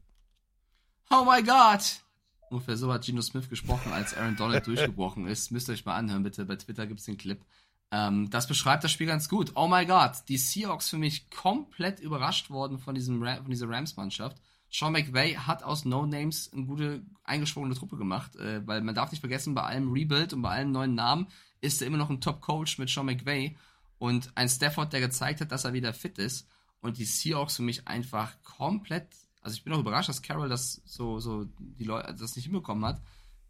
Oh 1.11 1.25
my 1.25 1.43
God! 1.43 2.03
Ungefähr 2.49 2.79
so 2.79 2.91
hat 2.91 3.05
Geno 3.05 3.21
Smith 3.21 3.51
gesprochen, 3.51 3.93
als 3.93 4.17
Aaron 4.17 4.37
Donald 4.37 4.67
durchgebrochen 4.67 5.27
ist. 5.27 5.51
Müsst 5.51 5.69
ihr 5.69 5.75
euch 5.75 5.85
mal 5.85 5.97
anhören, 5.97 6.23
bitte. 6.23 6.47
Bei 6.47 6.57
Twitter 6.57 6.87
gibt 6.87 7.01
es 7.01 7.07
den 7.07 7.19
Clip. 7.19 7.45
Ähm, 7.93 8.31
das 8.31 8.47
beschreibt 8.47 8.85
das 8.85 8.93
Spiel 8.93 9.07
ganz 9.07 9.29
gut. 9.29 9.53
Oh 9.57 9.67
my 9.67 9.85
God, 9.85 10.13
die 10.29 10.39
Seahawks 10.39 10.89
für 10.89 10.99
mich 10.99 11.29
komplett 11.31 12.01
überrascht 12.01 12.51
worden 12.51 12.79
von, 12.79 12.95
diesem 12.95 13.23
Ra 13.23 13.37
von 13.37 13.51
dieser 13.51 13.69
Rams-Mannschaft. 13.69 14.37
Sean 14.73 14.93
McVay 14.93 15.35
hat 15.35 15.65
aus 15.65 15.85
No 15.85 16.07
Names 16.07 16.53
eine 16.53 16.67
gute 16.67 17.03
eingeschworene 17.25 17.75
Truppe 17.75 17.97
gemacht, 17.97 18.37
äh, 18.37 18.65
weil 18.67 18.83
man 18.83 18.95
darf 18.95 19.11
nicht 19.11 19.21
vergessen, 19.21 19.55
bei 19.55 19.63
allem 19.63 19.91
Rebuild 19.91 20.33
und 20.33 20.43
bei 20.43 20.51
allen 20.51 20.71
neuen 20.71 20.95
Namen 20.95 21.27
ist 21.61 21.83
er 21.83 21.89
immer 21.89 21.99
noch 21.99 22.11
ein 22.11 22.21
Top-Coach 22.21 22.79
mit 22.79 22.89
Sean 22.89 23.07
McVay 23.07 23.57
und 23.99 24.31
ein 24.37 24.49
Stafford, 24.49 24.93
der 24.93 25.01
gezeigt 25.01 25.41
hat, 25.41 25.51
dass 25.51 25.65
er 25.65 25.73
wieder 25.73 25.93
fit 25.93 26.19
ist 26.19 26.47
und 26.81 26.99
die 26.99 27.05
Seahawks 27.05 27.57
für 27.57 27.63
mich 27.63 27.89
einfach 27.89 28.41
komplett, 28.43 29.09
also 29.43 29.57
ich 29.57 29.65
bin 29.65 29.73
auch 29.73 29.81
überrascht, 29.81 30.09
dass 30.09 30.23
Carroll 30.23 30.49
das 30.49 30.81
so, 30.85 31.19
so 31.19 31.47
die 31.59 31.85
Leute 31.85 32.15
das 32.15 32.37
nicht 32.37 32.45
hinbekommen 32.45 32.85
hat, 32.85 33.03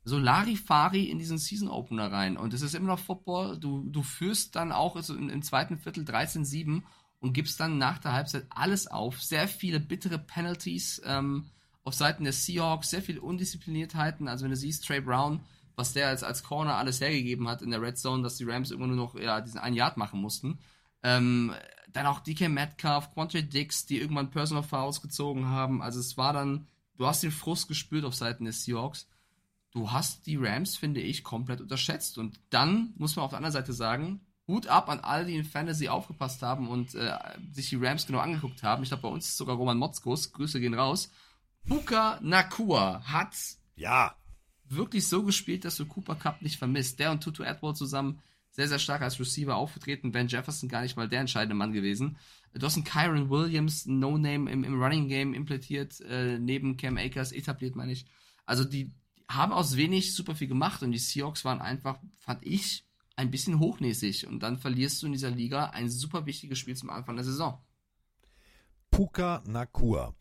so 0.05 0.19
Larifari 0.19 1.05
in 1.05 1.19
diesen 1.19 1.39
Season 1.39 1.69
Opener 1.69 2.11
rein 2.11 2.37
und 2.37 2.55
es 2.55 2.63
ist 2.63 2.75
immer 2.75 2.89
noch 2.89 2.99
Football, 2.99 3.59
du, 3.59 3.85
du 3.89 4.03
führst 4.03 4.57
dann 4.57 4.73
auch 4.73 4.97
also 4.97 5.15
im, 5.15 5.29
im 5.29 5.43
zweiten 5.43 5.79
Viertel 5.79 6.05
13-7 6.05 6.83
und 7.21 7.33
gibst 7.35 7.61
dann 7.61 7.79
nach 7.79 7.99
der 7.99 8.13
Halbzeit 8.13 8.47
alles 8.51 8.87
auf. 8.87 9.23
Sehr 9.23 9.47
viele 9.47 9.79
bittere 9.79 10.19
Penalties 10.19 11.03
ähm, 11.05 11.51
auf 11.85 11.95
Seiten 11.95 12.25
der 12.25 12.33
Seahawks, 12.33 12.91
sehr 12.91 13.03
viele 13.03 13.21
Undiszipliniertheiten. 13.21 14.27
Also 14.27 14.45
wenn 14.45 14.51
du 14.51 14.57
siehst, 14.57 14.87
Trey 14.87 15.01
Brown, 15.01 15.41
was 15.77 15.93
der 15.93 16.09
als, 16.09 16.23
als 16.23 16.43
Corner 16.43 16.77
alles 16.77 17.01
hergegeben 17.01 17.49
hat 17.49 17.63
in 17.63 17.71
der 17.71 17.83
Red 17.83 17.99
Zone, 17.99 18.23
dass 18.23 18.37
die 18.37 18.45
Rams 18.45 18.71
irgendwann 18.71 18.97
nur 18.97 19.07
noch 19.07 19.21
ja, 19.21 19.41
diesen 19.41 19.61
einen 19.61 19.77
Yard 19.77 19.97
machen 19.97 20.21
mussten. 20.21 20.59
Ähm, 21.03 21.55
dann 21.93 22.07
auch 22.07 22.21
DK 22.21 22.49
Metcalf, 22.49 23.13
Quantre 23.13 23.43
Dix, 23.43 23.87
die 23.87 23.99
irgendwann 23.99 24.31
Personal 24.31 24.63
Fouls 24.63 25.03
gezogen 25.03 25.49
haben. 25.49 25.83
Also 25.83 26.01
es 26.01 26.17
war 26.17 26.33
dann, 26.33 26.69
du 26.97 27.07
hast 27.07 27.23
den 27.23 27.33
Frust 27.33 27.69
gespürt 27.69 28.05
auf 28.05 28.15
Seiten 28.15 28.45
der 28.45 28.53
Seahawks. 28.53 29.09
Du 29.73 29.91
hast 29.91 30.27
die 30.27 30.37
Rams, 30.37 30.77
finde 30.77 31.01
ich, 31.01 31.23
komplett 31.23 31.61
unterschätzt. 31.61 32.19
Und 32.19 32.41
dann 32.51 32.93
muss 32.97 33.17
man 33.17 33.25
auf 33.25 33.31
der 33.31 33.39
anderen 33.39 33.53
Seite 33.53 33.73
sagen, 33.73 34.21
Hut 34.49 34.67
ab 34.67 34.89
an 34.89 35.01
alle, 35.01 35.27
die 35.27 35.37
in 35.37 35.45
Fantasy 35.45 35.89
aufgepasst 35.89 36.43
haben 36.43 36.69
und 36.69 36.95
äh, 36.95 37.17
sich 37.53 37.69
die 37.69 37.77
Rams 37.77 38.07
genau 38.07 38.19
angeguckt 38.19 38.65
haben. 38.65 38.83
Ich 38.83 38.89
glaube, 38.89 39.03
bei 39.03 39.09
uns 39.09 39.29
ist 39.29 39.37
sogar 39.37 39.57
Roman 39.57 39.79
Motzkos. 39.79 40.33
Grüße 40.33 40.61
gehen 40.61 40.75
raus. 40.75 41.11
Puka 41.69 42.19
Nakua 42.23 43.03
hat 43.05 43.37
ja 43.77 44.17
wirklich 44.69 45.07
so 45.07 45.23
gespielt, 45.23 45.65
dass 45.65 45.77
du 45.77 45.87
Cooper 45.87 46.17
Cup 46.17 46.43
nicht 46.43 46.59
vermisst. 46.59 46.99
Der 46.99 47.13
und 47.13 47.23
Tutu 47.23 47.45
Atwell 47.45 47.75
zusammen 47.75 48.21
sehr, 48.51 48.69
sehr 48.69 48.79
stark 48.79 49.03
als 49.03 49.21
Receiver 49.21 49.55
aufgetreten. 49.55 50.11
Ben 50.11 50.29
Jefferson 50.29 50.69
gar 50.69 50.83
nicht 50.83 50.97
mal 50.97 51.09
der 51.09 51.21
entscheidende 51.21 51.55
Mann 51.55 51.73
gewesen. 51.73 52.17
Du 52.53 52.67
hast 52.67 52.75
einen 52.75 52.85
Kyron 52.85 53.31
Williams, 53.31 53.87
No-Name 53.87 54.51
im, 54.51 54.65
im 54.65 54.83
Running 54.83 55.09
Game 55.09 55.35
implementiert, 55.35 56.01
äh, 56.01 56.39
neben 56.39 56.77
Cam 56.77 56.97
Akers 56.97 57.31
etabliert, 57.31 57.77
meine 57.77 57.93
ich. 57.93 58.07
Also 58.47 58.65
die 58.65 58.93
haben 59.31 59.53
aus 59.53 59.77
wenig 59.77 60.15
super 60.15 60.35
viel 60.35 60.49
gemacht 60.49 60.83
und 60.83 60.93
die 60.93 60.99
Seahawks 60.99 61.45
waren 61.45 61.61
einfach, 61.61 61.99
fand 62.19 62.45
ich, 62.45 62.85
ein 63.17 63.31
bisschen 63.31 63.61
hochnäsig 63.61 64.27
und 64.27 64.41
dann 64.41 64.59
verlierst 64.59 65.03
du 65.03 65.07
in 65.07 65.13
dieser 65.13 65.31
Liga 65.31 65.67
ein 65.71 65.89
super 65.89 66.27
wichtiges 66.27 66.59
Spiel 66.59 66.77
zum 66.77 66.91
Anfang 66.91 67.17
der 67.17 67.25
Saison. 67.25 67.63
Puka 68.91 69.43
Nakua. 69.47 70.15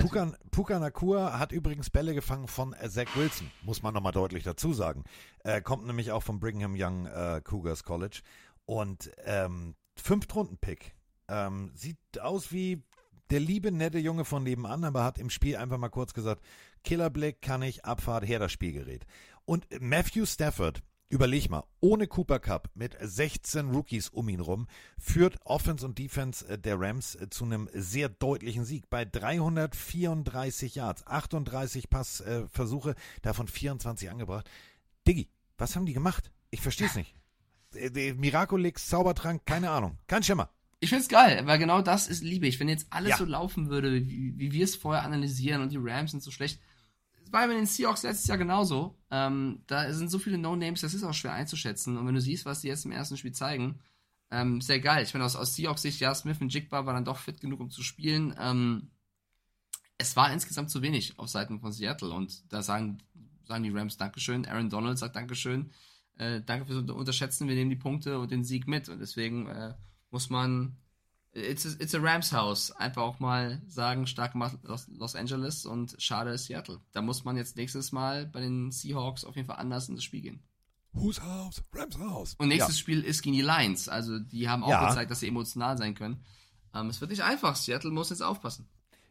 Puka, 0.00 0.32
Puka 0.50 0.78
Nakua 0.80 1.38
hat 1.38 1.52
übrigens 1.52 1.90
Bälle 1.90 2.12
gefangen 2.12 2.48
von 2.48 2.74
Zach 2.88 3.14
Wilson, 3.14 3.50
muss 3.62 3.82
man 3.82 3.94
nochmal 3.94 4.12
deutlich 4.12 4.42
dazu 4.42 4.72
sagen. 4.72 5.04
Er 5.44 5.62
kommt 5.62 5.86
nämlich 5.86 6.10
auch 6.10 6.24
vom 6.24 6.40
Brigham 6.40 6.74
Young 6.76 7.06
äh, 7.06 7.40
Cougars 7.44 7.84
College 7.84 8.22
und 8.64 9.12
ähm, 9.24 9.76
Fünftrunden-Pick. 9.94 10.94
Ähm, 11.28 11.70
sieht 11.74 11.98
aus 12.20 12.50
wie 12.52 12.82
der 13.30 13.40
liebe, 13.40 13.72
nette 13.72 13.98
Junge 13.98 14.24
von 14.24 14.42
nebenan, 14.42 14.84
aber 14.84 15.04
hat 15.04 15.18
im 15.18 15.30
Spiel 15.30 15.56
einfach 15.56 15.78
mal 15.78 15.88
kurz 15.88 16.14
gesagt, 16.14 16.42
Killerblick 16.86 17.42
kann 17.42 17.60
ich, 17.62 17.84
Abfahrt, 17.84 18.26
her 18.26 18.38
das 18.38 18.52
Spielgerät. 18.52 19.04
Und 19.44 19.66
Matthew 19.80 20.24
Stafford 20.24 20.82
Überleg 21.08 21.48
mal, 21.50 21.62
ohne 21.78 22.08
Cooper 22.08 22.40
Cup 22.40 22.68
mit 22.74 22.96
16 23.00 23.70
Rookies 23.70 24.08
um 24.08 24.28
ihn 24.28 24.40
rum 24.40 24.66
führt 24.98 25.36
Offense 25.44 25.86
und 25.86 25.98
Defense 26.00 26.44
äh, 26.48 26.58
der 26.58 26.80
Rams 26.80 27.14
äh, 27.14 27.30
zu 27.30 27.44
einem 27.44 27.68
sehr 27.72 28.08
deutlichen 28.08 28.64
Sieg 28.64 28.90
bei 28.90 29.04
334 29.04 30.74
Yards, 30.74 31.06
38 31.06 31.88
Passversuche, 31.88 32.90
äh, 32.90 32.94
davon 33.22 33.46
24 33.46 34.10
angebracht. 34.10 34.50
Diggi, 35.06 35.28
was 35.58 35.76
haben 35.76 35.86
die 35.86 35.92
gemacht? 35.92 36.32
Ich 36.50 36.60
verstehe 36.60 36.88
es 36.88 36.96
nicht. 36.96 37.14
Miraculix, 38.18 38.88
Zaubertrank, 38.88 39.46
keine 39.46 39.70
Ahnung. 39.70 39.98
Kein 40.08 40.24
Schimmer. 40.24 40.50
Ich 40.80 40.90
find's 40.90 41.08
geil, 41.08 41.46
weil 41.46 41.58
genau 41.58 41.82
das 41.82 42.08
ist 42.08 42.24
Liebe. 42.24 42.48
Ich, 42.48 42.58
wenn 42.58 42.68
jetzt 42.68 42.86
alles 42.90 43.10
ja. 43.10 43.16
so 43.16 43.24
laufen 43.24 43.70
würde, 43.70 43.94
wie, 43.94 44.36
wie 44.36 44.52
wir 44.52 44.64
es 44.64 44.74
vorher 44.74 45.04
analysieren 45.04 45.62
und 45.62 45.70
die 45.70 45.78
Rams 45.78 46.10
sind 46.10 46.22
so 46.22 46.32
schlecht, 46.32 46.60
war 47.32 47.46
bei 47.46 47.54
den 47.54 47.66
Seahawks 47.66 48.02
letztes 48.02 48.26
Jahr 48.26 48.38
genauso. 48.38 48.98
Ähm, 49.10 49.62
da 49.66 49.92
sind 49.92 50.10
so 50.10 50.18
viele 50.18 50.38
No-Names, 50.38 50.80
das 50.80 50.94
ist 50.94 51.04
auch 51.04 51.14
schwer 51.14 51.32
einzuschätzen. 51.32 51.96
Und 51.96 52.06
wenn 52.06 52.14
du 52.14 52.20
siehst, 52.20 52.44
was 52.44 52.60
die 52.60 52.68
jetzt 52.68 52.84
im 52.84 52.92
ersten 52.92 53.16
Spiel 53.16 53.32
zeigen, 53.32 53.80
ähm, 54.30 54.60
sehr 54.60 54.80
geil. 54.80 55.04
Ich 55.04 55.14
meine, 55.14 55.24
aus, 55.24 55.36
aus 55.36 55.54
Seahawks 55.54 55.82
Sicht, 55.82 56.00
ja, 56.00 56.14
Smith 56.14 56.40
und 56.40 56.52
Jigba 56.52 56.84
waren 56.84 56.96
dann 56.96 57.04
doch 57.04 57.18
fit 57.18 57.40
genug, 57.40 57.60
um 57.60 57.70
zu 57.70 57.82
spielen. 57.82 58.34
Ähm, 58.38 58.90
es 59.98 60.16
war 60.16 60.32
insgesamt 60.32 60.70
zu 60.70 60.82
wenig 60.82 61.18
auf 61.18 61.28
Seiten 61.28 61.60
von 61.60 61.72
Seattle. 61.72 62.10
Und 62.10 62.52
da 62.52 62.62
sagen, 62.62 62.98
sagen 63.44 63.64
die 63.64 63.70
Rams 63.70 63.96
Dankeschön. 63.96 64.46
Aaron 64.46 64.70
Donald 64.70 64.98
sagt 64.98 65.16
Dankeschön. 65.16 65.70
Äh, 66.18 66.42
danke 66.44 66.66
fürs 66.66 66.90
Unterschätzen. 66.90 67.48
Wir 67.48 67.54
nehmen 67.54 67.70
die 67.70 67.76
Punkte 67.76 68.18
und 68.18 68.30
den 68.30 68.44
Sieg 68.44 68.66
mit. 68.66 68.88
Und 68.88 68.98
deswegen 68.98 69.46
äh, 69.46 69.74
muss 70.10 70.28
man 70.28 70.76
It's 71.36 71.66
a, 71.66 71.70
it's 71.78 71.94
a 71.94 72.00
Rams 72.00 72.32
House. 72.32 72.72
Einfach 72.72 73.02
auch 73.02 73.20
mal 73.20 73.60
sagen, 73.68 74.06
stark 74.06 74.32
gemacht 74.32 74.58
Los, 74.62 74.88
Los, 74.88 75.14
Angeles 75.14 75.66
und 75.66 75.94
schade 75.98 76.30
ist 76.30 76.46
Seattle. 76.46 76.80
Da 76.92 77.02
muss 77.02 77.24
man 77.24 77.36
jetzt 77.36 77.56
nächstes 77.56 77.92
Mal 77.92 78.26
bei 78.26 78.40
den 78.40 78.72
Seahawks 78.72 79.24
auf 79.24 79.36
jeden 79.36 79.46
Fall 79.46 79.58
anders 79.58 79.88
in 79.88 79.96
das 79.96 80.04
Spiel 80.04 80.22
gehen. 80.22 80.42
Whose 80.92 81.22
House? 81.22 81.62
Rams 81.74 81.98
House. 81.98 82.34
Und 82.38 82.48
nächstes 82.48 82.76
ja. 82.76 82.80
Spiel 82.80 83.02
ist 83.02 83.20
gegen 83.20 83.36
die 83.36 83.42
Lions. 83.42 83.88
Also 83.88 84.18
die 84.18 84.48
haben 84.48 84.64
auch 84.64 84.70
ja. 84.70 84.88
gezeigt, 84.88 85.10
dass 85.10 85.20
sie 85.20 85.28
emotional 85.28 85.76
sein 85.76 85.94
können. 85.94 86.24
Ähm, 86.74 86.88
es 86.88 87.02
wird 87.02 87.10
nicht 87.10 87.22
einfach. 87.22 87.54
Seattle 87.54 87.90
muss 87.90 88.08
jetzt 88.08 88.22
aufpassen. 88.22 88.66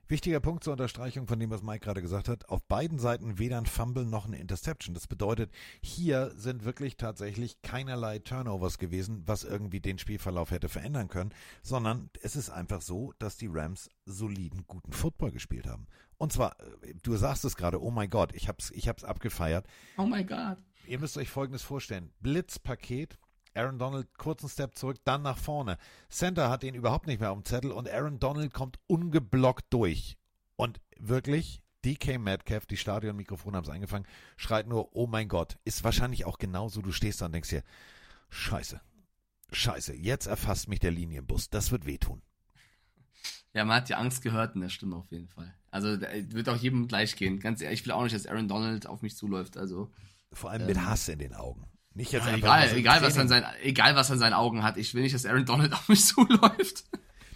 Wichtiger 0.08 0.40
Punkt 0.40 0.64
zur 0.64 0.74
Unterstreichung 0.74 1.26
von 1.28 1.40
dem, 1.40 1.50
was 1.50 1.64
Mike 1.64 1.84
gerade 1.84 2.02
gesagt 2.02 2.30
hat. 2.30 2.48
Auf 2.48 2.64
beiden 2.64 3.00
Seiten 3.00 3.40
weder 3.40 3.58
ein 3.58 3.66
Fumble 3.66 4.06
noch 4.06 4.28
eine 4.28 4.38
Interception. 4.38 4.94
Das 4.94 5.08
bedeutet, 5.08 5.52
hier 5.82 6.32
sind 6.36 6.64
wirklich 6.64 6.96
tatsächlich 6.98 7.62
keinerlei 7.64 8.20
Turnovers 8.20 8.78
gewesen, 8.78 9.24
was 9.26 9.44
irgendwie 9.44 9.80
den 9.80 9.98
Spielverlauf 9.98 10.52
hätte 10.52 10.70
verändern 10.70 11.08
können, 11.08 11.34
sondern 11.64 12.12
es 12.22 12.36
ist 12.36 12.52
einfach 12.52 12.82
so, 12.82 13.14
dass 13.18 13.38
die 13.38 13.50
Rams 13.52 13.90
soliden, 14.06 14.66
guten 14.68 14.92
Football 14.92 15.32
gespielt 15.32 15.66
haben. 15.66 15.88
Und 16.18 16.32
zwar, 16.32 16.56
äh, 16.84 16.94
du 17.02 17.16
sagst 17.16 17.44
es 17.44 17.56
gerade, 17.56 17.82
oh 17.82 17.90
mein 17.90 18.12
Gott, 18.12 18.34
ich 18.36 18.48
hab's, 18.48 18.70
ich 18.72 18.88
hab's 18.88 19.04
abgefeiert. 19.04 19.66
Oh 19.98 20.06
mein 20.06 20.28
Gott. 20.28 20.58
Ihr 20.88 21.00
müsst 21.00 21.18
euch 21.18 21.30
Folgendes 21.30 21.64
vorstellen. 21.64 22.12
Blitzpaket, 22.20 23.18
Aaron 23.56 23.80
Donald 23.80 24.18
kurzen 24.18 24.50
Step 24.50 24.76
zurück, 24.76 24.98
dann 25.04 25.22
nach 25.22 25.38
vorne. 25.38 25.78
Center 26.10 26.50
hat 26.50 26.64
ihn 26.64 26.76
überhaupt 26.76 27.08
nicht 27.08 27.20
mehr 27.20 27.32
auf 27.32 27.38
dem 27.38 27.46
Zettel 27.46 27.72
und 27.72 27.90
Aaron 27.90 28.20
Donald 28.20 28.54
kommt 28.54 28.80
ungeblockt 28.88 29.66
durch. 29.72 30.18
Und 30.56 30.82
wirklich, 30.98 31.62
DK 31.84 32.20
Metcalf, 32.20 32.66
die 32.66 32.78
Stadionmikrofone 32.78 33.58
haben 33.58 33.64
es 33.64 33.70
eingefangen, 33.70 34.08
schreit 34.38 34.68
nur, 34.68 34.96
oh 34.96 35.08
mein 35.08 35.28
Gott. 35.28 35.58
Ist 35.64 35.84
wahrscheinlich 35.84 36.26
auch 36.26 36.38
genauso, 36.38 36.82
du 36.82 36.92
stehst 36.92 37.22
da 37.22 37.28
und 37.28 37.32
denkst 37.32 37.50
dir, 37.50 37.64
scheiße, 38.30 38.82
scheiße, 39.52 39.96
jetzt 39.96 40.28
erfasst 40.28 40.68
mich 40.68 40.80
der 40.80 40.92
Linienbus, 40.92 41.50
das 41.50 41.72
wird 41.72 41.86
wehtun. 41.86 42.22
Ja, 43.54 43.64
man 43.64 43.78
hat 43.78 43.90
die 43.90 43.96
Angst 43.96 44.22
gehört 44.22 44.56
in 44.56 44.62
der 44.62 44.70
Stimme 44.70 44.98
auf 44.98 45.10
jeden 45.12 45.30
Fall. 45.30 45.56
Also 45.72 45.96
da 45.96 46.08
wird 46.12 46.50
auch 46.50 46.58
jedem 46.58 46.88
gleich 46.88 47.16
gehen. 47.16 47.40
Ganz 47.40 47.62
ehrlich, 47.62 47.82
ich 47.82 47.86
will 47.86 47.94
auch 47.94 48.04
nicht, 48.04 48.14
dass 48.14 48.28
Aaron 48.28 48.50
Donald 48.50 48.86
auf 48.86 49.02
mich 49.02 49.16
zuläuft. 49.16 49.56
Also 49.56 49.92
Vor 50.34 50.52
allem 50.52 50.66
mit 50.66 50.78
Hass 50.78 51.08
in 51.08 51.20
den 51.20 51.34
Augen. 51.34 51.66
Nicht 51.96 52.12
jetzt 52.12 52.28
ja, 52.28 52.36
egal, 52.36 52.70
so 52.70 52.76
egal, 52.76 53.02
was 53.02 53.18
an 53.18 53.28
sein, 53.30 53.44
egal 53.64 53.96
was 53.96 54.12
an 54.12 54.20
seinen 54.20 54.34
Augen 54.34 54.62
hat. 54.64 54.78
Ich 54.78 54.94
will 54.94 55.02
nicht, 55.02 55.16
dass 55.16 55.26
Aaron 55.26 55.46
Donald 55.46 55.74
auf 55.74 55.88
mich 55.90 56.04
zuläuft. 56.06 56.84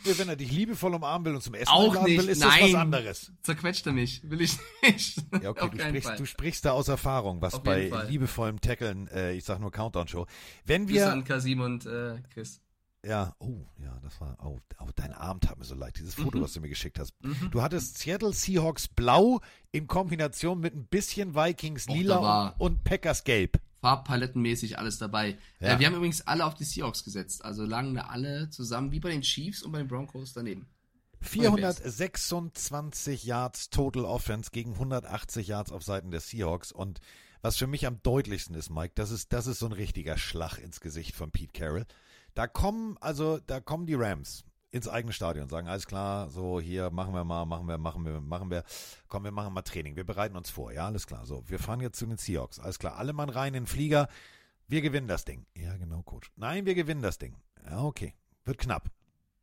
Ja, 0.05 0.17
wenn 0.17 0.29
er 0.29 0.35
dich 0.37 0.51
liebevoll 0.51 0.93
umarmen 0.93 1.25
will 1.25 1.35
und 1.35 1.41
zum 1.41 1.53
Essen 1.55 1.69
Auch 1.71 2.03
nicht. 2.05 2.17
will, 2.21 2.29
ist 2.29 2.39
Nein. 2.39 2.59
das 2.61 2.69
was 2.73 2.75
anderes. 2.79 3.31
Zerquetscht 3.41 3.85
er 3.87 3.91
mich. 3.93 4.21
Will 4.29 4.39
ich 4.41 4.57
nicht. 4.81 5.17
Ja, 5.41 5.49
okay, 5.49 5.69
du 5.73 5.79
sprichst, 5.81 6.19
du 6.19 6.25
sprichst 6.25 6.65
da 6.65 6.71
aus 6.71 6.87
Erfahrung, 6.87 7.41
was 7.41 7.55
Auf 7.55 7.63
bei 7.63 7.89
liebevollem 8.07 8.61
Tackeln, 8.61 9.07
äh, 9.09 9.33
ich 9.33 9.43
sag 9.43 9.59
nur 9.59 9.71
Countdown-Show. 9.71 10.25
Wenn 10.65 10.85
Grüße 10.87 10.95
wir, 10.99 11.11
an 11.11 11.23
Kasim 11.25 11.59
und 11.59 11.85
äh, 11.85 12.21
Chris. 12.33 12.61
ja, 13.05 13.35
oh, 13.39 13.65
ja, 13.81 13.97
das 14.01 14.19
war, 14.21 14.37
oh, 14.41 14.57
oh, 14.79 14.87
dein 14.95 15.11
Arm 15.13 15.41
tat 15.41 15.57
mir 15.57 15.65
so 15.65 15.75
leid, 15.75 15.97
dieses 15.97 16.15
Foto, 16.15 16.37
Mhm. 16.37 16.43
was 16.43 16.53
du 16.53 16.61
mir 16.61 16.69
geschickt 16.69 16.97
hast. 16.97 17.13
Mhm. 17.21 17.49
Du 17.51 17.61
hattest 17.61 17.97
Seattle 17.97 18.31
Seahawks 18.33 18.87
blau 18.87 19.41
in 19.73 19.87
Kombination 19.87 20.59
mit 20.61 20.75
ein 20.75 20.85
bisschen 20.85 21.35
Vikings 21.35 21.87
lila 21.87 22.49
und, 22.57 22.61
und 22.77 22.83
Packers 22.85 23.25
gelb. 23.25 23.59
Farbpalettenmäßig 23.81 24.77
alles 24.77 24.97
dabei. 24.97 25.37
Ja. 25.59 25.75
Äh, 25.75 25.79
wir 25.79 25.87
haben 25.87 25.95
übrigens 25.95 26.21
alle 26.21 26.45
auf 26.45 26.55
die 26.55 26.63
Seahawks 26.63 27.03
gesetzt. 27.03 27.45
Also 27.45 27.65
lagen 27.65 27.95
da 27.95 28.03
alle 28.03 28.49
zusammen, 28.49 28.91
wie 28.91 28.99
bei 28.99 29.09
den 29.09 29.21
Chiefs 29.21 29.63
und 29.63 29.71
bei 29.71 29.79
den 29.79 29.87
Broncos 29.87 30.33
daneben. 30.33 30.67
426 31.21 33.25
Yards 33.25 33.69
Total 33.69 34.05
Offense 34.05 34.51
gegen 34.51 34.73
180 34.73 35.47
Yards 35.47 35.71
auf 35.71 35.83
Seiten 35.83 36.11
der 36.11 36.21
Seahawks. 36.21 36.71
Und 36.71 37.01
was 37.41 37.57
für 37.57 37.67
mich 37.67 37.87
am 37.87 38.01
deutlichsten 38.03 38.55
ist, 38.55 38.69
Mike, 38.69 38.93
das 38.95 39.11
ist, 39.11 39.33
das 39.33 39.47
ist 39.47 39.59
so 39.59 39.65
ein 39.65 39.73
richtiger 39.73 40.17
Schlag 40.17 40.57
ins 40.57 40.79
Gesicht 40.79 41.15
von 41.15 41.31
Pete 41.31 41.53
Carroll. 41.53 41.85
Da 42.35 42.47
kommen, 42.47 42.97
also, 42.99 43.39
da 43.39 43.59
kommen 43.59 43.85
die 43.85 43.95
Rams 43.95 44.45
ins 44.71 44.87
eigene 44.87 45.13
Stadion 45.13 45.49
sagen, 45.49 45.67
alles 45.67 45.87
klar, 45.87 46.29
so 46.29 46.59
hier 46.59 46.91
machen 46.91 47.13
wir 47.13 47.23
mal, 47.23 47.45
machen 47.45 47.67
wir, 47.67 47.77
machen 47.77 48.05
wir, 48.05 48.21
machen 48.21 48.51
wir, 48.51 48.63
komm, 49.07 49.23
wir 49.23 49.31
machen 49.31 49.53
mal 49.53 49.61
Training, 49.63 49.95
wir 49.95 50.03
bereiten 50.03 50.35
uns 50.35 50.49
vor, 50.49 50.71
ja, 50.71 50.85
alles 50.85 51.07
klar. 51.07 51.25
So, 51.25 51.43
wir 51.47 51.59
fahren 51.59 51.81
jetzt 51.81 51.97
zu 51.97 52.05
den 52.05 52.17
Seahawks, 52.17 52.59
alles 52.59 52.79
klar, 52.79 52.97
alle 52.97 53.13
Mann 53.13 53.29
rein 53.29 53.53
in 53.53 53.63
den 53.63 53.67
Flieger, 53.67 54.07
wir 54.67 54.81
gewinnen 54.81 55.07
das 55.07 55.25
Ding. 55.25 55.45
Ja, 55.55 55.75
genau, 55.77 56.03
Coach. 56.03 56.31
Nein, 56.35 56.65
wir 56.65 56.75
gewinnen 56.75 57.01
das 57.01 57.17
Ding. 57.17 57.35
Ja, 57.65 57.83
okay, 57.83 58.13
wird 58.45 58.59
knapp. 58.59 58.91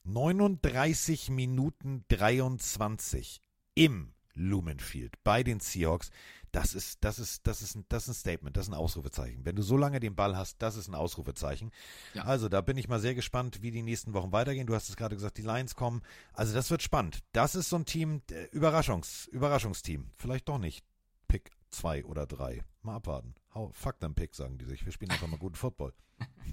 39 0.05 1.31
Minuten 1.31 2.05
23 2.09 3.40
im 3.74 4.12
Lumenfield 4.35 5.15
bei 5.24 5.43
den 5.43 5.59
Seahawks. 5.59 6.11
Das 6.56 6.72
ist, 6.74 7.04
das 7.04 7.18
ist, 7.18 7.46
das 7.46 7.60
ist, 7.60 7.74
ein, 7.74 7.84
das 7.90 8.04
ist 8.04 8.08
ein 8.08 8.14
Statement, 8.14 8.56
das 8.56 8.64
ist 8.64 8.72
ein 8.72 8.78
Ausrufezeichen. 8.78 9.44
Wenn 9.44 9.56
du 9.56 9.62
so 9.62 9.76
lange 9.76 10.00
den 10.00 10.16
Ball 10.16 10.38
hast, 10.38 10.62
das 10.62 10.76
ist 10.76 10.88
ein 10.88 10.94
Ausrufezeichen. 10.94 11.70
Ja. 12.14 12.24
Also, 12.24 12.48
da 12.48 12.62
bin 12.62 12.78
ich 12.78 12.88
mal 12.88 12.98
sehr 12.98 13.14
gespannt, 13.14 13.60
wie 13.60 13.70
die 13.70 13.82
nächsten 13.82 14.14
Wochen 14.14 14.32
weitergehen. 14.32 14.66
Du 14.66 14.74
hast 14.74 14.88
es 14.88 14.96
gerade 14.96 15.16
gesagt, 15.16 15.36
die 15.36 15.42
Lions 15.42 15.74
kommen. 15.74 16.00
Also, 16.32 16.54
das 16.54 16.70
wird 16.70 16.82
spannend. 16.82 17.18
Das 17.32 17.54
ist 17.56 17.68
so 17.68 17.76
ein 17.76 17.84
Team, 17.84 18.22
äh, 18.30 18.44
Überraschungs, 18.52 19.26
Überraschungsteam. 19.26 20.08
Vielleicht 20.16 20.48
doch 20.48 20.56
nicht 20.56 20.82
Pick 21.28 21.50
2 21.72 22.06
oder 22.06 22.24
3. 22.24 22.64
Mal 22.80 22.96
abwarten. 22.96 23.34
Hau, 23.54 23.70
fuck 23.74 24.00
them 24.00 24.14
Pick, 24.14 24.34
sagen 24.34 24.56
die 24.56 24.64
sich. 24.64 24.82
Wir 24.86 24.92
spielen 24.92 25.10
einfach 25.10 25.28
mal 25.28 25.36
guten 25.36 25.56
Football. 25.56 25.92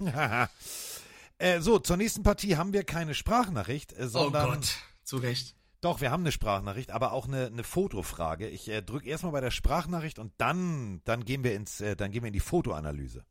äh, 1.38 1.60
so, 1.62 1.78
zur 1.78 1.96
nächsten 1.96 2.22
Partie 2.22 2.58
haben 2.58 2.74
wir 2.74 2.84
keine 2.84 3.14
Sprachnachricht, 3.14 3.94
äh, 3.94 4.06
sondern. 4.06 4.48
oh 4.48 4.52
Gott, 4.52 4.76
zu 5.02 5.16
Recht. 5.16 5.56
Doch, 5.84 6.00
wir 6.00 6.10
haben 6.10 6.22
eine 6.22 6.32
Sprachnachricht, 6.32 6.92
aber 6.92 7.12
auch 7.12 7.28
eine, 7.28 7.48
eine 7.48 7.62
Fotofrage. 7.62 8.48
Ich 8.48 8.70
äh, 8.70 8.80
drücke 8.80 9.06
erstmal 9.06 9.32
bei 9.32 9.42
der 9.42 9.50
Sprachnachricht 9.50 10.18
und 10.18 10.32
dann, 10.38 11.02
dann 11.04 11.26
gehen 11.26 11.44
wir 11.44 11.54
ins, 11.54 11.82
äh, 11.82 11.94
dann 11.94 12.10
gehen 12.10 12.22
wir 12.22 12.28
in 12.28 12.32
die 12.32 12.40
Fotoanalyse. 12.40 13.22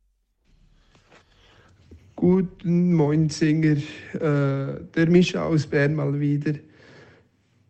Guten 2.14 2.94
Moin 2.94 3.28
Singer, 3.28 3.78
äh, 4.12 4.84
der 4.84 5.10
Mischa 5.10 5.42
aus 5.42 5.66
Bern 5.66 5.96
mal 5.96 6.20
wieder. 6.20 6.54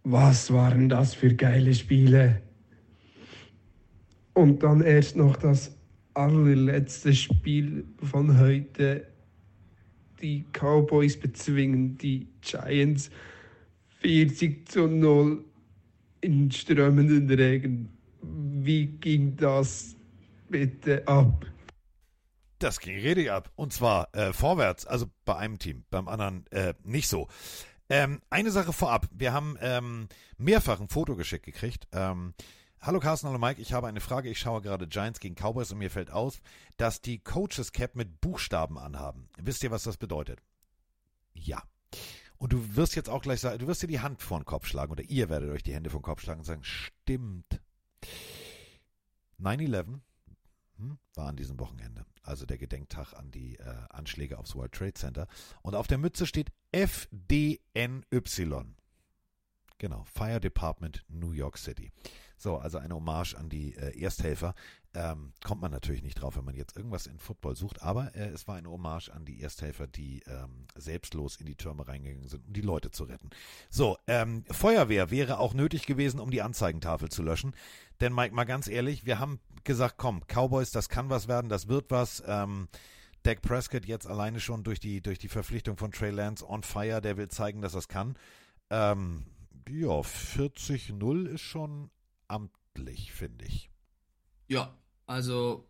Was 0.03 0.53
waren 0.53 0.91
das 0.91 1.15
für 1.15 1.35
geile 1.35 1.73
Spiele? 1.73 2.43
Und 4.35 4.63
dann 4.63 4.83
erst 4.83 5.17
noch 5.17 5.37
das 5.37 5.75
allerletzte 6.13 7.15
Spiel 7.15 7.87
von 8.03 8.39
heute. 8.39 9.07
Die 10.21 10.45
Cowboys 10.53 11.19
bezwingen 11.19 11.97
die 11.97 12.29
Giants 12.43 13.11
40 14.05 14.69
zu 14.69 14.87
0 14.87 15.43
in 16.21 16.51
strömenden 16.51 17.31
Regen. 17.31 17.89
Wie 18.21 18.85
ging 18.87 19.35
das 19.35 19.97
bitte 20.51 21.09
ab? 21.09 21.47
Das 22.59 22.81
ging 22.81 22.97
richtig 22.97 23.31
ab. 23.31 23.51
Und 23.57 23.73
zwar 23.73 24.15
äh, 24.15 24.35
vorwärts, 24.35 24.85
also 24.85 25.07
bei 25.25 25.37
einem 25.37 25.59
Team, 25.59 25.85
beim 25.89 26.07
anderen 26.09 26.47
äh, 26.51 26.75
nicht 26.85 27.09
so. 27.09 27.29
Ähm, 27.89 28.21
eine 28.29 28.51
Sache 28.51 28.75
vorab. 28.75 29.09
Wir 29.11 29.33
haben 29.33 29.57
ähm, 29.63 30.09
mehrfach 30.37 30.81
ein 30.81 30.91
Foto 30.91 31.17
geschickt 31.17 31.47
gekriegt. 31.47 31.89
Ähm, 31.93 32.35
hallo 32.83 33.01
Carsten, 33.01 33.29
hallo 33.29 33.39
Mike. 33.39 33.63
Ich 33.63 33.73
habe 33.73 33.87
eine 33.87 34.01
Frage. 34.01 34.29
Ich 34.29 34.39
schaue 34.39 34.61
gerade 34.61 34.87
Giants 34.87 35.19
gegen 35.19 35.35
Cowboys 35.35 35.73
und 35.73 35.79
mir 35.79 35.91
fällt 35.91 36.11
auf, 36.11 36.43
dass 36.77 37.01
die 37.01 37.21
Coaches 37.21 37.73
Cap 37.73 37.97
mit 37.97 38.21
Buchstaben 38.21 38.77
anhaben. 38.79 39.31
Wisst 39.39 39.63
ihr, 39.65 39.71
was 39.71 39.85
das 39.85 39.97
bedeutet? 39.97 40.43
Ja. 41.33 41.63
Und 42.39 42.53
du 42.53 42.77
wirst 42.77 42.97
jetzt 42.97 43.09
auch 43.09 43.23
gleich 43.23 43.41
sagen, 43.41 43.59
du 43.59 43.67
wirst 43.67 43.83
dir 43.83 43.87
die 43.87 44.01
Hand 44.01 44.23
vor 44.23 44.39
den 44.39 44.45
Kopf 44.45 44.67
schlagen 44.67 44.93
oder 44.93 45.05
ihr 45.05 45.29
werdet 45.29 45.51
euch 45.51 45.63
die 45.63 45.75
Hände 45.75 45.91
vor 45.91 46.01
den 46.01 46.05
Kopf 46.05 46.21
schlagen 46.21 46.41
und 46.41 46.47
sagen, 46.47 46.65
stimmt. 46.65 47.61
9-11 49.41 50.01
hm, 50.77 50.99
war 51.15 51.29
an 51.29 51.37
diesem 51.37 51.59
Wochenende, 51.59 52.05
also 52.23 52.47
der 52.47 52.59
Gedenktag 52.59 53.15
an 53.15 53.31
die 53.31 53.57
äh, 53.57 53.75
Anschläge 53.91 54.39
aufs 54.39 54.55
World 54.55 54.73
Trade 54.73 54.95
Center. 54.95 55.29
Und 55.63 55.75
auf 55.75 55.87
der 55.87 55.99
Mütze 55.99 56.27
steht 56.27 56.51
FDNY. 56.73 57.59
Genau, 59.79 60.05
Fire 60.05 60.41
Department 60.41 61.05
New 61.09 61.33
York 61.33 61.59
City. 61.59 61.93
So, 62.37 62.57
also 62.57 62.79
eine 62.79 62.95
Hommage 62.95 63.35
an 63.35 63.49
die 63.49 63.75
äh, 63.77 64.01
Ersthelfer. 64.01 64.55
Ähm, 64.97 65.33
kommt 65.43 65.61
man 65.61 65.73
natürlich 65.73 66.03
nicht 66.05 66.15
drauf, 66.15 66.37
wenn 66.37 66.45
man 66.45 66.55
jetzt 66.55 66.77
irgendwas 66.77 67.07
in 67.07 67.19
Football 67.19 67.57
sucht, 67.57 67.83
aber 67.83 68.15
äh, 68.15 68.29
es 68.29 68.47
war 68.47 68.55
eine 68.55 68.71
Hommage 68.71 69.09
an 69.09 69.25
die 69.25 69.41
Ersthelfer, 69.41 69.89
die 69.89 70.23
ähm, 70.29 70.67
selbstlos 70.77 71.37
in 71.37 71.47
die 71.47 71.57
Türme 71.57 71.89
reingegangen 71.89 72.29
sind, 72.29 72.47
um 72.47 72.53
die 72.53 72.61
Leute 72.61 72.93
zu 72.93 73.05
retten. 73.05 73.31
So, 73.71 73.99
ähm, 74.07 74.45
Feuerwehr 74.51 75.11
wäre 75.11 75.39
auch 75.39 75.53
nötig 75.53 75.87
gewesen, 75.87 76.21
um 76.21 76.31
die 76.31 76.43
Anzeigentafel 76.43 77.09
zu 77.09 77.25
löschen. 77.25 77.57
Denn 78.01 78.15
Mike, 78.15 78.35
mal 78.35 78.45
ganz 78.45 78.69
ehrlich, 78.69 79.05
wir 79.05 79.19
haben 79.19 79.41
gesagt, 79.65 79.97
komm, 79.97 80.23
Cowboys, 80.29 80.71
das 80.71 80.89
kann 80.89 81.11
was 81.11 81.27
werden, 81.27 81.49
das 81.49 81.67
wird 81.67 81.91
was. 81.91 82.23
Ähm, 82.27 82.69
Dak 83.25 83.41
Prescott 83.41 83.87
jetzt 83.87 84.07
alleine 84.07 84.39
schon 84.39 84.65
durch 84.65 84.79
die, 84.79 85.01
durch 85.01 85.19
die 85.19 85.29
Verpflichtung 85.29 85.77
von 85.77 85.91
Trey 85.91 86.11
Lance 86.11 86.47
on 86.47 86.63
fire, 86.63 87.01
der 87.01 87.17
will 87.17 87.29
zeigen, 87.29 87.63
dass 87.63 87.75
er 87.75 87.79
es 87.79 87.89
kann. 87.89 88.17
Ähm, 88.71 89.25
ja, 89.69 90.01
40-0 90.01 91.27
ist 91.27 91.41
schon 91.41 91.91
amtlich, 92.29 93.13
finde 93.13 93.45
ich. 93.47 93.71
Ja, 94.49 94.77
also 95.07 95.69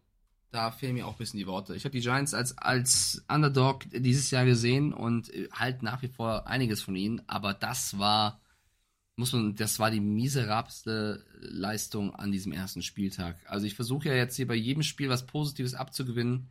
da 0.55 0.71
fehlen 0.71 0.95
mir 0.95 1.07
auch 1.07 1.13
ein 1.15 1.19
bisschen 1.19 1.39
die 1.39 1.49
Worte. 1.49 1.75
Ich 1.75 1.85
habe 1.85 1.93
die 1.93 2.01
Giants 2.01 2.33
als, 2.33 2.57
als 2.59 3.25
Underdog 3.29 3.85
dieses 3.91 4.31
Jahr 4.31 4.45
gesehen 4.45 4.93
und 4.93 5.33
halt 5.53 5.83
nach 5.83 6.01
wie 6.03 6.09
vor 6.09 6.47
einiges 6.47 6.81
von 6.81 6.95
ihnen, 6.95 7.23
aber 7.27 7.55
das 7.55 7.99
war, 7.99 8.41
muss 9.17 9.33
man, 9.33 9.57
das 9.57 9.81
war 9.81 9.91
die 9.91 10.01
miserabelste 10.01 11.25
Leistung 11.41 12.15
an 12.15 12.31
diesem 12.31 12.53
ersten 12.53 12.83
Spieltag. 12.83 13.37
Also 13.49 13.67
ich 13.67 13.75
versuche 13.75 14.09
ja 14.09 14.15
jetzt 14.15 14.37
hier 14.37 14.47
bei 14.47 14.55
jedem 14.55 14.85
Spiel 14.85 15.09
was 15.09 15.27
Positives 15.27 15.75
abzugewinnen. 15.75 16.49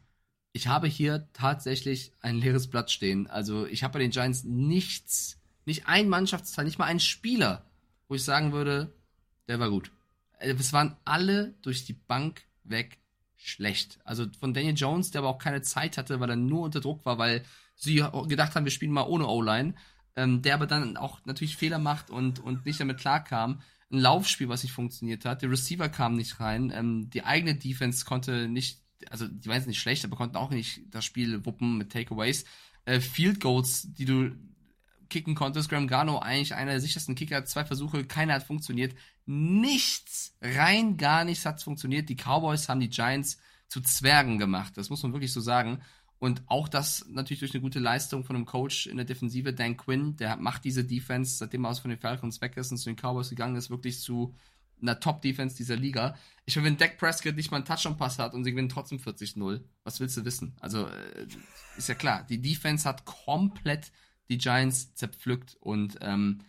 Ich 0.52 0.68
habe 0.68 0.88
hier 0.88 1.30
tatsächlich 1.32 2.12
ein 2.20 2.38
leeres 2.38 2.70
Blatt 2.70 2.92
stehen. 2.92 3.28
Also 3.28 3.66
ich 3.66 3.84
habe 3.84 3.94
bei 3.94 4.00
den 4.00 4.12
Giants 4.12 4.44
nichts, 4.44 5.40
nicht 5.66 5.88
ein 5.88 6.10
Mannschaftsteil, 6.10 6.66
nicht 6.66 6.78
mal 6.78 6.86
einen 6.86 7.00
Spieler, 7.00 7.66
wo 8.10 8.16
ich 8.16 8.24
sagen 8.24 8.52
würde, 8.52 8.94
der 9.48 9.60
war 9.60 9.70
gut. 9.70 9.92
Äh, 10.40 10.54
Es 10.54 10.74
waren 10.74 10.98
alle 11.06 11.54
durch 11.62 11.86
die 11.86 11.94
Bank 11.94 12.44
weg 12.64 13.00
schlecht. 13.38 14.00
Also 14.06 14.26
von 14.40 14.54
Daniel 14.54 14.76
Jones, 14.76 15.12
der 15.12 15.20
aber 15.20 15.30
auch 15.30 15.40
keine 15.40 15.62
Zeit 15.62 15.98
hatte, 15.98 16.20
weil 16.20 16.30
er 16.30 16.36
nur 16.36 16.62
unter 16.62 16.80
Druck 16.80 17.06
war, 17.06 17.18
weil 17.18 17.44
sie 17.76 18.04
gedacht 18.28 18.56
haben, 18.56 18.64
wir 18.64 18.72
spielen 18.72 18.92
mal 18.92 19.04
ohne 19.04 19.28
O-Line. 19.28 19.76
Ähm, 20.16 20.44
der 20.44 20.54
aber 20.54 20.68
dann 20.68 20.96
auch 20.96 21.26
natürlich 21.26 21.58
Fehler 21.58 21.80
macht 21.80 22.12
und, 22.12 22.40
und 22.40 22.68
nicht 22.68 22.80
damit 22.80 23.00
klarkam. 23.00 23.62
Ein 23.92 23.98
Laufspiel, 23.98 24.48
was 24.48 24.62
nicht 24.62 24.72
funktioniert 24.72 25.26
hat. 25.26 25.42
Der 25.42 25.50
Receiver 25.50 25.90
kam 25.90 26.16
nicht 26.16 26.40
rein. 26.40 26.72
Ähm, 26.74 27.10
die 27.10 27.24
eigene 27.24 27.56
Defense 27.56 28.06
konnte 28.06 28.48
nicht, 28.48 28.80
also 29.10 29.28
die 29.28 29.48
waren 29.48 29.58
jetzt 29.58 29.68
nicht 29.68 29.80
schlecht, 29.82 30.06
aber 30.06 30.16
konnten 30.16 30.38
auch 30.38 30.52
nicht 30.52 30.82
das 30.92 31.04
Spiel 31.04 31.44
wuppen 31.46 31.80
mit 31.80 31.92
Takeaways. 31.92 32.46
Äh, 32.86 33.00
Field 33.00 33.40
Goals, 33.40 33.92
die 33.94 34.06
du 34.06 34.36
kicken 35.14 35.36
konntest. 35.36 35.70
Graham 35.70 35.88
Gano, 35.88 36.20
eigentlich 36.20 36.56
einer 36.56 36.72
der 36.72 36.82
sichersten 36.82 37.16
Kicker, 37.16 37.46
zwei 37.46 37.64
Versuche, 37.64 38.04
keiner 38.04 38.34
hat 38.34 38.44
funktioniert. 38.44 38.96
Nichts, 39.26 40.36
rein 40.42 40.98
gar 40.98 41.24
nichts 41.24 41.46
hat 41.46 41.62
funktioniert. 41.62 42.10
Die 42.10 42.18
Cowboys 42.18 42.68
haben 42.68 42.82
die 42.82 42.90
Giants 42.90 43.38
zu 43.70 43.80
Zwergen 43.80 44.40
gemacht. 44.40 44.74
Das 44.76 44.90
muss 44.90 45.04
man 45.04 45.14
wirklich 45.14 45.32
so 45.32 45.40
sagen. 45.40 45.82
Und 46.20 46.42
auch 46.48 46.68
das 46.68 47.06
natürlich 47.10 47.40
durch 47.40 47.54
eine 47.54 47.62
gute 47.62 47.80
Leistung 47.80 48.24
von 48.24 48.36
einem 48.36 48.46
Coach 48.46 48.88
in 48.88 48.98
der 48.98 49.06
Defensive, 49.06 49.54
Dan 49.54 49.78
Quinn, 49.78 50.16
der 50.16 50.38
macht 50.38 50.64
diese 50.64 50.84
Defense, 50.84 51.38
seitdem 51.38 51.66
er 51.66 51.72
aus 51.72 51.80
von 51.80 51.90
den 51.90 52.00
Falcons 52.00 52.42
weg 52.42 52.58
ist 52.58 52.72
und 52.72 52.78
zu 52.78 52.90
den 52.90 52.96
Cowboys 52.96 53.30
gegangen 53.30 53.56
ist, 53.56 53.70
wirklich 53.70 54.00
zu 54.00 54.34
einer 54.82 55.00
Top-Defense 55.00 55.56
dieser 55.56 55.76
Liga. 55.76 56.16
Ich 56.46 56.56
meine, 56.56 56.68
wenn 56.68 56.78
Dak 56.78 56.98
Prescott 56.98 57.36
nicht 57.36 57.52
mal 57.52 57.58
einen 57.58 57.66
Touchdown-Pass 57.66 58.20
hat 58.20 58.34
und 58.34 58.44
sie 58.44 58.52
gewinnen 58.52 58.70
trotzdem 58.70 59.00
40-0, 59.00 59.62
was 59.84 60.00
willst 60.00 60.18
du 60.18 60.26
wissen? 60.26 60.56
Also, 60.60 60.88
äh, 60.88 61.28
ist 61.78 61.90
ja 61.90 61.96
klar, 61.96 62.26
die 62.30 62.42
Defense 62.42 62.88
hat 62.88 63.06
komplett 63.06 63.92
die 64.34 64.40
Giants 64.40 64.94
zerpflückt 64.96 65.58
und 65.60 65.98
ähm, 66.02 66.40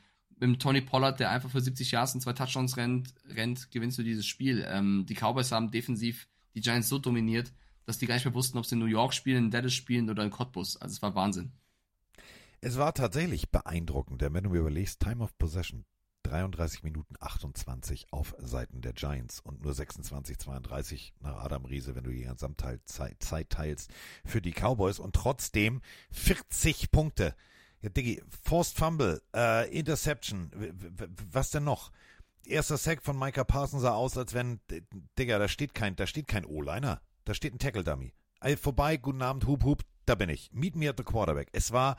mit 0.41 0.61
Tony 0.61 0.81
Pollard, 0.81 1.21
der 1.21 1.31
einfach 1.31 1.51
für 1.51 1.61
70 1.61 1.91
Yards 1.93 2.15
und 2.15 2.21
zwei 2.21 2.33
Touchdowns 2.33 2.77
rennt, 2.77 3.15
rennt 3.29 3.71
gewinnst 3.71 3.99
du 3.99 4.03
dieses 4.03 4.27
Spiel. 4.27 4.67
Ähm, 4.69 5.07
die 5.09 5.15
Cowboys 5.15 5.53
haben 5.53 5.71
defensiv 5.71 6.29
die 6.55 6.61
Giants 6.61 6.89
so 6.89 6.99
dominiert, 6.99 7.53
dass 7.87 7.99
die 7.99 8.07
gar 8.07 8.15
nicht 8.15 8.25
mehr 8.25 8.35
wussten, 8.35 8.59
ob 8.59 8.67
sie 8.67 8.75
in 8.75 8.81
New 8.81 8.87
York 8.87 9.15
spielen, 9.15 9.45
in 9.45 9.51
Dallas 9.51 9.75
spielen 9.75 10.11
oder 10.11 10.25
in 10.25 10.31
Cottbus. 10.31 10.77
Also 10.77 10.95
es 10.95 11.03
war 11.03 11.15
Wahnsinn. 11.15 11.53
Es 12.61 12.79
war 12.79 12.95
tatsächlich 12.95 13.51
beeindruckend, 13.51 14.23
denn 14.23 14.33
wenn 14.33 14.45
du 14.45 14.51
mir 14.51 14.61
überlegst, 14.61 15.01
Time 15.01 15.23
of 15.23 15.37
Possession 15.37 15.85
33 16.25 16.83
Minuten 16.83 17.15
28 17.21 18.07
auf 18.11 18.35
Seiten 18.39 18.81
der 18.81 18.95
Giants 18.95 19.41
und 19.41 19.63
nur 19.63 19.75
26, 19.75 20.39
32 20.39 21.15
nach 21.21 21.37
Adam 21.37 21.67
Riese, 21.67 21.95
wenn 21.95 22.05
du 22.05 22.11
die 22.11 22.23
Gesamtzeit 22.23 22.81
Zeit 22.87 23.51
teilst 23.51 23.93
für 24.25 24.41
die 24.41 24.53
Cowboys 24.53 24.99
und 24.99 25.15
trotzdem 25.15 25.83
40 26.13 26.91
Punkte. 26.91 27.37
Ja, 27.85 27.91
Diggi, 27.91 28.23
Forced 28.45 28.79
Fumble, 28.79 29.21
äh, 29.37 29.71
Interception, 29.79 30.51
was 31.31 31.51
denn 31.51 31.65
noch? 31.65 31.93
Erster 32.47 32.79
Sack 32.79 33.03
von 33.03 33.19
Micah 33.19 33.45
Parsons 33.45 33.83
sah 33.83 33.93
aus, 33.93 34.17
als 34.17 34.33
wenn, 34.33 34.59
Digga, 35.19 35.39
da 35.39 35.49
steht 35.49 35.75
kein, 35.75 35.95
da 35.95 36.07
steht 36.07 36.27
kein 36.27 36.47
O-Liner, 36.47 37.03
da 37.27 37.35
steht 37.35 37.53
ein 37.53 37.59
Tackle-Dummy. 37.59 38.15
Also 38.41 38.57
vorbei, 38.57 38.97
guten 38.97 39.21
Abend, 39.21 39.47
hup, 39.47 39.65
hup, 39.65 39.83
da 40.07 40.15
bin 40.15 40.31
ich. 40.31 40.51
Meet 40.55 40.77
me 40.77 40.89
at 40.89 40.97
the 40.97 41.05
quarterback. 41.05 41.49
Es 41.53 41.73
war 41.73 41.99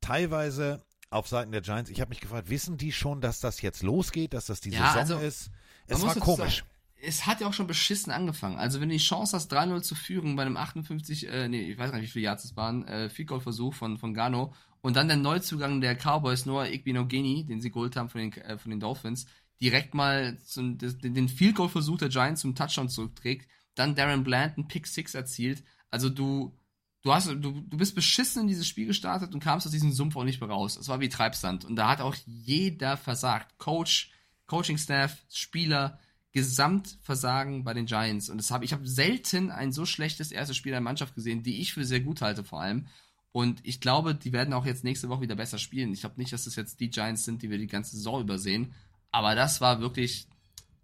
teilweise 0.00 0.84
auf 1.10 1.26
Seiten 1.26 1.50
der 1.50 1.60
Giants, 1.60 1.90
ich 1.90 2.00
habe 2.00 2.10
mich 2.10 2.20
gefragt, 2.20 2.48
wissen 2.48 2.78
die 2.78 2.92
schon, 2.92 3.20
dass 3.20 3.40
das 3.40 3.60
jetzt 3.62 3.82
losgeht, 3.82 4.32
dass 4.32 4.46
das 4.46 4.60
die 4.60 4.70
Ja, 4.70 4.92
Saison 4.92 5.16
also, 5.16 5.26
ist? 5.26 5.50
Es 5.88 6.02
war 6.02 6.14
komisch. 6.14 6.58
Sagen, 6.58 6.70
es 7.02 7.26
hat 7.26 7.40
ja 7.40 7.46
auch 7.46 7.52
schon 7.52 7.66
beschissen 7.66 8.12
angefangen. 8.12 8.56
Also 8.56 8.80
wenn 8.80 8.88
du 8.88 8.94
die 8.94 9.02
Chance 9.02 9.36
hast, 9.36 9.52
3-0 9.52 9.82
zu 9.82 9.94
führen 9.94 10.36
bei 10.36 10.42
einem 10.42 10.56
58, 10.56 11.28
äh, 11.28 11.48
nee, 11.48 11.70
ich 11.70 11.78
weiß 11.78 11.90
gar 11.90 11.98
nicht, 11.98 12.08
wie 12.08 12.12
viele 12.12 12.24
Yards 12.24 12.44
es 12.44 12.56
waren, 12.56 12.86
äh, 12.86 13.08
Field 13.08 13.28
Goal 13.28 13.40
Versuch 13.40 13.74
von, 13.74 13.98
von 13.98 14.14
Gano 14.14 14.54
und 14.80 14.96
dann 14.96 15.08
der 15.08 15.16
Neuzugang 15.16 15.80
der 15.80 15.96
Cowboys, 15.96 16.46
Noah 16.46 16.66
Igbinogeni, 16.66 17.44
den 17.44 17.60
sie 17.60 17.70
geholt 17.70 17.96
haben 17.96 18.08
von 18.08 18.20
den, 18.20 18.32
äh, 18.32 18.58
von 18.58 18.70
den 18.70 18.80
Dolphins, 18.80 19.26
direkt 19.60 19.94
mal 19.94 20.38
zum, 20.40 20.78
den, 20.78 21.14
den 21.14 21.28
Field 21.28 21.56
Goal 21.56 21.68
Versuch 21.68 21.98
der 21.98 22.08
Giants 22.08 22.40
zum 22.40 22.54
Touchdown 22.54 22.88
zurückträgt, 22.88 23.48
dann 23.74 23.94
Darren 23.94 24.24
Bland 24.24 24.56
einen 24.56 24.68
Pick 24.68 24.86
6 24.86 25.14
erzielt. 25.14 25.62
Also 25.90 26.08
du, 26.08 26.56
du 27.02 27.12
hast, 27.12 27.28
du, 27.28 27.36
du 27.36 27.76
bist 27.76 27.94
beschissen 27.94 28.42
in 28.42 28.48
dieses 28.48 28.66
Spiel 28.66 28.86
gestartet 28.86 29.34
und 29.34 29.40
kamst 29.40 29.66
aus 29.66 29.72
diesem 29.72 29.92
Sumpf 29.92 30.16
auch 30.16 30.24
nicht 30.24 30.40
mehr 30.40 30.50
raus. 30.50 30.76
Es 30.76 30.88
war 30.88 31.00
wie 31.00 31.08
Treibsand. 31.08 31.64
Und 31.64 31.76
da 31.76 31.88
hat 31.88 32.00
auch 32.00 32.16
jeder 32.24 32.96
versagt. 32.96 33.58
Coach, 33.58 34.10
Coaching-Staff, 34.46 35.24
Spieler, 35.30 35.98
Gesamtversagen 36.36 37.64
bei 37.64 37.72
den 37.72 37.86
Giants. 37.86 38.28
Und 38.28 38.36
das 38.36 38.50
hab, 38.50 38.62
ich 38.62 38.74
habe 38.74 38.86
selten 38.86 39.50
ein 39.50 39.72
so 39.72 39.86
schlechtes 39.86 40.30
erstes 40.32 40.54
Spiel 40.54 40.74
einer 40.74 40.82
Mannschaft 40.82 41.14
gesehen, 41.14 41.42
die 41.42 41.62
ich 41.62 41.72
für 41.72 41.86
sehr 41.86 42.00
gut 42.00 42.20
halte 42.20 42.44
vor 42.44 42.60
allem. 42.60 42.88
Und 43.32 43.60
ich 43.64 43.80
glaube, 43.80 44.14
die 44.14 44.34
werden 44.34 44.52
auch 44.52 44.66
jetzt 44.66 44.84
nächste 44.84 45.08
Woche 45.08 45.22
wieder 45.22 45.34
besser 45.34 45.56
spielen. 45.56 45.94
Ich 45.94 46.00
glaube 46.00 46.16
nicht, 46.18 46.34
dass 46.34 46.44
das 46.44 46.54
jetzt 46.54 46.78
die 46.80 46.90
Giants 46.90 47.24
sind, 47.24 47.40
die 47.40 47.48
wir 47.48 47.56
die 47.56 47.66
ganze 47.66 47.96
Saison 47.96 48.20
übersehen. 48.20 48.74
Aber 49.12 49.34
das 49.34 49.62
war 49.62 49.80
wirklich, 49.80 50.28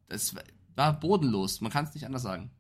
das 0.09 0.35
war 0.75 0.99
bodenlos. 0.99 1.61
Man 1.61 1.71
kann 1.71 1.85
es 1.85 1.93
nicht 1.93 2.07
anders 2.07 2.23
sagen. 2.23 2.51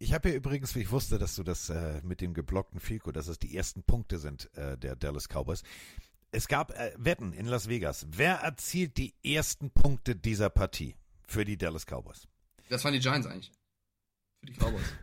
Ich 0.00 0.12
habe 0.12 0.30
ja 0.30 0.34
übrigens, 0.34 0.74
wie 0.74 0.80
ich 0.80 0.90
wusste, 0.90 1.20
dass 1.20 1.36
du 1.36 1.44
das 1.44 1.70
äh, 1.70 2.00
mit 2.02 2.20
dem 2.20 2.34
geblockten 2.34 2.80
Fico, 2.80 3.12
dass 3.12 3.28
es 3.28 3.38
die 3.38 3.56
ersten 3.56 3.84
Punkte 3.84 4.18
sind 4.18 4.52
äh, 4.56 4.76
der 4.76 4.96
Dallas 4.96 5.28
Cowboys. 5.28 5.62
Es 6.32 6.48
gab 6.48 6.72
äh, 6.72 6.90
Wetten 6.96 7.32
in 7.32 7.46
Las 7.46 7.68
Vegas. 7.68 8.08
Wer 8.10 8.38
erzielt 8.38 8.96
die 8.96 9.14
ersten 9.22 9.70
Punkte 9.70 10.16
dieser 10.16 10.50
Partie 10.50 10.96
für 11.26 11.44
die 11.44 11.56
Dallas 11.56 11.84
Cowboys? 11.86 12.26
Das 12.68 12.84
waren 12.84 12.92
die 12.92 13.00
Giants 13.00 13.26
eigentlich. 13.26 13.52
Für 14.40 14.46
die 14.46 14.52
Cowboys. 14.54 14.84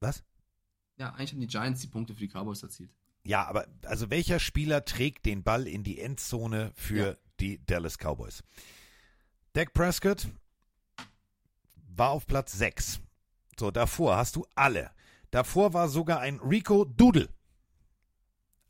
Was? 0.00 0.22
Ja, 0.96 1.10
eigentlich 1.14 1.32
haben 1.32 1.40
die 1.40 1.46
Giants 1.46 1.80
die 1.80 1.86
Punkte 1.88 2.14
für 2.14 2.20
die 2.20 2.28
Cowboys 2.28 2.62
erzielt. 2.62 2.90
Ja, 3.24 3.46
aber 3.46 3.66
also 3.84 4.10
welcher 4.10 4.38
Spieler 4.38 4.84
trägt 4.84 5.26
den 5.26 5.42
Ball 5.42 5.66
in 5.66 5.82
die 5.82 5.98
Endzone 5.98 6.72
für 6.74 6.96
Ja. 7.12 7.16
die 7.40 7.64
Dallas 7.66 7.96
Cowboys? 7.98 8.42
Dak 9.54 9.72
Prescott 9.72 10.28
war 11.88 12.10
auf 12.10 12.26
Platz 12.26 12.52
6. 12.52 13.00
So, 13.58 13.70
davor 13.70 14.16
hast 14.16 14.36
du 14.36 14.46
alle. 14.54 14.90
Davor 15.30 15.72
war 15.72 15.88
sogar 15.88 16.20
ein 16.20 16.38
Rico 16.40 16.84
Doodle. 16.84 17.28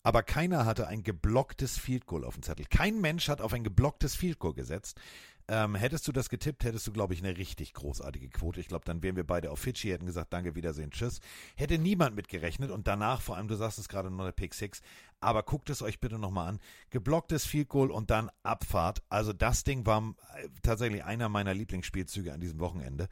Aber 0.05 0.23
keiner 0.23 0.67
hatte 0.67 0.87
ein 0.87 1.03
geblocktes 1.03 1.79
Field 1.79 2.07
Goal 2.07 2.25
auf 2.25 2.35
dem 2.35 2.43
Zettel. 2.43 2.67
Kein 2.67 3.01
Mensch 3.01 3.29
hat 3.29 3.41
auf 3.41 3.55
ein 3.55 3.65
geblocktes 3.65 4.15
Field 4.15 4.39
Goal 4.39 4.53
gesetzt. 4.53 5.01
Ähm, 5.49 5.75
hättest 5.75 6.07
du 6.07 6.13
das 6.13 6.29
getippt, 6.29 6.65
hättest 6.65 6.87
du, 6.87 6.93
glaube 6.93 7.13
ich, 7.13 7.23
eine 7.23 7.37
richtig 7.37 7.75
großartige 7.75 8.29
Quote. 8.29 8.61
Ich 8.61 8.69
glaube, 8.69 8.85
dann 8.85 9.03
wären 9.03 9.17
wir 9.17 9.27
beide 9.27 9.51
auf 9.51 9.59
Fidschi, 9.59 9.89
hätten 9.89 10.07
gesagt, 10.07 10.33
danke, 10.33 10.55
Wiedersehen, 10.55 10.91
tschüss. 10.91 11.21
Hätte 11.57 11.79
niemand 11.79 12.17
mitgerechnet 12.17 12.71
und 12.71 12.87
danach, 12.87 13.21
vor 13.21 13.37
allem, 13.37 13.49
du 13.49 13.55
sagst 13.55 13.79
es 13.79 13.89
gerade 13.89 14.11
noch 14.11 14.25
der 14.25 14.33
Pick 14.33 14.55
6, 14.55 14.81
aber 15.21 15.43
guckt 15.43 15.69
es 15.69 15.83
euch 15.83 16.01
bitte 16.01 16.19
nochmal 16.19 16.49
an. 16.49 16.61
Geblocktes 16.91 17.45
Field 17.45 17.69
Goal 17.69 17.91
und 17.91 18.11
dann 18.11 18.31
Abfahrt. 18.43 19.03
Also 19.09 19.33
das 19.35 19.65
Ding 19.65 19.85
war 19.85 20.15
äh, 20.37 20.49
tatsächlich 20.63 21.05
einer 21.05 21.29
meiner 21.29 21.53
Lieblingsspielzüge 21.53 22.33
an 22.33 22.41
diesem 22.41 22.61
Wochenende. 22.61 23.09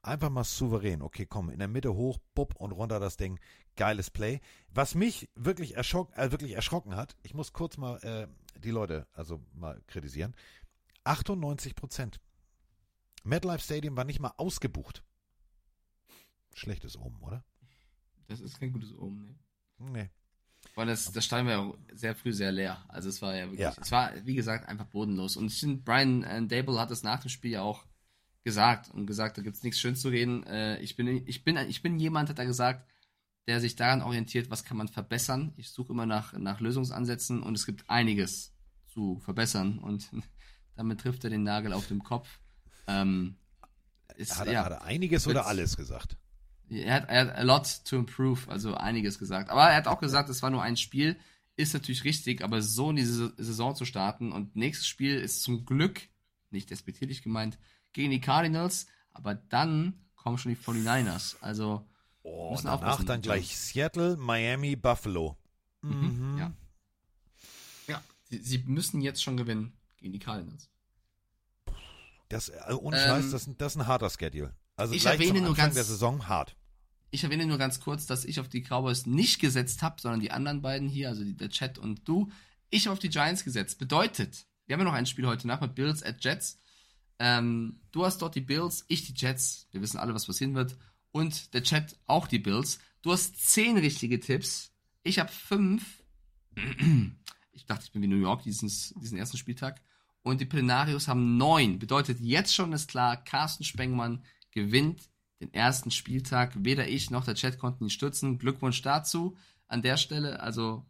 Einfach 0.00 0.28
mal 0.28 0.44
souverän. 0.44 1.00
Okay, 1.00 1.26
komm, 1.26 1.48
in 1.48 1.58
der 1.58 1.68
Mitte 1.68 1.94
hoch, 1.94 2.18
bupp 2.34 2.54
und 2.56 2.72
runter 2.72 3.00
das 3.00 3.16
Ding. 3.16 3.40
Geiles 3.76 4.10
Play. 4.10 4.40
Was 4.70 4.94
mich 4.94 5.28
wirklich, 5.34 5.76
erschrock, 5.76 6.16
äh, 6.16 6.30
wirklich 6.32 6.52
erschrocken 6.52 6.96
hat, 6.96 7.16
ich 7.22 7.34
muss 7.34 7.52
kurz 7.52 7.76
mal 7.76 7.96
äh, 8.02 8.28
die 8.58 8.70
Leute 8.70 9.06
also 9.12 9.40
mal 9.52 9.80
kritisieren. 9.86 10.34
98 11.04 11.74
Prozent. 11.74 12.20
MetLife 13.24 13.60
Stadium 13.64 13.96
war 13.96 14.04
nicht 14.04 14.20
mal 14.20 14.32
ausgebucht. 14.36 15.02
Schlechtes 16.54 16.96
Omen, 16.96 17.20
oder? 17.22 17.44
Das 18.28 18.40
ist 18.40 18.58
kein 18.60 18.72
gutes 18.72 18.92
Omen, 18.96 19.26
ne? 19.26 19.90
Nee. 19.92 20.10
Weil 20.76 20.86
das, 20.86 21.12
das 21.12 21.24
Stein 21.24 21.46
war 21.46 21.52
ja 21.52 21.72
sehr 21.92 22.14
früh 22.14 22.32
sehr 22.32 22.52
leer. 22.52 22.84
Also 22.88 23.08
es 23.08 23.20
war 23.20 23.34
ja 23.36 23.44
wirklich, 23.44 23.60
Ja. 23.60 23.74
es 23.80 23.90
war, 23.90 24.12
wie 24.24 24.34
gesagt, 24.34 24.66
einfach 24.68 24.86
bodenlos. 24.86 25.36
Und 25.36 25.46
ich 25.48 25.58
finde, 25.60 25.82
Brian 25.82 26.22
äh, 26.22 26.46
Dable 26.46 26.78
hat 26.78 26.90
es 26.90 27.02
nach 27.02 27.20
dem 27.20 27.28
Spiel 27.28 27.50
ja 27.52 27.62
auch 27.62 27.84
gesagt 28.44 28.90
und 28.92 29.06
gesagt, 29.06 29.36
da 29.36 29.42
gibt's 29.42 29.62
nichts 29.62 29.78
schön 29.80 29.96
zu 29.96 30.08
reden. 30.08 30.42
Äh, 30.44 30.78
ich 30.80 30.96
bin, 30.96 31.06
ich 31.26 31.44
bin, 31.44 31.56
ich 31.56 31.82
bin 31.82 31.98
jemand, 31.98 32.28
hat 32.30 32.38
er 32.38 32.46
gesagt, 32.46 32.88
der 33.46 33.60
sich 33.60 33.76
daran 33.76 34.02
orientiert, 34.02 34.50
was 34.50 34.64
kann 34.64 34.76
man 34.76 34.88
verbessern. 34.88 35.52
Ich 35.56 35.70
suche 35.70 35.92
immer 35.92 36.06
nach, 36.06 36.32
nach 36.34 36.60
Lösungsansätzen 36.60 37.42
und 37.42 37.54
es 37.54 37.66
gibt 37.66 37.88
einiges 37.90 38.52
zu 38.92 39.18
verbessern 39.18 39.78
und 39.78 40.08
damit 40.76 41.00
trifft 41.00 41.24
er 41.24 41.30
den 41.30 41.42
Nagel 41.42 41.72
auf 41.72 41.86
den 41.88 42.02
Kopf. 42.02 42.28
Ähm, 42.86 43.36
ist, 44.16 44.38
Hat 44.38 44.46
er- 44.46 44.52
ja, 44.52 44.64
hat 44.64 44.72
er 44.72 44.82
einiges 44.84 45.26
oder 45.26 45.46
alles 45.46 45.76
gesagt? 45.76 46.16
Er 46.70 46.94
hat, 46.94 47.08
er 47.10 47.20
hat 47.26 47.36
a 47.36 47.42
lot 47.42 47.84
to 47.84 47.96
improve, 47.96 48.50
also 48.50 48.74
einiges 48.74 49.18
gesagt. 49.18 49.50
Aber 49.50 49.64
er 49.68 49.76
hat 49.76 49.86
auch 49.86 50.00
gesagt, 50.00 50.28
es 50.30 50.42
war 50.42 50.50
nur 50.50 50.62
ein 50.62 50.76
Spiel, 50.78 51.16
ist 51.56 51.74
natürlich 51.74 52.04
richtig, 52.04 52.42
aber 52.42 52.62
so 52.62 52.90
in 52.90 52.96
diese 52.96 53.32
Saison 53.36 53.76
zu 53.76 53.84
starten 53.84 54.32
und 54.32 54.56
nächstes 54.56 54.86
Spiel 54.88 55.16
ist 55.16 55.42
zum 55.42 55.66
Glück, 55.66 56.00
nicht 56.50 56.70
despektierlich 56.70 57.22
gemeint, 57.22 57.58
gegen 57.92 58.10
die 58.10 58.20
Cardinals, 58.20 58.86
aber 59.12 59.34
dann 59.34 60.00
kommen 60.16 60.38
schon 60.38 60.52
die 60.54 60.60
49ers. 60.60 61.36
Also 61.42 61.86
Oh, 62.26 62.50
müssen 62.52 62.66
danach 62.66 62.82
aufpassen. 62.82 63.06
dann 63.06 63.20
gleich 63.22 63.56
Seattle, 63.56 64.16
Miami, 64.16 64.74
Buffalo. 64.76 65.36
Mhm. 65.82 66.36
Ja. 66.38 66.52
Ja, 67.86 68.02
sie, 68.30 68.38
sie 68.38 68.58
müssen 68.66 69.00
jetzt 69.02 69.22
schon 69.22 69.36
gewinnen 69.36 69.72
gegen 69.98 70.12
die 70.12 70.18
Cardinals. 70.18 70.68
Das, 72.28 72.50
also 72.50 72.80
ohne 72.80 72.96
Ähm, 72.96 73.02
Scheiß, 73.08 73.30
das, 73.30 73.42
ist 73.42 73.48
ein- 73.48 73.58
das 73.58 73.72
ist 73.76 73.80
ein 73.82 73.86
harter 73.86 74.10
Schedule. 74.10 74.54
Also 74.76 74.94
ich 74.94 75.04
erwähne 75.06 75.38
zum 75.38 75.44
nur 75.46 75.54
ganz- 75.54 75.74
der 75.74 75.84
Saison 75.84 76.26
hart. 76.26 76.56
Ich 77.10 77.22
erwähne 77.22 77.46
nur 77.46 77.58
ganz 77.58 77.78
kurz, 77.78 78.06
dass 78.06 78.24
ich 78.24 78.40
auf 78.40 78.48
die 78.48 78.62
Cowboys 78.62 79.06
nicht 79.06 79.40
gesetzt 79.40 79.82
habe, 79.82 80.00
sondern 80.00 80.18
die 80.20 80.32
anderen 80.32 80.62
beiden 80.62 80.88
hier, 80.88 81.08
also 81.10 81.22
die, 81.22 81.36
der 81.36 81.48
Chat 81.50 81.78
und 81.78 82.08
du. 82.08 82.30
Ich 82.70 82.86
habe 82.86 82.92
auf 82.94 82.98
die 82.98 83.08
Giants 83.10 83.44
gesetzt. 83.44 83.78
Bedeutet, 83.78 84.46
wir 84.66 84.74
haben 84.74 84.80
ja 84.80 84.84
noch 84.86 84.94
ein 84.94 85.06
Spiel 85.06 85.26
heute 85.26 85.46
Nacht 85.46 85.60
mit 85.60 85.74
Bills 85.76 86.02
at 86.02 86.24
Jets. 86.24 86.58
Ähm, 87.20 87.80
du 87.92 88.04
hast 88.04 88.20
dort 88.20 88.34
die 88.34 88.40
Bills, 88.40 88.84
ich 88.88 89.06
die 89.06 89.14
Jets. 89.14 89.68
Wir 89.70 89.80
wissen 89.80 89.98
alle, 89.98 90.12
was 90.14 90.26
passieren 90.26 90.54
wird. 90.56 90.76
Und 91.14 91.54
der 91.54 91.62
Chat 91.62 91.96
auch 92.06 92.26
die 92.26 92.40
Bills. 92.40 92.80
Du 93.02 93.12
hast 93.12 93.38
zehn 93.48 93.78
richtige 93.78 94.18
Tipps. 94.18 94.72
Ich 95.04 95.20
habe 95.20 95.30
fünf. 95.30 96.02
Ich 97.56 97.66
dachte, 97.66 97.84
ich 97.84 97.92
bin 97.92 98.02
wie 98.02 98.08
New 98.08 98.16
York 98.16 98.42
dieses, 98.42 98.92
diesen 98.96 99.16
ersten 99.16 99.36
Spieltag. 99.36 99.80
Und 100.22 100.40
die 100.40 100.44
Plenarios 100.44 101.06
haben 101.06 101.36
neun. 101.36 101.78
Bedeutet, 101.78 102.18
jetzt 102.18 102.52
schon 102.52 102.72
ist 102.72 102.90
klar, 102.90 103.16
Carsten 103.16 103.62
Spengmann 103.62 104.24
gewinnt 104.50 105.08
den 105.40 105.54
ersten 105.54 105.92
Spieltag. 105.92 106.52
Weder 106.56 106.88
ich 106.88 107.10
noch 107.10 107.24
der 107.24 107.36
Chat 107.36 107.60
konnten 107.60 107.84
ihn 107.84 107.90
stützen. 107.90 108.38
Glückwunsch 108.38 108.82
dazu 108.82 109.36
an 109.68 109.82
der 109.82 109.96
Stelle. 109.96 110.40
Also 110.40 110.84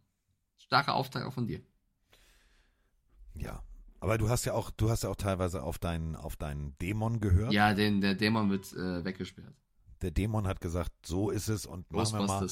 starker 0.57 0.95
Auftrag 0.95 1.27
auch 1.27 1.35
von 1.35 1.47
dir. 1.47 1.61
Ja. 3.35 3.63
Aber 4.01 4.17
du 4.17 4.31
hast 4.31 4.47
ja 4.47 4.55
auch, 4.55 4.71
du 4.71 4.89
hast 4.89 5.03
ja 5.03 5.11
auch 5.11 5.17
teilweise 5.17 5.63
auf 5.63 5.79
deinen, 5.79 6.17
auf 6.17 6.37
deinen 6.37 6.79
Dämon 6.79 7.21
gehört. 7.21 7.53
Ja, 7.53 7.75
den, 7.75 8.01
der 8.01 8.15
Dämon 8.15 8.49
wird 8.49 8.73
äh, 8.73 9.05
weggesperrt. 9.05 9.55
Der 10.05 10.11
Dämon 10.11 10.47
hat 10.47 10.61
gesagt, 10.61 10.93
so 11.07 11.31
ist 11.31 11.49
es 11.49 11.65
und 11.65 11.91
machen 11.91 12.19
wir 12.19 12.27
mal. 12.27 12.47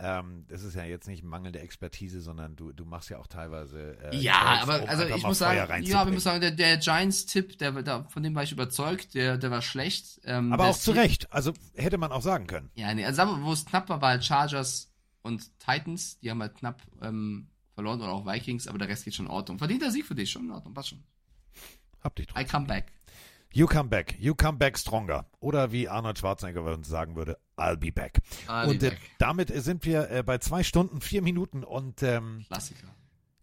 Ähm, 0.00 0.44
das 0.48 0.62
ist 0.62 0.76
ja 0.76 0.84
jetzt 0.84 1.08
nicht 1.08 1.24
mangelnde 1.24 1.58
Expertise, 1.58 2.20
sondern 2.20 2.54
du, 2.54 2.70
du 2.72 2.84
machst 2.84 3.08
ja 3.10 3.18
auch 3.18 3.26
teilweise. 3.26 3.98
Äh, 4.00 4.16
Ja, 4.16 4.34
Calls, 4.34 4.62
aber 4.62 4.82
um 4.82 4.88
also 4.88 5.04
ich 5.06 5.22
muss 5.24 5.38
Feuer 5.38 5.48
sagen, 5.48 5.56
ja, 5.56 5.64
reinzubringen. 5.64 6.14
muss 6.14 6.22
sagen, 6.22 6.40
der, 6.40 6.50
der 6.52 6.76
Giants-Tipp, 6.76 7.58
der, 7.58 7.82
der, 7.82 8.04
von 8.04 8.22
dem 8.22 8.34
war 8.34 8.44
ich 8.44 8.52
überzeugt, 8.52 9.14
der, 9.14 9.38
der 9.38 9.50
war 9.50 9.62
schlecht. 9.62 10.20
Ähm, 10.24 10.52
Aber 10.52 10.66
auch 10.66 10.78
zu 10.78 10.92
Recht. 10.92 11.32
Also 11.32 11.52
hätte 11.74 11.98
man 11.98 12.12
auch 12.12 12.22
sagen 12.22 12.46
können. 12.46 12.70
Ja, 12.74 12.94
nee, 12.94 13.04
also 13.04 13.22
wir, 13.22 13.42
wo 13.42 13.52
es 13.52 13.64
knapp 13.64 13.88
war, 13.88 14.00
war 14.00 14.10
halt 14.10 14.24
Chargers 14.24 14.92
und 15.22 15.58
Titans, 15.58 16.20
die 16.20 16.30
haben 16.30 16.42
halt 16.42 16.54
knapp 16.54 16.82
ähm, 17.02 17.48
verloren 17.74 18.00
oder 18.00 18.12
auch 18.12 18.26
Vikings, 18.26 18.68
aber 18.68 18.78
der 18.78 18.88
Rest 18.88 19.04
geht 19.04 19.14
schon 19.16 19.26
in 19.26 19.32
Ordnung. 19.32 19.58
Verdienter 19.58 19.90
Sieg 19.90 20.06
für 20.06 20.14
dich, 20.14 20.30
schon 20.30 20.44
in 20.44 20.52
Ordnung, 20.52 20.74
passt 20.74 20.90
schon. 20.90 21.02
Hab 22.02 22.14
dich 22.14 22.28
I 22.38 22.44
come 22.44 22.66
back. 22.66 22.92
You 23.52 23.66
come 23.66 23.88
back. 23.88 24.16
You 24.18 24.34
come 24.34 24.58
back 24.58 24.78
stronger. 24.78 25.26
Oder 25.40 25.72
wie 25.72 25.88
Arnold 25.88 26.18
Schwarzenegger 26.18 26.62
uns 26.64 26.88
sagen 26.88 27.16
würde, 27.16 27.38
I'll 27.56 27.76
be 27.76 27.90
back. 27.90 28.20
I'll 28.46 28.64
be 28.64 28.70
und 28.70 28.82
äh, 28.82 28.90
back. 28.90 29.00
damit 29.18 29.50
äh, 29.50 29.60
sind 29.60 29.84
wir 29.84 30.10
äh, 30.10 30.22
bei 30.22 30.38
zwei 30.38 30.62
Stunden, 30.62 31.00
vier 31.00 31.22
Minuten 31.22 31.64
und 31.64 32.02
ähm, 32.02 32.44
Klassiker. 32.48 32.88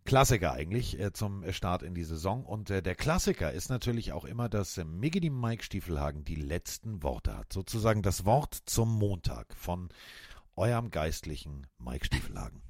Klassiker 0.06 0.54
eigentlich 0.54 1.00
äh, 1.00 1.12
zum 1.12 1.44
äh, 1.44 1.52
Start 1.52 1.82
in 1.82 1.96
die 1.96 2.04
Saison. 2.04 2.46
Und 2.46 2.70
äh, 2.70 2.84
der 2.84 2.96
Klassiker 2.96 3.52
ist 3.52 3.70
natürlich 3.70 4.14
auch 4.14 4.26
immer, 4.26 4.48
dass 4.50 4.78
äh, 4.78 4.86
Miggity 4.86 5.32
Mike 5.32 5.64
Stiefelhagen 5.64 6.24
die 6.24 6.36
letzten 6.36 7.02
Worte 7.02 7.36
hat. 7.36 7.52
Sozusagen 7.52 8.04
das 8.04 8.24
Wort 8.26 8.56
zum 8.66 8.98
Montag 8.98 9.56
von 9.56 9.90
eurem 10.56 10.92
geistlichen 10.92 11.66
Mike 11.80 12.06
Stiefelhagen. 12.06 12.62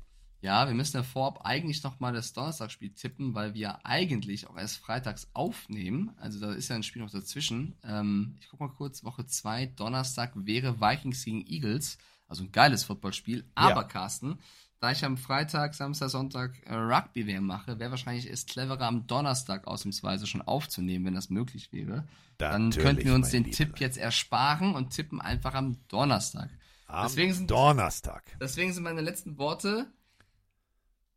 Ja, 0.46 0.68
wir 0.68 0.76
müssen 0.76 0.98
ja 0.98 1.02
vorab 1.04 1.40
eigentlich 1.44 1.82
nochmal 1.82 2.14
das 2.14 2.34
Donnerstagsspiel 2.34 2.92
tippen, 2.92 3.34
weil 3.34 3.56
wir 3.56 3.84
eigentlich 3.84 4.48
auch 4.48 4.56
erst 4.58 4.78
freitags 4.78 5.28
aufnehmen. 5.34 6.12
Also 6.20 6.40
da 6.40 6.54
ist 6.54 6.70
ja 6.70 6.76
ein 6.76 6.84
Spiel 6.84 7.02
noch 7.02 7.10
dazwischen. 7.10 7.74
Ähm, 7.84 8.36
ich 8.40 8.48
guck 8.50 8.60
mal 8.60 8.70
kurz, 8.70 9.04
Woche 9.04 9.26
2, 9.26 9.66
Donnerstag 9.76 10.34
wäre 10.36 10.80
Vikings 10.80 11.24
gegen 11.26 11.46
Eagles. 11.48 11.98
Also 12.28 12.44
ein 12.44 12.52
geiles 12.52 12.84
Footballspiel. 12.84 13.44
Aber 13.56 13.82
Ja. 13.82 13.84
Carsten, 13.88 14.38
da 14.80 14.92
ich 14.92 15.04
am 15.04 15.18
Freitag, 15.18 15.74
Samstag, 15.74 16.10
Sonntag 16.12 16.62
äh, 16.68 16.76
Rugby-WM 16.76 17.44
mache, 17.46 17.80
wäre 17.80 17.90
wahrscheinlich 17.92 18.30
es 18.30 18.46
cleverer, 18.46 18.82
am 18.86 19.08
Donnerstag 19.08 19.66
ausnahmsweise 19.66 20.28
schon 20.28 20.44
aufzunehmen, 20.44 21.06
wenn 21.06 21.16
das 21.16 21.32
möglich 21.32 21.74
wäre. 21.74 22.08
Dann 22.38 22.66
Natürlich, 22.70 22.86
könnten 22.86 23.06
wir 23.06 23.16
uns 23.16 23.30
den 23.32 23.52
Tipp 23.52 23.80
jetzt 23.80 23.98
ersparen 23.98 24.76
und 24.76 24.92
tippen 24.92 25.22
einfach 25.22 25.56
am 25.56 25.78
Donnerstag. 25.88 26.50
Am 26.88 27.08
Deswegen 27.08 27.34
sind- 27.34 27.50
Donnerstag. 27.50 28.24
Deswegen 28.40 28.74
sind 28.74 28.84
meine 28.84 29.02
letzten 29.02 29.40
Worte. 29.40 29.88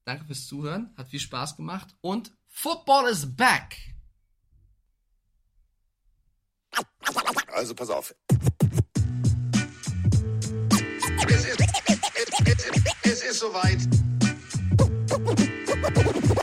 Danke 0.08 0.24
fürs 0.24 0.46
Zuhören. 0.46 0.94
Hat 0.96 1.10
viel 1.10 1.20
Spaß 1.20 1.56
gemacht. 1.56 1.94
Und 2.00 2.32
Football 2.48 3.10
is 3.10 3.36
back. 3.36 3.76
Also 7.52 7.74
pass 7.74 7.90
auf. 7.90 8.14
Es 13.02 13.22
ist 13.22 13.38
soweit. 13.38 13.80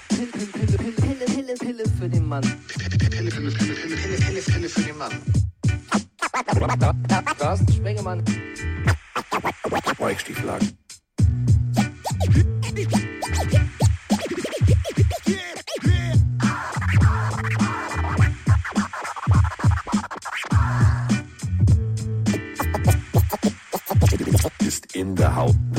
Pille, 0.09 0.27
Pille, 0.27 1.25
Pille, 1.25 1.55
Pille 1.55 1.89
für 1.97 2.07
den 2.07 2.27
Mann. 2.27 2.43
Pille, 2.43 2.87
Pille, 2.87 3.09
Pille, 3.09 3.31
Pille, 3.31 3.51
Pille, 3.51 4.17
Pille, 4.17 4.41
Pille 4.43 4.69
für 4.69 4.81
den 4.81 4.97
Mann. 4.99 5.11
Carsten 7.39 7.73
Spengemann. 7.73 8.23
Mike 9.99 10.19
Stieflagen. 10.19 10.84
How. 25.29 25.74